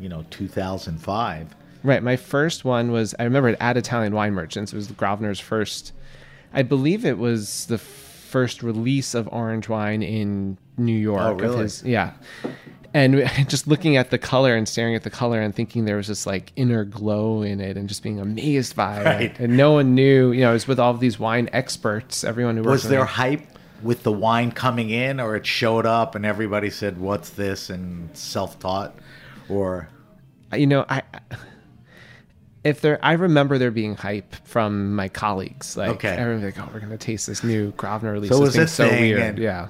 you 0.00 0.08
know 0.08 0.24
2005 0.30 1.54
Right. 1.84 2.02
My 2.02 2.16
first 2.16 2.64
one 2.64 2.90
was 2.90 3.14
I 3.20 3.24
remember 3.24 3.50
it 3.50 3.56
at 3.60 3.76
Italian 3.76 4.12
Wine 4.12 4.32
Merchants. 4.34 4.72
It 4.72 4.76
was 4.76 4.88
Gravner's 4.88 5.38
first. 5.38 5.92
I 6.52 6.62
believe 6.64 7.04
it 7.04 7.18
was 7.18 7.66
the 7.66 7.78
first 7.78 8.64
release 8.64 9.14
of 9.14 9.28
orange 9.30 9.68
wine 9.68 10.02
in 10.02 10.58
New 10.78 10.96
York. 10.98 11.20
Oh, 11.22 11.32
of 11.32 11.40
really? 11.40 11.58
his- 11.62 11.82
yeah. 11.84 12.12
And 12.94 13.28
just 13.48 13.66
looking 13.66 13.96
at 13.96 14.10
the 14.10 14.18
color 14.18 14.54
and 14.56 14.66
staring 14.68 14.94
at 14.94 15.02
the 15.02 15.10
color 15.10 15.40
and 15.40 15.54
thinking 15.54 15.84
there 15.84 15.96
was 15.96 16.06
this 16.08 16.26
like 16.26 16.52
inner 16.56 16.84
glow 16.84 17.42
in 17.42 17.60
it 17.60 17.76
and 17.76 17.88
just 17.88 18.02
being 18.02 18.18
amazed 18.18 18.74
by 18.76 19.02
Right. 19.04 19.20
it. 19.32 19.38
And 19.38 19.56
no 19.56 19.72
one 19.72 19.94
knew, 19.94 20.32
you 20.32 20.40
know, 20.40 20.50
it 20.50 20.54
was 20.54 20.66
with 20.68 20.80
all 20.80 20.90
of 20.92 21.00
these 21.00 21.18
wine 21.18 21.48
experts, 21.52 22.24
everyone 22.24 22.56
who 22.56 22.62
was 22.62 22.84
there 22.88 23.04
hype 23.04 23.42
with 23.82 24.02
the 24.02 24.10
wine 24.12 24.50
coming 24.50 24.90
in 24.90 25.20
or 25.20 25.36
it 25.36 25.46
showed 25.46 25.86
up 25.86 26.14
and 26.14 26.24
everybody 26.26 26.70
said 26.70 26.98
what's 26.98 27.30
this 27.30 27.70
and 27.70 28.08
self-taught 28.16 28.94
or 29.48 29.88
you 30.56 30.66
know, 30.66 30.84
I 30.88 31.02
if 32.64 32.80
there, 32.80 32.98
I 33.02 33.12
remember 33.12 33.56
there 33.58 33.70
being 33.70 33.94
hype 33.96 34.34
from 34.44 34.94
my 34.96 35.08
colleagues. 35.08 35.76
Like, 35.76 35.90
Okay. 35.90 36.08
everyone 36.08 36.42
was 36.42 36.56
like, 36.56 36.66
"Oh, 36.66 36.70
we're 36.74 36.80
gonna 36.80 36.96
taste 36.98 37.26
this 37.26 37.44
new 37.44 37.72
Gravner 37.72 38.12
release." 38.12 38.30
So 38.30 38.38
this 38.40 38.46
was 38.46 38.56
thing's 38.56 38.70
a 38.72 38.74
so 38.74 38.88
weird, 38.90 39.38
yeah. 39.38 39.68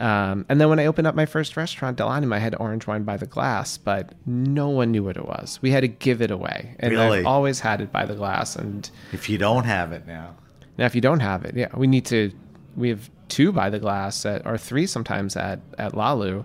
Um, 0.00 0.46
and 0.48 0.60
then 0.60 0.68
when 0.70 0.80
I 0.80 0.86
opened 0.86 1.06
up 1.06 1.14
my 1.14 1.26
first 1.26 1.56
restaurant, 1.56 1.98
dell'anima, 1.98 2.36
I 2.36 2.38
had 2.38 2.54
orange 2.58 2.86
wine 2.86 3.04
by 3.04 3.18
the 3.18 3.26
glass, 3.26 3.76
but 3.76 4.12
no 4.26 4.70
one 4.70 4.90
knew 4.90 5.04
what 5.04 5.16
it 5.18 5.26
was. 5.26 5.58
We 5.60 5.70
had 5.70 5.82
to 5.82 5.88
give 5.88 6.22
it 6.22 6.30
away, 6.30 6.74
and 6.80 6.92
Really? 6.92 7.18
I've 7.18 7.26
always 7.26 7.60
had 7.60 7.82
it 7.82 7.92
by 7.92 8.06
the 8.06 8.14
glass. 8.14 8.56
And 8.56 8.90
if 9.12 9.28
you 9.28 9.36
don't 9.36 9.64
have 9.64 9.92
it 9.92 10.06
now 10.06 10.36
now, 10.80 10.86
if 10.86 10.94
you 10.94 11.02
don't 11.02 11.20
have 11.20 11.44
it, 11.44 11.54
yeah, 11.54 11.68
we 11.76 11.86
need 11.86 12.06
to. 12.06 12.32
We 12.74 12.88
have 12.88 13.10
two 13.28 13.52
by 13.52 13.68
the 13.68 13.78
glass, 13.78 14.24
at, 14.24 14.46
or 14.46 14.56
three 14.56 14.86
sometimes 14.86 15.36
at 15.36 15.60
at 15.76 15.92
LaLou, 15.92 16.44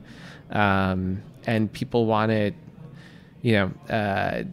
um, 0.52 1.24
and 1.48 1.72
people 1.72 2.06
want 2.06 2.34
it, 2.34 2.54
you 3.42 3.54
know, 3.54 3.72
uh, 3.90 4.44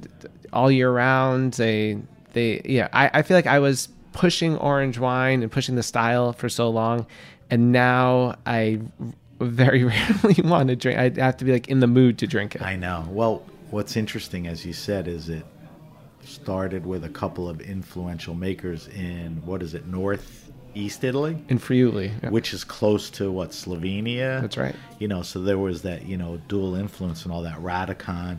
all 0.52 0.70
year 0.70 0.92
round. 0.92 1.54
They 1.54 1.98
they 2.32 2.62
yeah. 2.64 2.88
I, 2.92 3.10
I 3.12 3.22
feel 3.22 3.36
like 3.36 3.48
I 3.48 3.58
was 3.58 3.88
pushing 4.12 4.56
orange 4.58 4.98
wine 4.98 5.42
and 5.42 5.50
pushing 5.50 5.74
the 5.74 5.82
style 5.82 6.32
for 6.32 6.48
so 6.48 6.70
long, 6.70 7.06
and 7.52 7.70
now 7.70 8.34
I 8.46 8.80
very 9.38 9.84
rarely 10.24 10.40
want 10.42 10.68
to 10.68 10.76
drink. 10.76 10.98
I 10.98 11.22
have 11.22 11.36
to 11.36 11.44
be 11.44 11.52
like 11.52 11.68
in 11.68 11.80
the 11.80 11.86
mood 11.86 12.16
to 12.18 12.26
drink 12.26 12.54
it. 12.54 12.62
I 12.62 12.76
know. 12.76 13.06
Well, 13.10 13.44
what's 13.70 13.94
interesting, 13.94 14.46
as 14.46 14.64
you 14.64 14.72
said, 14.72 15.06
is 15.06 15.28
it 15.28 15.44
started 16.24 16.86
with 16.86 17.04
a 17.04 17.10
couple 17.10 17.50
of 17.50 17.60
influential 17.60 18.32
makers 18.32 18.88
in 18.88 19.42
what 19.44 19.62
is 19.62 19.74
it, 19.74 19.86
northeast 19.86 21.04
Italy, 21.04 21.44
in 21.50 21.58
Friuli, 21.58 22.10
yeah. 22.22 22.30
which 22.30 22.54
is 22.54 22.64
close 22.64 23.10
to 23.10 23.30
what 23.30 23.50
Slovenia. 23.50 24.40
That's 24.40 24.56
right. 24.56 24.74
You 24.98 25.08
know, 25.08 25.20
so 25.20 25.42
there 25.42 25.58
was 25.58 25.82
that 25.82 26.06
you 26.06 26.16
know 26.16 26.40
dual 26.48 26.74
influence 26.74 27.24
and 27.24 27.34
all 27.34 27.42
that 27.42 27.58
Radikon. 27.58 28.38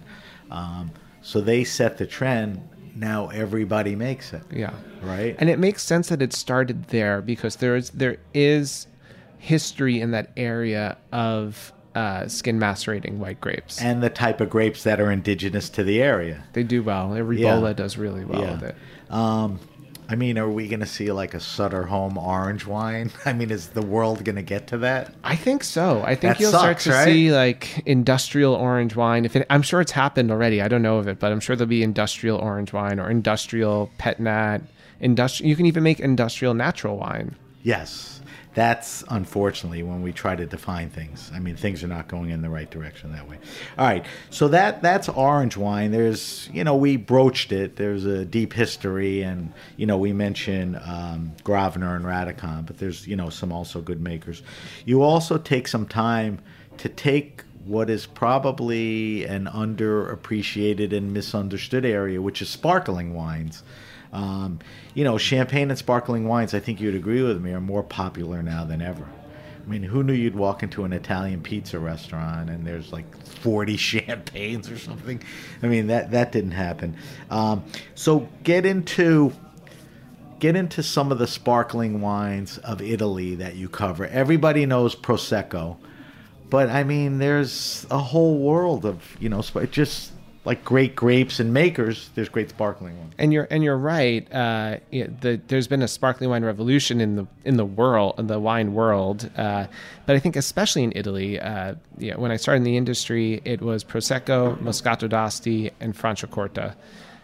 Um, 0.49 0.89
so 1.21 1.39
they 1.39 1.63
set 1.63 1.99
the 1.99 2.07
trend. 2.07 2.67
Now 2.95 3.27
everybody 3.29 3.95
makes 3.95 4.33
it. 4.33 4.41
Yeah. 4.51 4.73
Right. 5.03 5.35
And 5.37 5.51
it 5.51 5.59
makes 5.59 5.83
sense 5.83 6.09
that 6.09 6.21
it 6.21 6.33
started 6.33 6.85
there 6.85 7.21
because 7.21 7.57
there 7.57 7.75
is 7.75 7.91
there 7.91 8.17
is 8.33 8.87
history 9.43 9.99
in 9.99 10.11
that 10.11 10.31
area 10.37 10.95
of 11.11 11.73
uh, 11.95 12.25
skin 12.29 12.57
macerating 12.57 13.19
white 13.19 13.41
grapes. 13.41 13.81
and 13.81 14.01
the 14.01 14.09
type 14.09 14.39
of 14.39 14.49
grapes 14.49 14.83
that 14.83 15.01
are 15.01 15.11
indigenous 15.11 15.69
to 15.69 15.83
the 15.83 16.01
area. 16.01 16.43
they 16.53 16.63
do 16.63 16.81
well. 16.81 17.09
Ribolla 17.09 17.75
does 17.75 17.97
really 17.97 18.23
well 18.23 18.41
with 18.53 18.63
it. 18.63 18.75
Um, 19.09 19.59
I 20.07 20.15
mean, 20.15 20.37
are 20.37 20.49
we 20.49 20.67
going 20.69 20.79
to 20.79 20.85
see 20.85 21.11
like 21.11 21.33
a 21.33 21.39
Sutter 21.41 21.83
Home 21.83 22.17
orange 22.17 22.65
wine? 22.65 23.11
I 23.25 23.33
mean, 23.33 23.51
is 23.51 23.67
the 23.67 23.81
world 23.81 24.23
going 24.23 24.37
to 24.37 24.41
get 24.41 24.67
to 24.67 24.77
that? 24.79 25.13
I 25.25 25.35
think 25.35 25.63
so. 25.63 26.01
I 26.03 26.15
think 26.15 26.33
That 26.37 26.39
you'll 26.39 26.51
sucks, 26.51 26.83
start 26.83 26.95
to 26.95 26.99
right? 27.01 27.05
see 27.05 27.31
like 27.33 27.83
industrial 27.85 28.53
orange 28.55 28.95
wine. 28.95 29.25
If 29.25 29.35
it, 29.35 29.45
I'm 29.49 29.61
sure 29.61 29.81
it's 29.81 29.91
happened 29.91 30.31
already. 30.31 30.61
I 30.61 30.67
don't 30.69 30.81
know 30.81 30.97
of 30.99 31.07
it, 31.09 31.19
but 31.19 31.31
I'm 31.33 31.39
sure 31.41 31.55
there'll 31.55 31.67
be 31.69 31.83
industrial 31.83 32.37
orange 32.39 32.71
wine 32.73 32.97
or 32.99 33.09
industrial 33.11 33.91
pet 33.97 34.19
nat. 34.21 34.59
Industrial. 34.99 35.49
You 35.49 35.55
can 35.57 35.65
even 35.65 35.83
make 35.83 35.99
industrial 35.99 36.53
natural 36.53 36.97
wine. 36.97 37.35
Yes. 37.61 38.12
That's 38.53 39.03
unfortunately 39.09 39.81
when 39.83 40.01
we 40.01 40.11
try 40.11 40.35
to 40.35 40.45
define 40.45 40.89
things. 40.89 41.31
I 41.33 41.39
mean, 41.39 41.55
things 41.55 41.83
are 41.83 41.87
not 41.87 42.07
going 42.07 42.29
in 42.29 42.41
the 42.41 42.49
right 42.49 42.69
direction 42.69 43.11
that 43.13 43.27
way. 43.27 43.39
All 43.77 43.85
right. 43.85 44.05
So 44.29 44.47
that 44.49 44.81
that's 44.81 45.09
orange 45.09 45.57
wine. 45.57 45.91
There's, 45.91 46.49
you 46.53 46.63
know, 46.63 46.75
we 46.75 46.97
broached 46.97 47.51
it. 47.51 47.75
There's 47.75 48.05
a 48.05 48.25
deep 48.25 48.53
history 48.53 49.23
and, 49.23 49.51
you 49.77 49.85
know, 49.85 49.97
we 49.97 50.13
mentioned 50.13 50.79
um, 50.83 51.33
Gravner 51.43 51.95
and 51.95 52.05
Radikon, 52.05 52.65
but 52.65 52.77
there's, 52.77 53.07
you 53.07 53.15
know, 53.15 53.29
some 53.29 53.51
also 53.51 53.81
good 53.81 54.01
makers. 54.01 54.43
You 54.85 55.01
also 55.01 55.37
take 55.37 55.67
some 55.67 55.87
time 55.87 56.39
to 56.77 56.89
take 56.89 57.43
what 57.65 57.89
is 57.89 58.05
probably 58.05 59.23
an 59.25 59.45
underappreciated 59.45 60.95
and 60.95 61.13
misunderstood 61.13 61.85
area, 61.85 62.21
which 62.21 62.41
is 62.41 62.49
sparkling 62.49 63.13
wines. 63.13 63.63
Um, 64.13 64.59
you 64.93 65.03
know, 65.03 65.17
champagne 65.17 65.69
and 65.69 65.77
sparkling 65.77 66.27
wines, 66.27 66.53
I 66.53 66.59
think 66.59 66.79
you'd 66.79 66.95
agree 66.95 67.23
with 67.23 67.41
me, 67.41 67.51
are 67.51 67.59
more 67.59 67.83
popular 67.83 68.41
now 68.43 68.63
than 68.63 68.81
ever. 68.81 69.05
I 69.65 69.69
mean, 69.69 69.83
who 69.83 70.03
knew 70.03 70.13
you'd 70.13 70.35
walk 70.35 70.61
into 70.61 70.83
an 70.83 70.93
Italian 70.93 71.41
pizza 71.41 71.79
restaurant 71.79 72.49
and 72.49 72.65
there's 72.65 72.91
like 72.91 73.05
40 73.25 73.77
champagnes 73.77 74.69
or 74.69 74.77
something? 74.77 75.21
I 75.61 75.67
mean, 75.67 75.87
that, 75.87 76.11
that 76.11 76.31
didn't 76.31 76.51
happen. 76.51 76.95
Um, 77.29 77.63
so 77.95 78.27
get 78.43 78.65
into 78.65 79.33
get 80.39 80.57
into 80.57 80.83
some 80.83 81.09
of 81.09 81.19
the 81.19 81.27
sparkling 81.27 82.01
wines 82.01 82.57
of 82.59 82.81
Italy 82.81 83.35
that 83.35 83.55
you 83.55 83.69
cover. 83.69 84.05
Everybody 84.07 84.65
knows 84.65 84.93
Prosecco, 84.93 85.77
but 86.49 86.69
I 86.69 86.83
mean, 86.83 87.19
there's 87.19 87.87
a 87.89 87.97
whole 87.97 88.37
world 88.39 88.85
of 88.85 89.01
you 89.21 89.29
know, 89.29 89.41
just 89.71 90.11
like 90.45 90.65
great 90.65 90.95
grapes 90.95 91.39
and 91.39 91.53
makers. 91.53 92.09
There's 92.15 92.29
great 92.29 92.49
sparkling 92.49 92.97
ones. 92.99 93.13
And 93.17 93.31
you're 93.31 93.47
and 93.49 93.63
you're 93.63 93.77
right. 93.77 94.31
Uh, 94.33 94.77
yeah, 94.91 95.07
the, 95.21 95.39
there's 95.47 95.67
been 95.67 95.81
a 95.81 95.87
sparkling 95.87 96.29
wine 96.29 96.43
revolution 96.43 96.99
in 96.99 97.15
the 97.15 97.27
in 97.45 97.57
the 97.57 97.65
world, 97.65 98.15
in 98.17 98.27
the 98.27 98.39
wine 98.39 98.73
world. 98.73 99.29
Uh, 99.37 99.67
but 100.05 100.15
I 100.15 100.19
think 100.19 100.35
especially 100.35 100.83
in 100.83 100.91
Italy, 100.95 101.39
uh, 101.39 101.75
yeah, 101.97 102.15
when 102.15 102.31
I 102.31 102.35
started 102.35 102.57
in 102.57 102.63
the 102.63 102.77
industry, 102.77 103.41
it 103.45 103.61
was 103.61 103.83
Prosecco, 103.83 104.57
Moscato 104.57 105.07
d'Asti, 105.07 105.71
and 105.79 105.95
Franciacorta. 105.95 106.75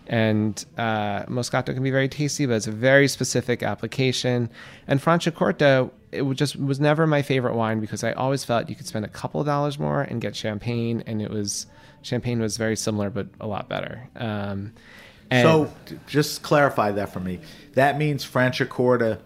And 0.10 0.66
uh, 0.76 1.24
Moscato 1.26 1.68
can 1.68 1.84
be 1.84 1.92
very 1.92 2.10
tasty, 2.10 2.48
but 2.48 2.56
it's 2.56 2.66
a 2.68 2.72
very 2.72 3.08
specific 3.08 3.62
application. 3.62 4.50
And 4.88 5.00
Franciacorta, 5.00 5.92
it 6.12 6.24
just 6.34 6.56
was 6.56 6.80
never 6.80 7.06
my 7.06 7.22
favorite 7.22 7.54
wine 7.54 7.80
because 7.80 8.04
I 8.04 8.14
always 8.14 8.44
felt 8.44 8.70
you 8.70 8.76
could 8.76 8.88
spend 8.88 9.06
a 9.06 9.10
couple 9.10 9.40
of 9.40 9.46
dollars 9.46 9.78
more 9.78 10.02
and 10.02 10.20
get 10.20 10.36
champagne, 10.36 11.04
and 11.06 11.22
it 11.22 11.30
was 11.30 11.68
champagne 12.02 12.40
was 12.40 12.58
very 12.58 12.76
similar 12.76 13.10
but 13.12 13.28
a 13.40 13.46
lot 13.46 13.70
better. 13.70 14.10
Um, 14.16 14.74
and 15.30 15.46
so 15.46 15.72
just 16.08 16.42
clarify 16.42 16.92
that 16.94 17.14
for 17.14 17.20
me. 17.20 17.40
That 17.74 18.00
means 18.00 18.26
Franciacorta 18.26 19.20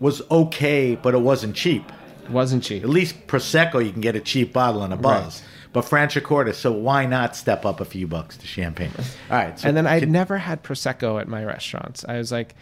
was 0.00 0.20
okay, 0.32 0.96
but 0.96 1.14
it 1.14 1.20
wasn't 1.20 1.54
cheap. 1.54 1.84
it 2.24 2.30
wasn't 2.30 2.64
cheap. 2.64 2.82
At 2.82 2.88
least 2.88 3.28
Prosecco, 3.28 3.84
you 3.84 3.92
can 3.92 4.00
get 4.00 4.16
a 4.16 4.20
cheap 4.20 4.52
bottle 4.52 4.82
and 4.82 4.92
a 4.92 4.96
buzz. 4.96 5.42
But 5.72 5.84
Franciacorta, 5.84 6.54
so 6.54 6.72
why 6.72 7.06
not 7.06 7.36
step 7.36 7.64
up 7.64 7.80
a 7.80 7.84
few 7.84 8.06
bucks 8.06 8.36
to 8.38 8.46
champagne? 8.46 8.92
All 9.30 9.36
right. 9.36 9.58
So 9.58 9.68
and 9.68 9.76
then 9.76 9.86
I'd 9.86 10.02
can- 10.04 10.12
never 10.12 10.38
had 10.38 10.62
prosecco 10.62 11.20
at 11.20 11.28
my 11.28 11.44
restaurants. 11.44 12.04
I 12.08 12.18
was 12.18 12.32
like, 12.32 12.54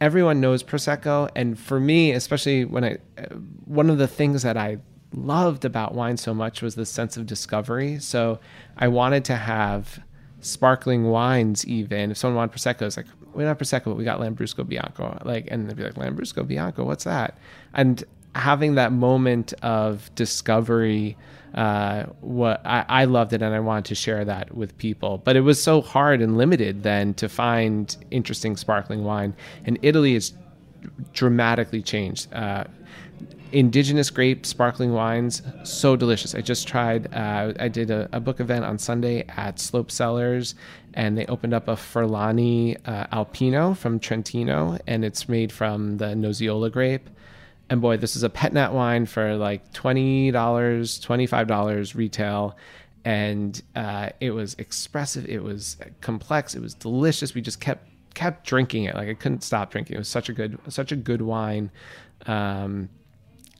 everyone 0.00 0.40
knows 0.40 0.62
prosecco, 0.62 1.30
and 1.34 1.58
for 1.58 1.80
me, 1.80 2.12
especially 2.12 2.64
when 2.64 2.84
I, 2.84 2.98
uh, 3.18 3.34
one 3.64 3.90
of 3.90 3.98
the 3.98 4.08
things 4.08 4.42
that 4.42 4.56
I 4.56 4.78
loved 5.14 5.64
about 5.64 5.94
wine 5.94 6.16
so 6.16 6.34
much 6.34 6.60
was 6.62 6.74
the 6.74 6.86
sense 6.86 7.16
of 7.16 7.26
discovery. 7.26 7.98
So 7.98 8.38
I 8.76 8.88
wanted 8.88 9.24
to 9.26 9.36
have 9.36 10.00
sparkling 10.40 11.04
wines. 11.04 11.66
Even 11.66 12.10
if 12.10 12.16
someone 12.18 12.36
wanted 12.36 12.56
prosecco, 12.56 12.82
it's 12.82 12.96
like 12.96 13.06
we 13.32 13.42
don't 13.44 13.48
have 13.48 13.58
prosecco, 13.58 13.84
but 13.86 13.96
we 13.96 14.04
got 14.04 14.20
Lambrusco 14.20 14.66
Bianco. 14.68 15.18
Like, 15.24 15.48
and 15.50 15.68
they'd 15.68 15.76
be 15.76 15.82
like, 15.84 15.94
Lambrusco 15.94 16.46
Bianco, 16.46 16.84
what's 16.84 17.04
that? 17.04 17.38
And 17.74 18.04
having 18.34 18.74
that 18.74 18.92
moment 18.92 19.52
of 19.62 20.14
discovery 20.14 21.16
uh, 21.54 22.04
what 22.20 22.60
I, 22.64 22.84
I 22.88 23.04
loved 23.04 23.32
it 23.32 23.42
and 23.42 23.54
I 23.54 23.60
wanted 23.60 23.86
to 23.86 23.94
share 23.94 24.24
that 24.24 24.54
with 24.54 24.76
people. 24.78 25.18
But 25.18 25.36
it 25.36 25.40
was 25.40 25.62
so 25.62 25.80
hard 25.80 26.20
and 26.20 26.36
limited 26.36 26.82
then 26.82 27.14
to 27.14 27.28
find 27.28 27.96
interesting 28.10 28.56
sparkling 28.56 29.04
wine. 29.04 29.34
And 29.64 29.78
Italy 29.82 30.14
has 30.14 30.32
dramatically 31.12 31.82
changed. 31.82 32.32
Uh, 32.32 32.64
indigenous 33.52 34.10
grape 34.10 34.44
sparkling 34.44 34.92
wines, 34.92 35.42
so 35.64 35.96
delicious. 35.96 36.34
I 36.34 36.40
just 36.40 36.68
tried. 36.68 37.12
Uh, 37.14 37.54
I 37.58 37.68
did 37.68 37.90
a, 37.90 38.08
a 38.12 38.20
book 38.20 38.40
event 38.40 38.64
on 38.64 38.78
Sunday 38.78 39.24
at 39.28 39.58
Slope 39.58 39.90
Cellars, 39.90 40.54
and 40.94 41.16
they 41.16 41.26
opened 41.26 41.54
up 41.54 41.68
a 41.68 41.74
Furlani 41.74 42.76
uh, 42.86 43.06
Alpino 43.06 43.76
from 43.76 43.98
Trentino, 43.98 44.78
and 44.86 45.04
it's 45.04 45.28
made 45.28 45.52
from 45.52 45.96
the 45.98 46.06
Nosiola 46.06 46.70
grape. 46.70 47.08
And 47.70 47.80
boy, 47.80 47.96
this 47.98 48.16
is 48.16 48.22
a 48.22 48.30
pet 48.30 48.52
nat 48.52 48.72
wine 48.72 49.04
for 49.06 49.36
like 49.36 49.72
twenty 49.72 50.30
dollars, 50.30 50.98
twenty 50.98 51.26
five 51.26 51.46
dollars 51.46 51.94
retail, 51.94 52.56
and 53.04 53.60
uh, 53.76 54.10
it 54.20 54.30
was 54.30 54.54
expressive. 54.54 55.26
It 55.28 55.42
was 55.42 55.76
complex. 56.00 56.54
It 56.54 56.62
was 56.62 56.74
delicious. 56.74 57.34
We 57.34 57.40
just 57.42 57.60
kept 57.60 57.86
kept 58.14 58.46
drinking 58.46 58.84
it. 58.84 58.94
Like 58.94 59.08
I 59.08 59.14
couldn't 59.14 59.42
stop 59.42 59.70
drinking. 59.70 59.96
It 59.96 59.98
was 59.98 60.08
such 60.08 60.28
a 60.28 60.32
good 60.32 60.58
such 60.68 60.92
a 60.92 60.96
good 60.96 61.20
wine. 61.22 61.70
Um, 62.26 62.88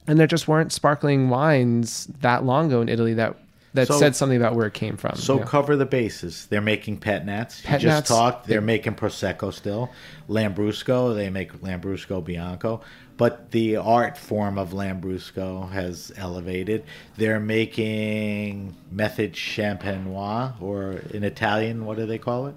and 0.06 0.18
there 0.18 0.26
just 0.26 0.48
weren't 0.48 0.72
sparkling 0.72 1.28
wines 1.28 2.06
that 2.20 2.44
long 2.44 2.66
ago 2.68 2.80
in 2.80 2.88
Italy 2.88 3.12
that 3.14 3.36
that 3.74 3.88
So- 3.88 3.98
said 3.98 4.16
something 4.16 4.38
about 4.38 4.54
where 4.54 4.66
it 4.66 4.72
came 4.74 4.96
from. 4.96 5.16
So 5.16 5.38
cover 5.38 5.76
the 5.76 5.84
bases. 5.84 6.46
They're 6.46 6.62
making 6.62 6.96
pet 7.00 7.26
nats. 7.26 7.60
Pet 7.62 7.82
you 7.82 7.88
just 7.88 7.96
nats. 7.96 8.08
talked. 8.08 8.46
They're 8.46 8.62
making 8.62 8.94
prosecco 8.94 9.52
still. 9.52 9.90
Lambrusco. 10.30 11.14
They 11.14 11.28
make 11.28 11.52
Lambrusco 11.60 12.24
Bianco. 12.24 12.80
But 13.18 13.50
the 13.50 13.76
art 13.76 14.16
form 14.16 14.56
of 14.58 14.70
Lambrusco 14.70 15.70
has 15.72 16.10
elevated. 16.16 16.84
They're 17.18 17.40
making 17.40 18.74
method 18.90 19.34
champenois, 19.34 20.54
or 20.62 20.92
in 21.12 21.24
Italian, 21.24 21.84
what 21.84 21.98
do 21.98 22.06
they 22.06 22.18
call 22.18 22.46
it? 22.46 22.54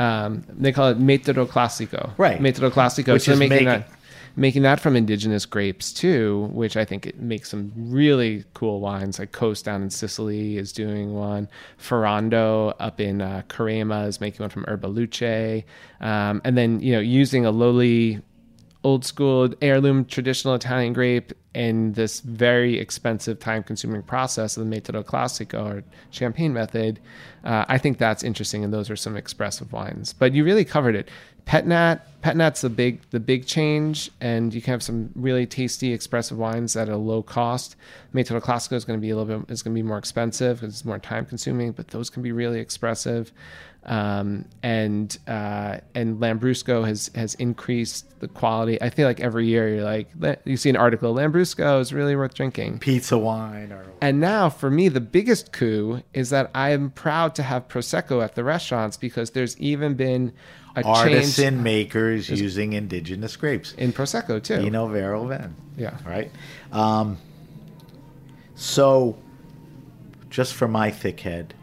um, 0.00 0.44
they 0.48 0.72
call 0.72 0.88
it 0.90 0.98
metodo 0.98 1.46
classico. 1.46 2.12
Right. 2.18 2.40
Metodo 2.40 2.70
classico. 2.70 3.12
Which 3.14 3.24
so 3.24 3.32
is 3.32 3.38
making 3.38 3.50
making- 3.50 3.66
that 3.66 3.88
making 4.36 4.62
that 4.62 4.78
from 4.78 4.94
indigenous 4.94 5.44
grapes 5.44 5.92
too, 5.92 6.48
which 6.52 6.76
I 6.76 6.84
think 6.84 7.04
it 7.06 7.18
makes 7.18 7.50
some 7.50 7.72
really 7.76 8.44
cool 8.54 8.80
wines. 8.80 9.18
Like 9.18 9.32
Coast 9.32 9.64
down 9.64 9.82
in 9.82 9.90
Sicily 9.90 10.56
is 10.56 10.72
doing 10.72 11.14
one. 11.14 11.48
Ferrando 11.76 12.68
up 12.78 13.00
in 13.00 13.20
uh, 13.20 13.42
Carema 13.48 14.06
is 14.06 14.20
making 14.20 14.40
one 14.44 14.50
from 14.50 14.64
Erbaluce. 14.66 15.64
Um, 16.00 16.40
and 16.44 16.56
then 16.56 16.80
you 16.80 16.92
know 16.92 17.00
using 17.00 17.44
a 17.44 17.50
lowly 17.50 18.20
old 18.84 19.04
school 19.04 19.48
heirloom 19.60 20.04
traditional 20.04 20.54
Italian 20.54 20.92
grape 20.92 21.32
and 21.54 21.94
this 21.94 22.20
very 22.20 22.78
expensive 22.78 23.38
time 23.40 23.62
consuming 23.62 24.02
process 24.02 24.56
of 24.56 24.68
the 24.68 24.70
metodo 24.70 25.04
classico 25.04 25.78
or 25.78 25.84
champagne 26.10 26.52
method 26.52 27.00
uh, 27.42 27.64
i 27.68 27.76
think 27.76 27.98
that's 27.98 28.22
interesting 28.22 28.62
and 28.62 28.72
those 28.72 28.90
are 28.90 28.96
some 28.96 29.16
expressive 29.16 29.72
wines. 29.72 30.12
But 30.12 30.32
you 30.32 30.44
really 30.44 30.64
covered 30.64 30.94
it 30.94 31.08
pet 31.48 31.66
nat 31.66 32.06
pet 32.20 32.36
nat's 32.36 32.60
the 32.60 32.68
big 32.68 33.00
the 33.08 33.18
big 33.18 33.46
change 33.46 34.10
and 34.20 34.52
you 34.52 34.60
can 34.60 34.72
have 34.72 34.82
some 34.82 35.10
really 35.14 35.46
tasty 35.46 35.94
expressive 35.94 36.36
wines 36.36 36.76
at 36.76 36.90
a 36.90 36.96
low 36.96 37.22
cost 37.22 37.74
metodo 38.12 38.38
classico 38.38 38.74
is 38.74 38.84
going 38.84 38.98
to 38.98 39.00
be 39.00 39.08
a 39.08 39.16
little 39.16 39.38
bit 39.38 39.50
it's 39.50 39.62
going 39.62 39.74
to 39.74 39.78
be 39.78 39.82
more 39.82 39.96
expensive 39.96 40.60
because 40.60 40.74
it's 40.74 40.84
more 40.84 40.98
time 40.98 41.24
consuming 41.24 41.72
but 41.72 41.88
those 41.88 42.10
can 42.10 42.22
be 42.22 42.32
really 42.32 42.60
expressive 42.60 43.32
um, 43.84 44.44
and 44.62 45.16
uh, 45.26 45.78
and 45.94 46.18
Lambrusco 46.18 46.86
has 46.86 47.10
has 47.14 47.34
increased 47.36 48.20
the 48.20 48.28
quality. 48.28 48.80
I 48.82 48.90
feel 48.90 49.06
like 49.06 49.20
every 49.20 49.46
year 49.46 49.76
you're 49.76 49.84
like 49.84 50.10
you 50.44 50.58
see 50.58 50.68
an 50.68 50.76
article 50.76 51.14
Lambrusco 51.14 51.80
is 51.80 51.92
really 51.92 52.14
worth 52.14 52.34
drinking. 52.34 52.80
Pizza 52.80 53.16
wine, 53.16 53.72
or 53.72 53.86
And 54.02 54.20
now 54.20 54.50
for 54.50 54.70
me 54.70 54.88
the 54.88 55.00
biggest 55.00 55.52
coup 55.52 56.02
is 56.12 56.28
that 56.30 56.50
I 56.54 56.70
am 56.70 56.90
proud 56.90 57.34
to 57.36 57.42
have 57.42 57.68
prosecco 57.68 58.22
at 58.22 58.34
the 58.34 58.44
restaurants 58.44 58.98
because 58.98 59.30
there's 59.30 59.56
even 59.58 59.94
been 59.94 60.34
artisan 60.86 61.62
makers 61.62 62.28
using 62.28 62.72
indigenous 62.74 63.36
grapes. 63.36 63.72
in 63.74 63.92
prosecco 63.92 64.42
too. 64.42 64.58
Vino 64.60 64.86
Vero 64.88 65.26
Venn. 65.26 65.54
Yeah. 65.76 65.96
Right. 66.06 66.30
Um, 66.72 67.18
so, 68.54 69.16
just 70.30 70.54
for 70.54 70.66
my 70.68 70.90
thick 70.90 71.20
head, 71.20 71.54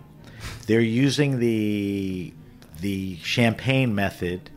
they're 0.68 0.80
using 0.82 1.40
the 1.40 2.34
the 2.82 3.18
champagne 3.18 3.96
method 3.96 4.50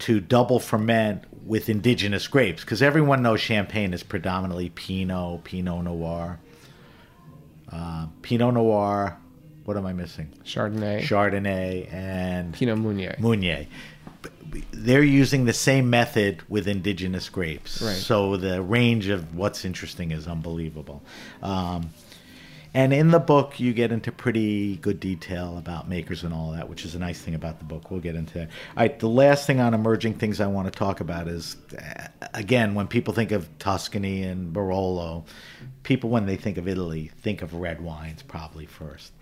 to 0.00 0.20
double 0.20 0.58
ferment 0.58 1.24
with 1.44 1.68
indigenous 1.68 2.26
grapes 2.28 2.62
because 2.62 2.82
everyone 2.82 3.22
knows 3.22 3.40
champagne 3.40 3.92
is 3.92 4.02
predominantly 4.02 4.70
Pinot, 4.70 5.44
Pinot 5.44 5.84
Noir. 5.84 6.38
uh, 7.72 8.06
Pinot 8.22 8.54
Noir. 8.54 9.18
What 9.70 9.76
am 9.76 9.86
I 9.86 9.92
missing? 9.92 10.32
Chardonnay, 10.44 11.02
Chardonnay 11.02 11.92
and 11.92 12.52
Pinot 12.52 12.76
Meunier. 12.76 13.14
Meunier. 13.20 13.68
They're 14.72 15.04
using 15.04 15.44
the 15.44 15.52
same 15.52 15.88
method 15.88 16.42
with 16.48 16.66
indigenous 16.66 17.28
grapes. 17.28 17.80
Right. 17.80 17.94
So 17.94 18.36
the 18.36 18.62
range 18.62 19.06
of 19.06 19.36
what's 19.36 19.64
interesting 19.64 20.10
is 20.10 20.26
unbelievable. 20.26 21.04
Um, 21.40 21.90
and 22.72 22.92
in 22.92 23.10
the 23.10 23.18
book, 23.18 23.58
you 23.58 23.72
get 23.72 23.90
into 23.90 24.12
pretty 24.12 24.76
good 24.76 25.00
detail 25.00 25.58
about 25.58 25.88
makers 25.88 26.22
and 26.22 26.32
all 26.32 26.52
that, 26.52 26.68
which 26.68 26.84
is 26.84 26.94
a 26.94 27.00
nice 27.00 27.20
thing 27.20 27.34
about 27.34 27.58
the 27.58 27.64
book. 27.64 27.90
We'll 27.90 28.00
get 28.00 28.14
into 28.14 28.34
that. 28.34 28.48
All 28.76 28.82
right, 28.82 28.98
the 28.98 29.08
last 29.08 29.46
thing 29.46 29.58
on 29.58 29.74
emerging 29.74 30.14
things 30.14 30.40
I 30.40 30.46
want 30.46 30.72
to 30.72 30.78
talk 30.78 31.00
about 31.00 31.26
is, 31.26 31.56
uh, 31.76 32.06
again, 32.32 32.74
when 32.74 32.86
people 32.86 33.12
think 33.12 33.32
of 33.32 33.48
Tuscany 33.58 34.22
and 34.22 34.54
Barolo, 34.54 35.24
people, 35.82 36.10
when 36.10 36.26
they 36.26 36.36
think 36.36 36.58
of 36.58 36.68
Italy, 36.68 37.10
think 37.22 37.42
of 37.42 37.54
red 37.54 37.80
wines 37.80 38.22
probably 38.22 38.66
first. 38.66 39.12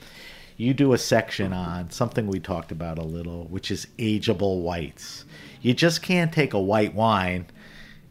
You 0.58 0.74
do 0.74 0.92
a 0.92 0.98
section 0.98 1.52
on 1.52 1.90
something 1.90 2.26
we 2.26 2.40
talked 2.40 2.72
about 2.72 2.98
a 2.98 3.04
little, 3.04 3.44
which 3.44 3.70
is 3.70 3.86
ageable 3.96 4.60
whites. 4.62 5.24
You 5.62 5.72
just 5.72 6.02
can't 6.02 6.32
take 6.32 6.52
a 6.52 6.58
white 6.58 6.94
wine 6.94 7.46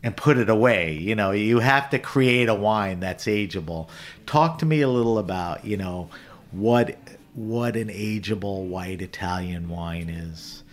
and 0.02 0.16
put 0.16 0.38
it 0.38 0.50
away. 0.50 0.94
You 0.94 1.14
know, 1.14 1.32
you 1.32 1.60
have 1.60 1.90
to 1.90 2.00
create 2.00 2.48
a 2.48 2.56
wine 2.56 3.02
that's 3.02 3.26
ageable. 3.26 3.90
Talk 4.26 4.60
to 4.60 4.66
me 4.66 4.80
a 4.80 4.88
little 4.88 5.18
about, 5.18 5.66
you 5.66 5.76
know, 5.76 6.10
what 6.52 6.98
what 7.34 7.76
an 7.76 7.90
ageable 7.90 8.66
white 8.66 9.02
Italian 9.02 9.68
wine 9.68 10.10
is, 10.10 10.64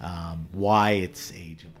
um, 0.00 0.48
why 0.52 0.92
it's 0.92 1.32
ageable. 1.32 1.72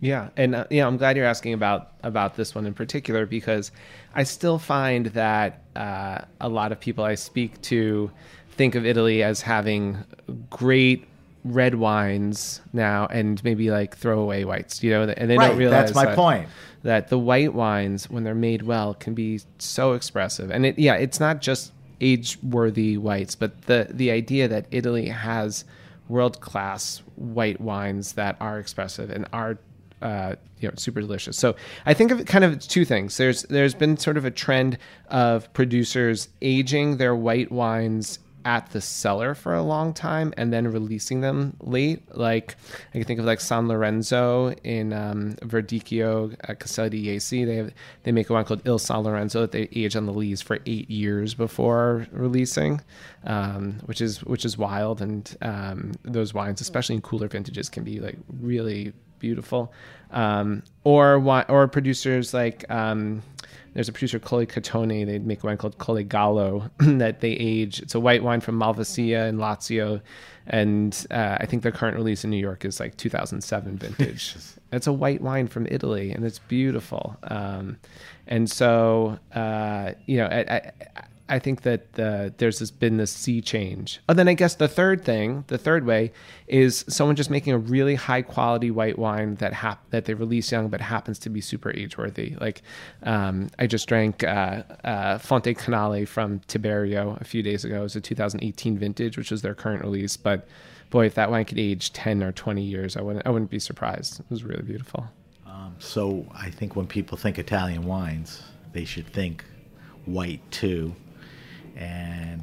Yeah, 0.00 0.30
and 0.36 0.54
uh, 0.54 0.64
yeah, 0.70 0.86
I'm 0.86 0.96
glad 0.96 1.16
you're 1.16 1.26
asking 1.26 1.52
about 1.52 1.92
about 2.02 2.36
this 2.36 2.54
one 2.54 2.64
in 2.64 2.72
particular 2.72 3.26
because 3.26 3.70
I 4.14 4.22
still 4.24 4.58
find 4.58 5.06
that 5.06 5.62
uh, 5.74 6.22
a 6.40 6.48
lot 6.48 6.72
of 6.72 6.80
people 6.80 7.04
I 7.04 7.14
speak 7.14 7.60
to 7.62 8.10
think 8.56 8.74
of 8.74 8.84
Italy 8.86 9.22
as 9.22 9.40
having 9.42 10.04
great 10.50 11.06
red 11.44 11.76
wines 11.76 12.60
now 12.72 13.06
and 13.06 13.42
maybe 13.44 13.70
like 13.70 13.96
throwaway 13.96 14.44
whites, 14.44 14.82
you 14.82 14.90
know, 14.90 15.02
and 15.02 15.30
they 15.30 15.38
Right, 15.38 15.48
don't 15.48 15.58
realize 15.58 15.92
that's 15.92 15.94
my 15.94 16.06
that, 16.06 16.16
point. 16.16 16.48
that 16.82 17.08
the 17.08 17.18
white 17.18 17.54
wines 17.54 18.10
when 18.10 18.24
they're 18.24 18.34
made 18.34 18.62
well 18.62 18.94
can 18.94 19.14
be 19.14 19.40
so 19.58 19.92
expressive. 19.92 20.50
And 20.50 20.66
it 20.66 20.78
yeah, 20.78 20.94
it's 20.94 21.20
not 21.20 21.40
just 21.40 21.72
age 22.00 22.38
worthy 22.42 22.96
whites, 22.96 23.34
but 23.36 23.62
the 23.62 23.86
the 23.90 24.10
idea 24.10 24.48
that 24.48 24.66
Italy 24.70 25.08
has 25.08 25.64
world 26.08 26.40
class 26.40 27.02
white 27.16 27.60
wines 27.60 28.12
that 28.14 28.36
are 28.40 28.58
expressive 28.58 29.10
and 29.10 29.26
are 29.32 29.58
uh, 30.02 30.34
you 30.60 30.68
know 30.68 30.74
super 30.76 31.00
delicious. 31.00 31.36
So 31.38 31.54
I 31.86 31.94
think 31.94 32.10
of 32.10 32.20
it 32.20 32.26
kind 32.26 32.44
of 32.44 32.58
two 32.60 32.84
things. 32.84 33.16
There's 33.18 33.42
there's 33.44 33.74
been 33.74 33.96
sort 33.96 34.16
of 34.16 34.24
a 34.24 34.30
trend 34.32 34.78
of 35.10 35.52
producers 35.52 36.28
aging 36.42 36.96
their 36.96 37.14
white 37.14 37.50
wines 37.52 38.18
at 38.46 38.70
the 38.70 38.80
cellar 38.80 39.34
for 39.34 39.54
a 39.54 39.62
long 39.62 39.92
time 39.92 40.32
and 40.36 40.52
then 40.52 40.68
releasing 40.68 41.20
them 41.20 41.56
late. 41.60 42.00
Like 42.16 42.54
I 42.90 42.98
can 42.98 43.04
think 43.04 43.18
of 43.18 43.26
like 43.26 43.40
San 43.40 43.66
Lorenzo 43.66 44.52
in 44.62 44.92
um, 44.92 45.32
Verdicchio 45.42 46.32
at 46.48 46.60
Castelli 46.60 46.90
di 46.90 47.06
Jesi. 47.06 47.44
They 47.44 47.56
have 47.56 47.74
they 48.04 48.12
make 48.12 48.30
a 48.30 48.32
wine 48.32 48.44
called 48.44 48.62
Il 48.64 48.78
San 48.78 49.00
Lorenzo 49.00 49.40
that 49.40 49.50
they 49.50 49.68
age 49.74 49.96
on 49.96 50.06
the 50.06 50.12
lees 50.12 50.40
for 50.40 50.60
eight 50.64 50.88
years 50.88 51.34
before 51.34 52.06
releasing, 52.12 52.80
um, 53.24 53.80
which 53.86 54.00
is 54.00 54.22
which 54.22 54.44
is 54.44 54.56
wild. 54.56 55.02
And 55.02 55.36
um, 55.42 55.92
those 56.04 56.32
wines, 56.32 56.60
especially 56.60 56.94
in 56.94 57.02
cooler 57.02 57.26
vintages, 57.26 57.68
can 57.68 57.82
be 57.82 57.98
like 57.98 58.16
really 58.40 58.92
beautiful. 59.18 59.72
Um, 60.12 60.62
or 60.84 61.16
or 61.48 61.66
producers 61.66 62.32
like 62.32 62.64
um, 62.70 63.22
there's 63.76 63.90
a 63.90 63.92
producer 63.92 64.18
Colli 64.18 64.46
Catone. 64.46 65.04
They 65.04 65.18
make 65.18 65.42
a 65.42 65.46
wine 65.46 65.58
called 65.58 65.76
Colle 65.76 66.02
Gallo 66.02 66.70
that 66.78 67.20
they 67.20 67.32
age. 67.32 67.80
It's 67.80 67.94
a 67.94 68.00
white 68.00 68.22
wine 68.22 68.40
from 68.40 68.58
Malvasia 68.58 69.28
in 69.28 69.36
Lazio, 69.36 70.00
and 70.46 71.06
uh, 71.10 71.36
I 71.38 71.44
think 71.44 71.62
their 71.62 71.72
current 71.72 71.94
release 71.94 72.24
in 72.24 72.30
New 72.30 72.38
York 72.38 72.64
is 72.64 72.80
like 72.80 72.96
2007 72.96 73.76
vintage. 73.76 74.34
it's 74.72 74.86
a 74.86 74.92
white 74.94 75.20
wine 75.20 75.46
from 75.46 75.66
Italy, 75.70 76.10
and 76.10 76.24
it's 76.24 76.38
beautiful. 76.38 77.18
Um, 77.24 77.76
and 78.26 78.50
so 78.50 79.18
uh, 79.34 79.92
you 80.06 80.16
know, 80.16 80.26
I, 80.26 80.38
I, 80.38 80.72
I 81.28 81.38
think 81.40 81.62
that 81.62 81.94
the, 81.94 82.32
there's 82.38 82.60
this, 82.60 82.70
been 82.70 82.98
this 82.98 83.10
sea 83.10 83.40
change. 83.40 84.00
Oh, 84.08 84.14
then 84.14 84.28
I 84.28 84.34
guess 84.34 84.54
the 84.54 84.68
third 84.68 85.04
thing, 85.04 85.44
the 85.48 85.58
third 85.58 85.84
way, 85.84 86.12
is 86.46 86.84
someone 86.88 87.16
just 87.16 87.30
making 87.30 87.52
a 87.52 87.58
really 87.58 87.96
high 87.96 88.22
quality 88.22 88.70
white 88.70 88.98
wine 88.98 89.34
that 89.36 89.52
hap- 89.52 89.90
that 89.90 90.04
they 90.04 90.14
release 90.14 90.52
young, 90.52 90.68
but 90.68 90.80
happens 90.80 91.18
to 91.20 91.30
be 91.30 91.40
super 91.40 91.70
age 91.72 91.98
worthy. 91.98 92.36
Like 92.40 92.62
um, 93.02 93.48
I 93.58 93.66
just 93.66 93.88
drank 93.88 94.22
uh, 94.22 94.62
uh, 94.84 95.18
Fonte 95.18 95.56
Canale 95.56 96.06
from 96.06 96.40
Tiberio 96.40 97.20
a 97.20 97.24
few 97.24 97.42
days 97.42 97.64
ago. 97.64 97.80
It 97.80 97.82
was 97.82 97.96
a 97.96 98.00
2018 98.00 98.78
vintage, 98.78 99.18
which 99.18 99.30
was 99.30 99.42
their 99.42 99.54
current 99.54 99.82
release. 99.82 100.16
But 100.16 100.46
boy, 100.90 101.06
if 101.06 101.14
that 101.14 101.30
wine 101.30 101.44
could 101.44 101.58
age 101.58 101.92
10 101.92 102.22
or 102.22 102.32
20 102.32 102.62
years, 102.62 102.96
I 102.96 103.02
wouldn't 103.02 103.26
I 103.26 103.30
wouldn't 103.30 103.50
be 103.50 103.58
surprised. 103.58 104.20
It 104.20 104.26
was 104.30 104.44
really 104.44 104.62
beautiful. 104.62 105.08
Um, 105.44 105.74
so 105.78 106.26
I 106.32 106.50
think 106.50 106.76
when 106.76 106.86
people 106.86 107.18
think 107.18 107.38
Italian 107.38 107.84
wines, 107.84 108.42
they 108.72 108.84
should 108.84 109.06
think 109.06 109.44
white 110.04 110.40
too, 110.50 110.94
and 111.76 112.42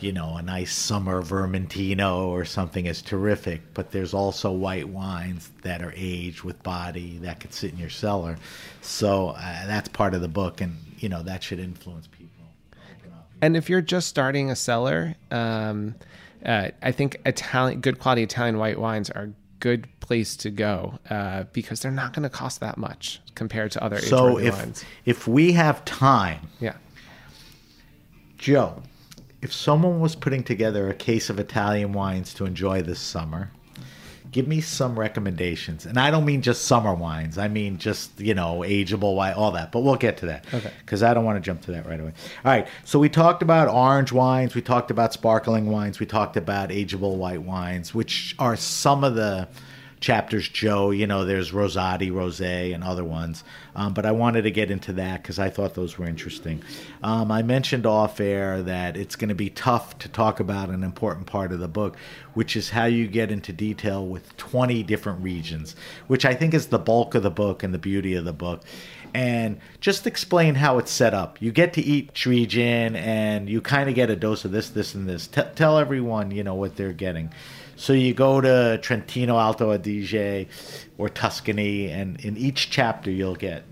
you 0.00 0.12
know 0.12 0.36
a 0.36 0.42
nice 0.42 0.72
summer 0.74 1.22
Vermentino 1.22 2.26
or 2.26 2.44
something 2.44 2.86
is 2.86 3.02
terrific. 3.02 3.60
But 3.74 3.90
there's 3.92 4.14
also 4.14 4.50
white 4.52 4.88
wines 4.88 5.50
that 5.62 5.82
are 5.82 5.92
aged 5.96 6.42
with 6.42 6.62
body 6.62 7.18
that 7.22 7.40
could 7.40 7.52
sit 7.54 7.72
in 7.72 7.78
your 7.78 7.90
cellar. 7.90 8.36
So 8.80 9.28
uh, 9.28 9.66
that's 9.66 9.88
part 9.88 10.14
of 10.14 10.20
the 10.20 10.28
book, 10.28 10.60
and 10.60 10.76
you 10.98 11.08
know 11.08 11.22
that 11.22 11.42
should 11.42 11.58
influence 11.60 12.06
people. 12.06 12.28
And 13.40 13.56
if 13.56 13.68
you're 13.68 13.80
just 13.80 14.06
starting 14.06 14.50
a 14.50 14.56
cellar, 14.56 15.16
um, 15.32 15.96
uh, 16.46 16.68
I 16.80 16.92
think 16.92 17.16
Italian, 17.26 17.80
good 17.80 17.98
quality 17.98 18.22
Italian 18.22 18.56
white 18.58 18.78
wines 18.78 19.10
are 19.10 19.24
a 19.24 19.32
good 19.58 19.88
place 20.00 20.36
to 20.36 20.50
go 20.50 20.98
uh, 21.10 21.44
because 21.52 21.80
they're 21.80 21.90
not 21.90 22.12
going 22.12 22.22
to 22.24 22.28
cost 22.28 22.60
that 22.60 22.76
much 22.78 23.20
compared 23.34 23.70
to 23.72 23.82
other 23.82 23.98
So 23.98 24.38
if 24.38 24.54
wines. 24.56 24.84
if 25.04 25.26
we 25.26 25.52
have 25.52 25.84
time, 25.84 26.48
Yeah. 26.60 26.74
Joe, 28.42 28.82
if 29.40 29.52
someone 29.52 30.00
was 30.00 30.16
putting 30.16 30.42
together 30.42 30.90
a 30.90 30.94
case 30.94 31.30
of 31.30 31.38
Italian 31.38 31.92
wines 31.92 32.34
to 32.34 32.44
enjoy 32.44 32.82
this 32.82 32.98
summer, 32.98 33.52
give 34.32 34.48
me 34.48 34.60
some 34.60 34.98
recommendations. 34.98 35.86
And 35.86 35.96
I 35.96 36.10
don't 36.10 36.24
mean 36.24 36.42
just 36.42 36.64
summer 36.64 36.92
wines. 36.92 37.38
I 37.38 37.46
mean 37.46 37.78
just, 37.78 38.18
you 38.18 38.34
know, 38.34 38.62
ageable 38.66 39.14
wine, 39.14 39.34
all 39.34 39.52
that. 39.52 39.70
But 39.70 39.82
we'll 39.82 39.94
get 39.94 40.16
to 40.18 40.26
that. 40.26 40.44
Okay. 40.52 40.72
Because 40.80 41.04
I 41.04 41.14
don't 41.14 41.24
want 41.24 41.36
to 41.36 41.40
jump 41.40 41.62
to 41.62 41.70
that 41.70 41.86
right 41.86 42.00
away. 42.00 42.14
All 42.44 42.50
right. 42.50 42.66
So 42.84 42.98
we 42.98 43.08
talked 43.08 43.42
about 43.42 43.68
orange 43.68 44.10
wines. 44.10 44.56
We 44.56 44.60
talked 44.60 44.90
about 44.90 45.12
sparkling 45.12 45.70
wines. 45.70 46.00
We 46.00 46.06
talked 46.06 46.36
about 46.36 46.70
ageable 46.70 47.14
white 47.18 47.42
wines, 47.42 47.94
which 47.94 48.34
are 48.40 48.56
some 48.56 49.04
of 49.04 49.14
the 49.14 49.46
chapters, 50.02 50.46
Joe. 50.48 50.90
You 50.90 51.06
know, 51.06 51.24
there's 51.24 51.52
Rosati, 51.52 52.10
Rosé, 52.10 52.74
and 52.74 52.84
other 52.84 53.04
ones. 53.04 53.42
Um, 53.74 53.94
but 53.94 54.04
I 54.04 54.12
wanted 54.12 54.42
to 54.42 54.50
get 54.50 54.70
into 54.70 54.92
that 54.94 55.22
because 55.22 55.38
I 55.38 55.48
thought 55.48 55.74
those 55.74 55.96
were 55.96 56.06
interesting. 56.06 56.62
Um, 57.02 57.32
I 57.32 57.42
mentioned 57.42 57.86
off 57.86 58.20
air 58.20 58.60
that 58.62 58.96
it's 58.96 59.16
going 59.16 59.30
to 59.30 59.34
be 59.34 59.48
tough 59.48 59.96
to 60.00 60.08
talk 60.08 60.40
about 60.40 60.68
an 60.68 60.82
important 60.82 61.26
part 61.26 61.52
of 61.52 61.60
the 61.60 61.68
book, 61.68 61.96
which 62.34 62.56
is 62.56 62.70
how 62.70 62.84
you 62.84 63.06
get 63.06 63.30
into 63.30 63.52
detail 63.52 64.06
with 64.06 64.36
20 64.36 64.82
different 64.82 65.22
regions, 65.22 65.74
which 66.08 66.26
I 66.26 66.34
think 66.34 66.52
is 66.52 66.66
the 66.66 66.78
bulk 66.78 67.14
of 67.14 67.22
the 67.22 67.30
book 67.30 67.62
and 67.62 67.72
the 67.72 67.78
beauty 67.78 68.14
of 68.14 68.26
the 68.26 68.32
book. 68.34 68.62
And 69.14 69.60
just 69.80 70.06
explain 70.06 70.54
how 70.54 70.78
it's 70.78 70.90
set 70.90 71.12
up. 71.12 71.40
You 71.40 71.52
get 71.52 71.74
to 71.74 71.82
each 71.82 72.24
region 72.24 72.96
and 72.96 73.48
you 73.48 73.60
kind 73.60 73.88
of 73.88 73.94
get 73.94 74.08
a 74.08 74.16
dose 74.16 74.44
of 74.46 74.52
this, 74.52 74.70
this, 74.70 74.94
and 74.94 75.06
this. 75.08 75.26
T- 75.26 75.42
tell 75.54 75.78
everyone, 75.78 76.30
you 76.30 76.42
know, 76.42 76.54
what 76.54 76.76
they're 76.76 76.94
getting. 76.94 77.30
So 77.82 77.92
you 77.94 78.14
go 78.14 78.40
to 78.40 78.78
Trentino 78.80 79.36
Alto 79.36 79.76
Adige 79.76 80.46
or 80.98 81.08
Tuscany, 81.08 81.90
and 81.90 82.20
in 82.20 82.36
each 82.36 82.70
chapter 82.70 83.10
you'll 83.10 83.34
get. 83.34 83.64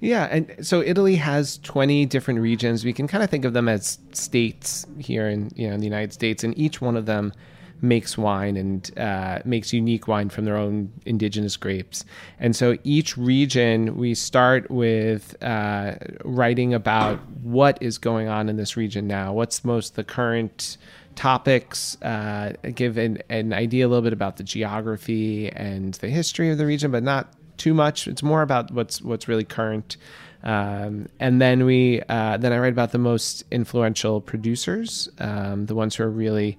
Yeah, 0.00 0.28
and 0.30 0.54
so 0.60 0.82
Italy 0.82 1.16
has 1.16 1.56
20 1.62 2.04
different 2.04 2.40
regions. 2.40 2.84
We 2.84 2.92
can 2.92 3.08
kind 3.08 3.24
of 3.24 3.30
think 3.30 3.46
of 3.46 3.54
them 3.54 3.66
as 3.66 4.00
states 4.12 4.84
here 4.98 5.30
in 5.30 5.50
you 5.56 5.66
know 5.66 5.72
in 5.72 5.80
the 5.80 5.86
United 5.86 6.12
States, 6.12 6.44
and 6.44 6.56
each 6.58 6.82
one 6.82 6.94
of 6.94 7.06
them 7.06 7.32
makes 7.80 8.18
wine 8.18 8.58
and 8.58 8.98
uh, 8.98 9.38
makes 9.46 9.72
unique 9.72 10.06
wine 10.06 10.28
from 10.28 10.44
their 10.44 10.58
own 10.58 10.92
indigenous 11.06 11.56
grapes. 11.56 12.04
And 12.38 12.54
so 12.54 12.76
each 12.84 13.16
region, 13.16 13.96
we 13.96 14.14
start 14.14 14.70
with 14.70 15.42
uh, 15.42 15.94
writing 16.22 16.74
about 16.74 17.18
what 17.40 17.78
is 17.80 17.96
going 17.96 18.28
on 18.28 18.50
in 18.50 18.56
this 18.56 18.76
region 18.76 19.06
now. 19.06 19.32
What's 19.32 19.64
most 19.64 19.94
the 19.94 20.04
current 20.04 20.76
topics, 21.18 22.00
uh, 22.02 22.52
give 22.76 22.96
an, 22.96 23.18
an 23.28 23.52
idea 23.52 23.84
a 23.84 23.88
little 23.88 24.02
bit 24.02 24.12
about 24.12 24.36
the 24.36 24.44
geography 24.44 25.50
and 25.50 25.94
the 25.94 26.08
history 26.08 26.48
of 26.48 26.58
the 26.58 26.64
region, 26.64 26.92
but 26.92 27.02
not 27.02 27.32
too 27.56 27.74
much. 27.74 28.06
It's 28.06 28.22
more 28.22 28.40
about 28.42 28.70
what's 28.70 29.02
what's 29.02 29.26
really 29.26 29.42
current. 29.42 29.96
Um, 30.44 31.08
and 31.18 31.42
then 31.42 31.64
we 31.64 32.02
uh, 32.08 32.36
then 32.36 32.52
I 32.52 32.58
write 32.60 32.72
about 32.72 32.92
the 32.92 32.98
most 32.98 33.42
influential 33.50 34.20
producers, 34.20 35.08
um, 35.18 35.66
the 35.66 35.74
ones 35.74 35.96
who 35.96 36.04
are 36.04 36.10
really 36.10 36.56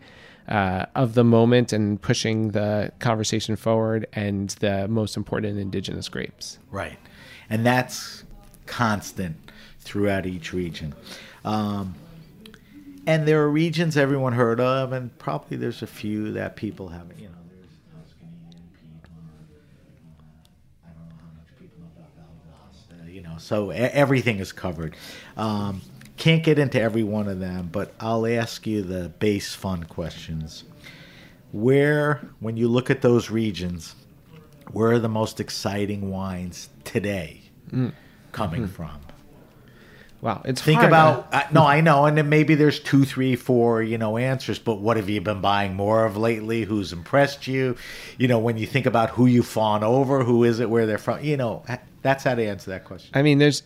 uh, 0.49 0.87
of 0.93 1.13
the 1.13 1.23
moment 1.23 1.71
and 1.71 2.01
pushing 2.01 2.51
the 2.51 2.91
conversation 2.99 3.55
forward, 3.55 4.07
and 4.11 4.49
the 4.59 4.89
most 4.89 5.15
important 5.15 5.57
indigenous 5.57 6.09
grapes. 6.09 6.59
Right. 6.69 6.99
And 7.49 7.65
that's 7.65 8.25
constant 8.65 9.37
throughout 9.79 10.25
each 10.25 10.51
region. 10.51 10.93
Um, 11.45 11.95
and 13.09 13.27
there 13.27 13.41
are 13.41 13.49
regions 13.49 13.97
everyone 13.97 14.33
heard 14.33 14.59
of, 14.59 14.93
and 14.93 15.17
probably 15.17 15.57
there's 15.57 15.81
a 15.81 15.87
few 15.87 16.31
that 16.33 16.55
people 16.55 16.89
haven't. 16.89 17.17
You 17.17 17.29
know, 17.29 17.33
there's 17.49 17.71
Tuscany 17.91 18.29
and 18.51 18.73
Piedmont. 18.79 19.33
I 20.85 20.89
don't 20.89 21.09
know 21.09 21.15
how 21.19 21.31
much 21.35 21.47
people 21.59 21.79
know 21.79 21.87
about 21.97 22.11
Val 22.15 22.27
d'Aosta. 22.45 23.11
You 23.11 23.23
know, 23.23 23.35
so 23.39 23.71
everything 23.71 24.37
is 24.37 24.51
covered. 24.51 24.95
Um, 25.37 25.81
can't 26.17 26.43
get 26.43 26.59
into 26.59 26.79
every 26.79 27.01
one 27.01 27.27
of 27.27 27.39
them, 27.39 27.69
but 27.71 27.95
I'll 27.99 28.27
ask 28.27 28.67
you 28.67 28.83
the 28.83 29.09
base 29.09 29.55
fun 29.55 29.85
questions. 29.85 30.63
Where, 31.51 32.29
when 32.41 32.57
you 32.57 32.67
look 32.67 32.91
at 32.91 33.01
those 33.01 33.31
regions, 33.31 33.95
where 34.71 34.91
are 34.91 34.99
the 34.99 35.09
most 35.09 35.39
exciting 35.39 36.11
wines 36.11 36.69
today 36.83 37.41
coming 38.33 38.67
from? 38.67 38.99
Wow, 40.21 40.41
it's 40.43 40.61
Think 40.61 40.79
hard, 40.79 40.89
about 40.89 41.33
uh, 41.33 41.37
uh, 41.37 41.47
no, 41.53 41.65
I 41.65 41.79
know, 41.79 42.05
and 42.05 42.17
then 42.17 42.27
maybe 42.27 42.55
there's 42.55 42.79
two, 42.79 43.05
three, 43.05 43.37
four, 43.37 43.81
you 43.81 43.97
know, 43.97 44.17
answers. 44.17 44.59
But 44.59 44.75
what 44.75 44.97
have 44.97 45.09
you 45.09 45.21
been 45.21 45.39
buying 45.39 45.75
more 45.75 46.05
of 46.05 46.17
lately? 46.17 46.63
Who's 46.63 46.91
impressed 46.91 47.47
you? 47.47 47.77
You 48.17 48.27
know, 48.27 48.39
when 48.39 48.57
you 48.57 48.67
think 48.67 48.85
about 48.85 49.11
who 49.11 49.27
you 49.27 49.43
fawn 49.43 49.81
over, 49.83 50.23
who 50.23 50.43
is 50.43 50.59
it, 50.59 50.69
where 50.69 50.85
they're 50.85 50.97
from? 50.97 51.23
You 51.23 51.37
know, 51.37 51.63
that's 52.01 52.25
how 52.25 52.35
to 52.35 52.45
answer 52.45 52.71
that 52.71 52.83
question. 52.83 53.11
I 53.13 53.21
mean, 53.21 53.37
there's 53.37 53.63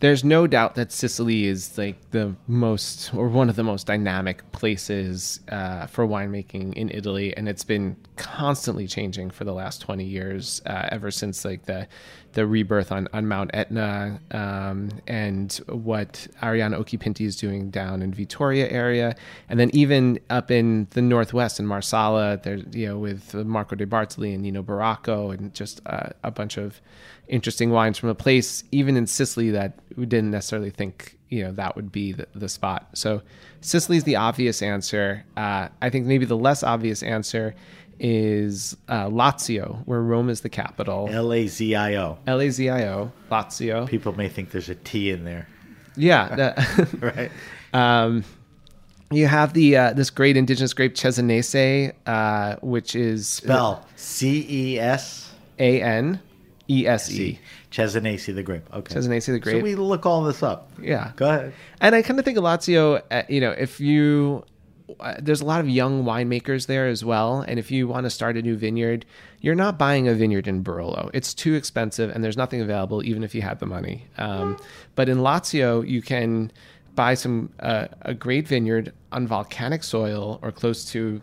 there's 0.00 0.24
no 0.24 0.46
doubt 0.46 0.76
that 0.76 0.90
Sicily 0.90 1.44
is 1.46 1.76
like 1.76 2.10
the 2.10 2.34
most 2.46 3.12
or 3.14 3.28
one 3.28 3.50
of 3.50 3.56
the 3.56 3.62
most 3.62 3.86
dynamic 3.86 4.50
places 4.50 5.40
uh, 5.50 5.86
for 5.86 6.06
winemaking 6.06 6.72
in 6.72 6.90
Italy, 6.90 7.36
and 7.36 7.46
it's 7.46 7.64
been 7.64 7.96
constantly 8.16 8.86
changing 8.86 9.30
for 9.30 9.44
the 9.44 9.52
last 9.52 9.82
20 9.82 10.02
years, 10.04 10.62
uh, 10.64 10.88
ever 10.90 11.10
since 11.10 11.44
like 11.44 11.66
the 11.66 11.86
the 12.32 12.46
rebirth 12.46 12.92
on, 12.92 13.08
on 13.12 13.26
Mount 13.26 13.50
Etna 13.52 14.20
um, 14.30 14.88
and 15.08 15.52
what 15.66 16.28
Arianna 16.42 16.80
Occhipinti 16.80 17.26
is 17.26 17.34
doing 17.36 17.70
down 17.70 18.02
in 18.02 18.14
Vittoria 18.14 18.70
area, 18.70 19.16
and 19.48 19.60
then 19.60 19.70
even 19.74 20.18
up 20.30 20.50
in 20.50 20.86
the 20.90 21.02
northwest 21.02 21.60
in 21.60 21.66
Marsala, 21.66 22.38
there 22.42 22.56
you 22.72 22.86
know 22.86 22.98
with 22.98 23.34
Marco 23.34 23.76
de 23.76 23.84
Bartoli 23.84 24.32
and 24.32 24.42
Nino 24.42 24.62
Barraco 24.62 25.34
and 25.34 25.52
just 25.52 25.82
uh, 25.84 26.08
a 26.24 26.30
bunch 26.30 26.56
of 26.56 26.80
interesting 27.30 27.70
wines 27.70 27.96
from 27.96 28.08
a 28.10 28.14
place 28.14 28.64
even 28.72 28.96
in 28.96 29.06
Sicily 29.06 29.50
that 29.52 29.78
we 29.96 30.04
didn't 30.06 30.30
necessarily 30.30 30.70
think 30.70 31.16
you 31.28 31.42
know 31.44 31.52
that 31.52 31.76
would 31.76 31.90
be 31.92 32.12
the, 32.12 32.26
the 32.34 32.48
spot. 32.48 32.88
So 32.94 33.22
Sicily's 33.60 34.04
the 34.04 34.16
obvious 34.16 34.62
answer. 34.62 35.24
Uh, 35.36 35.68
I 35.80 35.88
think 35.90 36.06
maybe 36.06 36.24
the 36.26 36.36
less 36.36 36.62
obvious 36.62 37.02
answer 37.02 37.54
is 38.00 38.76
uh, 38.88 39.06
Lazio, 39.06 39.82
where 39.86 40.00
Rome 40.00 40.28
is 40.30 40.40
the 40.40 40.48
capital. 40.48 41.08
L 41.10 41.32
A 41.32 41.46
Z 41.46 41.74
I 41.74 41.94
O. 41.96 42.18
L 42.26 42.40
A 42.40 42.50
Z 42.50 42.68
I 42.68 42.86
O, 42.88 43.12
Lazio. 43.30 43.86
People 43.86 44.12
may 44.16 44.28
think 44.28 44.50
there's 44.50 44.68
a 44.70 44.74
T 44.74 45.10
in 45.10 45.24
there, 45.24 45.46
Yeah. 45.96 46.34
that- 46.34 46.92
right? 47.00 47.30
Um, 47.72 48.24
you 49.12 49.26
have 49.26 49.52
the 49.54 49.76
uh, 49.76 49.92
this 49.92 50.08
great 50.10 50.36
indigenous 50.36 50.72
grape 50.72 50.94
Cesanese, 50.94 51.92
uh, 52.06 52.56
which 52.62 52.94
is 52.96 53.28
Spell 53.28 53.84
C 53.96 54.46
E 54.48 54.78
S 54.78 55.30
A 55.58 55.82
N 55.82 56.20
E 56.70 56.86
S 56.86 57.10
E. 57.10 57.16
C. 57.16 57.38
Cesanese 57.72 58.32
the 58.34 58.42
grape. 58.42 58.68
Okay. 58.72 58.94
Cesanese 58.94 59.26
the 59.26 59.40
Grape. 59.40 59.56
So 59.56 59.62
we 59.62 59.74
look 59.74 60.06
all 60.06 60.22
this 60.22 60.42
up. 60.42 60.70
Yeah. 60.80 61.12
Go 61.16 61.28
ahead. 61.28 61.52
And 61.80 61.94
I 61.94 62.02
kind 62.02 62.18
of 62.18 62.24
think 62.24 62.38
of 62.38 62.44
Lazio, 62.44 63.02
uh, 63.10 63.22
you 63.28 63.40
know, 63.40 63.50
if 63.50 63.80
you, 63.80 64.44
uh, 65.00 65.14
there's 65.20 65.40
a 65.40 65.44
lot 65.44 65.60
of 65.60 65.68
young 65.68 66.04
winemakers 66.04 66.66
there 66.66 66.86
as 66.86 67.04
well. 67.04 67.40
And 67.40 67.58
if 67.58 67.70
you 67.70 67.88
want 67.88 68.04
to 68.04 68.10
start 68.10 68.36
a 68.36 68.42
new 68.42 68.56
vineyard, 68.56 69.04
you're 69.40 69.54
not 69.54 69.78
buying 69.78 70.06
a 70.06 70.14
vineyard 70.14 70.46
in 70.46 70.62
Barolo. 70.62 71.10
It's 71.12 71.34
too 71.34 71.54
expensive 71.54 72.10
and 72.10 72.22
there's 72.22 72.36
nothing 72.36 72.60
available, 72.60 73.04
even 73.04 73.24
if 73.24 73.34
you 73.34 73.42
had 73.42 73.58
the 73.58 73.66
money. 73.66 74.06
Um, 74.18 74.56
but 74.94 75.08
in 75.08 75.18
Lazio, 75.18 75.86
you 75.86 76.02
can 76.02 76.52
buy 76.94 77.14
some, 77.14 77.52
uh, 77.60 77.88
a 78.02 78.14
great 78.14 78.46
vineyard 78.46 78.92
on 79.10 79.26
volcanic 79.26 79.82
soil 79.82 80.38
or 80.42 80.52
close 80.52 80.84
to 80.92 81.20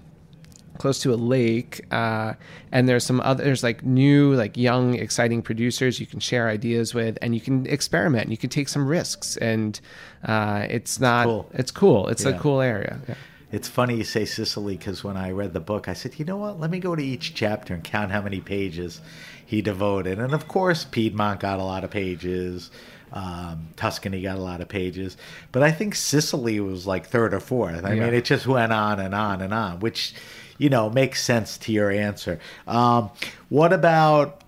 close 0.78 1.00
to 1.00 1.14
a 1.14 1.16
lake 1.16 1.86
uh, 1.92 2.34
and 2.72 2.88
there's 2.88 3.04
some 3.06 3.20
other 3.22 3.44
there's 3.44 3.64
like 3.64 3.84
new 3.84 4.34
like 4.36 4.56
young 4.58 4.96
exciting 4.96 5.42
producers 5.42 6.00
you 6.00 6.06
can 6.06 6.20
share 6.20 6.48
ideas 6.50 6.94
with 6.94 7.18
and 7.22 7.34
you 7.36 7.42
can 7.42 7.66
experiment 7.68 8.24
and 8.24 8.32
you 8.32 8.38
can 8.38 8.50
take 8.50 8.68
some 8.70 8.88
risks 8.88 9.38
and 9.38 9.80
uh, 10.26 10.66
it's 10.70 11.00
not 11.00 11.26
cool. 11.26 11.50
it's 11.54 11.72
cool 11.72 12.08
it's 12.08 12.24
Yeah. 12.26 12.32
a 12.32 12.40
cool 12.40 12.62
area 12.62 13.00
yeah. 13.08 13.16
It's 13.50 13.70
funny 13.70 13.96
you 13.96 14.04
say 14.04 14.26
Sicily 14.26 14.76
because 14.76 15.06
when 15.06 15.16
I 15.16 15.32
read 15.32 15.54
the 15.54 15.62
book, 15.62 15.88
I 15.88 15.94
said, 15.94 16.20
you 16.20 16.26
know 16.26 16.36
what? 16.36 16.60
Let 16.60 16.70
me 16.70 16.80
go 16.80 16.98
to 16.98 17.02
each 17.02 17.34
chapter 17.34 17.74
and 17.74 17.82
count 17.82 18.12
how 18.12 18.22
many 18.22 18.42
pages 18.42 19.00
he 19.46 19.62
devoted. 19.62 20.20
And 20.20 20.34
of 20.34 20.50
course, 20.50 20.84
Piedmont 20.84 21.40
got 21.40 21.58
a 21.58 21.64
lot 21.64 21.86
of 21.86 21.90
pages. 21.90 22.70
Um, 23.14 23.70
Tuscany 23.78 24.22
got 24.22 24.38
a 24.38 24.42
lot 24.42 24.60
of 24.60 24.68
pages, 24.68 25.16
but 25.54 25.64
I 25.64 25.72
think 25.72 25.96
Sicily 25.96 26.60
was 26.60 26.86
like 26.86 27.08
third 27.08 27.34
or 27.34 27.40
fourth. 27.40 27.86
I 27.86 27.94
Yeah. 27.94 28.04
mean, 28.04 28.14
it 28.14 28.26
just 28.26 28.48
went 28.48 28.74
on 28.74 29.00
and 29.00 29.16
on 29.16 29.40
and 29.42 29.54
on, 29.54 29.80
which, 29.80 30.14
you 30.58 30.70
know, 30.70 30.90
makes 30.90 31.24
sense 31.24 31.58
to 31.60 31.72
your 31.72 31.92
answer. 31.92 32.40
Um, 32.68 33.10
what 33.50 33.74
about 33.74 34.44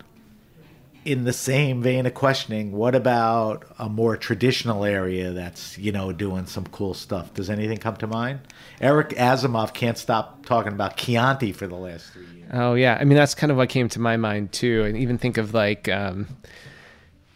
in 1.05 1.23
the 1.23 1.33
same 1.33 1.81
vein 1.81 2.05
of 2.05 2.13
questioning, 2.13 2.71
what 2.73 2.93
about 2.93 3.63
a 3.79 3.87
more 3.89 4.17
traditional 4.17 4.83
area 4.83 5.31
that's, 5.31 5.77
you 5.77 5.91
know, 5.91 6.11
doing 6.11 6.45
some 6.45 6.65
cool 6.67 6.93
stuff? 6.93 7.33
Does 7.33 7.49
anything 7.49 7.77
come 7.77 7.95
to 7.97 8.07
mind? 8.07 8.41
Eric 8.81 9.09
Asimov 9.11 9.73
can't 9.73 9.97
stop 9.97 10.45
talking 10.45 10.73
about 10.73 10.97
Chianti 10.97 11.51
for 11.53 11.67
the 11.67 11.75
last 11.75 12.11
three 12.11 12.25
years. 12.25 12.49
oh 12.53 12.73
yeah 12.73 12.97
i 12.99 13.03
mean 13.03 13.15
that's 13.17 13.35
kind 13.35 13.51
of 13.51 13.57
what 13.57 13.69
came 13.69 13.87
to 13.89 13.99
my 13.99 14.17
mind 14.17 14.51
too 14.51 14.83
and 14.83 14.97
even 14.97 15.17
think 15.17 15.37
of 15.37 15.53
like 15.53 15.87
um, 15.89 16.27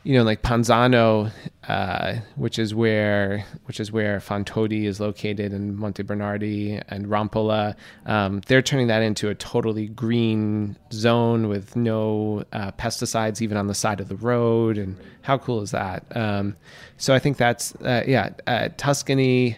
you 0.04 0.18
know 0.18 0.24
like 0.24 0.42
panzano 0.42 1.32
uh, 1.68 2.16
which 2.36 2.60
is 2.60 2.76
where 2.76 3.46
which 3.66 3.80
is 3.80 3.92
where 3.92 4.20
Fontodi 4.20 4.84
is 4.84 5.00
located 5.00 5.54
in 5.54 5.76
Monte 5.76 6.04
Bernardi 6.04 6.80
and 6.90 7.06
Rampolla. 7.08 7.76
Um, 8.06 8.42
they're 8.48 8.62
turning 8.62 8.88
that 8.88 9.02
into 9.02 9.30
a 9.30 9.36
totally 9.36 9.88
green 9.88 10.76
zone 10.92 11.48
with 11.48 11.76
no 11.76 12.44
uh, 12.52 12.72
pesticides 12.74 13.42
even 13.42 13.56
on 13.56 13.68
the 13.68 13.74
side 13.74 14.02
of 14.02 14.10
the 14.10 14.18
road. 14.18 14.78
And 14.78 14.98
how 15.22 15.38
cool 15.38 15.62
is 15.62 15.72
that? 15.72 16.06
Um, 16.16 16.58
so 16.98 17.14
I 17.14 17.20
think 17.20 17.38
that's 17.38 17.74
uh, 17.76 18.04
yeah, 18.06 18.32
uh, 18.46 18.70
Tuscany 18.76 19.58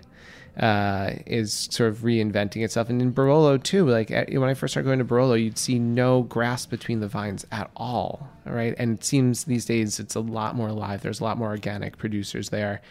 uh, 0.58 1.12
is 1.26 1.68
sort 1.72 1.90
of 1.90 2.00
reinventing 2.00 2.64
itself. 2.64 2.90
And 2.90 3.02
in 3.02 3.14
Barolo 3.14 3.62
too, 3.62 3.88
like 3.88 4.10
when 4.10 4.44
I 4.44 4.54
first 4.54 4.74
started 4.74 4.88
going 4.88 5.00
to 5.00 5.06
Barolo, 5.06 5.42
you'd 5.42 5.58
see 5.58 5.80
no 5.80 6.24
grass 6.24 6.66
between 6.66 7.00
the 7.02 7.08
vines 7.08 7.46
at 7.52 7.70
all, 7.76 8.30
right? 8.46 8.74
And 8.78 8.98
it 8.98 9.04
seems 9.04 9.44
these 9.44 9.66
days 9.66 10.00
it's 10.00 10.16
a 10.16 10.22
lot 10.22 10.56
more 10.56 10.70
alive. 10.70 11.02
There's 11.02 11.20
a 11.20 11.24
lot 11.24 11.38
more 11.38 11.50
organic 11.50 11.98
producers 11.98 12.50
there, 12.50 12.82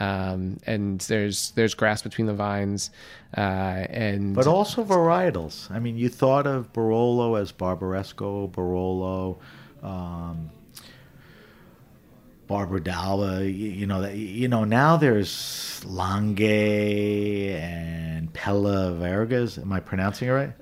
um, 0.00 0.58
and 0.66 1.00
there's 1.02 1.52
there's 1.52 1.74
grass 1.74 2.02
between 2.02 2.26
the 2.26 2.34
vines, 2.34 2.90
uh, 3.36 3.40
and 3.40 4.34
But 4.34 4.48
also 4.48 4.84
varietals. 4.84 5.70
I 5.70 5.78
mean, 5.78 5.96
you 5.96 6.08
thought 6.08 6.46
of 6.46 6.72
Barolo 6.72 7.40
as 7.40 7.52
Barbaresco, 7.52 8.50
Barolo, 8.50 9.38
um, 9.86 10.50
Barbera 12.52 12.84
d'Alba. 12.84 13.48
You, 13.48 13.70
you 13.70 13.86
know 13.86 14.02
that. 14.02 14.14
You 14.14 14.46
know 14.48 14.64
now 14.64 14.96
there's 14.98 15.80
Langhe 15.86 17.54
and 17.54 18.32
Pelavergas. 18.32 19.60
Am 19.60 19.72
I 19.72 19.80
pronouncing 19.80 20.28
it 20.28 20.32
right? 20.32 20.52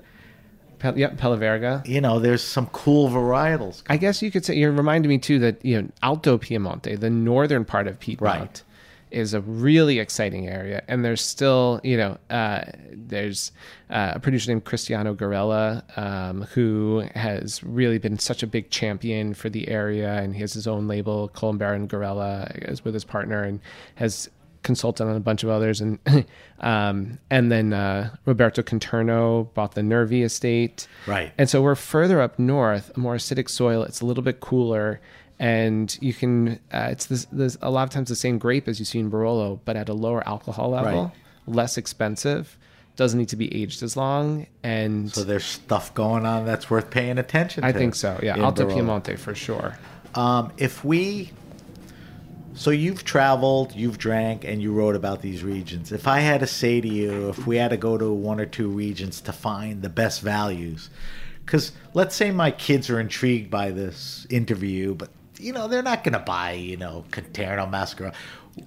Yep, 0.83 1.17
Pelaverga. 1.17 1.87
You 1.87 2.01
know, 2.01 2.19
there's 2.19 2.43
some 2.43 2.65
cool 2.67 3.09
varietals. 3.09 3.83
I 3.87 3.97
guess 3.97 4.21
you 4.23 4.31
could 4.31 4.43
say 4.43 4.55
you're 4.55 4.71
reminding 4.71 5.09
me 5.09 5.19
too 5.19 5.37
that 5.39 5.63
you 5.63 5.81
know 5.81 5.89
Alto 6.01 6.37
Piemonte, 6.37 6.99
the 6.99 7.09
northern 7.09 7.65
part 7.65 7.87
of 7.87 7.99
Piedmont, 7.99 8.39
Right. 8.39 8.63
Is 9.11 9.33
a 9.33 9.41
really 9.41 9.99
exciting 9.99 10.47
area, 10.47 10.83
and 10.87 11.03
there's 11.03 11.21
still 11.21 11.81
you 11.83 11.97
know 11.97 12.17
uh, 12.29 12.63
there's 12.91 13.51
uh, 13.89 14.13
a 14.15 14.19
producer 14.19 14.51
named 14.51 14.63
Cristiano 14.63 15.13
Garella 15.13 15.83
um, 15.97 16.43
who 16.53 17.03
has 17.13 17.63
really 17.63 17.97
been 17.97 18.17
such 18.17 18.41
a 18.41 18.47
big 18.47 18.69
champion 18.69 19.33
for 19.33 19.49
the 19.49 19.67
area, 19.67 20.13
and 20.13 20.33
he 20.33 20.41
has 20.41 20.53
his 20.53 20.67
own 20.67 20.87
label, 20.87 21.29
Colombera 21.33 21.75
and 21.75 21.89
Garella, 21.89 22.69
is 22.69 22.85
with 22.85 22.93
his 22.93 23.03
partner, 23.03 23.43
and 23.43 23.59
has 23.95 24.29
consulted 24.63 25.03
on 25.05 25.15
a 25.15 25.19
bunch 25.19 25.43
of 25.43 25.49
others. 25.49 25.81
And 25.81 25.99
um, 26.59 27.19
and 27.29 27.51
then 27.51 27.73
uh, 27.73 28.15
Roberto 28.25 28.61
Conterno 28.61 29.53
bought 29.53 29.75
the 29.75 29.83
Nervi 29.83 30.23
estate. 30.23 30.87
Right. 31.07 31.33
and 31.37 31.49
so 31.49 31.61
we're 31.61 31.75
further 31.75 32.21
up 32.21 32.39
north, 32.39 32.91
a 32.95 32.99
more 32.99 33.15
acidic 33.15 33.49
soil. 33.49 33.83
It's 33.83 34.01
a 34.01 34.05
little 34.05 34.23
bit 34.23 34.39
cooler, 34.39 35.01
and 35.41 35.97
you 36.01 36.13
can. 36.13 36.59
Uh, 36.71 36.89
it's 36.91 37.07
this, 37.07 37.25
this 37.31 37.57
a 37.63 37.71
lot 37.71 37.81
of 37.83 37.89
times 37.89 38.07
the 38.09 38.15
same 38.15 38.37
grape 38.37 38.67
as 38.67 38.77
you 38.79 38.85
see 38.85 38.99
in 38.99 39.09
Barolo, 39.09 39.59
but 39.65 39.75
at 39.75 39.89
a 39.89 39.93
lower 39.93 40.25
alcohol 40.27 40.69
level, 40.69 41.03
Right. 41.05 41.11
less 41.47 41.77
expensive. 41.77 42.57
Doesn't 42.95 43.17
need 43.17 43.29
to 43.29 43.35
be 43.37 43.51
aged 43.63 43.81
as 43.81 43.97
long, 43.97 44.45
and 44.63 45.11
So 45.11 45.23
there's 45.23 45.45
stuff 45.45 45.93
going 45.95 46.25
on 46.27 46.45
that's 46.45 46.69
worth 46.69 46.91
paying 46.91 47.17
attention 47.17 47.63
I 47.63 47.71
to. 47.71 47.77
think 47.79 47.95
so. 47.95 48.19
Yeah, 48.21 48.37
Alto 48.37 48.65
Barolo. 48.67 49.01
Piemonte 49.01 49.17
for 49.17 49.33
sure. 49.33 49.77
Um, 50.13 50.51
if 50.57 50.83
we, 50.85 51.31
so 52.53 52.69
you've 52.69 53.03
traveled, 53.03 53.73
you've 53.73 53.97
drank, 53.97 54.43
and 54.43 54.61
you 54.61 54.73
wrote 54.73 54.95
about 54.95 55.21
these 55.23 55.41
regions. 55.43 55.91
If 55.91 56.05
I 56.07 56.19
had 56.19 56.41
to 56.41 56.47
say 56.47 56.81
to 56.81 56.87
you, 56.87 57.29
if 57.29 57.47
we 57.47 57.55
had 57.55 57.69
to 57.71 57.77
go 57.77 57.97
to 57.97 58.11
one 58.13 58.39
or 58.39 58.45
two 58.45 58.67
regions 58.69 59.21
to 59.21 59.31
find 59.33 59.81
the 59.81 59.89
best 59.89 60.21
values, 60.21 60.89
because 61.45 61.71
let's 61.95 62.15
say 62.15 62.29
my 62.29 62.51
kids 62.51 62.89
are 62.91 62.99
intrigued 62.99 63.49
by 63.49 63.71
this 63.71 64.27
interview, 64.29 64.93
but 64.95 65.09
you 65.41 65.53
know 65.53 65.67
they're 65.67 65.83
not 65.83 66.03
going 66.03 66.13
to 66.13 66.19
buy, 66.19 66.53
you 66.53 66.77
know, 66.77 67.05
Conterno 67.11 67.69
Mascara. 67.69 68.13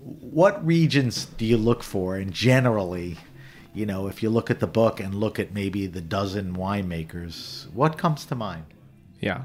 What 0.00 0.64
regions 0.64 1.26
do 1.26 1.44
you 1.44 1.56
look 1.56 1.82
for, 1.82 2.16
and 2.16 2.32
generally, 2.32 3.18
you 3.74 3.86
know, 3.86 4.06
if 4.06 4.22
you 4.22 4.30
look 4.30 4.50
at 4.50 4.60
the 4.60 4.66
book 4.66 5.00
and 5.00 5.14
look 5.14 5.38
at 5.38 5.52
maybe 5.52 5.86
the 5.86 6.00
dozen 6.00 6.56
winemakers, 6.56 7.70
what 7.72 7.98
comes 7.98 8.24
to 8.26 8.34
mind? 8.34 8.64
Yeah. 9.20 9.44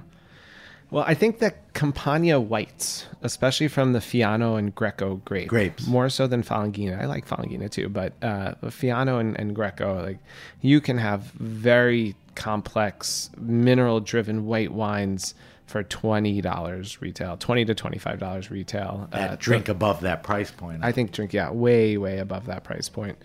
Well, 0.92 1.04
I 1.08 1.14
think 1.14 1.38
that 1.40 1.74
Campania 1.74 2.40
whites, 2.40 3.06
especially 3.22 3.68
from 3.68 3.94
the 3.94 4.00
Fiano 4.00 4.58
and 4.58 4.74
Greco 4.74 5.18
grape, 5.18 5.48
Grapes. 5.48 5.86
more 5.86 6.10
so 6.10 6.26
than 6.26 6.42
Falanghina. 6.42 7.00
I 7.00 7.06
like 7.06 7.28
Falanghina 7.28 7.70
too, 7.70 7.90
but 7.90 8.14
uh, 8.24 8.56
Fiano 8.66 9.20
and, 9.20 9.40
and 9.40 9.56
Greco, 9.56 10.02
like 10.02 10.18
you 10.62 10.82
can 10.82 10.98
have 10.98 11.26
very 11.34 12.16
complex 12.34 13.30
mineral-driven 13.38 14.46
white 14.46 14.72
wines 14.72 15.36
for 15.70 15.84
twenty 15.84 16.42
dollars 16.42 17.02
retail, 17.02 17.38
twenty 17.38 17.64
to 17.66 17.76
twenty-five 17.76 18.20
dollars 18.20 18.50
retail. 18.52 19.08
That 19.12 19.32
Uh, 19.32 19.36
drink 19.40 19.70
above 19.70 20.02
that 20.02 20.24
price 20.24 20.52
point. 20.52 20.84
I 20.84 20.92
think 20.92 21.12
drink 21.12 21.32
yeah, 21.34 21.52
way 21.52 21.98
way 21.98 22.18
above 22.20 22.48
that 22.48 22.64
price 22.64 22.90
point. 22.90 23.18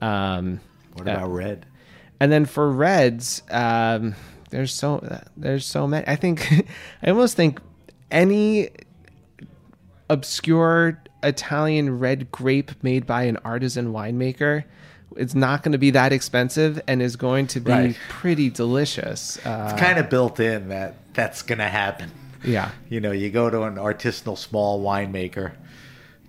Um, 0.00 0.60
what 0.94 1.06
uh, 1.06 1.12
about 1.12 1.28
red? 1.28 1.66
and 2.18 2.32
then 2.32 2.44
for 2.46 2.70
reds, 2.70 3.42
um, 3.50 4.14
there's 4.50 4.72
so 4.72 5.20
there's 5.36 5.64
so 5.66 5.86
many. 5.86 6.06
I 6.08 6.16
think 6.16 6.50
I 7.02 7.10
almost 7.10 7.36
think 7.36 7.60
any 8.10 8.70
obscure 10.08 11.02
Italian 11.22 11.98
red 11.98 12.30
grape 12.30 12.72
made 12.82 13.06
by 13.06 13.24
an 13.24 13.36
artisan 13.44 13.92
winemaker, 13.92 14.64
it's 15.20 15.34
not 15.34 15.62
going 15.62 15.72
to 15.72 15.78
be 15.78 15.90
that 15.90 16.12
expensive 16.12 16.80
and 16.88 17.02
is 17.02 17.16
going 17.16 17.46
to 17.48 17.60
be 17.60 17.70
Right. 17.70 17.96
pretty 18.08 18.48
delicious. 18.50 19.38
Uh, 19.44 19.68
It's 19.70 19.80
kind 19.80 19.98
of 19.98 20.08
built 20.08 20.40
in 20.40 20.68
that 20.68 20.94
that's 21.14 21.42
going 21.42 21.58
to 21.58 21.68
happen. 21.68 22.10
yeah, 22.42 22.70
You 22.88 23.00
know, 23.00 23.12
you 23.12 23.30
go 23.30 23.50
to 23.50 23.62
an 23.64 23.76
artisanal 23.76 24.36
small 24.38 24.82
winemaker 24.82 25.52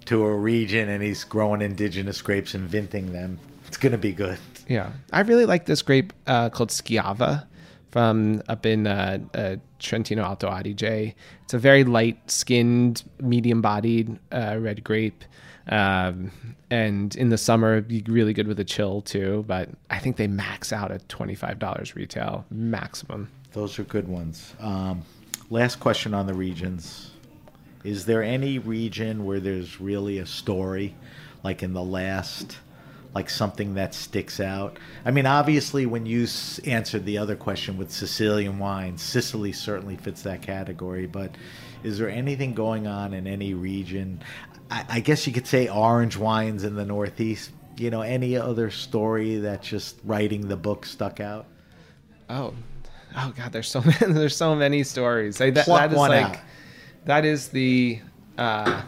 to 0.05 0.23
a 0.25 0.35
region 0.35 0.89
and 0.89 1.01
he's 1.01 1.23
growing 1.23 1.61
indigenous 1.61 2.21
grapes 2.21 2.53
and 2.53 2.67
vinting 2.67 3.13
them. 3.13 3.39
It's 3.67 3.77
going 3.77 3.93
to 3.93 3.97
be 3.97 4.11
good. 4.11 4.37
yeah. 4.67 4.89
I 5.13 5.21
really 5.21 5.45
like 5.45 5.65
this 5.65 5.81
grape 5.81 6.11
uh, 6.27 6.49
called 6.49 6.69
Schiava 6.69 7.45
from 7.91 8.41
up 8.49 8.65
in 8.65 8.87
uh, 8.87 9.19
uh, 9.33 9.55
Trentino 9.79 10.23
Alto 10.23 10.49
Adige. 10.49 11.13
It's 11.43 11.53
a 11.53 11.59
very 11.59 11.83
light-skinned, 11.85 13.03
medium-bodied 13.21 14.17
uh, 14.31 14.57
red 14.59 14.83
grape. 14.83 15.23
Um, 15.67 16.31
and 16.69 17.15
in 17.15 17.29
the 17.29 17.37
summer, 17.37 17.81
be 17.81 18.03
really 18.07 18.33
good 18.33 18.47
with 18.47 18.59
a 18.59 18.63
chill 18.63 19.01
too. 19.01 19.45
But 19.47 19.69
I 19.89 19.99
think 19.99 20.17
they 20.17 20.27
max 20.27 20.73
out 20.73 20.91
at 20.91 21.07
twenty-five 21.09 21.59
dollars 21.59 21.95
retail 21.95 22.45
maximum. 22.49 23.29
Those 23.53 23.77
are 23.79 23.83
good 23.83 24.07
ones. 24.07 24.55
Um, 24.59 25.03
last 25.49 25.79
question 25.79 26.13
on 26.13 26.25
the 26.25 26.33
regions. 26.33 27.11
Is 27.83 28.05
there 28.05 28.23
any 28.23 28.59
region 28.59 29.25
where 29.25 29.39
there's 29.39 29.81
really 29.81 30.19
a 30.19 30.25
story, 30.25 30.95
like 31.43 31.63
in 31.63 31.73
the 31.73 31.81
last, 31.83 32.59
like 33.13 33.29
something 33.29 33.73
that 33.73 33.93
sticks 33.93 34.39
out? 34.39 34.77
I 35.03 35.11
mean, 35.11 35.25
obviously, 35.25 35.85
when 35.85 36.05
you 36.05 36.23
s- 36.23 36.59
answered 36.59 37.05
the 37.05 37.17
other 37.17 37.35
question 37.35 37.77
with 37.77 37.91
Sicilian 37.91 38.59
wine, 38.59 38.97
Sicily 38.97 39.51
certainly 39.51 39.97
fits 39.97 40.21
that 40.23 40.41
category. 40.41 41.07
But 41.07 41.35
is 41.83 41.97
there 41.97 42.09
anything 42.09 42.53
going 42.53 42.85
on 42.87 43.13
in 43.13 43.25
any 43.27 43.53
region? 43.53 44.21
I, 44.71 44.85
I 44.89 44.99
guess 45.01 45.27
you 45.27 45.33
could 45.33 45.45
say 45.45 45.67
orange 45.67 46.17
wines 46.17 46.63
in 46.63 46.75
the 46.75 46.85
Northeast. 46.85 47.51
You 47.77 47.89
know, 47.89 48.01
any 48.01 48.37
other 48.37 48.71
story 48.71 49.37
that 49.37 49.61
just 49.61 49.99
writing 50.03 50.47
the 50.47 50.57
book 50.57 50.85
stuck 50.85 51.19
out? 51.19 51.45
Oh, 52.29 52.53
oh 53.17 53.33
God! 53.35 53.51
There's 53.51 53.69
so 53.69 53.81
many. 53.85 54.13
There's 54.13 54.35
so 54.35 54.55
many 54.55 54.83
stories. 54.83 55.39
Like, 55.39 55.53
that, 55.55 55.65
that 55.65 55.91
is 55.91 55.97
like 55.97 56.25
out. 56.25 56.37
that 57.05 57.25
is 57.25 57.49
the 57.49 57.99
uh, 58.37 58.83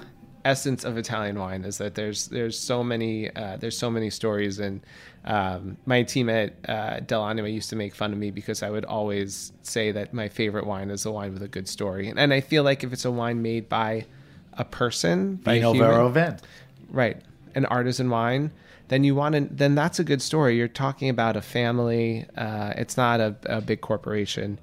essence 0.46 0.86
of 0.86 0.98
Italian 0.98 1.38
wine. 1.38 1.66
Is 1.66 1.78
that 1.80 1.96
there's 1.96 2.28
there's 2.28 2.58
so 2.58 2.84
many 2.84 3.36
uh, 3.36 3.58
there's 3.58 3.78
so 3.78 3.90
many 3.90 4.10
stories, 4.10 4.60
and 4.60 4.82
um, 5.26 5.78
my 5.86 6.04
team 6.04 6.30
at 6.30 6.54
uh, 6.68 7.00
dell'anima 7.00 7.52
used 7.52 7.70
to 7.72 7.76
make 7.76 7.94
fun 7.96 8.14
of 8.14 8.18
me 8.18 8.32
because 8.32 8.64
I 8.64 8.70
would 8.70 8.86
always 8.86 9.52
say 9.64 9.92
that 9.92 10.14
my 10.14 10.30
favorite 10.30 10.66
wine 10.66 10.90
is 10.92 11.06
a 11.06 11.12
wine 11.12 11.34
with 11.34 11.44
a 11.44 11.48
good 11.48 11.68
story, 11.68 12.08
and, 12.08 12.20
and 12.20 12.34
I 12.34 12.42
feel 12.42 12.64
like 12.64 12.84
if 12.84 12.94
it's 12.94 13.06
a 13.06 13.12
wine 13.12 13.42
made 13.42 13.68
by 13.68 14.06
a 14.58 14.66
person, 14.66 15.36
by 15.38 15.54
a 15.54 15.72
Vino 15.72 15.74
Vero 15.74 16.10
Venn. 16.10 16.40
right. 16.90 17.18
An 17.56 17.66
artisan 17.66 18.10
wine. 18.10 18.52
Then 18.88 19.04
you 19.04 19.16
want 19.16 19.36
to 19.36 19.42
then 19.42 19.76
that's 19.76 20.00
a 20.00 20.04
good 20.04 20.22
story. 20.22 20.58
You're 20.58 20.68
talking 20.68 21.10
about 21.10 21.36
a 21.36 21.42
family 21.42 22.26
uh, 22.38 22.74
it's 22.76 22.98
not 22.98 23.20
a, 23.20 23.36
a 23.46 23.62
big 23.62 23.82
corporation. 23.82 24.60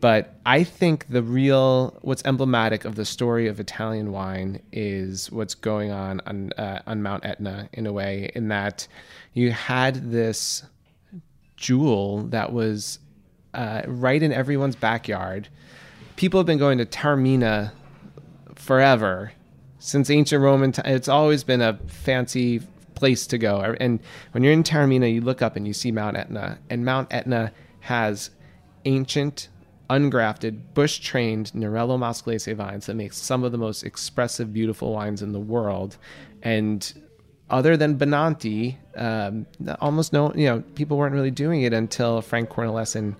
But 0.00 0.34
i 0.44 0.64
think 0.64 1.06
the 1.08 1.22
real 1.22 1.96
what's 2.02 2.24
emblematic 2.24 2.84
of 2.84 2.96
the 2.96 3.04
story 3.04 3.46
of 3.46 3.60
italian 3.60 4.10
wine 4.10 4.60
is 4.72 5.30
what's 5.30 5.54
going 5.54 5.92
on 5.92 6.20
on, 6.26 6.52
uh, 6.54 6.82
on 6.88 7.02
mount 7.02 7.24
etna 7.24 7.68
in 7.72 7.86
a 7.86 7.92
way 7.92 8.28
in 8.34 8.48
that 8.48 8.88
you 9.32 9.52
had 9.52 10.10
this 10.10 10.64
jewel 11.56 12.24
that 12.24 12.52
was 12.52 12.98
uh, 13.54 13.82
right 13.86 14.22
in 14.22 14.32
everyone's 14.32 14.76
backyard. 14.76 15.48
People 16.16 16.40
have 16.40 16.46
been 16.46 16.58
going 16.58 16.78
to 16.78 16.86
taormina 16.86 17.72
forever 18.62 19.32
since 19.78 20.08
ancient 20.08 20.40
Roman 20.40 20.70
time. 20.70 20.86
It's 20.86 21.08
always 21.08 21.42
been 21.42 21.60
a 21.60 21.78
fancy 21.88 22.60
place 22.94 23.26
to 23.26 23.38
go. 23.38 23.74
And 23.80 23.98
when 24.30 24.44
you're 24.44 24.52
in 24.52 24.62
Taormina, 24.62 25.12
you 25.12 25.20
look 25.20 25.42
up 25.42 25.56
and 25.56 25.66
you 25.66 25.72
see 25.72 25.90
Mount 25.90 26.16
Etna, 26.16 26.58
and 26.70 26.84
Mount 26.84 27.12
Etna 27.12 27.52
has 27.80 28.30
ancient, 28.84 29.48
ungrafted, 29.90 30.60
bush-trained 30.74 31.50
Nerello 31.52 31.98
Mascalese 31.98 32.54
vines 32.54 32.86
that 32.86 32.94
make 32.94 33.12
some 33.12 33.42
of 33.42 33.50
the 33.50 33.58
most 33.58 33.82
expressive, 33.82 34.52
beautiful 34.52 34.92
wines 34.92 35.22
in 35.22 35.32
the 35.32 35.40
world. 35.40 35.96
And 36.42 36.92
other 37.50 37.76
than 37.76 37.98
Benanti, 37.98 38.76
um, 38.96 39.46
almost 39.80 40.12
no, 40.12 40.32
you 40.34 40.46
know, 40.46 40.60
people 40.76 40.96
weren't 40.96 41.14
really 41.14 41.32
doing 41.32 41.62
it 41.62 41.72
until 41.72 42.22
Frank 42.22 42.50
Cornelissen 42.50 43.16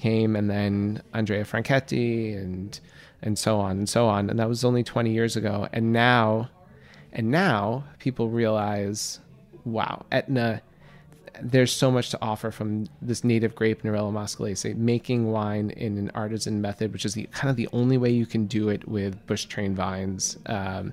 came, 0.00 0.34
and 0.34 0.50
then 0.50 1.00
Andrea 1.14 1.44
Franchetti, 1.44 2.36
and 2.36 2.80
and 3.22 3.38
so 3.38 3.58
on 3.58 3.72
and 3.72 3.88
so 3.88 4.06
on. 4.06 4.30
And 4.30 4.38
that 4.38 4.48
was 4.48 4.64
only 4.64 4.82
20 4.82 5.10
years 5.10 5.36
ago. 5.36 5.68
And 5.72 5.92
now, 5.92 6.50
and 7.12 7.30
now 7.30 7.84
people 7.98 8.28
realize, 8.28 9.20
wow, 9.64 10.04
Etna. 10.10 10.62
There's 11.42 11.72
so 11.72 11.90
much 11.90 12.10
to 12.10 12.18
offer 12.20 12.50
from 12.50 12.86
this 13.00 13.24
native 13.24 13.54
grape 13.54 13.82
Nerello 13.82 14.12
Mascalese, 14.12 14.76
making 14.76 15.32
wine 15.32 15.70
in 15.70 15.96
an 15.96 16.10
artisan 16.14 16.60
method, 16.60 16.92
which 16.92 17.06
is 17.06 17.14
the, 17.14 17.26
kind 17.32 17.48
of 17.48 17.56
the 17.56 17.68
only 17.72 17.96
way 17.96 18.10
you 18.10 18.26
can 18.26 18.44
do 18.44 18.68
it 18.68 18.86
with 18.86 19.26
bush 19.26 19.46
trained 19.46 19.74
vines. 19.74 20.36
Um, 20.44 20.92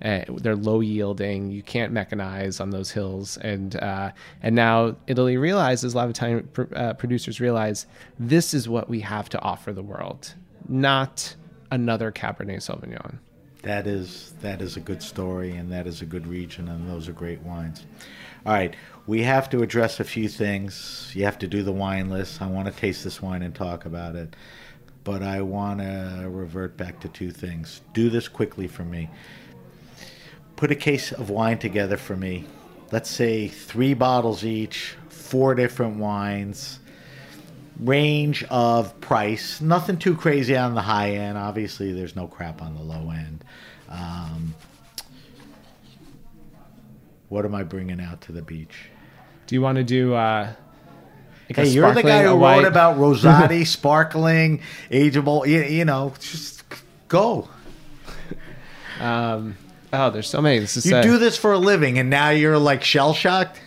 uh, 0.00 0.20
they're 0.28 0.54
low 0.54 0.80
yielding. 0.80 1.50
You 1.50 1.62
can't 1.62 1.92
mechanize 1.92 2.60
on 2.60 2.70
those 2.70 2.92
hills, 2.92 3.38
and 3.38 3.74
uh, 3.76 4.12
and 4.40 4.54
now 4.54 4.94
Italy 5.08 5.36
realizes 5.36 5.94
a 5.94 5.96
lot 5.96 6.04
of 6.04 6.10
Italian 6.10 6.48
pr- 6.52 6.74
uh, 6.76 6.92
producers 6.94 7.40
realize 7.40 7.86
this 8.20 8.54
is 8.54 8.68
what 8.68 8.88
we 8.88 9.00
have 9.00 9.28
to 9.30 9.40
offer 9.42 9.72
the 9.72 9.82
world, 9.82 10.34
not 10.68 11.34
another 11.70 12.12
Cabernet 12.12 12.58
Sauvignon. 12.58 13.18
That 13.62 13.86
is 13.86 14.34
that 14.40 14.62
is 14.62 14.76
a 14.76 14.80
good 14.80 15.02
story, 15.02 15.50
and 15.52 15.72
that 15.72 15.86
is 15.86 16.00
a 16.00 16.06
good 16.06 16.26
region, 16.26 16.68
and 16.68 16.88
those 16.88 17.08
are 17.08 17.12
great 17.12 17.42
wines. 17.42 17.84
All 18.46 18.52
right, 18.52 18.74
we 19.06 19.22
have 19.22 19.50
to 19.50 19.62
address 19.62 19.98
a 19.98 20.04
few 20.04 20.28
things. 20.28 21.10
You 21.14 21.24
have 21.24 21.38
to 21.40 21.48
do 21.48 21.62
the 21.62 21.72
wine 21.72 22.08
list. 22.08 22.40
I 22.40 22.46
want 22.46 22.66
to 22.66 22.80
taste 22.80 23.02
this 23.02 23.20
wine 23.20 23.42
and 23.42 23.54
talk 23.54 23.84
about 23.84 24.14
it, 24.14 24.36
but 25.02 25.22
I 25.22 25.40
want 25.40 25.80
to 25.80 26.28
revert 26.30 26.76
back 26.76 27.00
to 27.00 27.08
two 27.08 27.32
things. 27.32 27.80
Do 27.94 28.10
this 28.10 28.28
quickly 28.28 28.68
for 28.68 28.84
me. 28.84 29.10
Put 30.54 30.70
a 30.70 30.76
case 30.76 31.12
of 31.12 31.30
wine 31.30 31.58
together 31.58 31.96
for 31.96 32.16
me. 32.16 32.44
Let's 32.92 33.10
say 33.10 33.48
three 33.48 33.94
bottles 33.94 34.44
each, 34.44 34.96
four 35.08 35.54
different 35.54 35.96
wines 35.96 36.78
range 37.78 38.44
of 38.44 39.00
price. 39.00 39.60
Nothing 39.60 39.96
too 39.98 40.16
crazy 40.16 40.56
on 40.56 40.74
the 40.74 40.82
high 40.82 41.12
end. 41.12 41.38
Obviously, 41.38 41.92
there's 41.92 42.16
no 42.16 42.26
crap 42.26 42.62
on 42.62 42.74
the 42.74 42.82
low 42.82 43.10
end. 43.10 43.44
Um, 43.88 44.54
what 47.28 47.44
am 47.44 47.54
I 47.54 47.62
bringing 47.62 48.00
out 48.00 48.20
to 48.22 48.32
the 48.32 48.42
beach? 48.42 48.88
Do 49.46 49.54
you 49.54 49.62
want 49.62 49.76
to 49.76 49.84
do? 49.84 50.14
Uh, 50.14 50.52
like 51.48 51.56
Hey, 51.56 51.68
you're 51.68 51.92
the 51.94 52.02
guy 52.02 52.22
who 52.24 52.36
white- 52.36 52.58
wrote 52.58 52.66
about 52.66 52.96
Rosati, 52.98 53.66
sparkling, 53.66 54.60
ageable. 54.90 55.46
You, 55.46 55.62
you 55.62 55.84
know, 55.84 56.12
just 56.20 56.62
go. 57.08 57.48
Um, 59.00 59.56
oh, 59.92 60.10
there's 60.10 60.28
so 60.28 60.42
many. 60.42 60.58
This 60.58 60.76
is 60.76 60.84
You 60.86 61.00
do 61.02 61.18
this 61.18 61.36
for 61.38 61.52
a 61.52 61.58
living, 61.58 61.98
and 61.98 62.10
now 62.10 62.30
you're 62.30 62.58
like 62.58 62.82
shell 62.82 63.14
shocked. 63.14 63.60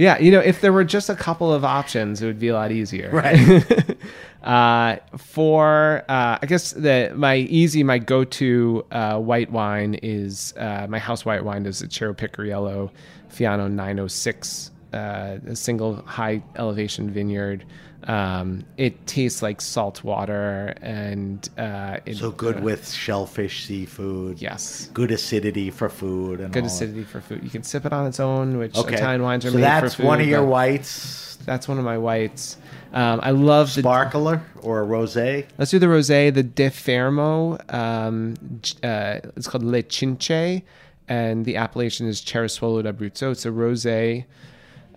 Yeah, 0.00 0.18
you 0.18 0.30
know, 0.30 0.40
if 0.40 0.62
there 0.62 0.72
were 0.72 0.84
just 0.84 1.10
a 1.10 1.14
couple 1.14 1.52
of 1.52 1.62
options, 1.62 2.22
it 2.22 2.26
would 2.26 2.38
be 2.38 2.48
a 2.48 2.54
lot 2.54 2.72
easier. 2.72 3.10
Right. 3.12 3.98
uh, 4.42 4.96
for 5.18 6.04
uh, 6.08 6.38
I 6.40 6.46
guess 6.46 6.70
the 6.70 7.12
my 7.14 7.36
easy 7.36 7.82
my 7.82 7.98
go 7.98 8.24
to 8.24 8.86
uh, 8.92 9.18
white 9.18 9.52
wine 9.52 9.98
is 10.02 10.54
uh, 10.56 10.86
my 10.88 10.98
house 10.98 11.26
white 11.26 11.44
wine 11.44 11.66
is 11.66 11.82
a 11.82 11.90
Ciro 11.90 12.14
Picariello 12.14 12.90
Fiano 13.28 13.70
906 13.70 14.70
uh, 14.94 15.38
a 15.46 15.54
single 15.54 15.96
high 16.06 16.42
elevation 16.56 17.10
vineyard. 17.10 17.66
Um, 18.04 18.64
it 18.78 19.06
tastes 19.06 19.42
like 19.42 19.60
salt 19.60 20.02
water, 20.02 20.74
and 20.80 21.46
uh, 21.58 21.98
it, 22.06 22.16
So 22.16 22.30
good 22.30 22.58
uh, 22.58 22.60
with 22.62 22.90
shellfish, 22.90 23.66
seafood. 23.66 24.40
yes, 24.40 24.88
Good 24.94 25.10
acidity 25.10 25.70
for 25.70 25.88
food 25.90 26.40
and 26.40 26.52
good 26.52 26.64
acidity 26.64 27.04
for 27.04 27.20
food. 27.20 27.44
You 27.44 27.50
can 27.50 27.62
sip 27.62 27.84
it 27.84 27.92
on 27.92 28.06
its 28.06 28.18
own, 28.18 28.56
which 28.58 28.76
Okay. 28.76 28.94
Italian 28.94 29.22
wines 29.22 29.44
are 29.44 29.50
so 29.50 29.56
made 29.56 29.64
that's 29.64 29.94
for 29.94 30.02
food. 30.02 30.06
one 30.06 30.20
of 30.20 30.26
your 30.26 30.44
whites. 30.44 31.36
That's 31.44 31.68
one 31.68 31.78
of 31.78 31.84
my 31.84 31.98
whites. 31.98 32.56
Um, 32.92 33.20
I 33.22 33.30
love 33.30 33.74
the 33.74 33.80
Sparkler 33.82 34.42
or 34.62 34.82
a 34.82 34.86
rosé. 34.86 35.46
Let's 35.58 35.70
do 35.70 35.78
the 35.78 35.86
rosé, 35.86 36.32
the 36.32 36.42
De 36.42 36.68
Fermo. 36.70 37.58
Um, 37.72 38.34
uh, 38.82 39.20
it's 39.36 39.46
called 39.46 39.62
Le 39.62 39.82
Cince, 39.82 40.62
and 41.08 41.44
the 41.44 41.56
appellation 41.56 42.06
is 42.08 42.20
Cerasuolo 42.20 42.82
d'Abruzzo. 42.82 43.30
It's 43.32 43.46
a 43.46 43.50
rosé 43.50 44.24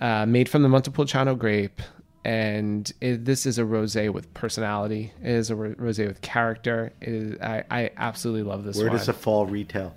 uh, 0.02 0.26
made 0.26 0.50
from 0.50 0.64
the 0.64 0.70
Montepulciano 0.70 1.36
grape, 1.36 1.82
and 2.26 2.92
it, 3.02 3.26
this 3.26 3.46
is 3.46 3.60
a 3.60 3.64
rosé 3.64 4.12
with 4.12 4.34
personality. 4.34 5.12
It 5.22 5.30
is 5.30 5.52
a 5.52 5.56
rosé 5.56 6.08
with 6.08 6.22
character. 6.22 6.94
It 7.02 7.10
is, 7.10 7.42
I, 7.42 7.64
I 7.70 7.92
absolutely 7.98 8.44
love 8.44 8.64
this 8.64 8.78
Where 8.78 8.88
wine. 8.88 8.98
does 8.98 9.10
it 9.10 9.14
fall 9.14 9.46
retail? 9.46 9.94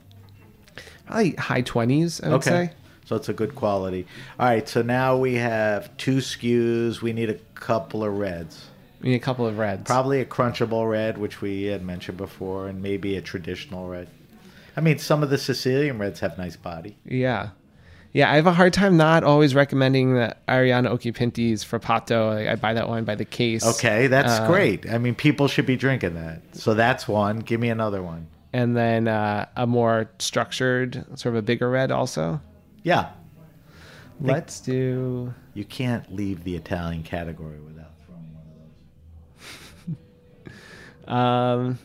Probably 1.06 1.32
high 1.32 1.60
twenties, 1.62 2.20
I 2.20 2.28
would 2.28 2.34
Okay. 2.36 2.50
say. 2.50 2.70
So 3.04 3.14
it's 3.14 3.28
a 3.28 3.32
good 3.32 3.54
quality. 3.54 4.06
All 4.40 4.46
right. 4.48 4.68
So 4.68 4.82
now 4.82 5.16
we 5.16 5.34
have 5.34 5.96
two 5.96 6.16
SKUs. 6.16 7.00
We 7.02 7.12
need 7.12 7.30
a 7.30 7.34
couple 7.54 8.02
of 8.02 8.12
reds. 8.18 8.66
We 9.00 9.10
need 9.10 9.16
a 9.16 9.20
couple 9.20 9.46
of 9.46 9.58
reds. 9.58 9.84
Probably 9.84 10.20
a 10.20 10.24
crunchable 10.24 10.90
red, 10.90 11.16
which 11.16 11.40
we 11.40 11.64
had 11.64 11.84
mentioned 11.84 12.18
before, 12.18 12.66
and 12.66 12.82
maybe 12.82 13.16
a 13.16 13.20
traditional 13.22 13.88
red. 13.88 14.08
I 14.76 14.80
mean, 14.80 14.98
some 14.98 15.22
of 15.22 15.30
the 15.30 15.38
Sicilian 15.38 15.98
reds 15.98 16.18
have 16.20 16.36
nice 16.36 16.56
body. 16.56 16.96
Yeah. 17.04 17.50
Yeah, 18.12 18.30
I 18.30 18.36
have 18.36 18.46
a 18.46 18.52
hard 18.52 18.72
time 18.72 18.96
not 18.96 19.24
always 19.24 19.54
recommending 19.54 20.14
the 20.14 20.34
Arianna 20.48 20.88
Occhipinti's 20.90 21.64
Frappato. 21.64 22.34
Like, 22.34 22.48
I 22.48 22.54
buy 22.54 22.72
that 22.74 22.88
wine 22.88 23.04
by 23.04 23.14
the 23.14 23.26
case. 23.26 23.64
Okay, 23.64 24.06
that's 24.06 24.32
Uh, 24.40 24.46
great. 24.46 24.90
I 24.90 24.96
mean, 24.98 25.14
people 25.14 25.48
should 25.48 25.66
be 25.66 25.76
drinking 25.76 26.14
that. 26.14 26.40
So 26.56 26.72
that's 26.74 27.06
one. 27.06 27.40
Give 27.40 27.60
me 27.60 27.68
another 27.68 28.02
one. 28.02 28.28
and 28.54 28.74
then 28.74 29.06
uh, 29.06 29.44
a 29.56 29.66
more 29.66 30.08
structured, 30.18 31.04
sort 31.18 31.34
of 31.34 31.36
a 31.36 31.42
bigger 31.42 31.68
red 31.68 31.90
also. 31.90 32.40
Yeah. 32.84 33.10
Let's 34.18 34.60
do. 34.60 35.34
You 35.52 35.64
can't 35.66 36.10
leave 36.14 36.42
the 36.44 36.56
Italian 36.56 37.02
category 37.02 37.60
without 37.60 37.90
throwing 38.06 38.32
one 38.32 38.42
of 38.46 39.94
those. 39.94 39.96
Um, 41.12 41.78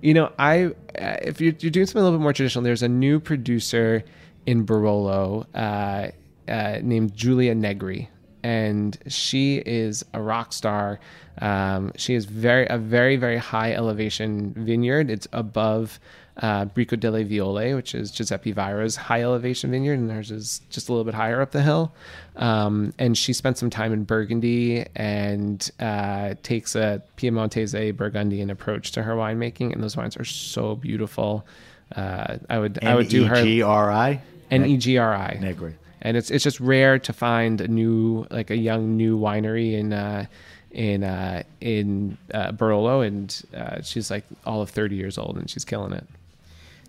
you 0.00 0.14
know, 0.14 0.32
I 0.38 0.66
uh, 0.98 1.16
if 1.22 1.40
you're, 1.40 1.52
you're 1.58 1.70
doing 1.70 1.86
something 1.86 2.00
a 2.00 2.04
little 2.04 2.18
bit 2.18 2.22
more 2.22 2.32
traditional, 2.32 2.62
there's 2.64 2.82
a 2.82 2.88
new 2.88 3.20
producer 3.20 4.04
in 4.46 4.66
Barolo 4.66 5.46
uh, 5.54 6.08
uh, 6.50 6.78
named 6.82 7.14
Giulia 7.14 7.54
Negri, 7.54 8.08
and 8.42 8.96
she 9.08 9.58
is 9.58 10.04
a 10.12 10.20
rock 10.20 10.52
star. 10.52 11.00
Um, 11.40 11.92
she 11.96 12.14
is 12.14 12.24
very 12.24 12.66
a 12.68 12.78
very 12.78 13.16
very 13.16 13.38
high 13.38 13.72
elevation 13.72 14.52
vineyard. 14.56 15.10
It's 15.10 15.28
above 15.32 16.00
uh, 16.38 16.64
Bricco 16.66 16.98
delle 16.98 17.24
Viole, 17.24 17.74
which 17.74 17.94
is 17.94 18.10
Giuseppe 18.10 18.54
Vajra's 18.54 18.96
high 18.96 19.22
elevation 19.22 19.70
vineyard, 19.70 19.98
and 19.98 20.10
hers 20.10 20.30
is 20.30 20.62
just 20.70 20.88
a 20.88 20.92
little 20.92 21.04
bit 21.04 21.14
higher 21.14 21.40
up 21.40 21.50
the 21.50 21.62
hill. 21.62 21.92
Um, 22.36 22.94
and 22.98 23.16
she 23.16 23.32
spent 23.32 23.58
some 23.58 23.70
time 23.70 23.92
in 23.92 24.04
Burgundy 24.04 24.86
and 24.96 25.70
uh, 25.78 26.34
takes 26.42 26.74
a 26.74 27.02
Piemontese 27.16 27.74
Burgundian 27.92 28.50
approach 28.50 28.92
to 28.92 29.02
her 29.02 29.14
winemaking, 29.14 29.72
and 29.72 29.82
those 29.82 29.96
wines 29.96 30.16
are 30.16 30.24
so 30.24 30.74
beautiful. 30.74 31.46
Uh, 31.94 32.38
I 32.48 32.58
would 32.58 32.82
I 32.82 32.94
would 32.94 33.08
do 33.08 33.24
her 33.24 33.36
N-E-G-R-I? 33.36 34.20
N 34.50 34.66
E 34.66 34.76
G 34.76 34.98
R 34.98 35.14
I 35.14 35.38
Negri. 35.40 35.74
and 36.02 36.16
it's 36.16 36.30
it's 36.30 36.44
just 36.44 36.60
rare 36.60 36.98
to 36.98 37.12
find 37.12 37.60
a 37.60 37.68
new 37.68 38.26
like 38.30 38.50
a 38.50 38.56
young 38.56 38.96
new 38.96 39.18
winery 39.18 39.72
in 39.72 39.92
uh, 39.92 40.26
in 40.70 41.04
uh, 41.04 41.42
in 41.60 42.18
uh, 42.34 42.52
Barolo, 42.52 43.06
and 43.06 43.42
uh, 43.56 43.80
she's 43.82 44.10
like 44.10 44.24
all 44.44 44.60
of 44.60 44.70
thirty 44.70 44.96
years 44.96 45.16
old, 45.16 45.38
and 45.38 45.48
she's 45.48 45.64
killing 45.64 45.92
it. 45.92 46.06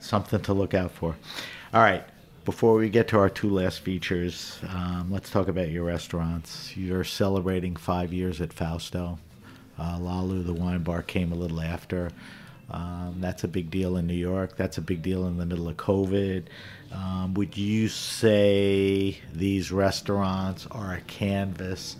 Something 0.01 0.41
to 0.41 0.53
look 0.53 0.73
out 0.73 0.91
for. 0.91 1.15
All 1.73 1.81
right. 1.81 2.03
Before 2.45 2.73
we 2.73 2.89
get 2.89 3.07
to 3.07 3.17
our 3.19 3.29
two 3.29 3.49
last 3.49 3.79
features, 3.79 4.59
um, 4.67 5.09
let's 5.09 5.29
talk 5.29 5.47
about 5.47 5.69
your 5.69 5.85
restaurants. 5.85 6.75
You're 6.75 7.05
celebrating 7.05 7.77
five 7.77 8.11
years 8.11 8.41
at 8.41 8.51
Fausto. 8.51 9.17
Uh, 9.79 9.97
LaLou, 9.97 10.45
the 10.45 10.53
wine 10.53 10.83
bar, 10.83 11.01
came 11.01 11.31
a 11.31 11.35
little 11.35 11.61
after. 11.61 12.11
Um, 12.69 13.17
that's 13.19 13.43
a 13.43 13.47
big 13.47 13.69
deal 13.69 13.97
in 13.97 14.07
New 14.07 14.13
York. 14.13 14.57
That's 14.57 14.77
a 14.77 14.81
big 14.81 15.01
deal 15.01 15.27
in 15.27 15.37
the 15.37 15.45
middle 15.45 15.67
of 15.67 15.77
COVID. 15.77 16.45
Um, 16.91 17.33
would 17.33 17.57
you 17.57 17.87
say 17.89 19.17
these 19.33 19.71
restaurants 19.71 20.67
are 20.71 20.93
a 20.93 21.01
canvas 21.01 21.97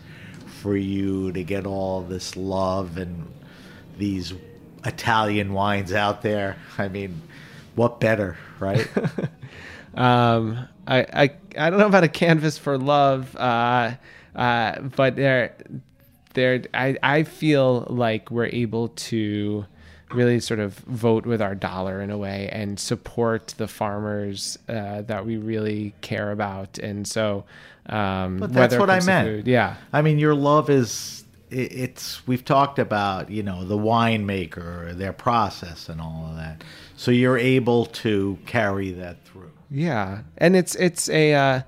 for 0.61 0.76
you 0.76 1.32
to 1.34 1.43
get 1.43 1.66
all 1.66 2.01
this 2.01 2.36
love 2.36 2.97
and 2.97 3.32
these 3.97 4.34
Italian 4.86 5.53
wines 5.53 5.93
out 5.93 6.22
there? 6.22 6.57
I 6.78 6.88
mean, 6.88 7.22
what 7.76 7.99
better, 7.99 8.38
right? 8.59 8.88
Um, 9.95 10.68
I, 10.88 10.99
I 11.01 11.32
I 11.57 11.70
don't 11.70 11.80
know 11.80 11.88
about 11.88 12.03
a 12.03 12.09
canvas 12.09 12.57
for 12.57 12.78
love, 12.78 13.36
uh, 13.36 13.91
uh, 14.36 14.80
but 14.82 15.16
they're 15.16 15.55
they're 16.34 16.64
I, 16.74 16.97
I 17.03 17.24
feel 17.24 17.86
like 17.89 18.32
we're 18.32 18.47
able 18.47 18.89
to 18.89 19.66
really 20.14 20.39
sort 20.39 20.59
of 20.59 20.76
vote 20.80 21.26
with 21.26 21.41
our 21.41 21.55
dollar 21.55 22.01
in 22.01 22.09
a 22.09 22.18
way 22.18 22.49
and 22.51 22.80
support 22.80 23.53
the 23.57 23.68
farmers 23.68 24.57
uh, 24.70 25.01
that 25.03 25.26
we 25.26 25.38
really 25.38 25.93
care 26.01 26.32
about, 26.32 26.78
and 26.78 27.07
so 27.07 27.45
um, 27.88 28.38
But 28.38 28.53
that's 28.53 28.78
what 28.78 28.89
I 28.89 28.99
meant. 29.01 29.28
food- 29.28 29.47
yeah. 29.47 29.76
I 29.91 30.01
mean, 30.01 30.20
your 30.20 30.36
love 30.36 30.70
is 30.70 31.24
it's 31.49 32.26
we've 32.28 32.43
talked 32.45 32.80
about 32.80 33.30
you 33.30 33.43
know 33.43 33.64
the 33.66 33.78
winemaker, 33.78 34.95
their 34.97 35.14
process, 35.14 35.89
and 35.89 36.01
all 36.01 36.28
of 36.30 36.38
that. 36.38 36.64
So 36.95 37.11
you're 37.11 37.38
able 37.38 37.86
to 37.88 38.38
carry 38.45 38.91
that 38.91 39.24
through. 39.26 39.51
Yeah, 39.70 40.22
and 40.38 40.55
it's 40.55 40.76
it's 40.76 41.09
a 41.09 41.34
uh, 41.34 41.61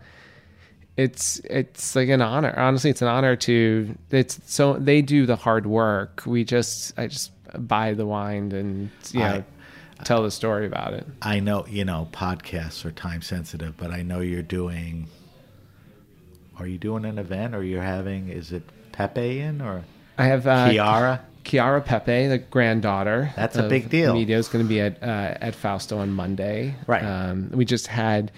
it's 0.98 1.40
it's 1.44 1.96
like 1.96 2.10
an 2.10 2.22
honor. 2.22 2.54
Honestly, 2.58 2.90
it's 2.90 3.02
an 3.02 3.08
honor 3.10 3.36
to 3.36 3.96
it's 4.12 4.40
so 4.46 4.74
they 4.74 5.02
do 5.02 5.26
the 5.26 5.36
hard 5.36 5.66
work. 5.66 6.24
We 6.26 6.44
just 6.44 6.98
I 6.98 7.08
just 7.08 7.32
buy 7.58 7.94
the 7.94 8.06
wine 8.06 8.52
and 8.52 8.90
you 9.12 9.20
know 9.20 9.44
tell 10.04 10.24
the 10.24 10.32
story 10.32 10.66
about 10.66 10.94
it. 10.94 11.06
I 11.22 11.40
know 11.40 11.66
you 11.68 11.86
know 11.86 12.10
podcasts 12.12 12.86
are 12.86 12.92
time 12.92 13.22
sensitive, 13.22 13.78
but 13.78 13.92
I 13.92 14.02
know 14.02 14.20
you're 14.20 14.42
doing. 14.42 15.08
Are 16.58 16.68
you 16.68 16.78
doing 16.78 17.04
an 17.04 17.20
event, 17.20 17.54
or 17.54 17.64
you're 17.64 17.82
having? 17.82 18.30
Is 18.30 18.52
it 18.54 18.64
Pepe 18.92 19.40
in 19.40 19.62
or 19.62 19.84
I 20.18 20.26
have 20.26 20.48
uh, 20.48 20.72
Chiara? 20.72 21.26
Chiara 21.44 21.82
Pepe, 21.82 22.28
the 22.28 22.40
granddaughter. 22.40 23.32
That's 23.36 23.56
a 23.56 23.70
big 23.70 23.90
deal. 23.90 24.14
Media 24.14 24.38
is 24.38 24.48
going 24.48 24.66
to 24.66 24.70
be 24.70 24.82
at 24.82 25.02
uh, 25.02 25.38
at 25.40 25.56
Fausto 25.56 25.98
on 26.00 26.12
Monday. 26.12 26.76
Right. 26.88 27.04
Um, 27.04 27.52
we 27.52 27.66
just 27.66 27.88
had 27.88 28.32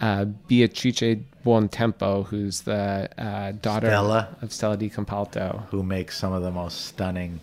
uh, 0.00 0.24
Beatrice 0.24 1.18
Buontempo, 1.44 2.26
who's 2.26 2.62
the 2.62 3.08
uh, 3.18 3.52
daughter 3.52 3.88
Stella. 3.88 4.36
of 4.40 4.52
Stella 4.52 4.76
Di 4.76 4.88
Campalto. 4.88 5.66
Who 5.70 5.82
makes 5.82 6.16
some 6.18 6.32
of 6.32 6.42
the 6.42 6.50
most 6.50 6.86
stunning, 6.86 7.40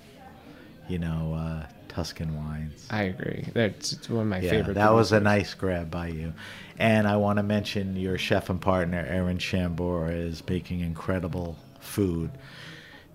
you 0.91 0.99
know, 0.99 1.33
uh, 1.33 1.65
Tuscan 1.87 2.35
wines? 2.37 2.87
I 2.89 3.03
agree. 3.03 3.45
That's 3.53 4.09
one 4.09 4.21
of 4.23 4.27
my 4.27 4.39
Yeah, 4.39 4.49
favorite. 4.51 4.73
that 4.75 4.93
was 4.93 5.11
a 5.11 5.19
nice 5.19 5.53
grab 5.53 5.89
by 5.89 6.07
you. 6.07 6.33
And 6.77 7.07
I 7.07 7.17
want 7.17 7.37
to 7.37 7.43
mention 7.43 7.95
your 7.95 8.17
chef 8.17 8.49
and 8.49 8.59
partner, 8.61 9.05
Erin 9.07 9.37
Shambura, 9.37 10.11
is 10.13 10.41
baking 10.41 10.81
incredible 10.81 11.57
food 11.79 12.31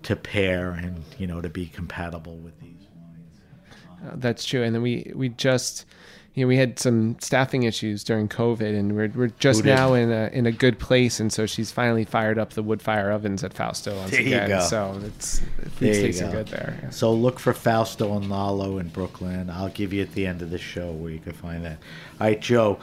to 0.03 0.15
pair 0.15 0.71
and, 0.71 1.03
you 1.17 1.27
know, 1.27 1.41
to 1.41 1.49
be 1.49 1.67
compatible 1.67 2.37
with 2.37 2.59
these 2.61 2.87
wines. 2.95 4.03
Uh, 4.05 4.15
That's 4.15 4.45
true. 4.45 4.63
And 4.63 4.73
then 4.75 4.81
we 4.81 5.11
we 5.15 5.29
just 5.29 5.85
you 6.37 6.43
know 6.43 6.49
we 6.49 6.57
had 6.57 6.77
some 6.77 7.17
staffing 7.19 7.63
issues 7.63 8.03
during 8.03 8.29
COVID, 8.29 8.77
and 8.77 8.95
we're 8.95 9.11
we're 9.15 9.33
just 9.39 9.63
didn't? 9.63 9.75
now 9.75 9.93
in 9.95 10.11
a 10.11 10.29
in 10.31 10.45
a 10.45 10.51
good 10.51 10.77
place, 10.77 11.19
and 11.19 11.33
so 11.33 11.47
she's 11.47 11.71
finally 11.71 12.05
fired 12.05 12.37
up 12.37 12.51
the 12.51 12.61
wood 12.61 12.79
fire 12.79 13.09
ovens 13.09 13.43
at 13.43 13.55
Fausto 13.55 13.97
once 13.97 14.11
There 14.11 14.21
you 14.21 14.35
again. 14.35 14.49
go. 14.49 14.59
So 14.61 15.01
it's 15.03 15.41
you 15.79 15.91
tasting 15.93 16.27
go. 16.27 16.33
good 16.33 16.47
there. 16.49 16.79
Yeah. 16.83 16.89
So 16.91 17.11
look 17.11 17.39
for 17.39 17.53
Fausto 17.53 18.15
and 18.15 18.25
LaLou 18.25 18.79
in 18.79 18.89
Brooklyn. 18.89 19.49
I'll 19.49 19.69
give 19.69 19.91
you 19.93 20.03
at 20.03 20.11
the 20.11 20.27
end 20.27 20.43
of 20.43 20.51
the 20.51 20.59
show 20.59 20.91
where 20.91 21.09
you 21.09 21.17
can 21.17 21.33
find 21.33 21.65
that. 21.65 21.79
All 22.21 22.27
right, 22.27 22.39
Joe. 22.39 22.77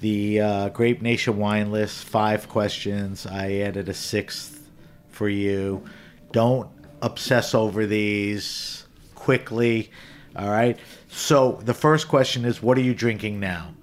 The 0.00 0.40
uh, 0.40 0.68
Grape 0.68 1.02
Nation 1.02 1.38
wine 1.38 1.72
list, 1.72 2.04
five 2.04 2.48
questions. 2.48 3.26
I 3.26 3.54
added 3.54 3.88
a 3.88 3.94
sixth 3.94 4.68
for 5.08 5.28
you. 5.28 5.84
Don't 6.30 6.70
obsess 7.00 7.52
over 7.52 7.84
these 7.84 8.86
quickly. 9.16 9.90
All 10.36 10.50
right. 10.50 10.78
So 11.14 11.60
the 11.62 11.74
first 11.74 12.08
question 12.08 12.46
is 12.46 12.62
what 12.62 12.78
are 12.78 12.82
you 12.82 12.94
drinking 12.94 13.38
now? 13.38 13.74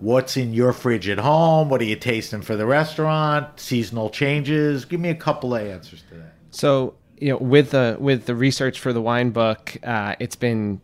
What's 0.00 0.36
in 0.36 0.54
your 0.54 0.72
fridge 0.72 1.08
at 1.08 1.18
home? 1.18 1.68
What 1.68 1.82
are 1.82 1.84
you 1.84 1.96
tasting 1.96 2.40
for 2.40 2.56
the 2.56 2.64
restaurant? 2.64 3.60
Seasonal 3.60 4.10
changes? 4.10 4.84
Give 4.84 4.98
me 4.98 5.10
a 5.10 5.14
couple 5.14 5.54
of 5.54 5.66
answers 5.66 6.02
to 6.08 6.14
that. 6.14 6.34
So 6.50 6.94
you 7.18 7.30
know, 7.30 7.36
with 7.36 7.72
the 7.72 7.96
with 8.00 8.24
the 8.24 8.34
research 8.34 8.80
for 8.80 8.92
the 8.92 9.02
wine 9.02 9.30
book, 9.30 9.76
uh, 9.82 10.14
it's 10.18 10.36
been 10.36 10.80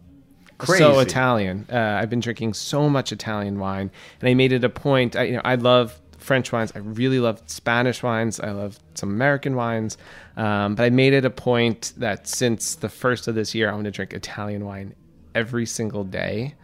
Crazy. 0.58 0.82
so 0.82 0.98
Italian. 0.98 1.66
Uh, 1.72 1.98
I've 2.00 2.10
been 2.10 2.20
drinking 2.20 2.52
so 2.52 2.90
much 2.90 3.10
Italian 3.10 3.58
wine, 3.58 3.90
and 4.20 4.28
I 4.28 4.34
made 4.34 4.52
it 4.52 4.62
a 4.62 4.68
point. 4.68 5.16
I, 5.16 5.22
you 5.24 5.32
know, 5.34 5.42
I 5.42 5.54
love 5.54 5.98
French 6.18 6.52
wines. 6.52 6.70
I 6.74 6.80
really 6.80 7.18
love 7.18 7.40
Spanish 7.46 8.02
wines. 8.02 8.40
I 8.40 8.50
love 8.50 8.78
some 8.94 9.10
American 9.10 9.56
wines. 9.56 9.96
Um, 10.36 10.74
but 10.74 10.82
I 10.82 10.90
made 10.90 11.14
it 11.14 11.24
a 11.24 11.30
point 11.30 11.94
that 11.96 12.28
since 12.28 12.74
the 12.74 12.88
first 12.90 13.26
of 13.26 13.34
this 13.34 13.54
year, 13.54 13.68
I'm 13.68 13.74
going 13.74 13.84
to 13.84 13.90
drink 13.90 14.12
Italian 14.12 14.66
wine 14.66 14.94
every 15.34 15.66
single 15.66 16.04
day. 16.04 16.54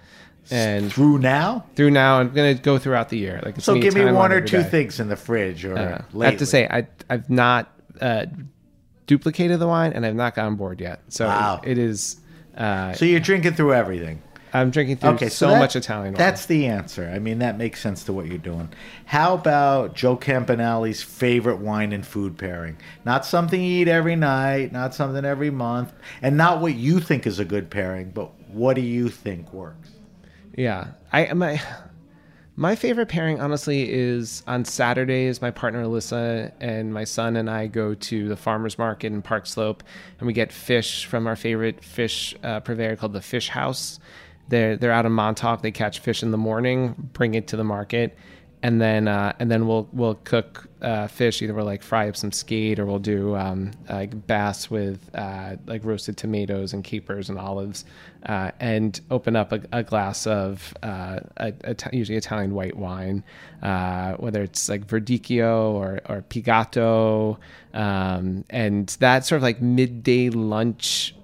And 0.51 0.93
Through 0.93 1.19
now? 1.19 1.65
through 1.77 1.91
now, 1.91 2.19
I'm 2.19 2.31
going 2.31 2.57
to 2.57 2.63
go 2.63 2.79
throughout 2.79 3.09
the 3.09 3.19
year. 3.19 3.41
Like 3.45 3.57
it's 3.59 3.65
So 3.65 3.79
give 3.79 3.95
me 3.95 4.05
one 4.11 4.33
or 4.33 4.41
two 4.41 4.63
day. 4.63 4.69
things 4.69 4.99
in 4.99 5.09
the 5.09 5.17
fridge 5.17 5.65
or 5.65 5.77
Uh, 5.79 6.03
I 6.21 6.25
have 6.27 6.39
to 6.39 6.47
say, 6.47 6.67
I 6.67 6.89
I've 7.09 7.31
not 7.31 7.71
uh, 8.01 8.27
duplicated 9.07 9.61
the 9.61 9.67
wine, 9.69 9.93
and 9.93 10.05
I've 10.07 10.15
not 10.15 10.35
gotten 10.35 10.57
bored 10.57 10.81
yet. 10.81 11.01
So 11.09 11.27
Wow. 11.27 11.61
it 11.65 11.79
is. 11.79 12.17
Uh, 12.57 12.93
So 12.95 13.05
you're 13.05 13.21
drinking 13.21 13.55
through 13.55 13.75
everything. 13.75 14.23
I'm 14.53 14.71
drinking 14.73 14.97
through 14.97 15.11
Okay, 15.11 15.29
so, 15.29 15.49
that- 15.51 15.61
much 15.61 15.77
Italian 15.77 16.15
wine. 16.15 16.19
That's 16.19 16.47
the 16.47 16.67
answer. 16.67 17.09
I 17.15 17.21
mean, 17.21 17.39
that 17.39 17.57
makes 17.57 17.81
sense 17.81 18.03
to 18.05 18.13
what 18.13 18.27
you're 18.27 18.39
doing. 18.39 18.69
How 19.05 19.35
about 19.35 19.95
Joe 19.95 20.17
Campanale's 20.17 21.03
favorite 21.03 21.59
wine 21.59 21.93
and 21.93 22.05
food 22.05 22.37
pairing? 22.37 22.77
Not 23.05 23.25
something 23.25 23.63
you 23.63 23.83
eat 23.83 23.89
every 23.89 24.17
night, 24.17 24.73
not 24.73 24.93
something 24.95 25.25
every 25.25 25.51
month, 25.51 25.93
and 26.21 26.37
not 26.37 26.61
what 26.61 26.75
you 26.75 26.99
think 26.99 27.29
is 27.29 27.39
a 27.39 27.45
good 27.45 27.71
pairing, 27.71 28.11
but 28.13 28.33
what 28.53 28.75
do 28.75 28.83
you 28.83 29.09
think 29.09 29.53
works? 29.53 29.91
Yeah, 30.57 30.89
I 31.13 31.33
my 31.33 31.61
my 32.57 32.77
favorite 32.77 33.09
pairing 33.09 33.41
honestly 33.41 33.91
is 33.91 34.43
on 34.47 34.65
Saturdays. 34.65 35.41
My 35.41 35.51
partner 35.51 35.83
Alyssa 35.85 36.53
and 36.61 36.93
my 36.93 37.05
son 37.05 37.37
and 37.37 37.49
I 37.49 37.69
go 37.69 37.95
to 37.95 38.29
the 38.29 38.37
farmers 38.37 38.77
market 38.77 39.13
in 39.13 39.23
Park 39.23 39.47
Slope, 39.47 39.83
and 40.19 40.27
we 40.27 40.33
get 40.33 40.53
fish 40.53 41.07
from 41.07 41.27
our 41.27 41.37
favorite 41.37 41.83
fish 41.83 42.35
uh, 42.43 42.61
purveyor 42.61 42.97
called 42.97 43.13
the 43.13 43.23
Fish 43.23 43.49
House. 43.49 43.99
They're 44.49 44.77
they're 44.77 44.93
out 44.93 45.07
of 45.07 45.13
Montauk. 45.13 45.63
They 45.63 45.71
catch 45.71 46.01
fish 46.01 46.23
in 46.23 46.33
the 46.33 46.39
morning, 46.39 47.11
bring 47.13 47.35
it 47.35 47.47
to 47.49 47.57
the 47.57 47.65
market, 47.65 48.19
and 48.63 48.81
then 48.81 49.09
uh, 49.09 49.33
and 49.39 49.51
then 49.51 49.67
we'll 49.67 49.89
we'll 49.93 50.17
cook 50.17 50.69
uh, 50.83 51.07
fish. 51.07 51.41
Either 51.41 51.55
we'll 51.55 51.65
like 51.65 51.83
fry 51.83 52.09
up 52.09 52.17
some 52.17 52.31
skate, 52.31 52.79
or 52.79 52.85
we'll 52.85 52.99
do 52.99 53.35
um, 53.35 53.71
like 53.89 54.27
bass 54.27 54.71
with 54.71 55.09
uh, 55.15 55.57
like 55.67 55.85
roasted 55.85 56.17
tomatoes 56.17 56.73
and 56.73 56.85
capers 56.85 57.31
and 57.31 57.39
olives, 57.39 57.85
uh, 58.27 58.51
and 58.61 59.01
open 59.11 59.35
up 59.35 59.53
a, 59.53 59.63
a 59.73 59.83
glass 59.83 60.27
of 60.27 60.75
uh, 60.83 61.21
a, 61.39 61.55
a, 61.65 61.77
usually 61.93 62.19
Italian 62.19 62.55
white 62.55 62.77
wine, 62.77 63.25
uh, 63.63 64.15
whether 64.15 64.43
it's 64.43 64.69
like 64.69 64.87
Verdicchio 64.87 65.71
or 65.71 66.01
or 66.09 66.23
Pigato, 66.23 67.39
um, 67.73 68.45
and 68.51 68.89
that 69.01 69.25
sort 69.25 69.39
of 69.39 69.43
like 69.43 69.63
midday 69.63 70.29
lunch 70.29 71.15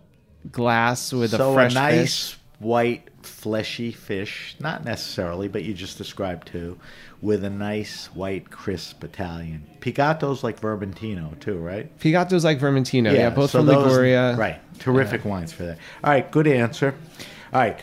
glass 0.50 1.12
with 1.12 1.32
so 1.32 1.50
a 1.50 1.54
fresh 1.54 1.72
a 1.72 1.74
nice 1.74 2.28
fish. 2.30 2.38
white 2.60 3.08
fleshy 3.26 3.92
fish, 3.92 4.56
not 4.60 4.84
necessarily, 4.84 5.48
but 5.48 5.64
you 5.64 5.74
just 5.74 5.98
described 5.98 6.48
two, 6.48 6.78
with 7.20 7.44
a 7.44 7.50
nice 7.50 8.06
white 8.14 8.50
crisp 8.50 9.02
Italian. 9.04 9.66
Pigato's 9.80 10.44
like 10.44 10.60
Vermentino 10.60 11.38
too, 11.40 11.58
right? 11.58 11.96
Pigato's 11.98 12.44
like 12.44 12.58
Vermentino, 12.58 13.14
yeah, 13.14 13.30
both 13.30 13.50
so 13.50 13.58
from 13.58 13.66
those- 13.66 13.86
Liguria. 13.86 14.36
Right. 14.36 14.60
Terrific 14.78 15.24
wines 15.24 15.52
for 15.52 15.64
that. 15.64 15.78
All 16.04 16.10
right, 16.10 16.30
good 16.30 16.46
answer. 16.46 16.94
All 17.52 17.60
right. 17.60 17.78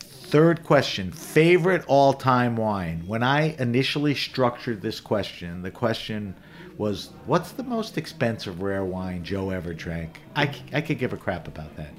Third 0.00 0.62
question 0.62 1.10
favorite 1.10 1.84
all 1.88 2.12
time 2.12 2.56
wine? 2.56 3.02
When 3.06 3.22
I 3.22 3.56
initially 3.58 4.14
structured 4.14 4.80
this 4.80 5.00
question, 5.00 5.62
the 5.62 5.72
question 5.72 6.36
was 6.78 7.10
what's 7.26 7.52
the 7.52 7.64
most 7.64 7.98
expensive 7.98 8.62
rare 8.62 8.84
wine 8.84 9.24
Joe 9.24 9.50
ever 9.50 9.74
drank? 9.74 10.20
I, 10.36 10.54
I 10.72 10.80
could 10.80 10.98
give 10.98 11.12
a 11.12 11.16
crap 11.16 11.48
about 11.48 11.76
that. 11.76 11.90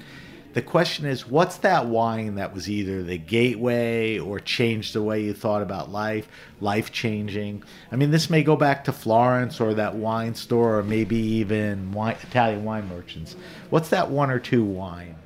The 0.52 0.62
question 0.62 1.06
is 1.06 1.26
what's 1.26 1.56
that 1.58 1.86
wine 1.86 2.34
that 2.34 2.52
was 2.52 2.68
either 2.68 3.02
the 3.02 3.16
gateway 3.16 4.18
or 4.18 4.38
changed 4.38 4.92
the 4.92 5.02
way 5.02 5.22
you 5.22 5.32
thought 5.32 5.62
about 5.62 5.90
life, 5.90 6.28
life 6.60 6.92
changing? 6.92 7.62
I 7.90 7.96
mean, 7.96 8.10
this 8.10 8.28
may 8.28 8.42
go 8.42 8.56
back 8.56 8.84
to 8.84 8.92
Florence 8.92 9.60
or 9.60 9.74
that 9.74 9.94
wine 9.94 10.34
store 10.34 10.78
or 10.78 10.82
maybe 10.82 11.16
even 11.16 11.92
wine, 11.92 12.16
Italian 12.22 12.64
wine 12.64 12.88
merchants. 12.88 13.34
What's 13.70 13.88
that 13.90 14.10
one 14.10 14.30
or 14.30 14.38
two 14.38 14.64
wines? 14.64 15.16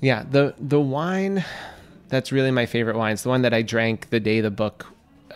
Yeah, 0.00 0.24
the 0.28 0.54
the 0.58 0.80
wine 0.80 1.44
that's 2.08 2.30
really 2.30 2.50
my 2.50 2.66
favorite 2.66 2.96
wine. 2.96 3.14
It's 3.14 3.22
the 3.22 3.30
one 3.30 3.42
that 3.42 3.54
I 3.54 3.62
drank 3.62 4.10
the 4.10 4.20
day 4.20 4.42
the 4.42 4.50
book 4.50 4.86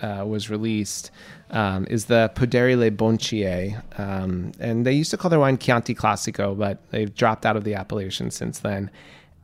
uh, 0.02 0.24
was 0.26 0.50
released. 0.50 1.10
Um, 1.48 1.86
is 1.88 2.06
the 2.06 2.32
Poderi 2.34 2.76
Le 2.76 2.90
Boncie, 2.90 3.80
um, 3.98 4.50
and 4.58 4.84
they 4.84 4.92
used 4.92 5.12
to 5.12 5.16
call 5.16 5.30
their 5.30 5.38
wine 5.38 5.58
Chianti 5.58 5.94
Classico, 5.94 6.58
but 6.58 6.78
they've 6.90 7.14
dropped 7.14 7.46
out 7.46 7.56
of 7.56 7.62
the 7.62 7.74
appellation 7.74 8.32
since 8.32 8.58
then. 8.58 8.90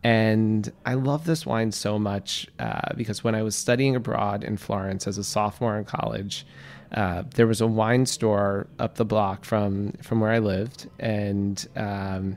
And 0.05 0.73
I 0.85 0.95
love 0.95 1.27
this 1.27 1.47
wine 1.47 1.71
so 1.71 1.99
much 1.99 2.49
uh, 2.59 2.93
because 2.97 3.23
when 3.23 3.37
I 3.37 3.43
was 3.43 3.55
studying 3.55 3.95
abroad 3.95 4.43
in 4.43 4.57
Florence 4.57 5.07
as 5.07 5.17
a 5.17 5.23
sophomore 5.23 5.79
in 5.79 5.85
college, 5.85 6.45
uh, 6.93 7.23
there 7.35 7.47
was 7.47 7.61
a 7.61 7.67
wine 7.67 8.05
store 8.05 8.67
up 8.79 8.97
the 8.97 9.05
block 9.05 9.45
from 9.45 9.93
from 10.03 10.21
where 10.21 10.31
I 10.31 10.41
lived, 10.41 10.89
and 10.99 11.67
um, 11.77 12.37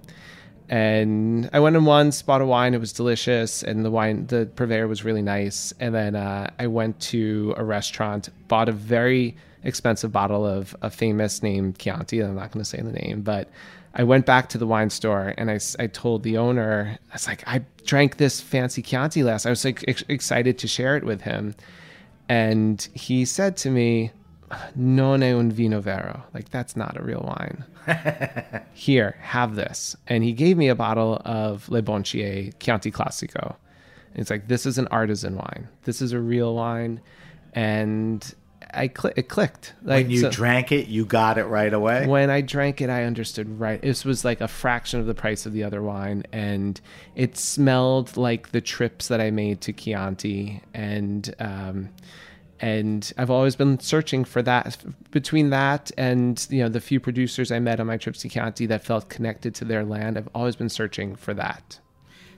and 0.69 1.49
I 1.53 1.59
went 1.59 1.75
in 1.75 1.85
once, 1.85 2.21
bought 2.21 2.41
a 2.41 2.45
wine. 2.45 2.73
It 2.73 2.79
was 2.79 2.93
delicious, 2.93 3.63
and 3.63 3.83
the 3.83 3.91
wine, 3.91 4.27
the 4.27 4.49
purveyor 4.55 4.87
was 4.87 5.03
really 5.03 5.21
nice. 5.21 5.73
And 5.79 5.93
then 5.93 6.15
uh, 6.15 6.51
I 6.57 6.67
went 6.67 6.99
to 7.01 7.53
a 7.57 7.63
restaurant, 7.63 8.29
bought 8.47 8.69
a 8.69 8.71
very 8.71 9.35
expensive 9.65 10.11
bottle 10.11 10.45
of 10.45 10.75
a 10.81 10.89
famous 10.89 11.43
named 11.43 11.77
Chianti. 11.79 12.21
I'm 12.21 12.35
not 12.35 12.51
going 12.51 12.63
to 12.63 12.69
say 12.69 12.81
the 12.81 12.91
name, 12.91 13.21
but 13.21 13.49
I 13.93 14.03
went 14.03 14.25
back 14.25 14.49
to 14.49 14.57
the 14.57 14.67
wine 14.67 14.89
store 14.89 15.33
and 15.37 15.49
I, 15.49 15.59
I 15.79 15.87
told 15.87 16.23
the 16.23 16.37
owner, 16.37 16.97
I 17.09 17.13
was 17.13 17.27
like, 17.27 17.43
I 17.47 17.61
drank 17.85 18.17
this 18.17 18.41
fancy 18.41 18.81
Chianti 18.81 19.23
last. 19.23 19.45
I 19.45 19.49
was 19.49 19.63
like 19.63 19.83
ex- 19.87 20.03
excited 20.09 20.57
to 20.59 20.67
share 20.67 20.97
it 20.97 21.03
with 21.03 21.21
him, 21.21 21.55
and 22.27 22.87
he 22.93 23.25
said 23.25 23.57
to 23.57 23.69
me, 23.69 24.11
"Non 24.75 25.21
è 25.21 25.37
un 25.37 25.51
vino 25.51 25.79
vero. 25.81 26.23
Like 26.33 26.49
that's 26.49 26.75
not 26.75 26.97
a 26.97 27.03
real 27.03 27.21
wine." 27.21 27.63
here, 28.73 29.15
have 29.21 29.55
this. 29.55 29.95
And 30.07 30.23
he 30.23 30.33
gave 30.33 30.57
me 30.57 30.69
a 30.69 30.75
bottle 30.75 31.21
of 31.25 31.69
Le 31.69 31.81
Boncie 31.81 32.53
Chianti 32.59 32.91
Classico. 32.91 33.55
And 34.13 34.21
it's 34.21 34.29
like, 34.29 34.47
this 34.47 34.65
is 34.65 34.77
an 34.77 34.87
artisan 34.87 35.35
wine. 35.35 35.67
This 35.83 36.01
is 36.01 36.11
a 36.11 36.19
real 36.19 36.55
wine. 36.55 37.01
And 37.53 38.33
I 38.75 38.87
cl- 38.89 39.13
it 39.15 39.29
clicked. 39.29 39.73
Like 39.83 40.05
When 40.05 40.11
you 40.11 40.19
so- 40.21 40.31
drank 40.31 40.71
it, 40.71 40.87
you 40.87 41.05
got 41.05 41.37
it 41.37 41.45
right 41.45 41.73
away. 41.73 42.05
when 42.07 42.29
I 42.29 42.41
drank 42.41 42.81
it, 42.81 42.89
I 42.89 43.03
understood 43.03 43.59
right. 43.59 43.81
This 43.81 44.03
was 44.05 44.25
like 44.25 44.41
a 44.41 44.47
fraction 44.47 44.99
of 44.99 45.05
the 45.05 45.15
price 45.15 45.45
of 45.45 45.53
the 45.53 45.63
other 45.63 45.81
wine, 45.81 46.23
and 46.31 46.79
it 47.15 47.37
smelled 47.37 48.17
like 48.17 48.51
the 48.51 48.61
trips 48.61 49.07
that 49.07 49.21
I 49.21 49.31
made 49.31 49.61
to 49.61 49.73
Chianti, 49.73 50.61
and 50.73 51.33
um, 51.39 51.89
and 52.59 53.11
I've 53.17 53.29
always 53.31 53.55
been 53.55 53.79
searching 53.79 54.23
for 54.25 54.41
that. 54.43 54.77
Between 55.11 55.49
that 55.49 55.91
and 55.97 56.45
you 56.49 56.63
know 56.63 56.69
the 56.69 56.79
few 56.81 56.99
producers 56.99 57.51
I 57.51 57.59
met 57.59 57.79
on 57.79 57.87
my 57.87 57.97
trips 57.97 58.21
to 58.21 58.29
Chianti 58.29 58.65
that 58.67 58.83
felt 58.83 59.09
connected 59.09 59.53
to 59.55 59.65
their 59.65 59.83
land, 59.83 60.17
I've 60.17 60.29
always 60.33 60.55
been 60.55 60.69
searching 60.69 61.15
for 61.15 61.33
that. 61.33 61.79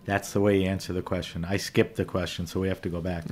That's 0.06 0.32
the 0.32 0.40
way 0.42 0.62
you 0.62 0.68
answer 0.68 0.94
the 0.94 1.02
question. 1.02 1.46
I 1.46 1.58
skipped 1.58 1.98
the 1.98 2.06
question, 2.06 2.48
so 2.48 2.60
we 2.62 2.68
have 2.70 2.82
to 2.84 2.90
go 2.90 3.02
back. 3.02 3.26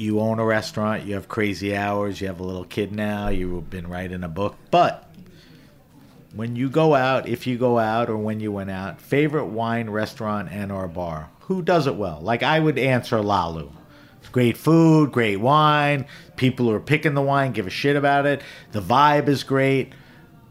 You 0.00 0.20
own 0.20 0.38
a 0.38 0.46
restaurant, 0.46 1.04
you 1.04 1.12
have 1.12 1.28
crazy 1.28 1.76
hours, 1.76 2.22
you 2.22 2.28
have 2.28 2.40
a 2.40 2.42
little 2.42 2.64
kid 2.64 2.90
now, 2.90 3.28
you've 3.28 3.68
been 3.68 3.86
writing 3.86 4.24
a 4.24 4.28
book. 4.28 4.56
But 4.70 5.12
when 6.34 6.56
you 6.56 6.70
go 6.70 6.94
out, 6.94 7.28
if 7.28 7.46
you 7.46 7.58
go 7.58 7.78
out 7.78 8.08
or 8.08 8.16
when 8.16 8.40
you 8.40 8.50
went 8.50 8.70
out, 8.70 8.98
favorite 8.98 9.48
wine 9.48 9.90
restaurant 9.90 10.48
and 10.50 10.72
or 10.72 10.88
bar? 10.88 11.28
Who 11.40 11.60
does 11.60 11.86
it 11.86 11.96
well? 11.96 12.18
Like 12.22 12.42
I 12.42 12.60
would 12.60 12.78
answer 12.78 13.18
LaLou. 13.18 13.72
Great 14.32 14.56
food, 14.56 15.12
great 15.12 15.36
wine. 15.36 16.06
People 16.36 16.64
who 16.64 16.72
are 16.72 16.80
picking 16.80 17.12
the 17.12 17.20
wine 17.20 17.52
give 17.52 17.66
a 17.66 17.70
shit 17.70 17.94
about 17.94 18.24
it. 18.24 18.40
The 18.72 18.80
vibe 18.80 19.28
is 19.28 19.44
great. 19.44 19.92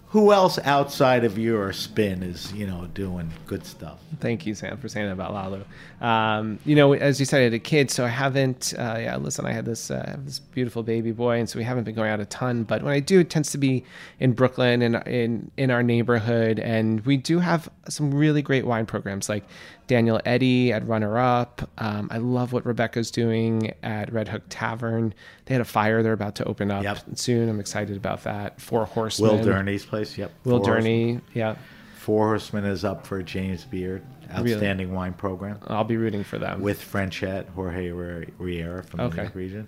Who 0.09 0.33
else 0.33 0.57
outside 0.63 1.23
of 1.23 1.37
your 1.37 1.71
spin 1.71 2.23
is, 2.23 2.51
you 2.53 2.65
know, 2.65 2.87
doing 2.95 3.31
good 3.45 3.63
stuff? 3.63 3.99
Thank 4.19 4.43
you, 4.43 4.55
Sam, 4.55 4.75
for 4.77 4.89
saying 4.89 5.05
that 5.05 5.13
about 5.13 5.33
LaLou. 5.33 6.03
Um, 6.03 6.57
you 6.65 6.75
know, 6.75 6.93
as 6.93 7.19
you 7.19 7.27
said, 7.27 7.41
I 7.41 7.43
had 7.43 7.53
a 7.53 7.59
kid, 7.59 7.91
so 7.91 8.05
I 8.05 8.07
haven't. 8.07 8.73
Uh, 8.75 8.97
yeah, 8.99 9.17
listen, 9.17 9.45
I 9.45 9.51
had 9.51 9.65
this 9.65 9.91
uh, 9.91 10.17
this 10.25 10.39
beautiful 10.39 10.81
baby 10.81 11.11
boy, 11.11 11.37
and 11.37 11.47
so 11.47 11.59
we 11.59 11.63
haven't 11.63 11.83
been 11.83 11.93
going 11.93 12.09
out 12.09 12.19
a 12.19 12.25
ton. 12.25 12.63
But 12.63 12.81
when 12.81 12.91
I 12.91 12.99
do, 12.99 13.19
it 13.19 13.29
tends 13.29 13.51
to 13.51 13.59
be 13.59 13.85
in 14.19 14.33
Brooklyn 14.33 14.81
and 14.81 14.95
in 15.07 15.51
in 15.57 15.69
our 15.69 15.83
neighborhood, 15.83 16.57
and 16.57 17.05
we 17.05 17.15
do 17.15 17.37
have 17.37 17.69
some 17.89 18.13
really 18.13 18.41
great 18.41 18.65
wine 18.65 18.85
programs 18.85 19.27
like 19.29 19.43
Daniel 19.87 20.19
Eddy 20.25 20.71
at 20.71 20.87
Runner 20.87 21.17
Up. 21.17 21.69
Um, 21.77 22.07
I 22.11 22.17
love 22.17 22.53
what 22.53 22.65
Rebecca's 22.65 23.11
doing 23.11 23.73
at 23.83 24.11
Red 24.13 24.27
Hook 24.27 24.43
Tavern. 24.49 25.13
They 25.45 25.53
had 25.55 25.61
a 25.61 25.65
fire 25.65 26.01
they're 26.03 26.13
about 26.13 26.35
to 26.35 26.45
open 26.45 26.71
up 26.71 26.83
Yep. 26.83 26.99
soon. 27.15 27.49
I'm 27.49 27.59
excited 27.59 27.97
about 27.97 28.23
that. 28.23 28.61
Four 28.61 28.85
Horsemen. 28.85 29.37
Will 29.37 29.43
Durney's 29.45 29.85
place, 29.85 30.17
yep. 30.17 30.31
Will 30.43 30.59
Four 30.63 30.73
Horsemen. 30.73 31.17
Durney. 31.17 31.21
Yeah, 31.33 31.55
Four 31.97 32.27
Horsemen 32.27 32.65
is 32.65 32.85
up 32.85 33.05
for 33.05 33.21
James 33.21 33.65
Beard, 33.65 34.01
outstanding 34.31 34.93
wine 34.93 35.13
program 35.13 35.59
I'll 35.67 35.83
be 35.83 35.97
rooting 35.97 36.23
for 36.23 36.37
them. 36.37 36.61
with 36.61 36.79
Frenchette 36.81 37.49
Jorge 37.49 37.89
Riera 37.91 38.83
from 38.83 38.97
the 38.97 39.03
Okay. 39.05 39.29
Region. 39.33 39.67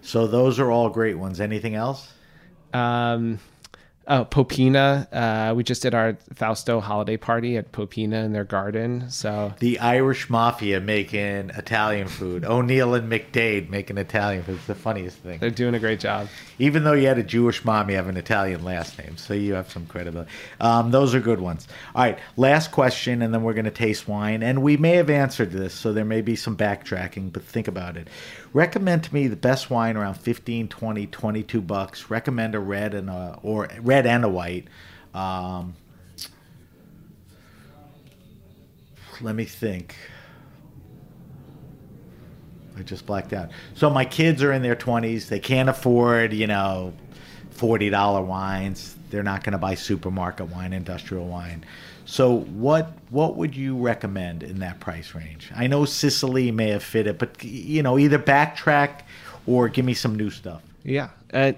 So 0.00 0.26
those 0.26 0.58
are 0.60 0.70
all 0.70 0.88
great 0.90 1.16
ones. 1.18 1.40
Anything 1.40 1.74
else? 1.74 2.12
Um, 2.74 3.38
Oh, 4.08 4.24
Popina. 4.24 5.06
Uh, 5.12 5.54
we 5.54 5.62
just 5.62 5.82
did 5.82 5.94
our 5.94 6.16
Fausto 6.34 6.80
holiday 6.80 7.16
party 7.16 7.56
at 7.56 7.70
Popina 7.70 8.24
in 8.24 8.32
their 8.32 8.42
garden. 8.44 9.08
So 9.10 9.54
The 9.60 9.78
Irish 9.78 10.28
mafia 10.28 10.80
making 10.80 11.50
Italian 11.50 12.08
food. 12.08 12.44
O'Neill 12.44 12.94
and 12.94 13.10
McDade 13.10 13.70
making 13.70 13.98
Italian 13.98 14.42
food. 14.42 14.56
It's 14.56 14.66
the 14.66 14.74
funniest 14.74 15.18
thing. 15.18 15.38
they're 15.38 15.50
doing 15.50 15.74
a 15.76 15.78
great 15.78 16.00
job. 16.00 16.26
Even 16.58 16.82
though 16.82 16.94
you 16.94 17.06
had 17.06 17.18
a 17.18 17.22
Jewish 17.22 17.64
mom, 17.64 17.90
you 17.90 17.96
have 17.96 18.08
an 18.08 18.16
Italian 18.16 18.64
last 18.64 18.98
name, 18.98 19.16
so 19.16 19.34
you 19.34 19.54
have 19.54 19.70
some 19.70 19.86
credibility. 19.86 20.30
Um, 20.60 20.90
those 20.90 21.14
are 21.14 21.20
good 21.20 21.40
ones. 21.40 21.68
All 21.94 22.02
right, 22.02 22.18
last 22.36 22.72
question, 22.72 23.22
and 23.22 23.32
then 23.32 23.44
we're 23.44 23.54
going 23.54 23.66
to 23.66 23.70
taste 23.70 24.08
wine. 24.08 24.42
And 24.42 24.62
we 24.62 24.76
may 24.76 24.96
have 24.96 25.10
answered 25.10 25.52
this, 25.52 25.74
so 25.74 25.92
there 25.92 26.04
may 26.04 26.22
be 26.22 26.34
some 26.34 26.56
backtracking, 26.56 27.32
but 27.32 27.44
think 27.44 27.68
about 27.68 27.96
it. 27.96 28.08
Recommend 28.52 29.04
to 29.04 29.14
me 29.14 29.28
the 29.28 29.36
best 29.36 29.70
wine 29.70 29.96
around 29.96 30.14
15, 30.14 30.68
20, 30.68 31.06
22 31.06 31.60
bucks. 31.62 32.10
Recommend 32.10 32.54
a 32.54 32.60
red 32.60 32.94
and 32.94 33.08
a 33.08 33.38
or 33.42 33.68
red 33.80 33.91
and 33.92 34.24
a 34.24 34.28
white. 34.28 34.68
Um, 35.14 35.74
let 39.20 39.34
me 39.34 39.44
think. 39.44 39.96
I 42.76 42.82
just 42.82 43.06
blacked 43.06 43.32
out. 43.32 43.50
So 43.74 43.90
my 43.90 44.04
kids 44.04 44.42
are 44.42 44.52
in 44.52 44.62
their 44.62 44.76
20s. 44.76 45.28
They 45.28 45.40
can't 45.40 45.68
afford, 45.68 46.32
you 46.32 46.46
know, 46.46 46.94
$40 47.54 48.26
wines. 48.26 48.96
They're 49.10 49.22
not 49.22 49.44
going 49.44 49.52
to 49.52 49.58
buy 49.58 49.74
supermarket 49.74 50.48
wine, 50.48 50.72
industrial 50.72 51.26
wine. 51.26 51.64
So 52.04 52.40
what 52.40 52.92
what 53.10 53.36
would 53.36 53.54
you 53.54 53.76
recommend 53.76 54.42
in 54.42 54.58
that 54.58 54.80
price 54.80 55.14
range? 55.14 55.50
I 55.54 55.66
know 55.66 55.84
Sicily 55.84 56.50
may 56.50 56.70
have 56.70 56.82
fit 56.82 57.06
it, 57.06 57.18
but 57.18 57.42
you 57.44 57.82
know, 57.82 57.98
either 57.98 58.18
backtrack 58.18 59.02
or 59.46 59.68
give 59.68 59.84
me 59.84 59.94
some 59.94 60.16
new 60.16 60.30
stuff. 60.30 60.62
Yeah, 60.82 61.10
uh, 61.32 61.52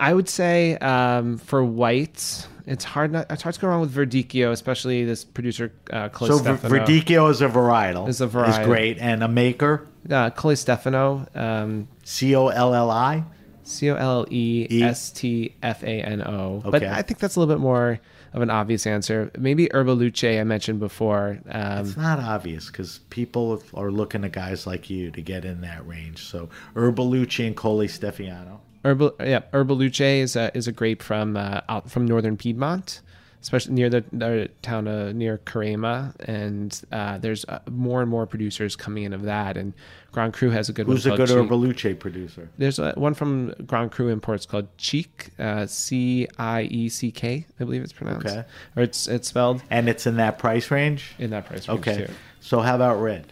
I 0.00 0.14
would 0.14 0.28
say 0.28 0.76
um, 0.78 1.38
for 1.38 1.62
whites, 1.64 2.48
it's 2.66 2.84
hard 2.84 3.12
not 3.12 3.26
it's 3.30 3.42
hard 3.42 3.54
to 3.54 3.60
go 3.60 3.68
wrong 3.68 3.80
with 3.82 3.94
Verdicchio, 3.94 4.50
especially 4.50 5.04
this 5.04 5.24
producer 5.24 5.72
uh, 5.92 6.08
Chloe 6.08 6.30
So 6.30 6.38
Stefano. 6.38 6.74
Verdicchio 6.74 7.30
is 7.30 7.40
a 7.42 7.48
varietal. 7.48 8.08
Is 8.08 8.20
a 8.20 8.24
Is 8.24 8.32
varietal. 8.32 8.64
great 8.64 8.98
and 8.98 9.22
a 9.22 9.28
maker. 9.28 9.86
uh, 10.10 10.30
Collestefano, 10.30 11.36
um, 11.36 11.88
C 12.04 12.34
O 12.34 12.48
L 12.48 12.74
L 12.74 12.90
I. 12.90 13.24
C 13.62 13.90
O 13.90 13.94
L 13.94 14.26
E 14.30 14.82
S 14.82 15.10
T 15.12 15.54
F 15.62 15.82
A 15.84 16.02
N 16.02 16.22
O. 16.22 16.62
But 16.64 16.82
I 16.82 17.02
think 17.02 17.20
that's 17.20 17.36
a 17.36 17.40
little 17.40 17.54
bit 17.54 17.60
more 17.60 18.00
of 18.32 18.42
an 18.42 18.50
obvious 18.50 18.86
answer. 18.86 19.30
Maybe 19.38 19.68
Erbaluce 19.68 20.40
I 20.40 20.42
mentioned 20.44 20.80
before. 20.80 21.38
Um, 21.50 21.86
It's 21.86 21.96
not 21.96 22.18
obvious 22.18 22.66
because 22.66 22.98
people 23.10 23.62
are 23.74 23.90
looking 23.92 24.24
at 24.24 24.32
guys 24.32 24.66
like 24.66 24.88
you 24.90 25.10
to 25.12 25.20
get 25.22 25.44
in 25.44 25.60
that 25.60 25.86
range. 25.86 26.24
So 26.24 26.48
Erbaluce 26.74 27.46
and 27.46 27.56
Collestefano. 27.56 28.58
Herbal, 28.84 29.14
yeah, 29.20 29.40
Erbaluce 29.52 30.20
is 30.22 30.36
a 30.36 30.56
is 30.56 30.66
a 30.66 30.72
grape 30.72 31.02
from 31.02 31.36
uh, 31.36 31.60
out 31.68 31.90
from 31.90 32.06
northern 32.06 32.36
Piedmont, 32.36 33.02
especially 33.42 33.74
near 33.74 33.90
the, 33.90 34.04
the 34.12 34.48
town 34.62 34.88
uh, 34.88 35.12
near 35.12 35.38
Carema, 35.38 36.14
and 36.20 36.80
uh, 36.90 37.18
there's 37.18 37.44
uh, 37.44 37.58
more 37.70 38.00
and 38.00 38.10
more 38.10 38.26
producers 38.26 38.76
coming 38.76 39.04
in 39.04 39.12
of 39.12 39.22
that. 39.22 39.56
And 39.58 39.74
Grand 40.12 40.32
Cru 40.32 40.48
has 40.50 40.68
a 40.70 40.72
good 40.72 40.86
Who's 40.86 41.04
a 41.04 41.10
one. 41.10 41.18
good 41.18 41.28
called 41.28 41.48
Cieck. 41.48 41.48
Erbaluce 41.50 41.98
producer? 41.98 42.48
There's 42.56 42.78
a, 42.78 42.92
one 42.96 43.12
from 43.14 43.52
Grand 43.66 43.92
Cru 43.92 44.08
Imports 44.08 44.46
called 44.46 44.74
Cieck, 44.78 45.28
uh, 45.38 45.66
C 45.66 46.26
I 46.38 46.62
E 46.62 46.88
C 46.88 47.10
K, 47.12 47.46
I 47.60 47.64
believe 47.64 47.82
it's 47.82 47.92
pronounced, 47.92 48.26
Okay. 48.26 48.44
or 48.76 48.82
it's 48.82 49.06
it's 49.08 49.28
spelled 49.28 49.62
And 49.68 49.88
it's 49.90 50.06
in 50.06 50.16
that 50.16 50.38
price 50.38 50.70
range? 50.70 51.12
in 51.18 51.30
that 51.30 51.44
price 51.44 51.68
range 51.68 51.80
Okay. 51.86 52.06
too. 52.06 52.12
So 52.40 52.60
how 52.60 52.76
about 52.76 52.96
red? 53.00 53.26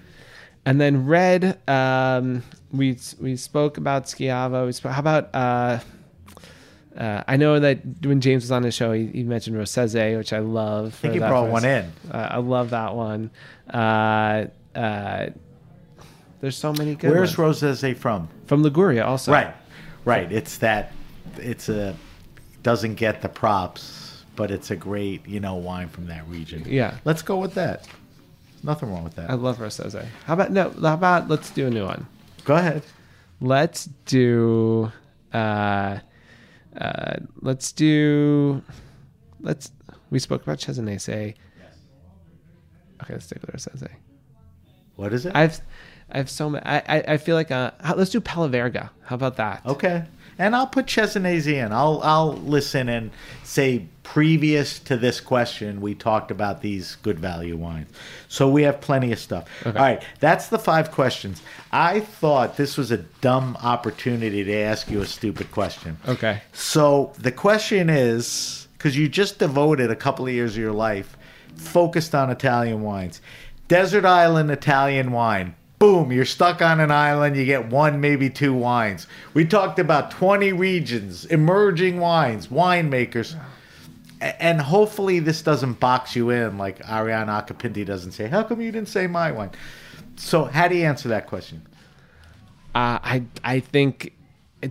And 0.69 0.79
then 0.79 1.07
red, 1.07 1.59
um, 1.67 2.43
we 2.73 2.99
we 3.19 3.37
spoke 3.37 3.79
about 3.79 4.05
Schiava. 4.05 4.67
We 4.67 4.73
spoke, 4.73 4.93
how 4.93 5.01
about? 5.01 5.35
Uh, 5.35 5.79
uh, 6.95 7.25
I 7.27 7.39
know 7.39 7.59
that 7.59 7.81
when 8.03 8.21
James 8.21 8.43
was 8.43 8.53
on 8.53 8.61
the 8.63 8.71
show, 8.71 8.93
he, 8.93 9.07
he 9.07 9.23
mentioned 9.23 9.57
Rossese, 9.57 10.19
which 10.19 10.35
I 10.35 10.41
love. 10.41 10.89
I 10.89 10.91
think 10.91 11.15
he 11.15 11.21
brought 11.21 11.49
one 11.49 11.65
in. 11.65 11.91
Uh, 12.11 12.29
I 12.33 12.37
love 12.37 12.69
that 12.71 12.95
one. 12.95 13.31
Uh, 13.73 14.49
uh, 14.75 15.29
there's 16.43 16.57
so 16.59 16.75
many 16.75 16.97
good 16.97 17.13
Where's. 17.13 17.35
Rossese 17.37 17.97
from? 17.97 18.29
from 18.45 18.63
Liguria 18.63 19.07
also. 19.07 19.33
Right. 19.33 19.55
Right. 20.05 20.31
It's 20.31 20.59
that 20.59 20.93
it's 21.37 21.71
a 21.71 21.97
doesn't 22.63 22.97
get 22.97 23.23
the 23.23 23.31
props, 23.31 24.23
but 24.37 24.51
it's 24.51 24.71
a 24.71 24.77
great, 24.77 25.27
you 25.27 25.41
know, 25.41 25.55
wine 25.55 25.89
from 25.89 26.09
that 26.09 26.29
region. 26.29 26.63
Yeah. 26.67 26.99
Let's 27.07 27.23
go 27.23 27.39
with 27.39 27.55
that. 27.55 27.89
Nothing 28.63 28.91
wrong 28.91 29.05
with 29.05 29.15
that. 29.17 29.31
I 29.31 29.35
love 29.35 29.59
Rossese. 29.59 30.05
How 30.25 30.35
about 30.35 30.51
no? 30.53 30.71
How 30.71 30.95
about 30.95 31.29
let's 31.29 31.51
do 31.51 31.67
a 31.67 31.71
new 31.71 31.85
one. 31.85 32.07
go 32.45 32.57
ahead. 32.57 32.83
Let's 33.41 33.87
do. 34.05 34.91
Uh, 35.33 35.99
uh, 36.77 37.17
let's 37.41 37.73
do. 37.73 38.63
Let's. 39.41 39.71
We 40.11 40.19
spoke 40.19 40.43
about 40.43 40.59
Cesanese. 40.59 41.35
Okay, 43.03 43.13
let's 43.13 43.27
stick 43.27 43.41
with 43.41 43.55
Rossese. 43.55 43.91
What 44.97 45.13
is 45.13 45.27
it? 45.27 45.37
I've, 45.37 45.61
I 46.11 46.17
have 46.19 46.29
so 46.29 46.51
many. 46.51 46.65
I, 46.67 46.79
I, 46.79 47.05
I 47.09 47.17
feel 47.19 47.37
like 47.37 47.53
uh, 47.53 47.71
let's 47.97 48.11
do 48.11 48.21
Pelaverga. 48.21 48.91
How 49.03 49.15
about 49.15 49.37
that? 49.37 49.65
Okay. 49.65 50.05
And 50.39 50.55
I'll 50.55 50.67
put 50.67 50.87
Cesanese 50.87 51.53
in. 51.53 51.73
I'll 51.73 52.01
I'll 52.03 52.35
listen 52.35 52.89
and 52.89 53.11
say 53.43 53.87
previous 54.03 54.79
to 54.79 54.97
this 54.97 55.21
question 55.21 55.81
we 55.81 55.95
talked 55.95 56.31
about 56.31 56.63
these 56.63 56.97
good 57.03 57.19
value 57.19 57.57
wines. 57.57 57.91
So 58.29 58.49
we 58.49 58.63
have 58.63 58.81
plenty 58.81 59.13
of 59.13 59.19
stuff. 59.19 59.49
All 59.67 59.73
right, 59.73 60.03
that's 60.21 60.49
the 60.49 60.59
five 60.59 60.91
questions. 60.93 61.43
I 61.73 62.01
thought 62.01 62.57
this 62.57 62.79
was 62.79 62.91
a 62.91 62.99
dumb 62.99 63.57
opportunity 63.63 64.45
to 64.45 64.55
ask 64.55 64.91
you 64.91 65.03
a 65.03 65.07
stupid 65.07 65.51
question. 65.51 65.99
Okay. 66.07 66.41
So 66.53 67.13
the 67.19 67.33
question 67.33 67.91
is 67.91 68.69
because 68.79 68.97
you 68.97 69.09
just 69.09 69.39
devoted 69.39 69.91
a 69.91 69.97
couple 69.97 70.27
of 70.27 70.33
years 70.33 70.53
of 70.53 70.59
your 70.59 70.73
life 70.73 71.17
focused 71.57 72.15
on 72.15 72.31
Italian 72.31 72.83
wines. 72.83 73.21
Desert 73.67 74.05
Island 74.05 74.51
Italian 74.51 75.13
wine. 75.13 75.55
Boom, 75.79 76.11
you're 76.11 76.25
stuck 76.25 76.61
on 76.61 76.81
an 76.81 76.91
island, 76.91 77.37
you 77.37 77.45
get 77.45 77.67
one, 77.67 78.01
maybe 78.01 78.29
two 78.29 78.53
wines. 78.53 79.07
We 79.33 79.45
talked 79.45 79.79
about 79.79 80.11
20 80.11 80.53
regions, 80.53 81.25
emerging 81.27 82.01
wines, 82.01 82.49
winemakers. 82.49 83.39
And 84.21 84.61
hopefully 84.61 85.21
this 85.21 85.43
doesn't 85.43 85.75
box 85.75 86.17
you 86.17 86.31
in 86.31 86.59
like 86.59 86.81
Arianna 86.81 87.47
Occhipinti 87.47 87.87
doesn't 87.87 88.13
say, 88.13 88.27
How 88.27 88.43
come 88.43 88.61
you 88.61 88.73
didn't 88.73 88.89
say 88.89 89.07
my 89.07 89.31
wine? 89.31 89.51
So 90.17 90.45
how 90.45 90.67
do 90.67 90.75
you 90.75 90.85
answer 90.85 91.09
that 91.11 91.29
question? 91.29 91.63
Uh, 92.75 92.99
I 93.01 93.23
I 93.45 93.61
think 93.61 94.13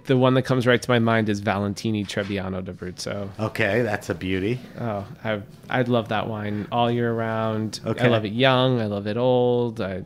the 0.05 0.17
one 0.17 0.33
that 0.33 0.41
comes 0.43 0.67
right 0.67 0.81
to 0.81 0.89
my 0.89 0.99
mind 0.99 1.29
is 1.29 1.39
Valentini 1.39 2.03
Trebbiano 2.03 2.63
d'Abruzzo. 2.63 3.29
Okay, 3.39 3.81
that's 3.81 4.09
a 4.09 4.15
beauty. 4.15 4.59
Oh, 4.79 5.05
I 5.23 5.41
I 5.69 5.81
love 5.83 6.09
that 6.09 6.27
wine 6.27 6.67
all 6.71 6.91
year 6.91 7.13
round. 7.13 7.79
Okay. 7.85 8.05
I 8.05 8.09
love 8.09 8.25
it 8.25 8.33
young. 8.33 8.81
I 8.81 8.85
love 8.85 9.07
it 9.07 9.17
old. 9.17 9.79
I, 9.79 10.03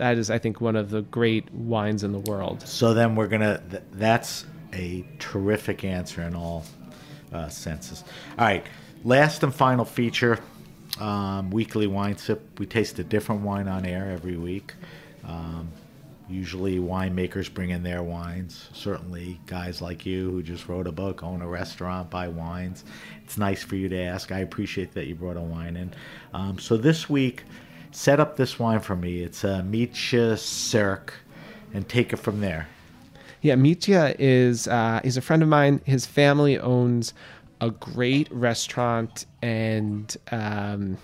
that 0.00 0.16
is, 0.16 0.30
I 0.30 0.38
think, 0.38 0.62
one 0.62 0.76
of 0.76 0.88
the 0.88 1.02
great 1.02 1.52
wines 1.52 2.04
in 2.04 2.12
the 2.12 2.20
world. 2.20 2.66
So 2.66 2.94
then 2.94 3.14
we're 3.14 3.26
gonna. 3.26 3.62
Th- 3.70 3.82
that's 3.92 4.46
a 4.72 5.04
terrific 5.18 5.84
answer 5.84 6.22
in 6.22 6.34
all 6.34 6.64
uh, 7.34 7.50
senses. 7.50 8.02
All 8.38 8.46
right, 8.46 8.64
last 9.04 9.42
and 9.42 9.54
final 9.54 9.84
feature, 9.84 10.38
um, 10.98 11.50
weekly 11.50 11.86
wine 11.86 12.16
sip. 12.16 12.58
We 12.58 12.64
taste 12.64 12.98
a 12.98 13.04
different 13.04 13.42
wine 13.42 13.68
on 13.68 13.84
air 13.84 14.10
every 14.10 14.38
week. 14.38 14.72
Um, 15.26 15.70
usually, 16.30 16.78
winemakers 16.78 17.52
bring 17.52 17.68
in 17.68 17.82
their 17.82 18.02
wines. 18.02 18.70
Certainly, 18.72 19.38
guys 19.44 19.82
like 19.82 20.06
you 20.06 20.30
who 20.30 20.42
just 20.42 20.66
wrote 20.66 20.86
a 20.86 20.92
book, 20.92 21.22
own 21.22 21.42
a 21.42 21.46
restaurant, 21.46 22.08
buy 22.08 22.26
wines. 22.28 22.84
It's 23.22 23.36
nice 23.36 23.62
for 23.62 23.76
you 23.76 23.90
to 23.90 24.00
ask. 24.00 24.32
I 24.32 24.38
appreciate 24.38 24.92
that 24.94 25.08
you 25.08 25.14
brought 25.14 25.36
a 25.36 25.42
wine 25.42 25.76
in. 25.76 25.92
Um, 26.32 26.58
so 26.58 26.78
this 26.78 27.10
week, 27.10 27.44
set 27.92 28.20
up 28.20 28.36
this 28.36 28.58
wine 28.58 28.80
for 28.80 28.96
me. 28.96 29.22
It's 29.22 29.44
a 29.44 29.64
Mitja 29.66 30.38
Sirk, 30.38 31.14
and 31.72 31.88
take 31.88 32.12
it 32.12 32.18
from 32.18 32.40
there. 32.40 32.68
Yeah, 33.42 33.54
Mitja 33.54 34.14
is 34.18 34.68
uh, 34.68 35.00
he's 35.02 35.16
a 35.16 35.22
friend 35.22 35.42
of 35.42 35.48
mine. 35.48 35.80
His 35.84 36.06
family 36.06 36.58
owns 36.58 37.14
a 37.60 37.70
great 37.70 38.28
restaurant 38.30 39.26
and 39.42 40.14
um, 40.30 40.98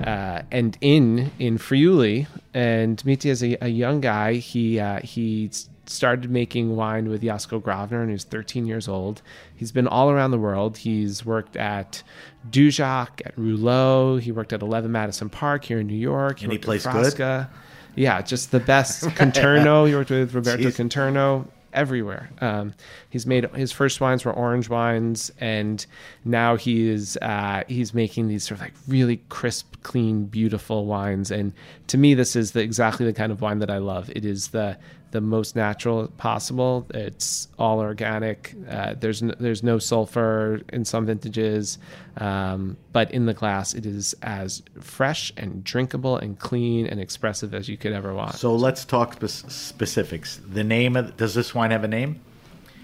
uh, 0.00 0.42
and 0.50 0.76
inn 0.80 1.30
in 1.38 1.58
Friuli. 1.58 2.26
And 2.54 2.98
Mitja 3.04 3.26
is 3.26 3.42
a, 3.42 3.56
a 3.64 3.68
young 3.68 4.00
guy. 4.00 4.34
He 4.34 4.78
uh, 4.78 5.00
he 5.00 5.50
started 5.86 6.30
making 6.30 6.76
wine 6.76 7.08
with 7.08 7.22
Josko 7.22 7.60
Gravner 7.60 7.98
when 8.00 8.08
he 8.08 8.12
was 8.12 8.24
13 8.24 8.66
years 8.66 8.88
old. 8.88 9.20
He's 9.54 9.72
been 9.72 9.88
all 9.88 10.10
around 10.10 10.30
the 10.30 10.38
world. 10.38 10.78
He's 10.78 11.24
worked 11.24 11.56
at 11.56 12.02
Dujac, 12.50 13.24
at 13.24 13.36
Roulot. 13.36 14.20
He 14.20 14.32
worked 14.32 14.52
at 14.52 14.62
11 14.62 14.90
Madison 14.90 15.28
Park 15.28 15.64
here 15.64 15.80
in 15.80 15.86
New 15.86 15.94
York. 15.94 16.42
And 16.42 16.52
he 16.52 16.58
worked 16.58 16.64
at 16.86 16.92
plays 16.92 17.14
good? 17.14 17.46
Yeah, 17.94 18.22
just 18.22 18.50
the 18.50 18.60
best. 18.60 19.02
Conterno. 19.16 19.84
He 19.86 19.94
worked 19.94 20.10
with 20.10 20.34
Roberto 20.34 20.64
Jeez. 20.64 20.76
Conterno 20.76 21.48
everywhere. 21.72 22.30
Um, 22.40 22.74
he's 23.10 23.26
made 23.26 23.44
his 23.54 23.72
first 23.72 24.00
wines 24.00 24.24
were 24.24 24.32
orange 24.32 24.68
wines, 24.68 25.30
and 25.40 25.84
now 26.24 26.56
he 26.56 26.88
is 26.88 27.18
uh, 27.20 27.62
he's 27.68 27.94
making 27.94 28.28
these 28.28 28.44
sort 28.44 28.58
of 28.58 28.62
like 28.62 28.74
really 28.88 29.18
crisp, 29.28 29.76
clean, 29.82 30.26
beautiful 30.26 30.86
wines. 30.86 31.30
And 31.30 31.52
to 31.88 31.98
me, 31.98 32.14
this 32.14 32.36
is 32.36 32.52
the 32.52 32.60
exactly 32.60 33.06
the 33.06 33.12
kind 33.12 33.32
of 33.32 33.40
wine 33.40 33.58
that 33.60 33.70
I 33.70 33.78
love. 33.78 34.10
It 34.10 34.24
is 34.24 34.48
the 34.48 34.78
the 35.12 35.20
most 35.20 35.54
natural 35.54 36.08
possible. 36.16 36.86
It's 36.92 37.48
all 37.58 37.78
organic. 37.78 38.54
Uh, 38.68 38.94
there's 38.98 39.22
no, 39.22 39.34
there's 39.38 39.62
no 39.62 39.78
sulfur 39.78 40.60
in 40.72 40.84
some 40.84 41.06
vintages, 41.06 41.78
um, 42.16 42.76
but 42.92 43.10
in 43.12 43.26
the 43.26 43.34
glass, 43.34 43.74
it 43.74 43.86
is 43.86 44.14
as 44.22 44.62
fresh 44.80 45.32
and 45.36 45.62
drinkable 45.62 46.16
and 46.16 46.38
clean 46.38 46.86
and 46.86 46.98
expressive 46.98 47.54
as 47.54 47.68
you 47.68 47.76
could 47.76 47.92
ever 47.92 48.12
want. 48.12 48.34
So 48.34 48.54
let's 48.54 48.84
talk 48.84 49.14
spe- 49.22 49.50
specifics. 49.50 50.40
The 50.46 50.64
name 50.64 50.96
of 50.96 51.16
does 51.16 51.34
this 51.34 51.54
wine 51.54 51.70
have 51.70 51.84
a 51.84 51.88
name? 51.88 52.20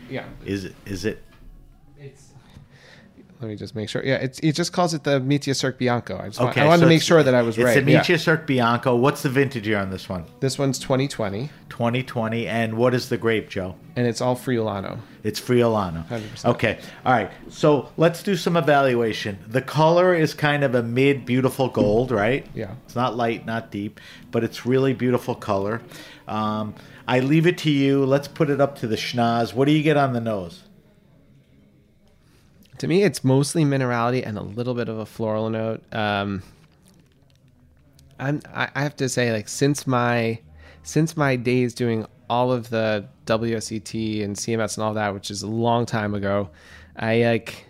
yeah, 0.08 0.24
Is 0.46 0.64
it 0.64 0.74
is 0.86 1.04
it. 1.04 1.22
Let 3.40 3.48
me 3.48 3.56
just 3.56 3.74
make 3.74 3.88
sure. 3.88 4.04
Yeah, 4.04 4.16
it's, 4.16 4.38
it 4.40 4.52
just 4.52 4.72
calls 4.72 4.94
it 4.94 5.04
the 5.04 5.20
Mitja 5.20 5.54
Sirk 5.54 5.78
Bianco. 5.78 6.18
I 6.18 6.26
just 6.26 6.40
want, 6.40 6.52
okay? 6.52 6.62
I 6.62 6.66
wanted 6.66 6.80
so 6.80 6.84
to 6.86 6.88
make 6.88 7.02
sure 7.02 7.22
that 7.22 7.34
I 7.34 7.42
was 7.42 7.56
it's 7.56 7.64
right. 7.64 7.84
the 7.84 7.92
yeah. 7.92 8.00
Mitja 8.00 8.18
Sirk 8.18 8.46
Bianco. 8.46 8.96
What's 8.96 9.22
the 9.22 9.28
vintage 9.28 9.66
year 9.66 9.78
on 9.78 9.90
this 9.90 10.08
one? 10.08 10.24
This 10.40 10.58
one's 10.58 10.78
2020, 10.78 11.48
2020. 11.68 12.46
And 12.48 12.76
what 12.76 12.94
is 12.94 13.08
the 13.08 13.16
grape, 13.16 13.48
Joe? 13.48 13.76
and 13.98 14.06
it's 14.06 14.20
all 14.20 14.36
Friulano. 14.36 15.00
It's 15.24 15.40
Friulano. 15.40 16.06
100%. 16.06 16.44
Okay. 16.50 16.78
All 17.04 17.12
right. 17.12 17.32
So 17.48 17.88
let's 17.96 18.22
do 18.22 18.36
some 18.36 18.56
evaluation. 18.56 19.40
The 19.48 19.60
color 19.60 20.14
is 20.14 20.34
kind 20.34 20.62
of 20.62 20.76
a 20.76 20.84
mid 20.84 21.26
beautiful 21.26 21.68
gold, 21.68 22.12
right? 22.12 22.46
Yeah. 22.54 22.74
It's 22.84 22.94
not 22.94 23.16
light, 23.16 23.44
not 23.44 23.72
deep, 23.72 23.98
but 24.30 24.44
it's 24.44 24.64
really 24.64 24.94
beautiful 24.94 25.34
color. 25.34 25.82
Um, 26.28 26.76
I 27.08 27.18
leave 27.18 27.48
it 27.48 27.58
to 27.58 27.72
you. 27.72 28.04
Let's 28.04 28.28
put 28.28 28.50
it 28.50 28.60
up 28.60 28.78
to 28.78 28.86
the 28.86 28.94
schnoz. 28.94 29.52
What 29.52 29.64
do 29.64 29.72
you 29.72 29.82
get 29.82 29.96
on 29.96 30.12
the 30.12 30.20
nose? 30.20 30.62
To 32.78 32.88
me, 32.88 33.02
it's 33.02 33.24
mostly 33.24 33.64
minerality 33.64 34.24
and 34.26 34.38
a 34.38 34.42
little 34.42 34.74
bit 34.74 34.88
of 34.88 34.98
a 34.98 35.06
floral 35.06 35.50
note. 35.50 35.82
Um, 35.92 36.42
I'm, 38.18 38.40
I 38.54 38.68
I 38.74 38.82
have 38.82 38.96
to 38.96 39.08
say, 39.08 39.32
like 39.32 39.48
since 39.48 39.86
my 39.86 40.38
since 40.82 41.16
my 41.16 41.36
days 41.36 41.74
doing 41.74 42.06
all 42.30 42.52
of 42.52 42.70
the 42.70 43.06
WSET 43.26 44.22
and 44.24 44.36
CMS 44.36 44.76
and 44.76 44.84
all 44.84 44.94
that, 44.94 45.14
which 45.14 45.30
is 45.30 45.42
a 45.42 45.46
long 45.46 45.86
time 45.86 46.14
ago, 46.14 46.50
I 46.96 47.22
like 47.24 47.64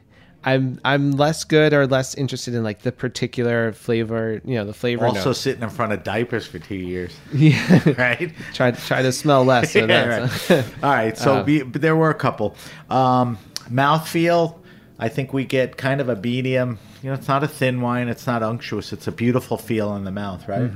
I'm 0.44 0.80
I'm 0.84 1.12
less 1.12 1.44
good 1.44 1.72
or 1.74 1.86
less 1.86 2.14
interested 2.14 2.54
in 2.54 2.62
like 2.64 2.80
the 2.82 2.92
particular 2.92 3.72
flavor, 3.72 4.40
you 4.44 4.54
know, 4.54 4.64
the 4.64 4.72
flavor 4.74 5.06
Also 5.06 5.30
notes. 5.30 5.40
sitting 5.40 5.62
in 5.62 5.70
front 5.70 5.92
of 5.92 6.02
diapers 6.02 6.46
for 6.46 6.58
two 6.58 6.76
years, 6.76 7.14
Yeah, 7.32 7.80
right? 7.98 8.32
try 8.54 8.70
try 8.72 9.02
to 9.02 9.12
smell 9.12 9.44
less. 9.44 9.72
So 9.72 9.80
Yeah, 9.86 9.86
that's, 10.26 10.50
right. 10.50 10.64
All 10.82 10.90
right. 10.90 11.16
So 11.18 11.34
Uh, 11.36 11.42
be, 11.44 11.62
but 11.62 11.82
there 11.82 11.96
were 11.96 12.10
a 12.10 12.14
couple. 12.14 12.56
Um, 12.88 13.36
mouthfeel, 13.70 14.56
I 14.98 15.08
think 15.08 15.32
we 15.32 15.44
get 15.44 15.76
kind 15.76 16.00
of 16.00 16.08
a 16.08 16.16
medium. 16.16 16.78
You 17.02 17.10
know, 17.10 17.14
it's 17.14 17.28
not 17.28 17.44
a 17.44 17.48
thin 17.48 17.80
wine. 17.80 18.08
It's 18.08 18.26
not 18.26 18.42
unctuous. 18.42 18.92
It's 18.92 19.06
a 19.06 19.12
beautiful 19.12 19.56
feel 19.56 19.94
in 19.94 20.04
the 20.04 20.10
mouth, 20.10 20.48
right? 20.48 20.70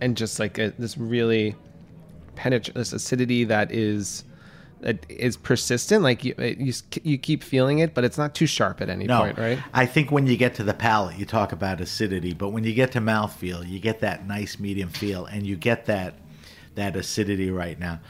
and 0.00 0.16
just 0.16 0.40
like 0.40 0.58
a, 0.58 0.70
this 0.78 0.96
really 0.98 1.54
penetrate 2.34 2.74
this 2.74 2.92
acidity 2.92 3.44
that 3.44 3.70
is 3.70 4.24
that 4.80 5.04
is 5.10 5.36
persistent 5.36 6.02
like 6.02 6.24
you, 6.24 6.34
you 6.38 6.72
you 7.02 7.18
keep 7.18 7.42
feeling 7.42 7.80
it 7.80 7.92
but 7.92 8.02
it's 8.02 8.16
not 8.16 8.34
too 8.34 8.46
sharp 8.46 8.80
at 8.80 8.88
any 8.88 9.04
No, 9.04 9.20
point 9.20 9.36
right 9.36 9.58
I 9.74 9.84
think 9.84 10.10
when 10.10 10.26
you 10.26 10.38
get 10.38 10.54
to 10.54 10.64
the 10.64 10.72
palate, 10.72 11.18
you 11.18 11.26
talk 11.26 11.52
about 11.52 11.82
acidity, 11.82 12.32
but 12.32 12.48
when 12.48 12.64
you 12.64 12.72
get 12.72 12.92
to 12.92 12.98
mouthfeel, 13.00 13.68
you 13.68 13.78
get 13.78 14.00
that 14.00 14.26
nice 14.26 14.58
medium 14.58 14.88
feel, 14.88 15.26
and 15.26 15.46
you 15.46 15.54
get 15.56 15.84
that 15.86 16.14
that 16.76 16.96
acidity 16.96 17.50
right 17.50 17.78
now. 17.78 18.00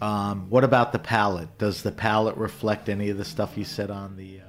Um, 0.00 0.46
what 0.48 0.64
about 0.64 0.92
the 0.92 0.98
palate? 0.98 1.58
Does 1.58 1.82
the 1.82 1.92
palate 1.92 2.36
reflect 2.38 2.88
any 2.88 3.10
of 3.10 3.18
the 3.18 3.24
stuff 3.24 3.58
you 3.58 3.64
said 3.64 3.90
on 3.90 4.16
the 4.16 4.40
uh? 4.40 4.47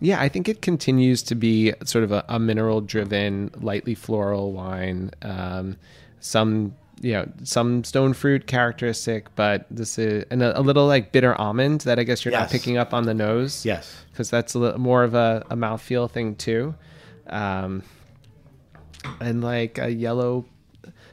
Yeah 0.00 0.20
i 0.20 0.28
think 0.28 0.48
it 0.48 0.62
continues 0.62 1.22
to 1.22 1.34
be 1.34 1.72
sort 1.84 2.04
of 2.04 2.12
a, 2.12 2.24
a 2.28 2.38
mineral 2.38 2.80
driven 2.80 3.50
lightly 3.60 3.94
floral 3.94 4.52
wine 4.52 5.10
um, 5.22 5.76
some 6.20 6.74
you 7.00 7.12
know 7.12 7.28
some 7.44 7.84
stone 7.84 8.12
fruit 8.12 8.46
characteristic 8.48 9.26
but 9.36 9.66
this 9.70 9.98
is 9.98 10.24
and 10.30 10.42
a, 10.42 10.58
a 10.58 10.62
little 10.62 10.86
like 10.86 11.12
bitter 11.12 11.34
almond 11.40 11.80
that 11.82 11.98
i 11.98 12.02
guess 12.02 12.24
you're 12.24 12.32
not 12.32 12.50
picking 12.50 12.76
up 12.76 12.92
on 12.92 13.04
the 13.04 13.14
nose 13.14 13.64
Yes. 13.64 14.04
because 14.10 14.28
that's 14.30 14.54
a 14.54 14.58
little 14.58 14.80
more 14.80 15.04
of 15.04 15.14
a, 15.14 15.44
a 15.50 15.54
mouthfeel 15.56 16.10
thing 16.10 16.34
too. 16.34 16.74
Um, 17.28 17.82
and 19.20 19.44
like 19.44 19.78
a 19.78 19.90
yellow, 19.90 20.44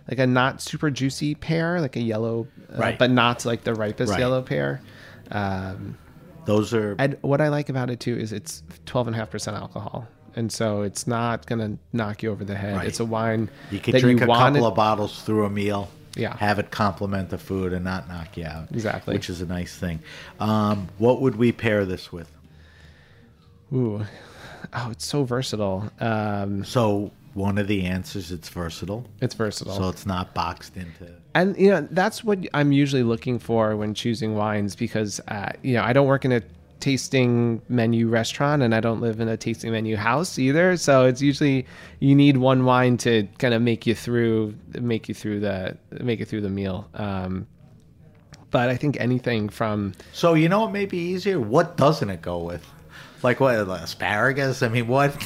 like 0.09 0.17
a 0.19 0.25
not 0.25 0.61
super 0.61 0.89
juicy 0.89 1.35
pear, 1.35 1.79
like 1.81 1.95
a 1.95 2.01
yellow, 2.01 2.47
uh, 2.73 2.77
Right. 2.79 2.97
but 2.97 3.11
not 3.11 3.45
like 3.45 3.63
the 3.63 3.73
ripest 3.75 4.11
Right. 4.11 4.19
yellow 4.19 4.41
pear. 4.41 4.81
Um, 5.29 5.97
Those 6.45 6.73
are 6.73 6.95
and 6.99 7.17
what 7.21 7.41
I 7.41 7.49
like 7.49 7.69
about 7.69 7.89
it 7.89 7.99
too 7.99 8.17
is 8.17 8.31
it's 8.31 8.63
12.5% 8.85 9.53
alcohol. 9.53 10.07
And 10.37 10.51
so 10.51 10.81
it's 10.81 11.07
not 11.07 11.45
going 11.45 11.59
to 11.59 11.79
knock 11.93 12.21
you 12.21 12.31
over 12.31 12.43
the 12.43 12.55
head. 12.55 12.75
Right. 12.75 12.87
It's 12.87 12.99
a 12.99 13.05
wine 13.05 13.49
you 13.71 13.79
can 13.79 13.99
drink 13.99 14.19
you 14.19 14.25
a 14.25 14.35
couple 14.35 14.65
of 14.65 14.75
bottles 14.75 15.21
through 15.23 15.45
a 15.45 15.49
meal. 15.49 15.89
Yeah. 16.15 16.35
Have 16.37 16.59
it 16.59 16.71
complement 16.71 17.29
the 17.29 17.37
food 17.37 17.73
and 17.73 17.83
not 17.83 18.07
knock 18.07 18.37
you 18.37 18.45
out. 18.45 18.71
Exactly. 18.71 19.13
Which 19.13 19.29
is 19.29 19.41
a 19.41 19.45
nice 19.45 19.75
thing. 19.75 19.99
Um, 20.39 20.87
what 20.97 21.21
would 21.21 21.35
we 21.35 21.51
pair 21.51 21.85
this 21.85 22.11
with? 22.11 22.31
Ooh. 23.73 24.05
Oh, 24.73 24.89
it's 24.91 25.05
so 25.05 25.23
versatile. 25.23 25.89
Um, 25.99 26.63
So 26.63 27.11
one 27.35 27.57
of 27.59 27.67
the 27.67 27.83
answers, 27.85 28.31
it's 28.31 28.49
versatile. 28.49 29.05
it's 29.21 29.35
versatile. 29.35 29.75
So 29.75 29.89
it's 29.89 30.05
not 30.05 30.33
boxed 30.33 30.75
into. 30.75 31.13
and 31.35 31.55
you 31.57 31.69
know 31.69 31.87
that's 31.91 32.23
what 32.23 32.39
i'm 32.53 32.71
usually 32.71 33.03
looking 33.03 33.37
for 33.39 33.75
when 33.75 33.93
choosing 33.93 34.35
wines 34.35 34.75
because 34.75 35.19
uh, 35.27 35.51
you 35.61 35.73
know 35.75 35.83
i 35.83 35.91
don't 35.93 36.07
work 36.07 36.23
in 36.25 36.31
a 36.31 36.41
tasting 36.79 37.61
menu 37.67 38.07
restaurant 38.07 38.61
and 38.61 38.73
i 38.73 38.79
don't 38.79 39.01
live 39.01 39.19
in 39.19 39.27
a 39.27 39.35
tasting 39.37 39.71
menu 39.71 39.95
house 39.97 40.37
either 40.39 40.77
so 40.77 41.05
it's 41.05 41.21
usually 41.21 41.65
you 41.99 42.13
need 42.15 42.37
one 42.37 42.63
wine 42.63 42.95
to 42.95 43.27
kind 43.37 43.53
of 43.53 43.61
make 43.61 43.85
you 43.87 43.95
through 43.95 44.53
make 44.79 45.07
you 45.09 45.13
through 45.15 45.39
the 45.41 45.75
make 46.01 46.19
it 46.21 46.27
through 46.27 46.41
the 46.41 46.49
meal 46.49 46.87
um, 46.93 47.45
but 48.51 48.69
i 48.69 48.77
think 48.77 48.97
anything 48.99 49.49
from 49.49 49.93
So 50.13 50.35
you 50.35 50.47
know 50.47 50.61
what 50.61 50.71
may 50.71 50.85
be 50.85 50.97
easier? 50.97 51.39
What 51.39 51.75
doesn't 51.75 52.09
it 52.09 52.21
go 52.21 52.37
with? 52.39 52.63
Like 53.25 53.39
what 53.39 53.67
like 53.67 53.81
asparagus? 53.81 54.61
I 54.61 54.69
mean, 54.69 54.87
what 54.87 55.17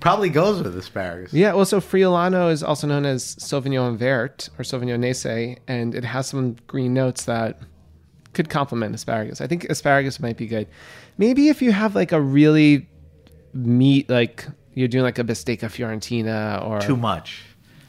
probably 0.00 0.28
goes 0.28 0.62
with 0.62 0.76
asparagus? 0.76 1.32
Yeah, 1.32 1.54
well, 1.54 1.64
so 1.64 1.80
Friulano 1.80 2.52
is 2.52 2.62
also 2.62 2.86
known 2.86 3.06
as 3.06 3.36
Sauvignon 3.36 3.96
Vert 3.96 4.50
or 4.58 4.62
Sauvignonasse, 4.64 5.58
and 5.66 5.94
it 5.94 6.04
has 6.04 6.26
some 6.26 6.56
green 6.66 6.92
notes 6.92 7.24
that 7.24 7.58
could 8.34 8.50
complement 8.50 8.94
asparagus. 8.94 9.40
I 9.40 9.46
think 9.46 9.64
asparagus 9.64 10.20
might 10.20 10.36
be 10.36 10.46
good. 10.46 10.68
Maybe 11.16 11.48
if 11.48 11.62
you 11.62 11.72
have 11.72 11.94
like 11.94 12.12
a 12.12 12.20
really 12.20 12.86
meat, 13.54 14.10
like 14.10 14.46
you're 14.74 14.88
doing 14.88 15.04
like 15.04 15.18
a 15.18 15.24
bistecca 15.24 15.70
fiorentina 15.70 16.64
or 16.64 16.80
Too 16.80 16.96
much. 16.96 17.44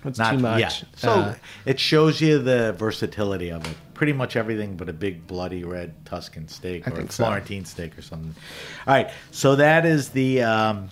It's 0.05 0.17
too 0.17 0.37
much. 0.39 0.59
Yeah. 0.61 0.69
So 0.95 1.09
Uh, 1.09 1.35
it 1.65 1.79
shows 1.79 2.21
you 2.21 2.39
the 2.39 2.73
versatility 2.73 3.49
of 3.51 3.65
it. 3.69 3.75
Pretty 3.99 4.13
much 4.13 4.37
everything 4.37 4.77
but 4.77 4.87
a 4.87 4.93
big 4.93 5.27
bloody 5.27 5.65
red 5.65 5.93
Tuscan 6.05 6.47
steak 6.47 6.87
I 6.87 6.91
or 6.91 6.93
a 6.93 6.97
think 6.97 7.11
so. 7.11 7.25
Florentine 7.25 7.65
steak 7.65 7.97
or 7.97 8.01
something. 8.01 8.33
All 8.87 8.93
right. 8.93 9.11
So 9.31 9.57
that 9.57 9.85
is 9.85 10.07
the 10.09 10.41
um, 10.41 10.89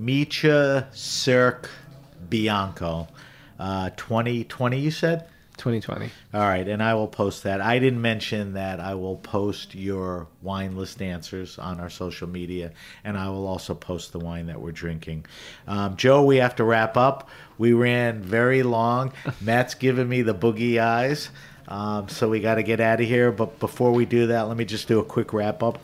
Mitja 0.00 0.86
Sirk 0.94 1.68
Bianco. 2.30 3.08
Uh, 3.58 3.90
2020, 3.96 4.78
you 4.78 4.92
said? 4.92 5.26
2020. 5.56 6.10
All 6.32 6.40
right, 6.40 6.66
and 6.68 6.80
I 6.80 6.94
will 6.94 7.08
post 7.08 7.42
that. 7.42 7.60
I 7.60 7.80
didn't 7.80 8.00
mention 8.00 8.52
that 8.52 8.78
I 8.78 8.94
will 8.94 9.16
post 9.16 9.74
your 9.74 10.28
wine 10.40 10.76
list 10.76 11.02
answers 11.02 11.58
on 11.58 11.80
our 11.80 11.90
social 11.90 12.28
media, 12.28 12.70
and 13.02 13.18
I 13.18 13.28
will 13.28 13.46
also 13.46 13.74
post 13.74 14.12
the 14.12 14.20
wine 14.20 14.46
that 14.46 14.60
we're 14.60 14.70
drinking. 14.70 15.26
Um, 15.66 15.96
Joe, 15.96 16.22
we 16.22 16.36
have 16.36 16.54
to 16.56 16.64
wrap 16.64 16.96
up. 16.96 17.28
We 17.58 17.72
ran 17.72 18.22
very 18.22 18.62
long. 18.62 19.12
Matt's 19.40 19.74
giving 19.74 20.08
me 20.08 20.22
the 20.22 20.34
boogie 20.34 20.80
eyes, 20.80 21.30
um, 21.68 22.08
so 22.08 22.28
we 22.28 22.40
got 22.40 22.56
to 22.56 22.62
get 22.62 22.80
out 22.80 23.00
of 23.00 23.06
here. 23.06 23.30
But 23.30 23.60
before 23.60 23.92
we 23.92 24.06
do 24.06 24.28
that, 24.28 24.48
let 24.48 24.56
me 24.56 24.64
just 24.64 24.88
do 24.88 24.98
a 24.98 25.04
quick 25.04 25.32
wrap 25.32 25.62
up. 25.62 25.78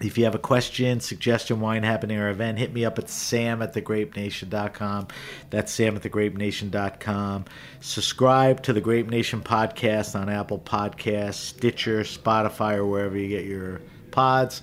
If 0.00 0.16
you 0.16 0.24
have 0.24 0.36
a 0.36 0.38
question, 0.38 1.00
suggestion, 1.00 1.60
wine 1.60 1.82
happening, 1.82 2.18
or 2.18 2.30
event, 2.30 2.58
hit 2.58 2.72
me 2.72 2.84
up 2.84 3.00
at 3.00 3.10
sam 3.10 3.62
at 3.62 3.74
thegrapenation.com. 3.74 5.08
That's 5.50 5.72
sam 5.72 5.96
at 5.96 6.02
thegrapenation.com. 6.02 7.46
Subscribe 7.80 8.62
to 8.62 8.72
the 8.72 8.80
Grape 8.80 9.10
Nation 9.10 9.42
podcast 9.42 10.18
on 10.18 10.28
Apple 10.28 10.60
Podcasts, 10.60 11.34
Stitcher, 11.34 12.02
Spotify, 12.02 12.76
or 12.76 12.86
wherever 12.86 13.18
you 13.18 13.28
get 13.28 13.44
your 13.44 13.80
pods. 14.12 14.62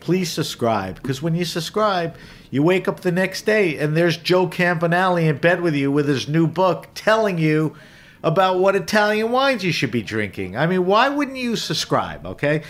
Please 0.00 0.32
subscribe 0.32 0.96
because 1.00 1.22
when 1.22 1.36
you 1.36 1.44
subscribe, 1.44 2.16
you 2.50 2.64
wake 2.64 2.88
up 2.88 3.00
the 3.00 3.12
next 3.12 3.46
day 3.46 3.78
and 3.78 3.96
there's 3.96 4.16
Joe 4.16 4.48
Campanale 4.48 5.28
in 5.28 5.38
bed 5.38 5.60
with 5.60 5.76
you 5.76 5.92
with 5.92 6.08
his 6.08 6.28
new 6.28 6.48
book 6.48 6.88
telling 6.94 7.38
you 7.38 7.76
about 8.22 8.58
what 8.58 8.76
Italian 8.76 9.30
wines 9.30 9.64
you 9.64 9.72
should 9.72 9.90
be 9.90 10.02
drinking. 10.02 10.56
I 10.56 10.66
mean, 10.66 10.86
why 10.86 11.08
wouldn't 11.08 11.36
you 11.36 11.56
subscribe? 11.56 12.26
Okay 12.26 12.62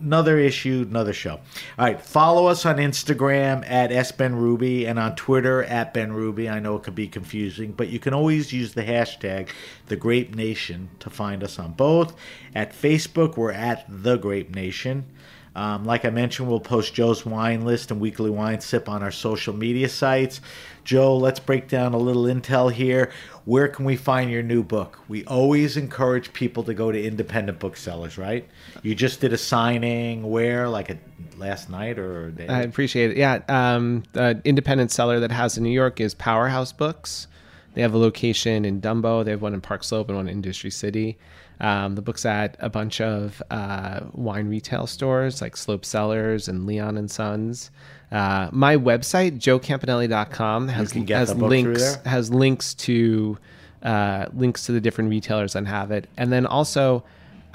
another 0.00 0.38
issue, 0.38 0.86
another 0.88 1.12
show. 1.12 1.34
All 1.34 1.40
right, 1.78 2.00
follow 2.00 2.46
us 2.46 2.66
on 2.66 2.76
Instagram 2.76 3.68
at 3.68 3.90
sbenrubi 3.90 4.86
and 4.86 4.98
on 4.98 5.16
Twitter 5.16 5.64
at 5.64 5.94
benrubi. 5.94 6.50
I 6.50 6.58
know 6.58 6.76
it 6.76 6.82
can 6.82 6.94
be 6.94 7.08
confusing, 7.08 7.72
but 7.72 7.88
you 7.88 7.98
can 7.98 8.14
always 8.14 8.52
use 8.52 8.74
the 8.74 8.82
hashtag 8.82 9.48
the 9.86 9.96
Grape 9.96 10.34
Nation 10.34 10.88
to 11.00 11.10
find 11.10 11.42
us 11.42 11.58
on 11.58 11.72
both. 11.72 12.16
At 12.54 12.72
Facebook, 12.72 13.36
we're 13.36 13.52
at 13.52 13.84
the 13.88 14.16
Grape 14.16 14.54
Nation. 14.54 15.06
Um, 15.54 15.86
like 15.86 16.04
I 16.04 16.10
mentioned, 16.10 16.48
we'll 16.50 16.60
post 16.60 16.92
Joe's 16.92 17.24
wine 17.24 17.64
list 17.64 17.90
and 17.90 17.98
weekly 17.98 18.28
wine 18.28 18.60
sip 18.60 18.90
on 18.90 19.02
our 19.02 19.10
social 19.10 19.54
media 19.54 19.88
sites. 19.88 20.42
Joe, 20.84 21.16
let's 21.16 21.40
break 21.40 21.66
down 21.66 21.94
a 21.94 21.98
little 21.98 22.24
intel 22.24 22.70
here. 22.70 23.10
Where 23.46 23.68
can 23.68 23.84
we 23.84 23.94
find 23.94 24.28
your 24.28 24.42
new 24.42 24.64
book? 24.64 24.98
We 25.06 25.24
always 25.24 25.76
encourage 25.76 26.32
people 26.32 26.64
to 26.64 26.74
go 26.74 26.90
to 26.90 27.00
independent 27.00 27.60
booksellers, 27.60 28.18
right? 28.18 28.44
You 28.82 28.96
just 28.96 29.20
did 29.20 29.32
a 29.32 29.38
signing 29.38 30.28
where, 30.28 30.68
like 30.68 30.90
a 30.90 30.98
last 31.36 31.70
night 31.70 31.96
or? 31.96 32.34
I 32.48 32.62
appreciate 32.62 33.12
it. 33.12 33.16
Yeah, 33.16 33.42
um, 33.48 34.02
the 34.14 34.40
independent 34.44 34.90
seller 34.90 35.20
that 35.20 35.30
has 35.30 35.56
in 35.56 35.62
New 35.62 35.70
York 35.70 36.00
is 36.00 36.12
Powerhouse 36.12 36.72
Books. 36.72 37.28
They 37.76 37.82
have 37.82 37.92
a 37.92 37.98
location 37.98 38.64
in 38.64 38.80
Dumbo. 38.80 39.22
They 39.22 39.32
have 39.32 39.42
one 39.42 39.52
in 39.52 39.60
Park 39.60 39.84
Slope 39.84 40.08
and 40.08 40.16
one 40.16 40.28
in 40.28 40.32
Industry 40.32 40.70
City. 40.70 41.18
Um, 41.60 41.94
the 41.94 42.00
book's 42.00 42.24
at 42.24 42.56
a 42.58 42.70
bunch 42.70 43.02
of 43.02 43.42
uh, 43.50 44.00
wine 44.12 44.48
retail 44.48 44.86
stores 44.86 45.42
like 45.42 45.58
Slope 45.58 45.84
Cellars 45.84 46.48
and 46.48 46.64
Leon 46.64 46.96
and 46.96 47.10
Sons. 47.10 47.70
Uh, 48.10 48.48
my 48.50 48.78
website, 48.78 49.38
joecampanale.com, 49.38 50.68
has, 50.68 50.92
has 50.92 51.28
the 51.28 51.34
book 51.34 51.50
through 51.50 51.74
links 51.74 51.96
has 52.06 52.30
links 52.30 52.72
to 52.74 53.36
uh, 53.82 54.24
links 54.32 54.64
to 54.64 54.72
the 54.72 54.80
different 54.80 55.10
retailers 55.10 55.52
that 55.52 55.66
have 55.66 55.90
it, 55.90 56.08
and 56.16 56.32
then 56.32 56.46
also 56.46 57.04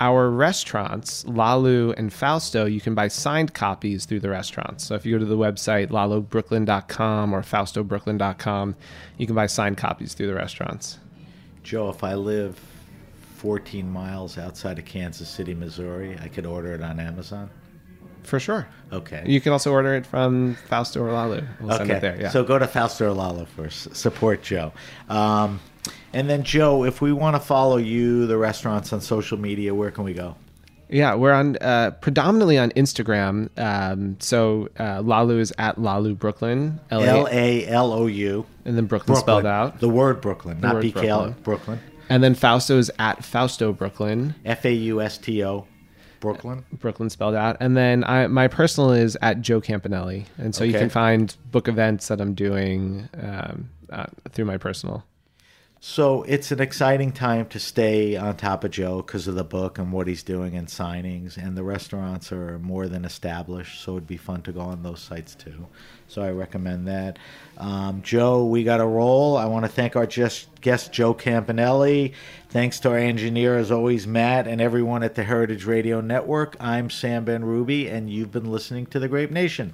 our 0.01 0.31
restaurants, 0.31 1.23
LaLou 1.25 1.93
and 1.95 2.11
Fausto, 2.11 2.65
you 2.65 2.81
can 2.81 2.95
buy 2.95 3.07
signed 3.07 3.53
copies 3.53 4.05
through 4.05 4.21
the 4.21 4.29
restaurants. 4.29 4.83
So 4.83 4.95
if 4.95 5.05
you 5.05 5.13
go 5.13 5.19
to 5.19 5.25
the 5.25 5.37
website 5.37 5.89
laloubrooklyn.com 5.89 7.33
or 7.33 7.43
faustobrooklyn.com, 7.43 8.75
you 9.17 9.27
can 9.27 9.35
buy 9.35 9.45
signed 9.45 9.77
copies 9.77 10.15
through 10.15 10.27
the 10.27 10.33
restaurants. 10.33 10.97
Joe, 11.61 11.89
if 11.89 12.03
I 12.03 12.15
live 12.15 12.59
14 13.35 13.87
miles 13.87 14.39
outside 14.39 14.79
of 14.79 14.85
Kansas 14.85 15.29
City, 15.29 15.53
Missouri, 15.53 16.17
I 16.19 16.29
could 16.29 16.47
order 16.47 16.73
it 16.73 16.81
on 16.81 16.99
Amazon. 16.99 17.51
For 18.23 18.39
sure. 18.39 18.67
Okay. 18.91 19.23
You 19.27 19.39
can 19.39 19.51
also 19.51 19.71
order 19.71 19.93
it 19.93 20.07
from 20.07 20.55
Fausto 20.67 21.03
or 21.03 21.09
LaLou. 21.09 21.47
We'll 21.59 21.77
send 21.77 21.91
it 21.91 22.01
there. 22.01 22.19
Yeah. 22.19 22.29
So 22.29 22.43
go 22.43 22.57
to 22.57 22.67
Fausto 22.67 23.13
LaLou 23.13 23.47
first. 23.47 23.95
Support 23.95 24.41
Joe. 24.41 24.73
Um, 25.09 25.59
and 26.13 26.29
then, 26.29 26.43
Joe, 26.43 26.83
if 26.83 27.01
we 27.01 27.13
want 27.13 27.35
to 27.35 27.39
follow 27.39 27.77
you, 27.77 28.27
the 28.27 28.38
restaurants 28.38 28.91
on 28.93 29.01
social 29.01 29.38
media, 29.38 29.73
where 29.73 29.91
can 29.91 30.03
we 30.03 30.13
go? 30.13 30.35
Yeah, 30.91 31.15
we're 31.15 31.31
on 31.31 31.55
uh, 31.61 31.91
predominantly 32.01 32.57
on 32.57 32.71
Instagram. 32.71 33.49
Um, 33.57 34.17
so 34.19 34.67
uh, 34.77 34.99
LaLou 35.01 35.39
is 35.39 35.53
at 35.57 35.77
LaLou 35.77 36.19
Brooklyn, 36.19 36.81
L 36.91 37.27
A, 37.31 37.65
L 37.65 37.93
O 37.93 38.07
U. 38.07 38.45
and 38.65 38.75
then 38.77 38.88
Brooklyn, 38.88 39.15
spelled 39.15 39.45
out. 39.45 39.79
The 39.79 39.88
word 39.88 40.19
Brooklyn, 40.19 40.59
not 40.59 40.75
word 40.75 40.83
BKL. 40.83 40.93
Brooklyn. 40.93 41.35
Brooklyn. 41.43 41.79
And 42.09 42.21
then 42.21 42.35
Fausto 42.35 42.77
is 42.77 42.91
at 42.99 43.23
Fausto 43.23 43.71
Brooklyn, 43.71 44.35
F 44.43 44.65
A 44.65 44.73
U 44.73 45.01
S 45.01 45.17
T 45.17 45.41
O. 45.45 45.65
Brooklyn. 46.19 46.65
Brooklyn 46.73 47.09
spelled 47.09 47.35
out. 47.35 47.57
And 47.61 47.75
then 47.75 48.03
I, 48.03 48.27
my 48.27 48.47
personal 48.49 48.91
is 48.91 49.17
at 49.21 49.41
Joe 49.41 49.61
Campanale, 49.61 50.25
and 50.38 50.53
so 50.53 50.65
you 50.65 50.73
can 50.73 50.89
find 50.89 51.35
book 51.51 51.69
events 51.69 52.09
that 52.09 52.19
I'm 52.19 52.33
doing 52.33 53.07
um, 53.19 53.69
uh, 53.89 54.07
through 54.29 54.45
my 54.45 54.57
personal. 54.57 55.05
So 55.83 56.21
it's 56.27 56.51
an 56.51 56.61
exciting 56.61 57.11
time 57.11 57.47
to 57.47 57.59
stay 57.59 58.15
on 58.15 58.37
top 58.37 58.63
of 58.63 58.69
Joe 58.69 58.97
because 58.97 59.27
of 59.27 59.33
the 59.33 59.43
book 59.43 59.79
and 59.79 59.91
what 59.91 60.05
he's 60.05 60.21
doing 60.21 60.55
and 60.55 60.67
signings. 60.67 61.37
And 61.37 61.57
the 61.57 61.63
restaurants 61.63 62.31
are 62.31 62.59
more 62.59 62.87
than 62.87 63.03
established, 63.03 63.81
so 63.81 63.93
it'd 63.93 64.05
be 64.05 64.15
fun 64.15 64.43
to 64.43 64.51
go 64.51 64.59
on 64.59 64.83
those 64.83 64.99
sites 64.99 65.33
too. 65.33 65.65
So 66.07 66.21
I 66.21 66.29
recommend 66.29 66.87
that. 66.87 67.17
Um, 67.57 68.03
Joe, 68.03 68.45
we 68.45 68.63
got 68.63 68.79
a 68.79 68.85
roll. 68.85 69.37
I 69.37 69.45
want 69.45 69.65
to 69.65 69.71
thank 69.71 69.95
our 69.95 70.05
just 70.05 70.49
guest 70.61 70.93
Joe 70.93 71.15
Campanale. 71.15 72.13
Thanks 72.49 72.79
to 72.81 72.91
our 72.91 72.99
engineer, 72.99 73.57
as 73.57 73.71
always, 73.71 74.05
Matt, 74.05 74.47
and 74.47 74.61
everyone 74.61 75.01
at 75.01 75.15
the 75.15 75.23
Heritage 75.23 75.65
Radio 75.65 75.99
Network. 75.99 76.55
I'm 76.59 76.91
Sam 76.91 77.25
Benrubi, 77.25 77.91
and 77.91 78.07
you've 78.07 78.31
been 78.31 78.51
listening 78.51 78.85
to 78.85 78.99
the 78.99 79.07
Grape 79.07 79.31
Nation. 79.31 79.73